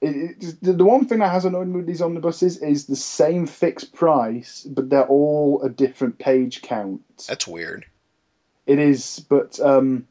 it, 0.00 0.36
it, 0.40 0.62
the, 0.62 0.72
the 0.72 0.84
one 0.84 1.06
thing 1.06 1.18
that 1.18 1.30
has 1.30 1.44
annoyed 1.44 1.68
me 1.68 1.76
with 1.76 1.86
these 1.86 2.02
omnibuses 2.02 2.58
is 2.58 2.86
the 2.86 2.96
same 2.96 3.46
fixed 3.46 3.94
price, 3.94 4.66
but 4.68 4.88
they're 4.88 5.06
all 5.06 5.62
a 5.62 5.68
different 5.68 6.18
page 6.18 6.62
count. 6.62 7.02
That's 7.28 7.46
weird. 7.46 7.86
It 8.66 8.78
is, 8.78 9.24
but 9.28 9.60
um, 9.60 10.06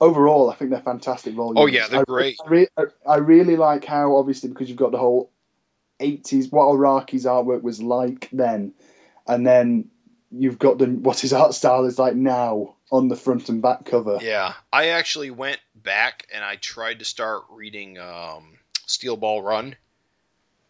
overall, 0.00 0.50
I 0.50 0.54
think 0.54 0.70
they're 0.70 0.80
fantastic 0.80 1.34
volumes. 1.34 1.58
Oh, 1.60 1.66
yeah, 1.66 1.88
they're 1.88 2.00
I, 2.00 2.04
great. 2.04 2.38
I, 2.44 2.48
re- 2.48 2.68
I 3.06 3.16
really 3.16 3.56
like 3.56 3.84
how, 3.84 4.16
obviously, 4.16 4.48
because 4.48 4.68
you've 4.68 4.78
got 4.78 4.92
the 4.92 4.98
whole 4.98 5.30
80s, 6.00 6.50
what 6.50 6.66
Araki's 6.66 7.26
artwork 7.26 7.62
was 7.62 7.82
like 7.82 8.28
then, 8.32 8.72
and 9.26 9.46
then 9.46 9.90
you've 10.30 10.58
got 10.58 10.78
the 10.78 10.86
what 10.86 11.20
his 11.20 11.32
art 11.32 11.54
style 11.54 11.84
is 11.84 11.98
like 11.98 12.14
now 12.14 12.76
on 12.90 13.08
the 13.08 13.16
front 13.16 13.48
and 13.48 13.62
back 13.62 13.84
cover. 13.84 14.18
Yeah, 14.22 14.54
I 14.72 14.88
actually 14.88 15.30
went 15.30 15.60
back 15.74 16.26
and 16.32 16.44
I 16.44 16.56
tried 16.56 17.00
to 17.00 17.04
start 17.04 17.42
reading 17.50 17.98
um, 17.98 18.58
Steel 18.92 19.16
Ball 19.16 19.42
Run 19.42 19.76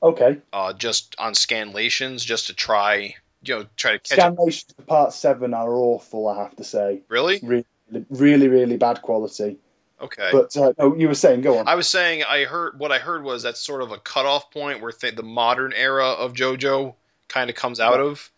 Okay. 0.02 0.38
uh, 0.52 0.72
just 0.72 1.14
on 1.18 1.32
scanlations, 1.34 2.24
just 2.24 2.48
to 2.48 2.54
try, 2.54 3.14
you 3.44 3.54
know, 3.58 3.66
try 3.76 3.92
to 3.92 3.98
catch. 3.98 4.18
Scan 4.18 4.36
Nations 4.38 4.72
for 4.76 4.82
part 4.82 5.12
seven 5.12 5.54
are 5.54 5.72
awful, 5.72 6.26
I 6.28 6.42
have 6.42 6.56
to 6.56 6.64
say. 6.64 7.00
Really? 7.08 7.38
Really, 7.42 7.64
really, 8.10 8.48
really 8.48 8.76
bad 8.76 9.02
quality. 9.02 9.58
Okay. 10.00 10.30
But 10.32 10.56
uh, 10.56 10.72
no, 10.78 10.96
you 10.96 11.06
were 11.06 11.14
saying, 11.14 11.42
go 11.42 11.58
on. 11.58 11.68
I 11.68 11.76
was 11.76 11.88
saying 11.88 12.24
I 12.28 12.44
heard 12.44 12.76
what 12.78 12.90
I 12.90 12.98
heard 12.98 13.22
was 13.22 13.44
that's 13.44 13.60
sort 13.60 13.82
of 13.82 13.92
a 13.92 13.98
cutoff 13.98 14.50
point 14.50 14.80
where 14.80 14.90
th- 14.90 15.14
the 15.14 15.22
modern 15.22 15.72
era 15.72 16.08
of 16.08 16.32
JoJo 16.32 16.94
kind 17.28 17.48
of 17.50 17.54
comes 17.54 17.78
out 17.78 18.00
of 18.00 18.28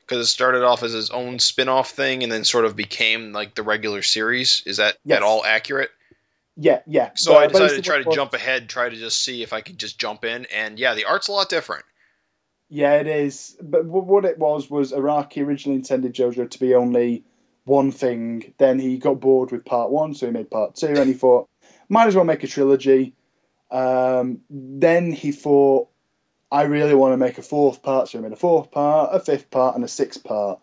because 0.00 0.18
it 0.26 0.28
started 0.28 0.62
off 0.62 0.82
as 0.82 0.92
his 0.92 1.08
own 1.10 1.38
spin-off 1.38 1.92
thing 1.92 2.22
and 2.22 2.30
then 2.30 2.44
sort 2.44 2.66
of 2.66 2.76
became 2.76 3.32
like 3.32 3.54
the 3.54 3.62
regular 3.62 4.02
series. 4.02 4.62
Is 4.66 4.76
that 4.76 4.98
Yes. 5.06 5.16
at 5.16 5.22
all 5.22 5.42
accurate? 5.42 5.90
Yeah, 6.56 6.80
yeah. 6.86 7.10
So 7.14 7.34
But 7.34 7.38
I 7.38 7.46
decided 7.46 7.76
to 7.76 7.82
try 7.82 8.02
to 8.02 8.10
jump 8.10 8.34
ahead, 8.34 8.68
try 8.68 8.88
to 8.88 8.96
just 8.96 9.22
see 9.22 9.42
if 9.42 9.52
I 9.52 9.60
could 9.60 9.78
just 9.78 9.98
jump 9.98 10.24
in, 10.24 10.46
and 10.46 10.78
yeah, 10.78 10.94
the 10.94 11.04
art's 11.04 11.28
a 11.28 11.32
lot 11.32 11.48
different. 11.48 11.84
Yeah, 12.68 12.94
it 12.94 13.06
is. 13.06 13.56
But 13.60 13.84
what 13.84 14.24
it 14.24 14.38
was 14.38 14.70
was 14.70 14.92
Araki 14.92 15.44
originally 15.44 15.76
intended 15.76 16.14
JoJo 16.14 16.50
to 16.50 16.60
be 16.60 16.74
only 16.74 17.24
one 17.64 17.90
thing. 17.92 18.54
Then 18.58 18.78
he 18.78 18.98
got 18.98 19.20
bored 19.20 19.50
with 19.50 19.64
part 19.64 19.90
one, 19.90 20.14
so 20.14 20.26
he 20.26 20.32
made 20.32 20.50
part 20.50 20.76
two, 20.76 20.86
and 20.86 21.06
he 21.06 21.12
thought, 21.14 21.48
might 21.88 22.06
as 22.06 22.14
well 22.14 22.24
make 22.24 22.44
a 22.44 22.46
trilogy. 22.46 23.14
Um, 23.70 24.40
then 24.50 25.12
he 25.12 25.32
thought, 25.32 25.88
I 26.50 26.62
really 26.62 26.94
want 26.94 27.12
to 27.12 27.16
make 27.16 27.38
a 27.38 27.42
fourth 27.42 27.82
part, 27.82 28.08
so 28.08 28.18
he 28.18 28.22
made 28.22 28.32
a 28.32 28.36
fourth 28.36 28.70
part, 28.70 29.14
a 29.14 29.20
fifth 29.20 29.50
part, 29.50 29.76
and 29.76 29.84
a 29.84 29.88
sixth 29.88 30.24
part. 30.24 30.60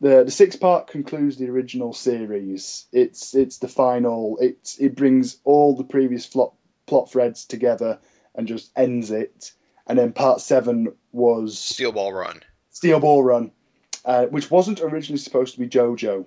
The 0.00 0.24
the 0.24 0.30
sixth 0.30 0.60
part 0.60 0.88
concludes 0.88 1.36
the 1.36 1.48
original 1.48 1.92
series. 1.92 2.86
It's 2.92 3.34
it's 3.34 3.58
the 3.58 3.68
final. 3.68 4.38
It 4.40 4.76
it 4.78 4.94
brings 4.94 5.38
all 5.44 5.76
the 5.76 5.84
previous 5.84 6.26
plot 6.26 6.52
plot 6.86 7.10
threads 7.10 7.46
together 7.46 7.98
and 8.34 8.46
just 8.46 8.70
ends 8.76 9.10
it. 9.10 9.52
And 9.86 9.98
then 9.98 10.12
part 10.12 10.40
seven 10.40 10.94
was 11.12 11.58
Steel 11.58 11.92
Ball 11.92 12.12
Run. 12.12 12.42
Steel 12.70 13.00
Ball 13.00 13.22
Run, 13.22 13.52
uh, 14.04 14.26
which 14.26 14.50
wasn't 14.50 14.80
originally 14.80 15.18
supposed 15.18 15.54
to 15.54 15.60
be 15.60 15.68
JoJo. 15.68 16.26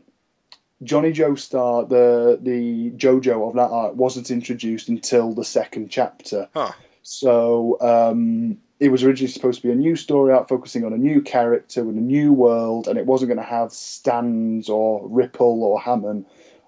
Johnny 0.81 1.11
Joestar, 1.11 1.87
the 1.87 2.39
the 2.41 2.91
JoJo 2.91 3.49
of 3.49 3.55
that 3.55 3.69
art, 3.69 3.95
wasn't 3.95 4.31
introduced 4.31 4.89
until 4.89 5.33
the 5.33 5.43
second 5.43 5.89
chapter. 5.89 6.49
Huh. 6.55 6.71
So 7.03 7.77
um, 7.81 8.59
it 8.79 8.89
was 8.89 9.03
originally 9.03 9.31
supposed 9.31 9.61
to 9.61 9.67
be 9.67 9.73
a 9.73 9.75
new 9.75 9.95
story 9.95 10.33
arc 10.33 10.47
focusing 10.47 10.85
on 10.85 10.93
a 10.93 10.97
new 10.97 11.21
character 11.21 11.83
with 11.83 11.97
a 11.97 12.01
new 12.01 12.31
world, 12.31 12.87
and 12.87 12.97
it 12.97 13.05
wasn't 13.05 13.29
going 13.29 13.37
to 13.37 13.43
have 13.43 13.73
stands 13.73 14.69
or 14.69 15.07
Ripple 15.07 15.63
or 15.63 15.79
Hamon 15.81 16.25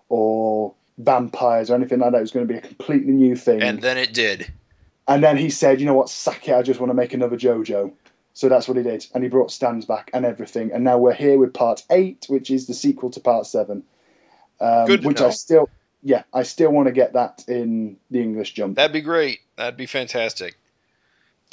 or 0.10 0.74
vampires 0.98 1.72
or 1.72 1.76
anything 1.76 2.00
like 2.00 2.12
that. 2.12 2.18
It 2.18 2.22
was 2.22 2.32
going 2.32 2.48
to 2.48 2.54
be 2.54 2.60
a 2.60 2.62
completely 2.62 3.14
new 3.14 3.36
thing. 3.36 3.62
And 3.62 3.82
then 3.82 3.98
it 3.98 4.14
did. 4.14 4.52
And 5.08 5.24
then 5.24 5.38
he 5.38 5.50
said, 5.50 5.80
you 5.80 5.86
know 5.86 5.94
what, 5.94 6.10
sack 6.10 6.48
it, 6.48 6.54
I 6.54 6.62
just 6.62 6.80
want 6.80 6.90
to 6.90 6.94
make 6.94 7.14
another 7.14 7.38
JoJo. 7.38 7.94
So 8.34 8.50
that's 8.50 8.68
what 8.68 8.78
he 8.78 8.84
did. 8.84 9.06
And 9.14 9.24
he 9.24 9.30
brought 9.30 9.52
stands 9.52 9.86
back 9.86 10.12
and 10.14 10.26
everything. 10.26 10.72
And 10.72 10.84
now 10.84 10.98
we're 10.98 11.14
here 11.14 11.38
with 11.38 11.54
part 11.54 11.84
eight, 11.90 12.26
which 12.30 12.50
is 12.50 12.68
the 12.68 12.74
sequel 12.74 13.10
to 13.12 13.20
part 13.20 13.46
seven. 13.46 13.84
Um, 14.60 14.86
Good 14.86 15.04
which 15.04 15.20
know. 15.20 15.28
I 15.28 15.32
still, 15.32 15.70
yeah, 16.04 16.24
I 16.34 16.44
still 16.44 16.72
want 16.72 16.88
to 16.88 16.94
get 16.94 17.14
that 17.14 17.44
in 17.48 17.98
the 18.10 18.22
English 18.22 18.54
jump. 18.54 18.76
That'd 18.76 18.94
be 18.94 19.02
great. 19.02 19.40
That'd 19.58 19.76
be 19.76 19.86
fantastic. 19.86 20.56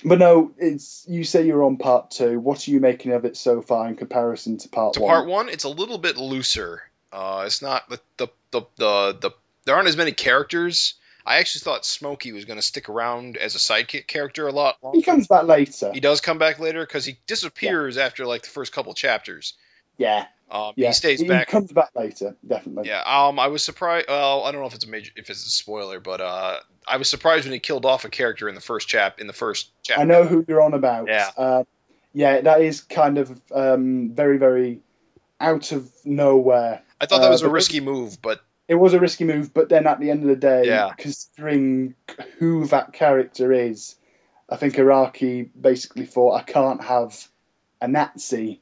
But 0.04 0.18
no, 0.18 0.52
it's 0.58 1.04
you 1.08 1.24
say 1.24 1.46
you're 1.46 1.64
on 1.64 1.76
part 1.76 2.10
two. 2.12 2.38
What 2.38 2.66
are 2.66 2.70
you 2.70 2.80
making 2.80 3.12
of 3.12 3.24
it 3.24 3.36
so 3.36 3.62
far 3.62 3.88
in 3.88 3.96
comparison 3.96 4.58
to 4.58 4.68
part 4.68 4.94
To 4.94 5.00
one? 5.00 5.08
part 5.10 5.28
one, 5.28 5.48
it's 5.48 5.64
a 5.64 5.68
little 5.68 5.98
bit 5.98 6.16
looser. 6.16 6.82
Uh, 7.12 7.44
it's 7.46 7.62
not 7.62 7.88
the 7.88 8.00
the, 8.16 8.28
the 8.50 8.60
the 8.76 9.16
the 9.20 9.30
there 9.64 9.74
aren't 9.74 9.88
as 9.88 9.96
many 9.96 10.12
characters. 10.12 10.94
I 11.26 11.38
actually 11.40 11.60
thought 11.60 11.84
Smokey 11.84 12.32
was 12.32 12.46
going 12.46 12.58
to 12.58 12.62
stick 12.62 12.88
around 12.88 13.36
as 13.36 13.54
a 13.54 13.58
sidekick 13.58 14.06
character 14.06 14.48
a 14.48 14.52
lot 14.52 14.76
longer. 14.82 14.96
He 14.96 15.02
comes 15.02 15.26
back 15.26 15.44
later. 15.44 15.92
He 15.92 16.00
does 16.00 16.22
come 16.22 16.38
back 16.38 16.58
later 16.58 16.80
because 16.80 17.04
he 17.04 17.18
disappears 17.26 17.98
after 17.98 18.24
like 18.24 18.42
the 18.42 18.48
first 18.48 18.72
couple 18.72 18.94
chapters. 18.94 19.52
Yeah, 19.98 20.26
Um, 20.50 20.72
yeah. 20.76 20.88
He 20.88 20.92
stays 20.94 21.20
back. 21.20 21.24
he 21.24 21.28
back. 21.28 21.48
comes 21.48 21.72
back 21.72 21.90
later, 21.94 22.36
definitely. 22.46 22.88
Yeah. 22.88 23.02
Um, 23.02 23.38
I 23.38 23.48
was 23.48 23.62
surprised. 23.62 24.06
Well, 24.08 24.44
I 24.44 24.52
don't 24.52 24.60
know 24.60 24.66
if 24.66 24.74
it's 24.74 24.84
a 24.84 24.88
major, 24.88 25.12
if 25.16 25.28
it's 25.30 25.46
a 25.46 25.50
spoiler, 25.50 26.00
but 26.00 26.20
uh, 26.20 26.58
I 26.86 26.96
was 26.96 27.08
surprised 27.08 27.44
when 27.44 27.52
he 27.52 27.58
killed 27.58 27.84
off 27.84 28.04
a 28.04 28.08
character 28.08 28.48
in 28.48 28.54
the 28.54 28.60
first 28.60 28.88
chap 28.88 29.20
in 29.20 29.26
the 29.26 29.32
first 29.32 29.70
chapter. 29.82 30.00
I 30.00 30.04
know 30.04 30.24
who 30.24 30.44
you're 30.48 30.62
on 30.62 30.74
about. 30.74 31.08
Yeah. 31.08 31.28
Uh, 31.36 31.64
yeah, 32.14 32.40
that 32.40 32.62
is 32.62 32.80
kind 32.80 33.18
of 33.18 33.40
um, 33.52 34.10
very, 34.14 34.38
very 34.38 34.80
out 35.40 35.72
of 35.72 35.90
nowhere. 36.04 36.82
I 37.00 37.06
thought 37.06 37.20
that 37.20 37.28
uh, 37.28 37.30
was 37.30 37.42
a 37.42 37.46
but- 37.46 37.52
risky 37.52 37.80
move, 37.80 38.20
but 38.22 38.40
It 38.66 38.74
was 38.74 38.94
a 38.94 39.00
risky 39.00 39.24
move, 39.24 39.52
but 39.54 39.68
then 39.68 39.86
at 39.86 40.00
the 40.00 40.10
end 40.10 40.22
of 40.22 40.28
the 40.28 40.36
day, 40.36 40.64
Yeah. 40.66 40.92
considering 40.96 41.94
who 42.38 42.66
that 42.68 42.92
character 42.92 43.52
is, 43.52 43.94
I 44.48 44.56
think 44.56 44.74
Araki 44.74 45.48
basically 45.60 46.06
thought 46.06 46.32
I 46.36 46.42
can't 46.42 46.82
have 46.82 47.28
a 47.80 47.86
Nazi 47.88 48.60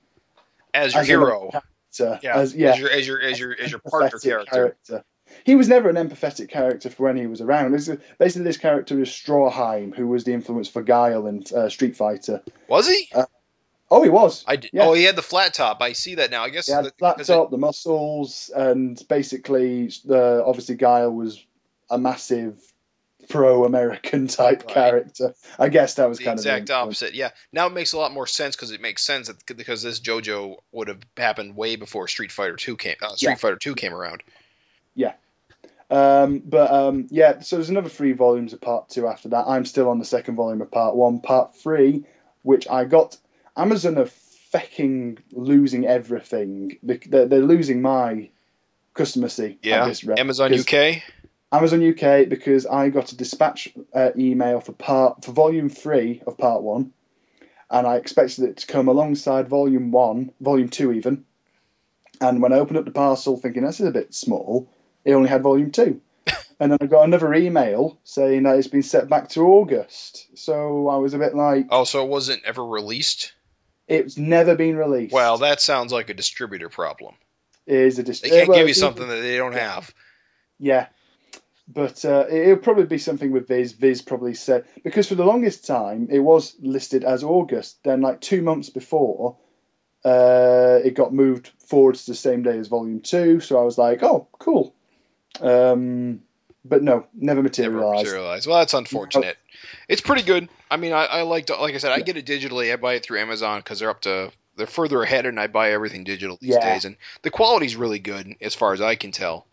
as 0.74 0.92
your 0.92 1.00
as 1.02 1.08
a 1.08 1.12
hero, 1.12 1.50
character. 1.98 2.20
yeah, 2.22 2.36
as, 2.36 2.54
yeah, 2.54 2.70
as 2.72 2.78
your 2.78 2.90
as 2.90 3.06
your 3.06 3.20
as 3.22 3.40
your 3.40 3.56
as 3.60 3.70
your 3.70 3.80
partner 3.80 4.18
empathetic 4.18 4.46
character. 4.50 5.04
He 5.44 5.56
was 5.56 5.68
never 5.68 5.88
an 5.88 5.96
empathetic 5.96 6.48
character 6.48 6.88
for 6.88 7.04
when 7.04 7.16
he 7.16 7.26
was 7.26 7.40
around. 7.40 7.72
This 7.72 7.88
is, 7.88 7.98
basically, 8.18 8.44
this 8.44 8.58
character 8.58 9.00
is 9.02 9.08
Stroheim, 9.08 9.94
who 9.94 10.06
was 10.06 10.22
the 10.22 10.32
influence 10.32 10.68
for 10.68 10.82
Guile 10.82 11.26
in 11.26 11.42
uh, 11.54 11.68
Street 11.68 11.96
Fighter. 11.96 12.42
Was 12.68 12.88
he? 12.88 13.10
Oh, 13.90 14.02
he 14.02 14.08
was. 14.08 14.44
I 14.46 14.56
did. 14.56 14.70
Yeah. 14.72 14.86
Oh, 14.86 14.92
he 14.94 15.02
had 15.04 15.16
the 15.16 15.22
flat 15.22 15.54
top. 15.54 15.80
I 15.80 15.92
see 15.92 16.16
that 16.16 16.30
now. 16.30 16.42
I 16.42 16.50
guess 16.50 16.66
He 16.66 16.72
that- 16.72 16.96
flat 16.98 17.24
top, 17.24 17.50
the 17.50 17.58
muscles, 17.58 18.50
and 18.54 19.00
basically, 19.08 19.90
the 20.04 20.44
obviously 20.44 20.76
Guile 20.76 21.10
was 21.10 21.44
a 21.90 21.98
massive 21.98 22.60
pro-American 23.28 24.26
type 24.28 24.64
Right. 24.66 24.74
character. 24.74 25.34
I 25.58 25.68
guess 25.68 25.94
that 25.94 26.08
was 26.08 26.18
the 26.18 26.24
kind 26.24 26.38
exact 26.38 26.62
of 26.62 26.66
the 26.66 26.72
influence. 26.74 27.02
opposite. 27.02 27.14
Yeah. 27.14 27.30
Now 27.52 27.66
it 27.66 27.72
makes 27.72 27.92
a 27.92 27.98
lot 27.98 28.12
more 28.12 28.26
sense 28.26 28.56
because 28.56 28.70
it 28.72 28.80
makes 28.80 29.02
sense 29.02 29.28
that, 29.28 29.56
because 29.56 29.82
this 29.82 30.00
JoJo 30.00 30.56
would 30.72 30.88
have 30.88 31.00
happened 31.16 31.56
way 31.56 31.76
before 31.76 32.08
Street 32.08 32.32
Fighter 32.32 32.56
Two 32.56 32.76
came. 32.76 32.96
Uh, 33.02 33.14
Street 33.16 33.30
Yeah. 33.30 33.34
Fighter 33.36 33.56
Two 33.56 33.74
came 33.74 33.94
around. 33.94 34.22
Yeah. 34.94 35.12
Um, 35.88 36.40
but 36.44 36.70
um, 36.72 37.06
yeah, 37.10 37.40
so 37.40 37.56
there's 37.56 37.70
another 37.70 37.88
three 37.88 38.12
volumes 38.12 38.52
of 38.52 38.60
part 38.60 38.88
two 38.88 39.06
after 39.06 39.28
that. 39.28 39.44
I'm 39.46 39.64
still 39.64 39.88
on 39.88 39.98
the 40.00 40.04
second 40.04 40.34
volume 40.34 40.60
of 40.62 40.70
part 40.70 40.96
one. 40.96 41.20
Part 41.20 41.56
three, 41.56 42.04
which 42.42 42.66
I 42.68 42.84
got, 42.84 43.16
Amazon 43.56 43.96
are 43.98 44.08
fecking 44.52 45.18
losing 45.32 45.86
everything. 45.86 46.78
They- 46.82 46.96
They're, 46.98 47.26
they're 47.26 47.40
losing 47.40 47.82
my. 47.82 48.30
Yeah. 49.62 49.82
at 49.84 49.88
this 49.88 50.02
rate, 50.04 50.18
Amazon 50.18 50.54
UK. 50.54 51.02
Amazon 51.52 51.88
UK 51.88 52.28
because 52.28 52.66
I 52.66 52.88
got 52.88 53.12
a 53.12 53.16
dispatch 53.16 53.68
uh, 53.94 54.10
email 54.18 54.60
for 54.60 54.72
part 54.72 55.24
for 55.24 55.32
volume 55.32 55.68
three 55.68 56.22
of 56.26 56.36
part 56.38 56.62
one, 56.62 56.92
and 57.70 57.86
I 57.86 57.96
expected 57.96 58.44
it 58.44 58.56
to 58.58 58.66
come 58.66 58.88
alongside 58.88 59.48
volume 59.48 59.90
one, 59.92 60.32
volume 60.40 60.68
two 60.68 60.92
even. 60.92 61.24
And 62.20 62.40
when 62.40 62.52
I 62.52 62.58
opened 62.58 62.78
up 62.78 62.84
the 62.84 62.90
parcel, 62.90 63.36
thinking 63.36 63.64
this 63.64 63.80
is 63.80 63.86
a 63.86 63.92
bit 63.92 64.14
small, 64.14 64.70
it 65.04 65.12
only 65.12 65.28
had 65.28 65.42
volume 65.42 65.70
two. 65.70 66.00
and 66.60 66.72
then 66.72 66.78
I 66.80 66.86
got 66.86 67.04
another 67.04 67.32
email 67.34 67.98
saying 68.04 68.44
that 68.44 68.56
it's 68.58 68.68
been 68.68 68.82
set 68.82 69.08
back 69.08 69.28
to 69.30 69.42
August. 69.42 70.26
So 70.34 70.88
I 70.88 70.96
was 70.96 71.12
a 71.14 71.18
bit 71.18 71.34
like, 71.34 71.66
Oh, 71.70 71.84
so 71.84 72.02
it 72.04 72.08
wasn't 72.08 72.44
ever 72.44 72.64
released? 72.64 73.32
it's 73.86 74.16
never 74.16 74.56
been 74.56 74.76
released. 74.76 75.12
Well, 75.12 75.38
that 75.38 75.60
sounds 75.60 75.92
like 75.92 76.08
a 76.10 76.14
distributor 76.14 76.68
problem. 76.68 77.14
it 77.66 77.76
is 77.76 77.98
a 77.98 78.02
dis- 78.02 78.20
They 78.20 78.30
can't 78.30 78.48
well, 78.48 78.58
give 78.58 78.68
you 78.68 78.74
something 78.74 79.06
that 79.06 79.20
they 79.20 79.36
don't 79.36 79.52
have. 79.52 79.94
Yeah. 80.58 80.86
But 81.68 82.04
uh, 82.04 82.26
it- 82.30 82.42
it'll 82.48 82.56
probably 82.58 82.84
be 82.86 82.98
something 82.98 83.32
with 83.32 83.48
Viz. 83.48 83.72
Viz 83.72 84.00
probably 84.02 84.34
said 84.34 84.64
because 84.84 85.08
for 85.08 85.14
the 85.16 85.24
longest 85.24 85.66
time 85.66 86.08
it 86.10 86.20
was 86.20 86.54
listed 86.60 87.02
as 87.04 87.24
August. 87.24 87.82
Then, 87.82 88.00
like 88.02 88.20
two 88.20 88.40
months 88.42 88.70
before, 88.70 89.36
uh, 90.04 90.78
it 90.84 90.94
got 90.94 91.12
moved 91.12 91.50
forward 91.66 91.96
to 91.96 92.06
the 92.06 92.14
same 92.14 92.42
day 92.42 92.58
as 92.58 92.68
Volume 92.68 93.00
Two. 93.00 93.40
So 93.40 93.58
I 93.60 93.64
was 93.64 93.76
like, 93.78 94.02
"Oh, 94.02 94.28
cool." 94.38 94.74
Um, 95.40 96.22
but 96.64 96.82
no, 96.82 97.06
never 97.14 97.40
Never 97.40 97.42
materialized. 97.42 98.04
materialized. 98.06 98.46
Well, 98.46 98.58
that's 98.58 98.74
unfortunate. 98.74 99.36
It's 99.88 100.00
pretty 100.00 100.22
good. 100.22 100.48
I 100.70 100.76
mean, 100.76 100.92
I, 100.92 101.04
I 101.06 101.22
like 101.22 101.46
to, 101.46 101.56
like 101.56 101.74
I 101.74 101.78
said, 101.78 101.92
I 101.92 102.00
get 102.00 102.16
it 102.16 102.26
digitally. 102.26 102.72
I 102.72 102.76
buy 102.76 102.94
it 102.94 103.04
through 103.04 103.20
Amazon 103.20 103.60
because 103.60 103.78
they're 103.80 103.90
up 103.90 104.00
to 104.02 104.30
they're 104.56 104.66
further 104.66 105.02
ahead, 105.02 105.26
and 105.26 105.38
I 105.38 105.48
buy 105.48 105.72
everything 105.72 106.04
digital 106.04 106.38
these 106.40 106.54
Yeah. 106.54 106.74
days, 106.74 106.84
and 106.84 106.96
the 107.22 107.30
quality's 107.30 107.76
really 107.76 107.98
good 107.98 108.36
as 108.40 108.54
far 108.54 108.72
as 108.72 108.80
I 108.80 108.94
can 108.94 109.12
tell. 109.12 109.46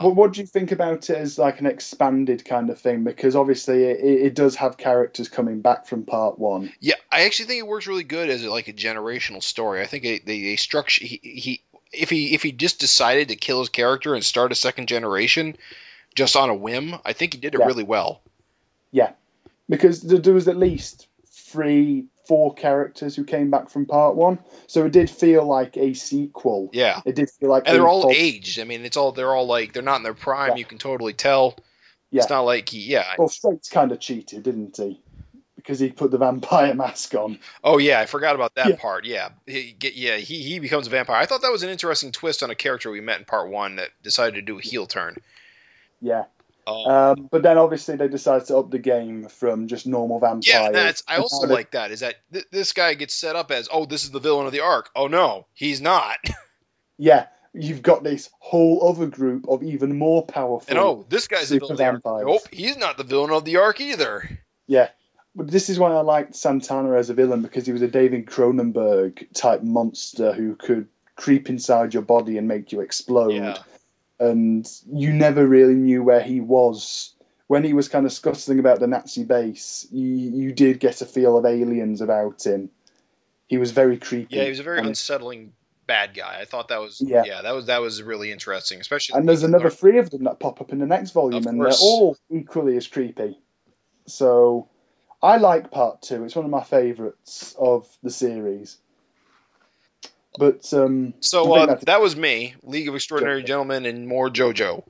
Oh. 0.00 0.08
What, 0.08 0.16
what 0.16 0.32
do 0.32 0.40
you 0.40 0.46
think 0.46 0.72
about 0.72 1.10
it 1.10 1.16
as 1.16 1.38
like 1.38 1.60
an 1.60 1.66
expanded 1.66 2.44
kind 2.44 2.70
of 2.70 2.78
thing? 2.78 3.04
Because 3.04 3.36
obviously 3.36 3.84
it, 3.84 4.00
it 4.00 4.34
does 4.34 4.56
have 4.56 4.76
characters 4.76 5.28
coming 5.28 5.60
back 5.60 5.86
from 5.86 6.04
Part 6.04 6.38
One. 6.38 6.72
Yeah, 6.80 6.94
I 7.10 7.24
actually 7.24 7.46
think 7.46 7.60
it 7.60 7.66
works 7.66 7.86
really 7.86 8.04
good 8.04 8.30
as 8.30 8.44
like 8.44 8.68
a 8.68 8.72
generational 8.72 9.42
story. 9.42 9.80
I 9.80 9.86
think 9.86 10.02
they 10.04 10.18
they, 10.18 10.42
they 10.42 10.56
structure 10.56 11.04
he, 11.04 11.20
he 11.22 11.62
if 11.92 12.10
he 12.10 12.34
if 12.34 12.42
he 12.42 12.52
just 12.52 12.80
decided 12.80 13.28
to 13.28 13.36
kill 13.36 13.60
his 13.60 13.68
character 13.68 14.14
and 14.14 14.24
start 14.24 14.52
a 14.52 14.56
second 14.56 14.88
generation 14.88 15.56
just 16.14 16.36
on 16.36 16.50
a 16.50 16.54
whim, 16.54 16.94
I 17.04 17.12
think 17.12 17.34
he 17.34 17.40
did 17.40 17.54
it 17.54 17.60
Yeah. 17.60 17.66
really 17.66 17.84
well. 17.84 18.20
Yeah, 18.90 19.12
because 19.68 20.00
th- 20.00 20.22
there 20.22 20.34
was 20.34 20.48
at 20.48 20.56
least 20.56 21.06
three, 21.26 22.06
four 22.26 22.54
characters 22.54 23.14
who 23.16 23.24
came 23.24 23.50
back 23.50 23.70
from 23.70 23.86
part 23.86 24.16
one, 24.16 24.38
so 24.66 24.84
it 24.86 24.92
did 24.92 25.08
feel 25.10 25.44
like 25.44 25.76
a 25.76 25.94
sequel. 25.94 26.70
Yeah. 26.72 27.00
It 27.04 27.14
did 27.14 27.30
feel 27.30 27.48
like 27.50 27.64
And 27.66 27.76
they're 27.76 27.88
all 27.88 28.10
aged. 28.10 28.58
I 28.60 28.64
mean, 28.64 28.84
it's 28.84 28.96
all 28.96 29.12
they're 29.12 29.34
all 29.34 29.46
like 29.46 29.72
they're 29.72 29.82
not 29.82 29.96
in 29.96 30.02
their 30.02 30.14
prime. 30.14 30.50
Yeah. 30.50 30.56
You 30.56 30.64
can 30.64 30.78
totally 30.78 31.12
tell. 31.12 31.56
Yeah. 32.10 32.22
It's 32.22 32.30
not 32.30 32.42
like 32.42 32.68
he, 32.68 32.80
yeah. 32.80 33.14
Well, 33.18 33.28
Straizo's 33.28 33.68
kind 33.68 33.92
of 33.92 34.00
cheated, 34.00 34.42
didn't 34.44 34.76
he? 34.76 35.00
Because 35.56 35.80
he 35.80 35.90
put 35.90 36.10
the 36.12 36.18
vampire 36.18 36.74
mask 36.76 37.14
on. 37.14 37.38
Oh 37.64 37.78
yeah, 37.78 38.00
I 38.00 38.06
forgot 38.06 38.34
about 38.36 38.54
that 38.54 38.68
Yeah. 38.68 38.76
part. 38.76 39.04
Yeah, 39.04 39.30
he 39.46 39.76
yeah 39.80 40.16
he 40.16 40.42
he 40.42 40.58
becomes 40.60 40.86
a 40.86 40.90
vampire. 40.90 41.16
I 41.16 41.26
thought 41.26 41.42
that 41.42 41.50
was 41.50 41.62
an 41.64 41.70
interesting 41.70 42.12
twist 42.12 42.42
on 42.42 42.50
a 42.50 42.54
character 42.54 42.90
we 42.90 43.00
met 43.00 43.18
in 43.18 43.24
part 43.24 43.48
one 43.50 43.76
that 43.76 43.90
decided 44.02 44.36
to 44.36 44.42
do 44.42 44.58
a 44.58 44.62
heel 44.62 44.86
turn. 44.86 45.16
Yeah. 46.00 46.24
Um, 46.66 46.74
Um, 46.86 47.28
but 47.30 47.42
then 47.42 47.58
obviously 47.58 47.96
they 47.96 48.08
decided 48.08 48.46
to 48.48 48.56
up 48.58 48.70
the 48.70 48.78
game 48.78 49.28
from 49.28 49.68
just 49.68 49.86
normal 49.86 50.18
vampires. 50.18 50.46
yeah, 50.48 50.70
that's 50.72 51.02
I 51.06 51.18
also 51.18 51.46
like 51.46 51.70
that. 51.72 51.90
Is 51.92 52.00
that 52.00 52.16
th- 52.32 52.46
this 52.50 52.72
guy 52.72 52.94
gets 52.94 53.14
set 53.14 53.36
up 53.36 53.50
as 53.50 53.68
oh 53.72 53.84
this 53.86 54.04
is 54.04 54.10
the 54.10 54.20
villain 54.20 54.46
of 54.46 54.52
the 54.52 54.60
arc. 54.60 54.90
Oh 54.96 55.06
no, 55.06 55.46
he's 55.54 55.80
not. 55.80 56.18
Yeah, 56.98 57.26
you've 57.52 57.82
got 57.82 58.02
this 58.04 58.30
whole 58.38 58.88
other 58.88 59.06
group 59.06 59.46
of 59.50 59.62
even 59.62 59.98
more 59.98 60.24
powerful. 60.24 60.66
And 60.70 60.78
oh 60.78 61.04
this 61.10 61.28
guy's 61.28 61.50
the 61.50 61.56
Super 61.56 61.74
villain 61.74 61.76
the 61.76 61.84
arc. 61.84 61.92
vampires. 62.04 62.26
Nope, 62.26 62.48
he's 62.50 62.76
not 62.78 62.96
the 62.96 63.04
villain 63.04 63.30
of 63.32 63.44
the 63.44 63.58
arc 63.58 63.82
either. 63.82 64.26
Yeah. 64.66 64.88
But 65.34 65.50
this 65.50 65.68
is 65.68 65.78
why 65.78 65.90
I 65.92 66.00
liked 66.00 66.34
Santana 66.34 66.94
as 66.96 67.10
a 67.10 67.14
villain 67.14 67.42
because 67.42 67.66
he 67.66 67.72
was 67.72 67.82
a 67.82 67.88
David 67.88 68.24
Cronenberg 68.24 69.26
type 69.34 69.62
monster 69.62 70.32
who 70.32 70.56
could 70.56 70.88
creep 71.16 71.50
inside 71.50 71.92
your 71.92 72.02
body 72.02 72.38
and 72.38 72.48
make 72.48 72.72
you 72.72 72.80
explode. 72.80 73.34
Yeah. 73.34 73.58
And 74.18 74.66
you 74.90 75.12
never 75.12 75.46
really 75.46 75.74
knew 75.74 76.02
where 76.02 76.22
he 76.22 76.40
was. 76.40 77.12
When 77.48 77.62
he 77.62 77.74
was 77.74 77.88
kind 77.88 78.06
of 78.06 78.12
scuttling 78.12 78.58
about 78.58 78.80
the 78.80 78.88
Nazi 78.88 79.22
base, 79.22 79.86
you, 79.92 80.06
you 80.06 80.52
did 80.52 80.80
get 80.80 81.00
a 81.00 81.06
feel 81.06 81.36
of 81.36 81.46
aliens 81.46 82.00
about 82.00 82.44
him. 82.44 82.70
He 83.46 83.58
was 83.58 83.70
very 83.70 83.98
creepy. 83.98 84.36
Yeah, 84.36 84.44
he 84.44 84.48
was 84.50 84.58
a 84.58 84.64
very 84.64 84.80
unsettling 84.80 85.52
bad 85.86 86.14
guy. 86.14 86.38
I 86.40 86.44
thought 86.44 86.68
that 86.68 86.80
was 86.80 87.00
Yeah. 87.00 87.22
yeah, 87.24 87.42
that 87.42 87.54
was 87.54 87.66
that 87.66 87.80
was 87.80 88.02
really 88.02 88.32
interesting, 88.32 88.80
especially. 88.80 89.18
And 89.18 89.28
there's 89.28 89.42
another 89.42 89.70
three 89.70 89.98
of 89.98 90.10
them 90.10 90.24
that 90.24 90.40
pop 90.40 90.60
up 90.60 90.72
in 90.72 90.78
the 90.78 90.86
next 90.86 91.12
volume, 91.12 91.46
and 91.46 91.58
course. 91.60 91.78
they're 91.78 91.88
all 91.88 92.16
equally 92.30 92.76
as 92.76 92.86
creepy. 92.86 93.38
So, 94.06 94.68
I 95.22 95.36
like 95.36 95.70
part 95.70 96.02
two. 96.02 96.24
It's 96.24 96.36
one 96.36 96.44
of 96.44 96.50
my 96.50 96.62
favourites 96.62 97.54
of 97.58 97.88
the 98.02 98.10
series. 98.10 98.78
But 100.38 100.72
um, 100.72 101.14
So 101.20 101.52
uh, 101.54 101.78
that 101.82 102.00
was 102.00 102.16
me, 102.16 102.54
League 102.62 102.88
of 102.88 102.94
Extraordinary 102.94 103.42
JoJo. 103.42 103.46
Gentlemen, 103.46 103.86
and 103.86 104.06
more 104.06 104.28
JoJo. 104.28 104.84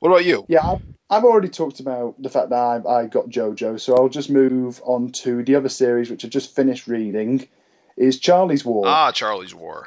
What 0.00 0.08
about 0.08 0.24
you? 0.24 0.46
yeah, 0.48 0.66
I've, 0.66 0.82
I've 1.10 1.24
already 1.24 1.48
talked 1.48 1.80
about 1.80 2.20
the 2.22 2.30
fact 2.30 2.50
that 2.50 2.56
I, 2.56 3.00
I 3.00 3.06
got 3.06 3.28
JoJo, 3.28 3.78
so 3.80 3.96
I'll 3.96 4.08
just 4.08 4.30
move 4.30 4.80
on 4.84 5.12
to 5.12 5.42
the 5.42 5.56
other 5.56 5.68
series, 5.68 6.10
which 6.10 6.24
I 6.24 6.28
just 6.28 6.54
finished 6.54 6.86
reading. 6.86 7.48
Is 7.96 8.18
Charley's 8.18 8.64
War? 8.64 8.84
Ah, 8.86 9.12
Charley's 9.12 9.54
War. 9.54 9.86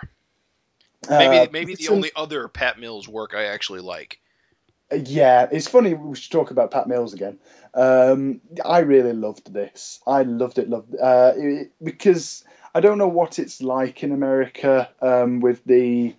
Uh, 1.09 1.19
Maybe 1.19 1.51
maybe 1.51 1.75
the 1.75 1.89
only 1.89 2.11
other 2.15 2.47
Pat 2.47 2.79
Mills 2.79 3.07
work 3.07 3.33
I 3.33 3.45
actually 3.45 3.81
like. 3.81 4.19
Yeah, 4.93 5.47
it's 5.51 5.67
funny. 5.67 5.93
We 5.93 6.15
should 6.15 6.31
talk 6.31 6.51
about 6.51 6.71
Pat 6.71 6.87
Mills 6.87 7.13
again. 7.13 7.39
Um, 7.73 8.41
I 8.63 8.79
really 8.79 9.13
loved 9.13 9.51
this. 9.51 9.99
I 10.05 10.21
loved 10.23 10.59
it. 10.59 10.69
Loved 10.69 10.95
uh, 10.95 11.33
it, 11.35 11.71
because 11.81 12.43
I 12.75 12.79
don't 12.79 12.97
know 12.97 13.07
what 13.07 13.39
it's 13.39 13.61
like 13.61 14.03
in 14.03 14.11
America 14.11 14.89
um, 15.01 15.39
with 15.41 15.63
the 15.65 16.15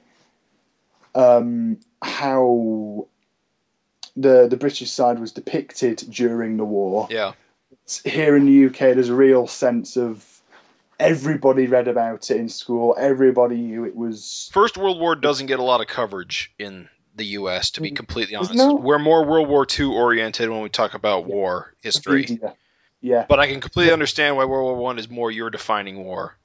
um, 1.14 1.78
how 2.02 3.06
the 4.16 4.47
the 4.48 4.56
British 4.56 4.90
side 4.90 5.18
was 5.18 5.32
depicted 5.32 5.98
during 6.10 6.56
the 6.56 6.64
war. 6.64 7.09
Yeah. 7.10 7.32
Here 8.05 8.36
in 8.36 8.47
the 8.47 8.66
UK, 8.66 8.78
there's 8.94 9.09
a 9.10 9.14
real 9.14 9.47
sense 9.47 9.97
of 9.97 10.24
everybody 10.98 11.66
read 11.66 11.89
about 11.89 12.31
it 12.31 12.36
in 12.39 12.48
school. 12.48 12.94
Everybody 12.98 13.56
knew 13.56 13.85
it 13.85 13.94
was. 13.97 14.48
First 14.52 14.76
World 14.78 15.01
War 15.01 15.16
doesn't 15.16 15.47
get 15.47 15.59
a 15.59 15.62
lot 15.62 15.81
of 15.81 15.86
coverage 15.86 16.52
in 16.59 16.89
the 17.16 17.24
U.S. 17.39 17.72
To 17.72 17.81
be 17.81 17.90
Mm. 17.90 17.97
completely 17.97 18.36
honest, 18.36 18.55
there? 18.56 18.72
we're 18.72 18.98
more 18.98 19.24
World 19.26 19.48
War 19.48 19.66
II 19.78 19.86
oriented 19.86 20.48
when 20.51 20.62
we 20.62 20.68
talk 20.68 20.94
about 20.94 21.26
war 21.26 21.74
history. 21.82 22.20
media. 22.20 22.55
Yeah. 23.01 23.26
But 23.28 23.39
I 23.39 23.48
can 23.48 23.60
completely 23.60 23.93
understand 23.93 24.36
why 24.36 24.47
World 24.47 24.64
War 24.64 24.76
One 24.76 24.98
is 24.98 25.10
more 25.10 25.31
your 25.31 25.51
defining 25.51 26.02
war, 26.05 26.36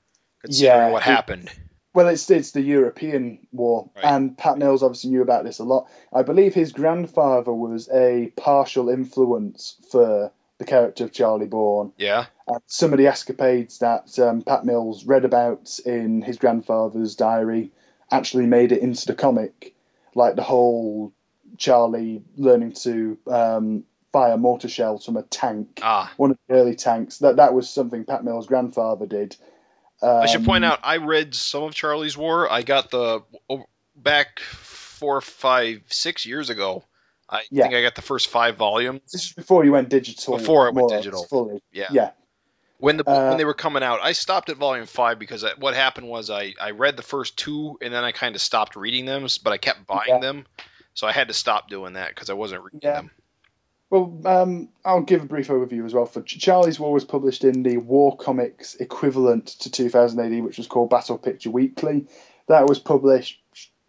considering 0.41 0.77
Yeah, 0.87 0.91
what 0.91 1.01
it- 1.03 1.05
happened. 1.05 1.49
Well, 1.93 2.07
it's 2.07 2.29
it's 2.29 2.51
the 2.51 2.61
European 2.61 3.39
War, 3.51 3.89
Right. 3.95 4.05
and 4.05 4.37
Pat 4.37 4.57
Mills 4.59 4.83
obviously 4.83 5.09
knew 5.09 5.23
about 5.23 5.43
this 5.43 5.57
a 5.59 5.63
lot. 5.63 5.89
I 6.13 6.21
believe 6.21 6.53
his 6.53 6.71
grandfather 6.71 7.51
was 7.51 7.89
a 7.89 8.31
partial 8.35 8.89
influence 8.89 9.75
for 9.91 10.31
the 10.59 10.65
character 10.65 11.05
of 11.05 11.11
Charley 11.11 11.47
Bourne. 11.47 11.91
Yeah. 11.97 12.25
And 12.47 12.61
some 12.67 12.93
of 12.93 12.99
the 12.99 13.07
escapades 13.07 13.79
that 13.79 14.17
um, 14.19 14.43
Pat 14.43 14.65
Mills 14.65 15.03
read 15.05 15.25
about 15.25 15.79
in 15.85 16.21
his 16.21 16.37
grandfather's 16.37 17.15
diary 17.15 17.71
actually 18.11 18.45
made 18.45 18.71
it 18.71 18.81
into 18.83 19.07
the 19.07 19.15
comic, 19.15 19.73
like 20.13 20.35
the 20.35 20.43
whole 20.43 21.11
Charley 21.57 22.21
learning 22.37 22.73
to 22.73 23.17
um, 23.27 23.83
fire 24.13 24.37
mortar 24.37 24.69
shells 24.69 25.05
from 25.05 25.17
a 25.17 25.23
tank, 25.23 25.79
Ah, 25.81 26.11
one 26.17 26.31
of 26.31 26.37
the 26.47 26.53
early 26.55 26.75
tanks. 26.75 27.17
That 27.17 27.37
that 27.37 27.53
was 27.55 27.67
something 27.69 28.05
Pat 28.05 28.23
Mills' 28.23 28.47
grandfather 28.47 29.07
did. 29.07 29.35
I 30.01 30.25
should 30.27 30.41
Um, 30.41 30.45
point 30.45 30.65
out 30.65 30.79
I 30.83 30.97
read 30.97 31.35
some 31.35 31.63
of 31.63 31.73
Charley's 31.75 32.17
War. 32.17 32.51
I 32.51 32.61
got 32.61 32.89
the 32.91 33.21
back 33.95 34.39
four, 34.39 35.21
five, 35.21 35.81
six 35.87 36.25
years 36.25 36.49
ago. 36.49 36.83
I 37.29 37.43
Yeah. 37.51 37.63
think 37.63 37.75
I 37.75 37.81
got 37.81 37.95
the 37.95 38.01
first 38.01 38.27
five 38.27 38.55
volumes 38.57 39.01
This 39.11 39.25
is 39.25 39.33
before 39.33 39.63
you 39.65 39.71
went 39.71 39.89
digital. 39.89 40.37
Before 40.37 40.67
it 40.67 40.73
went 40.73 40.77
more 40.77 40.85
or 40.85 40.89
less, 40.91 40.99
digital. 41.03 41.23
fully. 41.25 41.61
Yeah. 41.71 41.87
Yeah. 41.91 42.11
when 42.77 42.95
the 42.95 43.03
Uh, 43.09 43.27
when 43.27 43.37
they 43.37 43.43
were 43.45 43.53
coming 43.53 43.83
out. 43.83 43.99
I 44.01 44.13
stopped 44.13 44.49
at 44.49 44.55
volume 44.55 44.85
five 44.85 45.19
because 45.19 45.43
I, 45.43 45.51
what 45.57 45.73
happened 45.75 46.07
was 46.07 46.29
I 46.29 46.53
I 46.59 46.71
read 46.71 46.95
the 46.95 47.03
first 47.03 47.37
two 47.37 47.77
and 47.81 47.93
then 47.93 48.03
I 48.05 48.13
kind 48.13 48.35
of 48.35 48.41
stopped 48.41 48.77
reading 48.77 49.03
them, 49.05 49.27
but 49.43 49.51
I 49.51 49.57
kept 49.57 49.85
buying 49.85 50.07
Yeah. 50.07 50.19
them, 50.19 50.45
so 50.93 51.05
I 51.05 51.11
had 51.11 51.27
to 51.27 51.33
stop 51.33 51.69
doing 51.69 51.93
that 51.93 52.07
because 52.09 52.29
I 52.29 52.33
wasn't 52.33 52.63
reading 52.63 52.79
Yeah. 52.83 52.93
them. 52.93 53.11
Well, 53.89 54.21
um, 54.25 54.69
I'll 54.85 55.01
give 55.01 55.23
a 55.23 55.25
brief 55.25 55.47
overview 55.47 55.85
as 55.85 55.93
well. 55.93 56.05
For 56.05 56.21
Charley's 56.21 56.79
War 56.79 56.93
was 56.93 57.05
published 57.05 57.43
in 57.43 57.63
the 57.63 57.77
War 57.77 58.15
Comics 58.15 58.75
equivalent 58.75 59.47
to 59.47 59.71
2000 59.71 60.19
AD, 60.19 60.43
which 60.43 60.57
was 60.57 60.67
called 60.67 60.91
Battle 60.91 61.17
Picture 61.17 61.49
Weekly. 61.49 62.05
That 62.47 62.67
was 62.67 62.77
published 62.77 63.41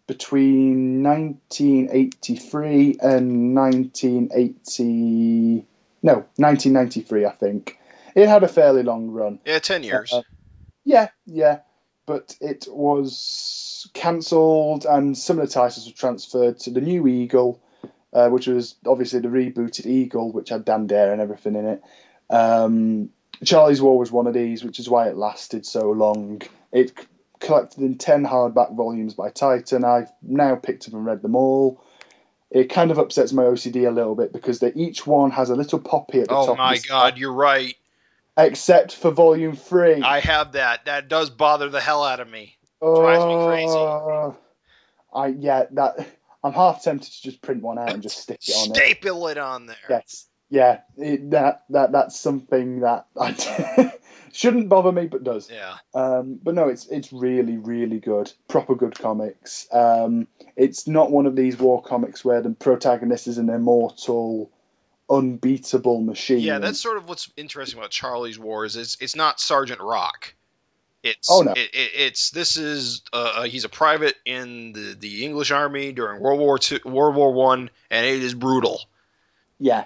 between 0.07 1.03
1983 1.03 2.97
and 3.01 3.55
1980. 3.55 5.65
No, 6.03 6.13
1993, 6.35 7.25
I 7.25 7.31
think. 7.31 7.77
It 8.15 8.27
had 8.27 8.43
a 8.43 8.47
fairly 8.47 8.83
long 8.83 9.11
run. 9.11 9.39
Yeah, 9.45 9.59
ten 9.59 9.83
years. 9.83 10.11
Uh, 10.11 10.23
yeah, 10.83 11.09
yeah, 11.25 11.59
but 12.05 12.35
it 12.41 12.67
was 12.69 13.89
cancelled, 13.93 14.85
and 14.85 15.17
some 15.17 15.39
of 15.39 15.47
the 15.47 15.53
titles 15.53 15.85
were 15.85 15.93
transferred 15.93 16.59
to 16.59 16.71
the 16.71 16.81
new 16.81 17.07
Eagle, 17.07 17.61
uh, 18.13 18.29
which 18.29 18.47
was 18.47 18.75
obviously 18.85 19.19
the 19.19 19.27
rebooted 19.27 19.85
Eagle, 19.85 20.31
which 20.31 20.49
had 20.49 20.65
Dan 20.65 20.87
Dare 20.87 21.11
and 21.11 21.21
everything 21.21 21.55
in 21.55 21.65
it. 21.65 21.83
Um, 22.29 23.09
Charley's 23.43 23.81
War 23.81 23.97
was 23.97 24.11
one 24.11 24.27
of 24.27 24.33
these, 24.33 24.63
which 24.63 24.79
is 24.79 24.89
why 24.89 25.07
it 25.07 25.15
lasted 25.15 25.65
so 25.65 25.91
long. 25.91 26.41
It 26.71 26.89
c- 26.89 27.07
collected 27.39 27.79
in 27.79 27.97
10 27.97 28.25
hardback 28.25 28.75
volumes 28.75 29.13
by 29.13 29.29
Titan. 29.29 29.83
I've 29.83 30.11
now 30.21 30.55
picked 30.55 30.87
up 30.87 30.93
and 30.93 31.05
read 31.05 31.21
them 31.21 31.35
all. 31.35 31.83
It 32.51 32.69
kind 32.69 32.91
of 32.91 32.99
upsets 32.99 33.31
my 33.31 33.43
OCD 33.43 33.87
a 33.87 33.91
little 33.91 34.15
bit 34.15 34.33
because 34.33 34.59
they, 34.59 34.73
each 34.73 35.07
one 35.07 35.31
has 35.31 35.49
a 35.49 35.55
little 35.55 35.79
poppy 35.79 36.19
at 36.19 36.27
the 36.27 36.35
oh 36.35 36.47
top. 36.47 36.49
Oh 36.49 36.55
my 36.57 36.77
God, 36.77 37.17
you're 37.17 37.33
right. 37.33 37.75
Except 38.37 38.95
for 38.95 39.11
volume 39.11 39.55
three. 39.55 40.01
I 40.01 40.19
have 40.19 40.53
that. 40.53 40.85
That 40.85 41.07
does 41.07 41.29
bother 41.29 41.69
the 41.69 41.79
hell 41.79 42.03
out 42.03 42.19
of 42.19 42.29
me. 42.29 42.57
drives 42.81 43.25
me 43.25 43.47
crazy. 43.47 43.67
Oh, 43.67 44.37
I 45.13 45.27
yeah, 45.27 45.65
that 45.71 46.07
I'm 46.43 46.53
half 46.53 46.83
tempted 46.83 47.11
to 47.11 47.21
just 47.21 47.41
print 47.41 47.61
one 47.61 47.77
out 47.77 47.93
and 47.93 48.01
just 48.01 48.17
stick 48.17 48.39
it 48.47 48.53
on 48.53 48.71
it. 48.71 48.75
Staple 48.75 49.27
it 49.27 49.37
on 49.37 49.67
there. 49.67 49.75
Yes, 49.89 50.27
yeah, 50.51 50.81
it, 50.97 51.31
that 51.31 51.63
that 51.69 51.93
that's 51.93 52.19
something 52.19 52.81
that 52.81 53.05
I 53.17 53.93
shouldn't 54.33 54.67
bother 54.67 54.91
me, 54.91 55.07
but 55.07 55.23
does. 55.23 55.49
Yeah. 55.49 55.77
Um, 55.93 56.39
but 56.43 56.55
no, 56.55 56.67
it's 56.67 56.87
it's 56.87 57.13
really 57.13 57.57
really 57.57 57.99
good, 57.99 58.31
proper 58.49 58.75
good 58.75 58.99
comics. 58.99 59.67
Um, 59.71 60.27
it's 60.57 60.87
not 60.87 61.09
one 61.09 61.25
of 61.25 61.37
these 61.37 61.57
war 61.57 61.81
comics 61.81 62.25
where 62.25 62.41
the 62.41 62.49
protagonist 62.49 63.27
is 63.27 63.37
an 63.37 63.49
immortal, 63.49 64.51
unbeatable 65.09 66.01
machine. 66.01 66.39
Yeah, 66.39 66.59
that's 66.59 66.81
sort 66.81 66.97
of 66.97 67.07
what's 67.07 67.31
interesting 67.37 67.79
about 67.79 67.91
Charley's 67.91 68.37
War 68.37 68.65
is 68.65 68.75
it's 68.75 68.97
it's 68.99 69.15
not 69.15 69.39
Sergeant 69.39 69.79
Rock. 69.79 70.35
It's 71.03 71.29
Oh, 71.31 71.41
no. 71.41 71.51
it, 71.53 71.57
it, 71.73 71.91
it's 71.95 72.29
this 72.31 72.57
is 72.57 73.01
uh, 73.11 73.31
uh, 73.37 73.43
he's 73.43 73.63
a 73.65 73.69
private 73.69 74.15
in 74.25 74.73
the, 74.73 74.95
the 74.99 75.25
English 75.25 75.49
Army 75.51 75.91
during 75.93 76.21
World 76.21 76.39
War 76.39 76.59
Two, 76.59 76.79
World 76.85 77.15
War 77.15 77.33
One, 77.33 77.69
and 77.89 78.05
it 78.05 78.21
is 78.21 78.33
brutal. 78.33 78.81
yeah. 79.59 79.85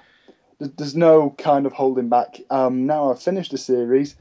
There's 0.58 0.96
no 0.96 1.32
kind 1.32 1.66
of 1.66 1.74
holding 1.74 2.08
back. 2.08 2.40
Um, 2.50 2.86
now 2.86 3.12
I've 3.12 3.22
finished 3.22 3.52
the 3.52 3.58
series. 3.58 4.16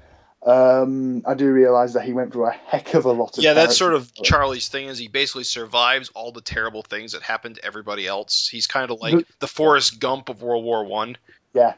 Um, 0.44 1.22
I 1.26 1.34
do 1.34 1.50
realise 1.50 1.94
that 1.94 2.02
he 2.04 2.12
went 2.12 2.32
through 2.32 2.46
a 2.46 2.50
heck 2.50 2.92
of 2.94 3.04
a 3.06 3.12
lot 3.12 3.38
of. 3.38 3.44
Yeah, 3.44 3.54
that's 3.54 3.76
sort 3.78 3.94
of 3.94 4.12
Charley's 4.14 4.68
thing 4.68 4.88
is 4.88 4.98
he 4.98 5.06
basically 5.08 5.44
survives 5.44 6.10
all 6.10 6.32
the 6.32 6.40
terrible 6.40 6.82
things 6.82 7.12
that 7.12 7.22
happen 7.22 7.54
to 7.54 7.64
everybody 7.64 8.06
else. 8.06 8.48
He's 8.50 8.66
kind 8.66 8.90
of 8.90 9.00
like 9.00 9.14
The- 9.14 9.24
the 9.38 9.46
Forrest 9.46 10.00
Gump 10.00 10.28
of 10.28 10.42
World 10.42 10.64
War 10.64 10.84
One. 10.84 11.16
Yeah. 11.54 11.74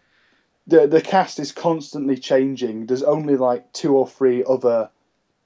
The 0.67 0.87
the 0.89 1.01
cast 1.03 1.39
is 1.39 1.53
constantly 1.53 2.17
changing. 2.17 2.87
There's 2.87 3.03
only 3.05 3.37
like 3.37 3.73
two 3.73 3.95
or 3.95 4.09
three 4.09 4.43
other 4.43 4.91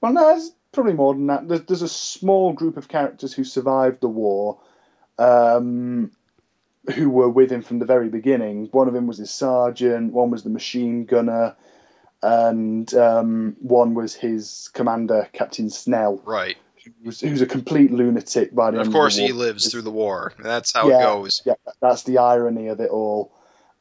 well 0.01 0.13
no, 0.13 0.29
there's 0.29 0.51
probably 0.73 0.93
more 0.95 1.15
than 1.15 1.27
that. 1.29 1.49
There's 1.49 1.63
there's 1.63 1.83
a 1.83 1.89
small 1.89 2.53
group 2.53 2.77
of 2.77 2.89
characters 2.89 3.33
who 3.33 3.45
survived 3.45 4.01
the 4.01 4.09
war, 4.09 4.59
um, 5.19 6.11
who 6.95 7.11
were 7.11 7.29
with 7.29 7.51
him 7.51 7.63
from 7.63 7.79
the 7.79 7.85
very 7.87 8.09
beginning. 8.09 8.69
One 8.73 8.89
of 8.89 8.95
them 8.95 9.07
was 9.07 9.19
his 9.19 9.31
sergeant, 9.31 10.13
one 10.13 10.31
was 10.31 10.43
the 10.43 10.51
machine 10.51 11.05
gunner, 11.05 11.57
and 12.23 12.93
um, 12.95 13.57
one 13.61 13.95
was 13.95 14.15
his 14.15 14.71
commander, 14.73 15.29
Captain 15.33 15.71
Snell, 15.71 16.21
Right. 16.25 16.57
who's, 17.03 17.21
who's 17.21 17.43
a 17.43 17.47
complete 17.47 17.93
lunatic 17.93 18.55
by 18.55 18.71
the 18.71 18.79
And 18.79 18.79
end 18.79 18.87
of 18.89 18.93
course, 18.93 19.17
he 19.17 19.33
lives 19.33 19.71
through 19.71 19.83
the 19.83 19.91
war. 19.91 20.33
That's 20.39 20.73
how 20.73 20.89
Yeah. 20.89 20.99
it 20.99 21.03
goes. 21.03 21.43
Yeah, 21.45 21.55
that's 21.81 22.03
the 22.05 22.19
irony 22.19 22.69
of 22.69 22.81
it 22.81 22.91
all. 22.91 23.33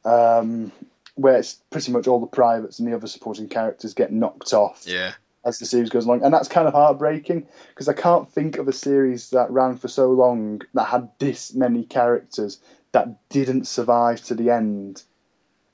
Um, 0.04 0.72
where 1.14 1.36
it's 1.36 1.54
pretty 1.70 1.92
much 1.92 2.06
all 2.06 2.20
the 2.20 2.26
privates 2.26 2.78
and 2.78 2.88
the 2.88 2.96
other 2.96 3.06
supporting 3.06 3.48
characters 3.48 3.92
get 3.92 4.10
knocked 4.10 4.54
off 4.54 4.84
Yeah. 4.86 5.12
As 5.42 5.58
the 5.58 5.64
series 5.64 5.88
goes 5.88 6.04
along, 6.04 6.22
and 6.22 6.34
that's 6.34 6.48
kind 6.48 6.68
of 6.68 6.74
heartbreaking 6.74 7.46
because 7.70 7.88
I 7.88 7.94
can't 7.94 8.30
think 8.30 8.58
of 8.58 8.68
a 8.68 8.74
series 8.74 9.30
that 9.30 9.50
ran 9.50 9.78
for 9.78 9.88
so 9.88 10.10
long 10.12 10.60
that 10.74 10.84
had 10.84 11.08
this 11.18 11.54
many 11.54 11.84
characters 11.84 12.60
that 12.92 13.28
didn't 13.30 13.66
survive 13.66 14.22
to 14.24 14.34
the 14.34 14.50
end. 14.50 15.02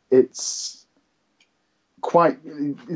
It's 0.09 0.87
quite. 2.01 2.39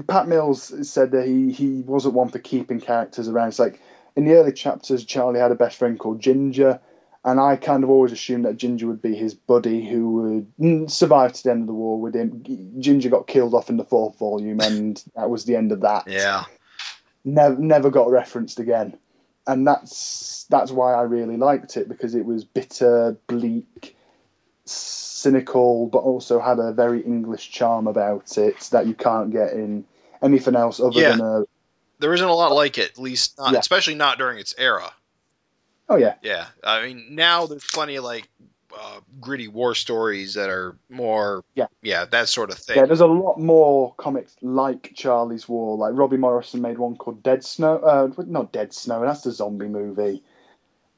Pat 0.07 0.29
Mills 0.29 0.89
said 0.89 1.11
that 1.11 1.27
he 1.27 1.51
he 1.51 1.83
wasn't 1.83 2.15
one 2.15 2.29
for 2.29 2.39
keeping 2.39 2.81
characters 2.81 3.29
around. 3.29 3.49
It's 3.49 3.59
like 3.59 3.81
in 4.15 4.25
the 4.25 4.35
early 4.35 4.53
chapters, 4.53 5.05
Charley 5.05 5.41
had 5.41 5.51
a 5.51 5.57
best 5.57 5.77
friend 5.77 5.99
called 5.99 6.21
Ginger. 6.21 6.81
And 7.23 7.39
I 7.39 7.57
kind 7.57 7.85
of 7.85 7.91
always 7.91 8.13
assumed 8.13 8.47
that 8.47 8.57
Ginger 8.57 8.87
would 8.87 9.03
be 9.03 9.15
his 9.15 9.35
buddy 9.35 9.87
who 9.87 10.11
would 10.13 10.53
mm, 10.59 10.91
survive 10.91 11.35
to 11.35 11.43
the 11.43 11.51
end 11.51 11.61
of 11.63 11.67
the 11.67 11.75
war 11.75 12.01
with 12.01 12.15
him. 12.15 12.43
Ginger 12.79 13.11
got 13.11 13.27
killed 13.27 13.53
off 13.53 13.69
in 13.69 13.77
the 13.77 13.85
fourth 13.85 14.19
volume, 14.19 14.59
and 14.61 15.03
that 15.15 15.29
was 15.29 15.45
the 15.45 15.57
end 15.57 15.71
of 15.73 15.83
that 15.83 16.09
Yeah. 16.09 16.45
Never 17.25 17.57
never 17.57 17.91
got 17.91 18.11
referenced 18.11 18.59
again, 18.61 18.97
and 19.47 19.67
that's 19.67 20.47
that's 20.51 20.71
why 20.71 20.95
I 20.95 21.03
really 21.03 21.37
liked 21.37 21.77
it 21.77 21.89
because 21.89 22.15
it 22.15 22.25
was 22.25 22.45
bitter, 22.45 23.17
bleak, 23.27 23.97
cynical, 24.65 25.87
but 25.87 25.99
also 25.99 26.41
had 26.41 26.59
a 26.59 26.73
very 26.73 27.01
English 27.03 27.51
charm 27.51 27.87
about 27.87 28.37
it 28.39 28.59
that 28.73 28.87
you 28.87 28.95
can't 28.95 29.31
get 29.31 29.53
in 29.53 29.85
anything 30.23 30.57
else 30.57 30.81
other 30.81 31.01
Yeah. 31.01 31.11
than 31.17 31.21
a 31.21 31.45
There 31.99 32.15
isn't 32.15 32.27
a 32.27 32.35
lot 32.35 32.53
like 32.53 32.79
it, 32.79 32.93
at 32.93 32.99
least 32.99 33.39
not, 33.39 33.53
Yeah. 33.53 33.59
especially 33.59 33.95
not 33.95 34.19
during 34.19 34.39
its 34.39 34.55
era. 34.57 34.93
oh 35.89 35.97
yeah 35.97 36.15
Yeah, 36.23 36.47
I 36.65 36.87
mean 36.87 37.15
now 37.15 37.47
there's 37.47 37.65
plenty 37.65 37.99
like 37.99 38.29
uh, 38.79 39.01
gritty 39.21 39.49
war 39.49 39.75
stories 39.75 40.35
that 40.35 40.49
are 40.51 40.77
more 40.89 41.43
Yeah. 41.55 41.67
yeah 41.83 42.05
that 42.07 42.29
sort 42.29 42.51
of 42.51 42.59
thing. 42.59 42.77
yeah. 42.77 42.87
There's 42.87 43.01
a 43.01 43.07
lot 43.07 43.39
more 43.39 43.95
comics 43.97 44.35
like 44.43 44.93
Charley's 44.95 45.49
War. 45.49 45.77
Like 45.77 45.93
Robbie 45.95 46.17
Morrison 46.17 46.61
made 46.63 46.79
one 46.79 46.97
called 46.97 47.23
Dead 47.23 47.45
Snow. 47.45 47.79
Uh, 47.79 48.09
not 48.27 48.53
Dead 48.53 48.73
Snow. 48.73 49.01
That's 49.01 49.23
the 49.23 49.33
zombie 49.33 49.69
movie. 49.69 50.23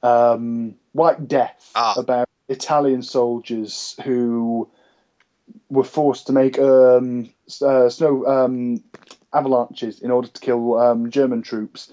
Um, 0.02 0.74
White 0.92 1.28
Death 1.28 1.70
Ah. 1.74 1.94
about 1.96 2.28
Italian 2.48 3.02
soldiers 3.02 3.96
who 4.04 4.68
were 5.70 5.84
forced 5.84 6.26
to 6.26 6.32
make 6.32 6.58
um, 6.58 7.30
uh, 7.62 7.88
snow 7.88 8.26
um, 8.26 8.82
avalanches 9.32 10.00
in 10.00 10.10
order 10.10 10.28
to 10.28 10.40
kill 10.40 10.78
um, 10.78 11.10
German 11.10 11.42
troops. 11.42 11.92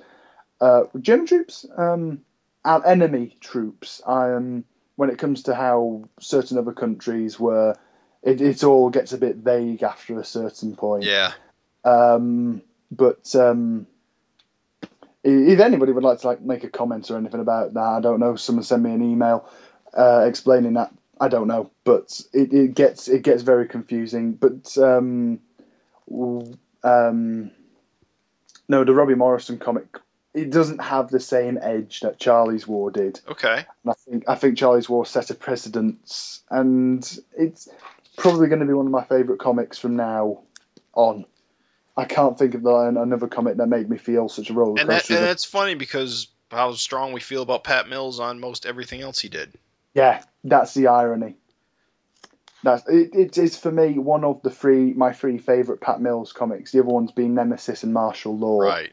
Uh, 0.60 0.84
German 1.00 1.26
troops, 1.28 1.66
um, 1.78 2.22
our 2.66 2.86
enemy 2.86 3.38
troops. 3.40 4.02
Um, 4.06 4.66
when 5.00 5.10
it 5.10 5.18
comes 5.18 5.44
to 5.44 5.56
how 5.56 6.04
certain 6.20 6.58
other 6.58 6.74
countries 6.74 7.40
were, 7.40 7.74
it, 8.22 8.42
it 8.42 8.66
all 8.66 8.90
gets 8.90 9.14
a 9.14 9.18
bit 9.18 9.38
vague 9.38 9.82
after 9.82 10.20
a 10.20 10.26
certain 10.26 10.76
point. 10.76 11.06
yeah, 11.06 11.32
Um, 11.86 12.62
but 12.92 13.34
um, 13.34 13.88
if 15.24 15.62
anybody 15.62 15.94
would 15.94 16.04
like 16.04 16.20
to 16.20 16.28
like 16.28 16.42
make 16.42 16.66
a 16.66 16.70
comment 16.70 17.10
or 17.10 17.16
anything 17.16 17.40
about 17.40 17.76
that, 17.76 17.80
I 17.80 18.02
don't 18.02 18.20
know. 18.20 18.36
Someone 18.36 18.64
send 18.64 18.84
me 18.84 18.92
an 18.92 19.02
email 19.02 19.50
uh, 19.98 20.26
explaining 20.28 20.74
that. 20.74 20.94
I 21.18 21.30
don't 21.30 21.48
know, 21.48 21.72
but 21.86 22.20
it, 22.34 22.52
it 22.52 22.74
gets 22.74 23.08
it 23.08 23.22
gets 23.22 23.42
very 23.42 23.70
confusing. 23.70 24.34
But 24.34 24.78
um, 24.78 25.40
um, 26.84 27.52
no, 28.68 28.84
the 28.84 28.94
Robbie 28.94 29.16
Morrison 29.16 29.60
comic 29.60 29.86
it 30.34 30.52
doesn't 30.52 30.80
have 30.80 31.10
the 31.10 31.20
same 31.20 31.58
edge 31.62 32.02
that 32.02 32.20
Charley's 32.20 32.68
War 32.68 32.92
did. 32.92 33.20
okay, 33.28 33.66
And 33.84 33.92
I 33.92 33.94
think 33.94 34.24
I 34.28 34.36
think 34.36 34.58
Charley's 34.58 34.90
War 34.90 35.06
set 35.06 35.30
a 35.30 35.36
precedence, 35.36 36.42
and 36.50 37.04
it's 37.38 37.68
probably 38.18 38.48
going 38.48 38.60
to 38.60 38.66
be 38.66 38.74
one 38.74 38.86
of 38.86 38.92
my 38.92 39.04
favourite 39.04 39.40
comics 39.40 39.78
from 39.78 39.96
now 39.96 40.42
on. 40.94 41.26
I 41.98 42.06
can't 42.06 42.38
think 42.40 42.54
of 42.56 42.66
another 42.66 43.28
comic 43.28 43.58
that 43.58 43.68
made 43.68 43.90
me 43.90 43.98
feel 43.98 44.30
such 44.30 44.50
a 44.50 44.54
roller 44.54 44.80
and 44.80 44.90
that 44.90 45.10
and 45.10 45.20
that's 45.20 45.44
funny 45.44 45.76
because 45.76 46.28
how 46.50 46.72
strong 46.74 47.12
we 47.12 47.20
feel 47.20 47.42
about 47.42 47.66
Pat 47.66 47.90
Mills 47.90 48.22
on 48.22 48.40
most 48.40 48.66
everything 48.66 49.02
else 49.02 49.20
he 49.20 49.28
did. 49.28 49.52
yeah, 49.94 50.24
that's 50.46 50.74
the 50.74 50.88
irony. 50.88 51.36
That's 52.64 52.88
it, 52.88 53.14
it 53.14 53.38
is 53.38 53.58
for 53.58 53.72
me 53.72 54.00
one 54.00 54.24
of 54.24 54.42
the 54.44 54.50
three 54.50 54.94
my 54.94 55.14
three 55.14 55.38
favourite 55.38 55.82
Pat 55.82 56.00
Mills 56.00 56.32
comics. 56.32 56.72
The 56.72 56.80
other 56.80 56.90
ones 56.90 57.12
being 57.12 57.34
Nemesis 57.34 57.84
and 57.84 57.94
Marshal 57.94 58.38
Law. 58.38 58.62
Right. 58.62 58.92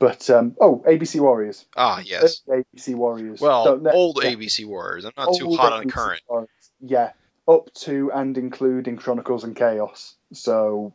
But 0.00 0.30
um, 0.30 0.56
oh, 0.60 0.84
ABC 0.86 1.18
Warriors. 1.20 1.64
Ah, 1.76 2.00
yes. 2.04 2.42
Early 2.48 2.64
ABC 2.76 2.94
Warriors. 2.94 3.40
Well, 3.40 3.64
Don't- 3.64 3.86
old 3.88 4.20
yeah. 4.22 4.30
ABC 4.30 4.64
Warriors. 4.64 5.04
I'm 5.04 5.12
not 5.16 5.34
too 5.36 5.46
Old 5.46 5.58
hot 5.58 5.72
on 5.72 5.84
ABC 5.84 5.90
current. 5.92 6.22
Warriors. 6.28 6.48
Yeah, 6.80 7.10
up 7.48 7.72
to 7.80 8.12
and 8.14 8.38
including 8.38 8.96
Chronicles 8.96 9.42
and 9.42 9.56
Chaos. 9.56 10.14
So, 10.32 10.94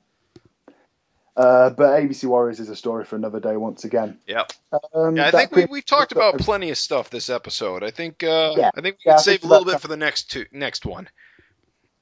uh, 1.35 1.71
but 1.71 1.99
ABC 2.01 2.25
Warriors 2.25 2.59
is 2.61 2.69
a 2.69 2.75
story 2.75 3.03
for 3.05 3.15
another 3.15 3.39
day. 3.39 3.57
Once 3.57 3.83
again, 3.83 4.19
Yep. 4.27 4.53
um, 4.93 5.15
Yeah, 5.17 5.27
I 5.27 5.31
think 5.31 5.51
we, 5.55 5.65
we've 5.65 5.85
talked 5.85 6.11
about 6.11 6.37
plenty 6.37 6.69
of 6.69 6.77
stuff 6.77 7.09
this 7.09 7.29
episode. 7.29 7.83
I 7.83 7.91
think 7.91 8.23
uh, 8.23 8.53
Yeah. 8.55 8.69
I 8.75 8.81
think 8.81 8.97
we 9.03 9.09
Yeah, 9.09 9.15
can 9.15 9.23
save 9.23 9.43
a 9.43 9.47
little 9.47 9.65
bit 9.65 9.81
for 9.81 9.87
the 9.89 9.97
next 9.97 10.31
two 10.31 10.45
next 10.51 10.85
one. 10.85 11.09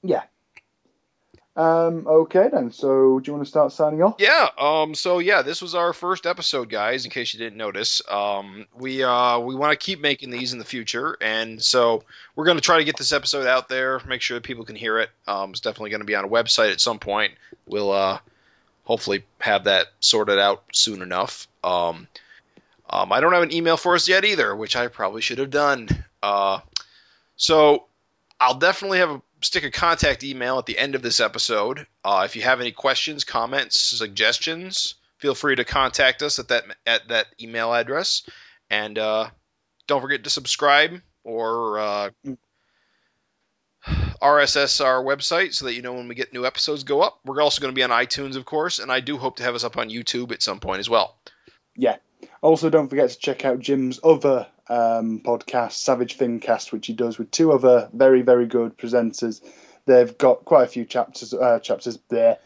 Yeah. 0.03 0.23
Um, 1.55 2.07
okay 2.07 2.47
then. 2.49 2.71
So 2.71 3.19
do 3.19 3.29
you 3.29 3.33
want 3.33 3.45
to 3.45 3.49
start 3.49 3.73
signing 3.73 4.01
off? 4.01 4.15
Yeah. 4.19 4.47
Um. 4.57 4.95
So 4.95 5.19
yeah, 5.19 5.41
this 5.41 5.61
was 5.61 5.75
our 5.75 5.91
first 5.91 6.25
episode, 6.25 6.69
guys. 6.69 7.03
In 7.03 7.11
case 7.11 7.33
you 7.33 7.39
didn't 7.39 7.57
notice, 7.57 8.01
um, 8.09 8.65
we 8.73 9.03
uh 9.03 9.39
we 9.39 9.55
want 9.55 9.71
to 9.71 9.77
keep 9.77 9.99
making 9.99 10.29
these 10.29 10.53
in 10.53 10.59
the 10.59 10.65
future, 10.65 11.17
and 11.19 11.61
so 11.61 12.03
we're 12.35 12.45
going 12.45 12.57
to 12.57 12.63
try 12.63 12.77
to 12.77 12.85
get 12.85 12.97
this 12.97 13.11
episode 13.11 13.47
out 13.47 13.67
there, 13.67 13.99
make 14.07 14.21
sure 14.21 14.37
that 14.37 14.43
people 14.43 14.63
can 14.63 14.77
hear 14.77 14.99
it. 14.99 15.09
Um, 15.27 15.49
it's 15.49 15.59
definitely 15.59 15.89
going 15.89 16.01
to 16.01 16.05
be 16.05 16.15
on 16.15 16.23
a 16.23 16.29
website 16.29 16.71
at 16.71 16.79
some 16.79 16.99
point. 16.99 17.33
We'll 17.65 17.91
uh 17.91 18.19
hopefully 18.85 19.23
have 19.39 19.65
that 19.65 19.87
sorted 19.99 20.39
out 20.39 20.63
soon 20.71 21.01
enough. 21.01 21.47
Um, 21.63 22.07
um, 22.89 23.11
I 23.11 23.19
don't 23.19 23.33
have 23.33 23.43
an 23.43 23.53
email 23.53 23.77
for 23.77 23.95
us 23.95 24.07
yet 24.07 24.25
either, 24.25 24.55
which 24.55 24.75
I 24.75 24.87
probably 24.87 25.21
should 25.21 25.37
have 25.37 25.49
done. 25.49 25.87
Uh, 26.21 26.59
so 27.35 27.85
I'll 28.39 28.57
definitely 28.57 28.99
have 28.99 29.11
a 29.11 29.21
stick 29.41 29.63
a 29.63 29.71
contact 29.71 30.23
email 30.23 30.57
at 30.57 30.65
the 30.65 30.77
end 30.77 30.95
of 30.95 31.01
this 31.01 31.19
episode. 31.19 31.85
Uh, 32.03 32.23
if 32.25 32.35
you 32.35 32.41
have 32.41 32.61
any 32.61 32.71
questions, 32.71 33.23
comments, 33.23 33.79
suggestions, 33.79 34.95
feel 35.17 35.35
free 35.35 35.55
to 35.55 35.63
contact 35.63 36.21
us 36.21 36.39
at 36.39 36.49
that 36.49 36.63
at 36.85 37.07
that 37.09 37.27
email 37.41 37.73
address. 37.73 38.27
And 38.69 38.97
uh, 38.97 39.29
don't 39.87 40.01
forget 40.01 40.23
to 40.23 40.29
subscribe 40.29 41.01
or 41.23 41.79
uh, 41.79 42.09
RSS 44.21 44.83
our 44.83 45.03
website 45.03 45.53
so 45.53 45.65
that 45.65 45.73
you 45.73 45.81
know 45.81 45.93
when 45.93 46.07
we 46.07 46.15
get 46.15 46.33
new 46.33 46.45
episodes 46.45 46.83
go 46.83 47.01
up. 47.01 47.19
We're 47.25 47.41
also 47.41 47.61
going 47.61 47.73
to 47.73 47.75
be 47.75 47.83
on 47.83 47.89
iTunes, 47.89 48.35
of 48.35 48.45
course, 48.45 48.79
and 48.79 48.91
I 48.91 48.99
do 48.99 49.17
hope 49.17 49.37
to 49.37 49.43
have 49.43 49.55
us 49.55 49.63
up 49.63 49.77
on 49.77 49.89
YouTube 49.89 50.31
at 50.31 50.43
some 50.43 50.59
point 50.59 50.79
as 50.79 50.89
well. 50.89 51.17
Yeah. 51.75 51.97
Also, 52.41 52.69
don't 52.69 52.89
forget 52.89 53.09
to 53.09 53.19
check 53.19 53.45
out 53.45 53.59
Jim's 53.59 53.99
other 54.03 54.47
um, 54.67 55.21
podcast, 55.23 55.73
Savage 55.73 56.17
Fincast, 56.17 56.71
which 56.71 56.87
he 56.87 56.93
does 56.93 57.17
with 57.19 57.29
two 57.31 57.51
other 57.51 57.89
very, 57.93 58.23
very 58.23 58.47
good 58.47 58.77
presenters. 58.77 59.41
They've 59.85 60.17
got 60.17 60.45
quite 60.45 60.63
a 60.63 60.67
few 60.67 60.85
chapters, 60.85 61.33
uh, 61.33 61.59
chapters 61.59 61.99
there, 62.09 62.39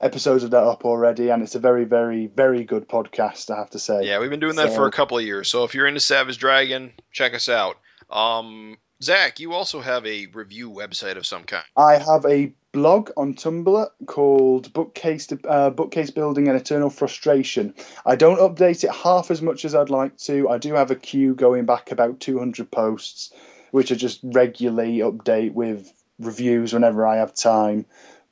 episodes 0.00 0.44
of 0.44 0.50
that 0.52 0.62
up 0.62 0.84
already, 0.84 1.28
and 1.30 1.42
it's 1.42 1.54
a 1.54 1.58
very, 1.58 1.84
very, 1.84 2.26
very 2.26 2.64
good 2.64 2.88
podcast. 2.88 3.50
I 3.50 3.58
have 3.58 3.70
to 3.70 3.78
say. 3.78 4.04
Yeah, 4.04 4.20
we've 4.20 4.30
been 4.30 4.40
doing 4.40 4.56
that 4.56 4.70
So- 4.70 4.74
for 4.76 4.86
a 4.86 4.92
couple 4.92 5.18
of 5.18 5.24
years. 5.24 5.48
So 5.48 5.64
if 5.64 5.74
you're 5.74 5.86
into 5.86 6.00
Savage 6.00 6.38
Dragon, 6.38 6.92
check 7.12 7.34
us 7.34 7.48
out. 7.48 7.76
Um, 8.10 8.78
Zach, 9.02 9.40
you 9.40 9.52
also 9.52 9.80
have 9.80 10.06
a 10.06 10.26
review 10.26 10.70
website 10.70 11.16
of 11.16 11.26
some 11.26 11.44
kind. 11.44 11.64
I 11.76 11.94
have 11.98 12.24
a 12.24 12.52
blog 12.72 13.10
on 13.16 13.34
Tumblr 13.34 13.88
called 14.06 14.72
Bookcase 14.72 15.28
uh, 15.46 15.70
Bookcase 15.70 16.10
Building 16.10 16.48
and 16.48 16.56
Eternal 16.56 16.90
Frustration. 16.90 17.74
I 18.04 18.16
don't 18.16 18.38
update 18.40 18.82
it 18.82 18.90
half 18.90 19.30
as 19.30 19.42
much 19.42 19.64
as 19.64 19.74
I'd 19.74 19.90
like 19.90 20.16
to. 20.18 20.48
I 20.48 20.58
do 20.58 20.74
have 20.74 20.90
a 20.90 20.96
queue 20.96 21.34
going 21.34 21.66
back 21.66 21.92
about 21.92 22.20
200 22.20 22.70
posts, 22.70 23.32
which 23.70 23.92
I 23.92 23.94
just 23.94 24.20
regularly 24.22 24.98
update 24.98 25.52
with 25.52 25.92
reviews 26.18 26.72
whenever 26.72 27.06
I 27.06 27.16
have 27.16 27.34
time. 27.34 27.84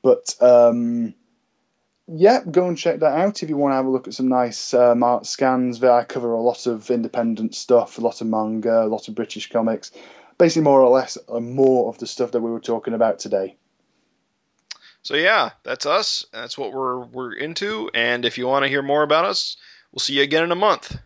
But 0.02 0.34
um, 0.40 1.14
yeah, 2.08 2.42
go 2.42 2.66
and 2.66 2.78
check 2.78 3.00
that 3.00 3.18
out 3.18 3.42
if 3.42 3.48
you 3.50 3.56
want 3.56 3.72
to 3.72 3.76
have 3.76 3.86
a 3.86 3.90
look 3.90 4.08
at 4.08 4.14
some 4.14 4.28
nice 4.28 4.72
um, 4.72 5.02
art 5.02 5.26
scans. 5.26 5.82
I 5.84 6.04
cover 6.04 6.32
a 6.32 6.40
lot 6.40 6.66
of 6.66 6.90
independent 6.90 7.54
stuff, 7.54 7.98
a 7.98 8.00
lot 8.00 8.20
of 8.20 8.26
manga, 8.26 8.84
a 8.84 8.86
lot 8.86 9.08
of 9.08 9.14
British 9.14 9.50
comics. 9.50 9.92
Basically, 10.38 10.62
more 10.62 10.80
or 10.80 10.88
less, 10.88 11.18
uh, 11.28 11.40
more 11.40 11.90
of 11.90 11.98
the 11.98 12.06
stuff 12.06 12.32
that 12.32 12.40
we 12.40 12.50
were 12.50 12.60
talking 12.60 12.94
about 12.94 13.18
today. 13.18 13.56
So 15.02 15.14
yeah, 15.14 15.50
that's 15.62 15.86
us. 15.86 16.26
That's 16.32 16.58
what 16.58 16.72
we're 16.72 17.00
we're 17.00 17.32
into. 17.32 17.90
And 17.94 18.24
if 18.24 18.38
you 18.38 18.46
want 18.46 18.64
to 18.64 18.68
hear 18.68 18.82
more 18.82 19.02
about 19.02 19.24
us, 19.24 19.56
we'll 19.92 20.00
see 20.00 20.14
you 20.14 20.22
again 20.22 20.44
in 20.44 20.52
a 20.52 20.56
month. 20.56 21.00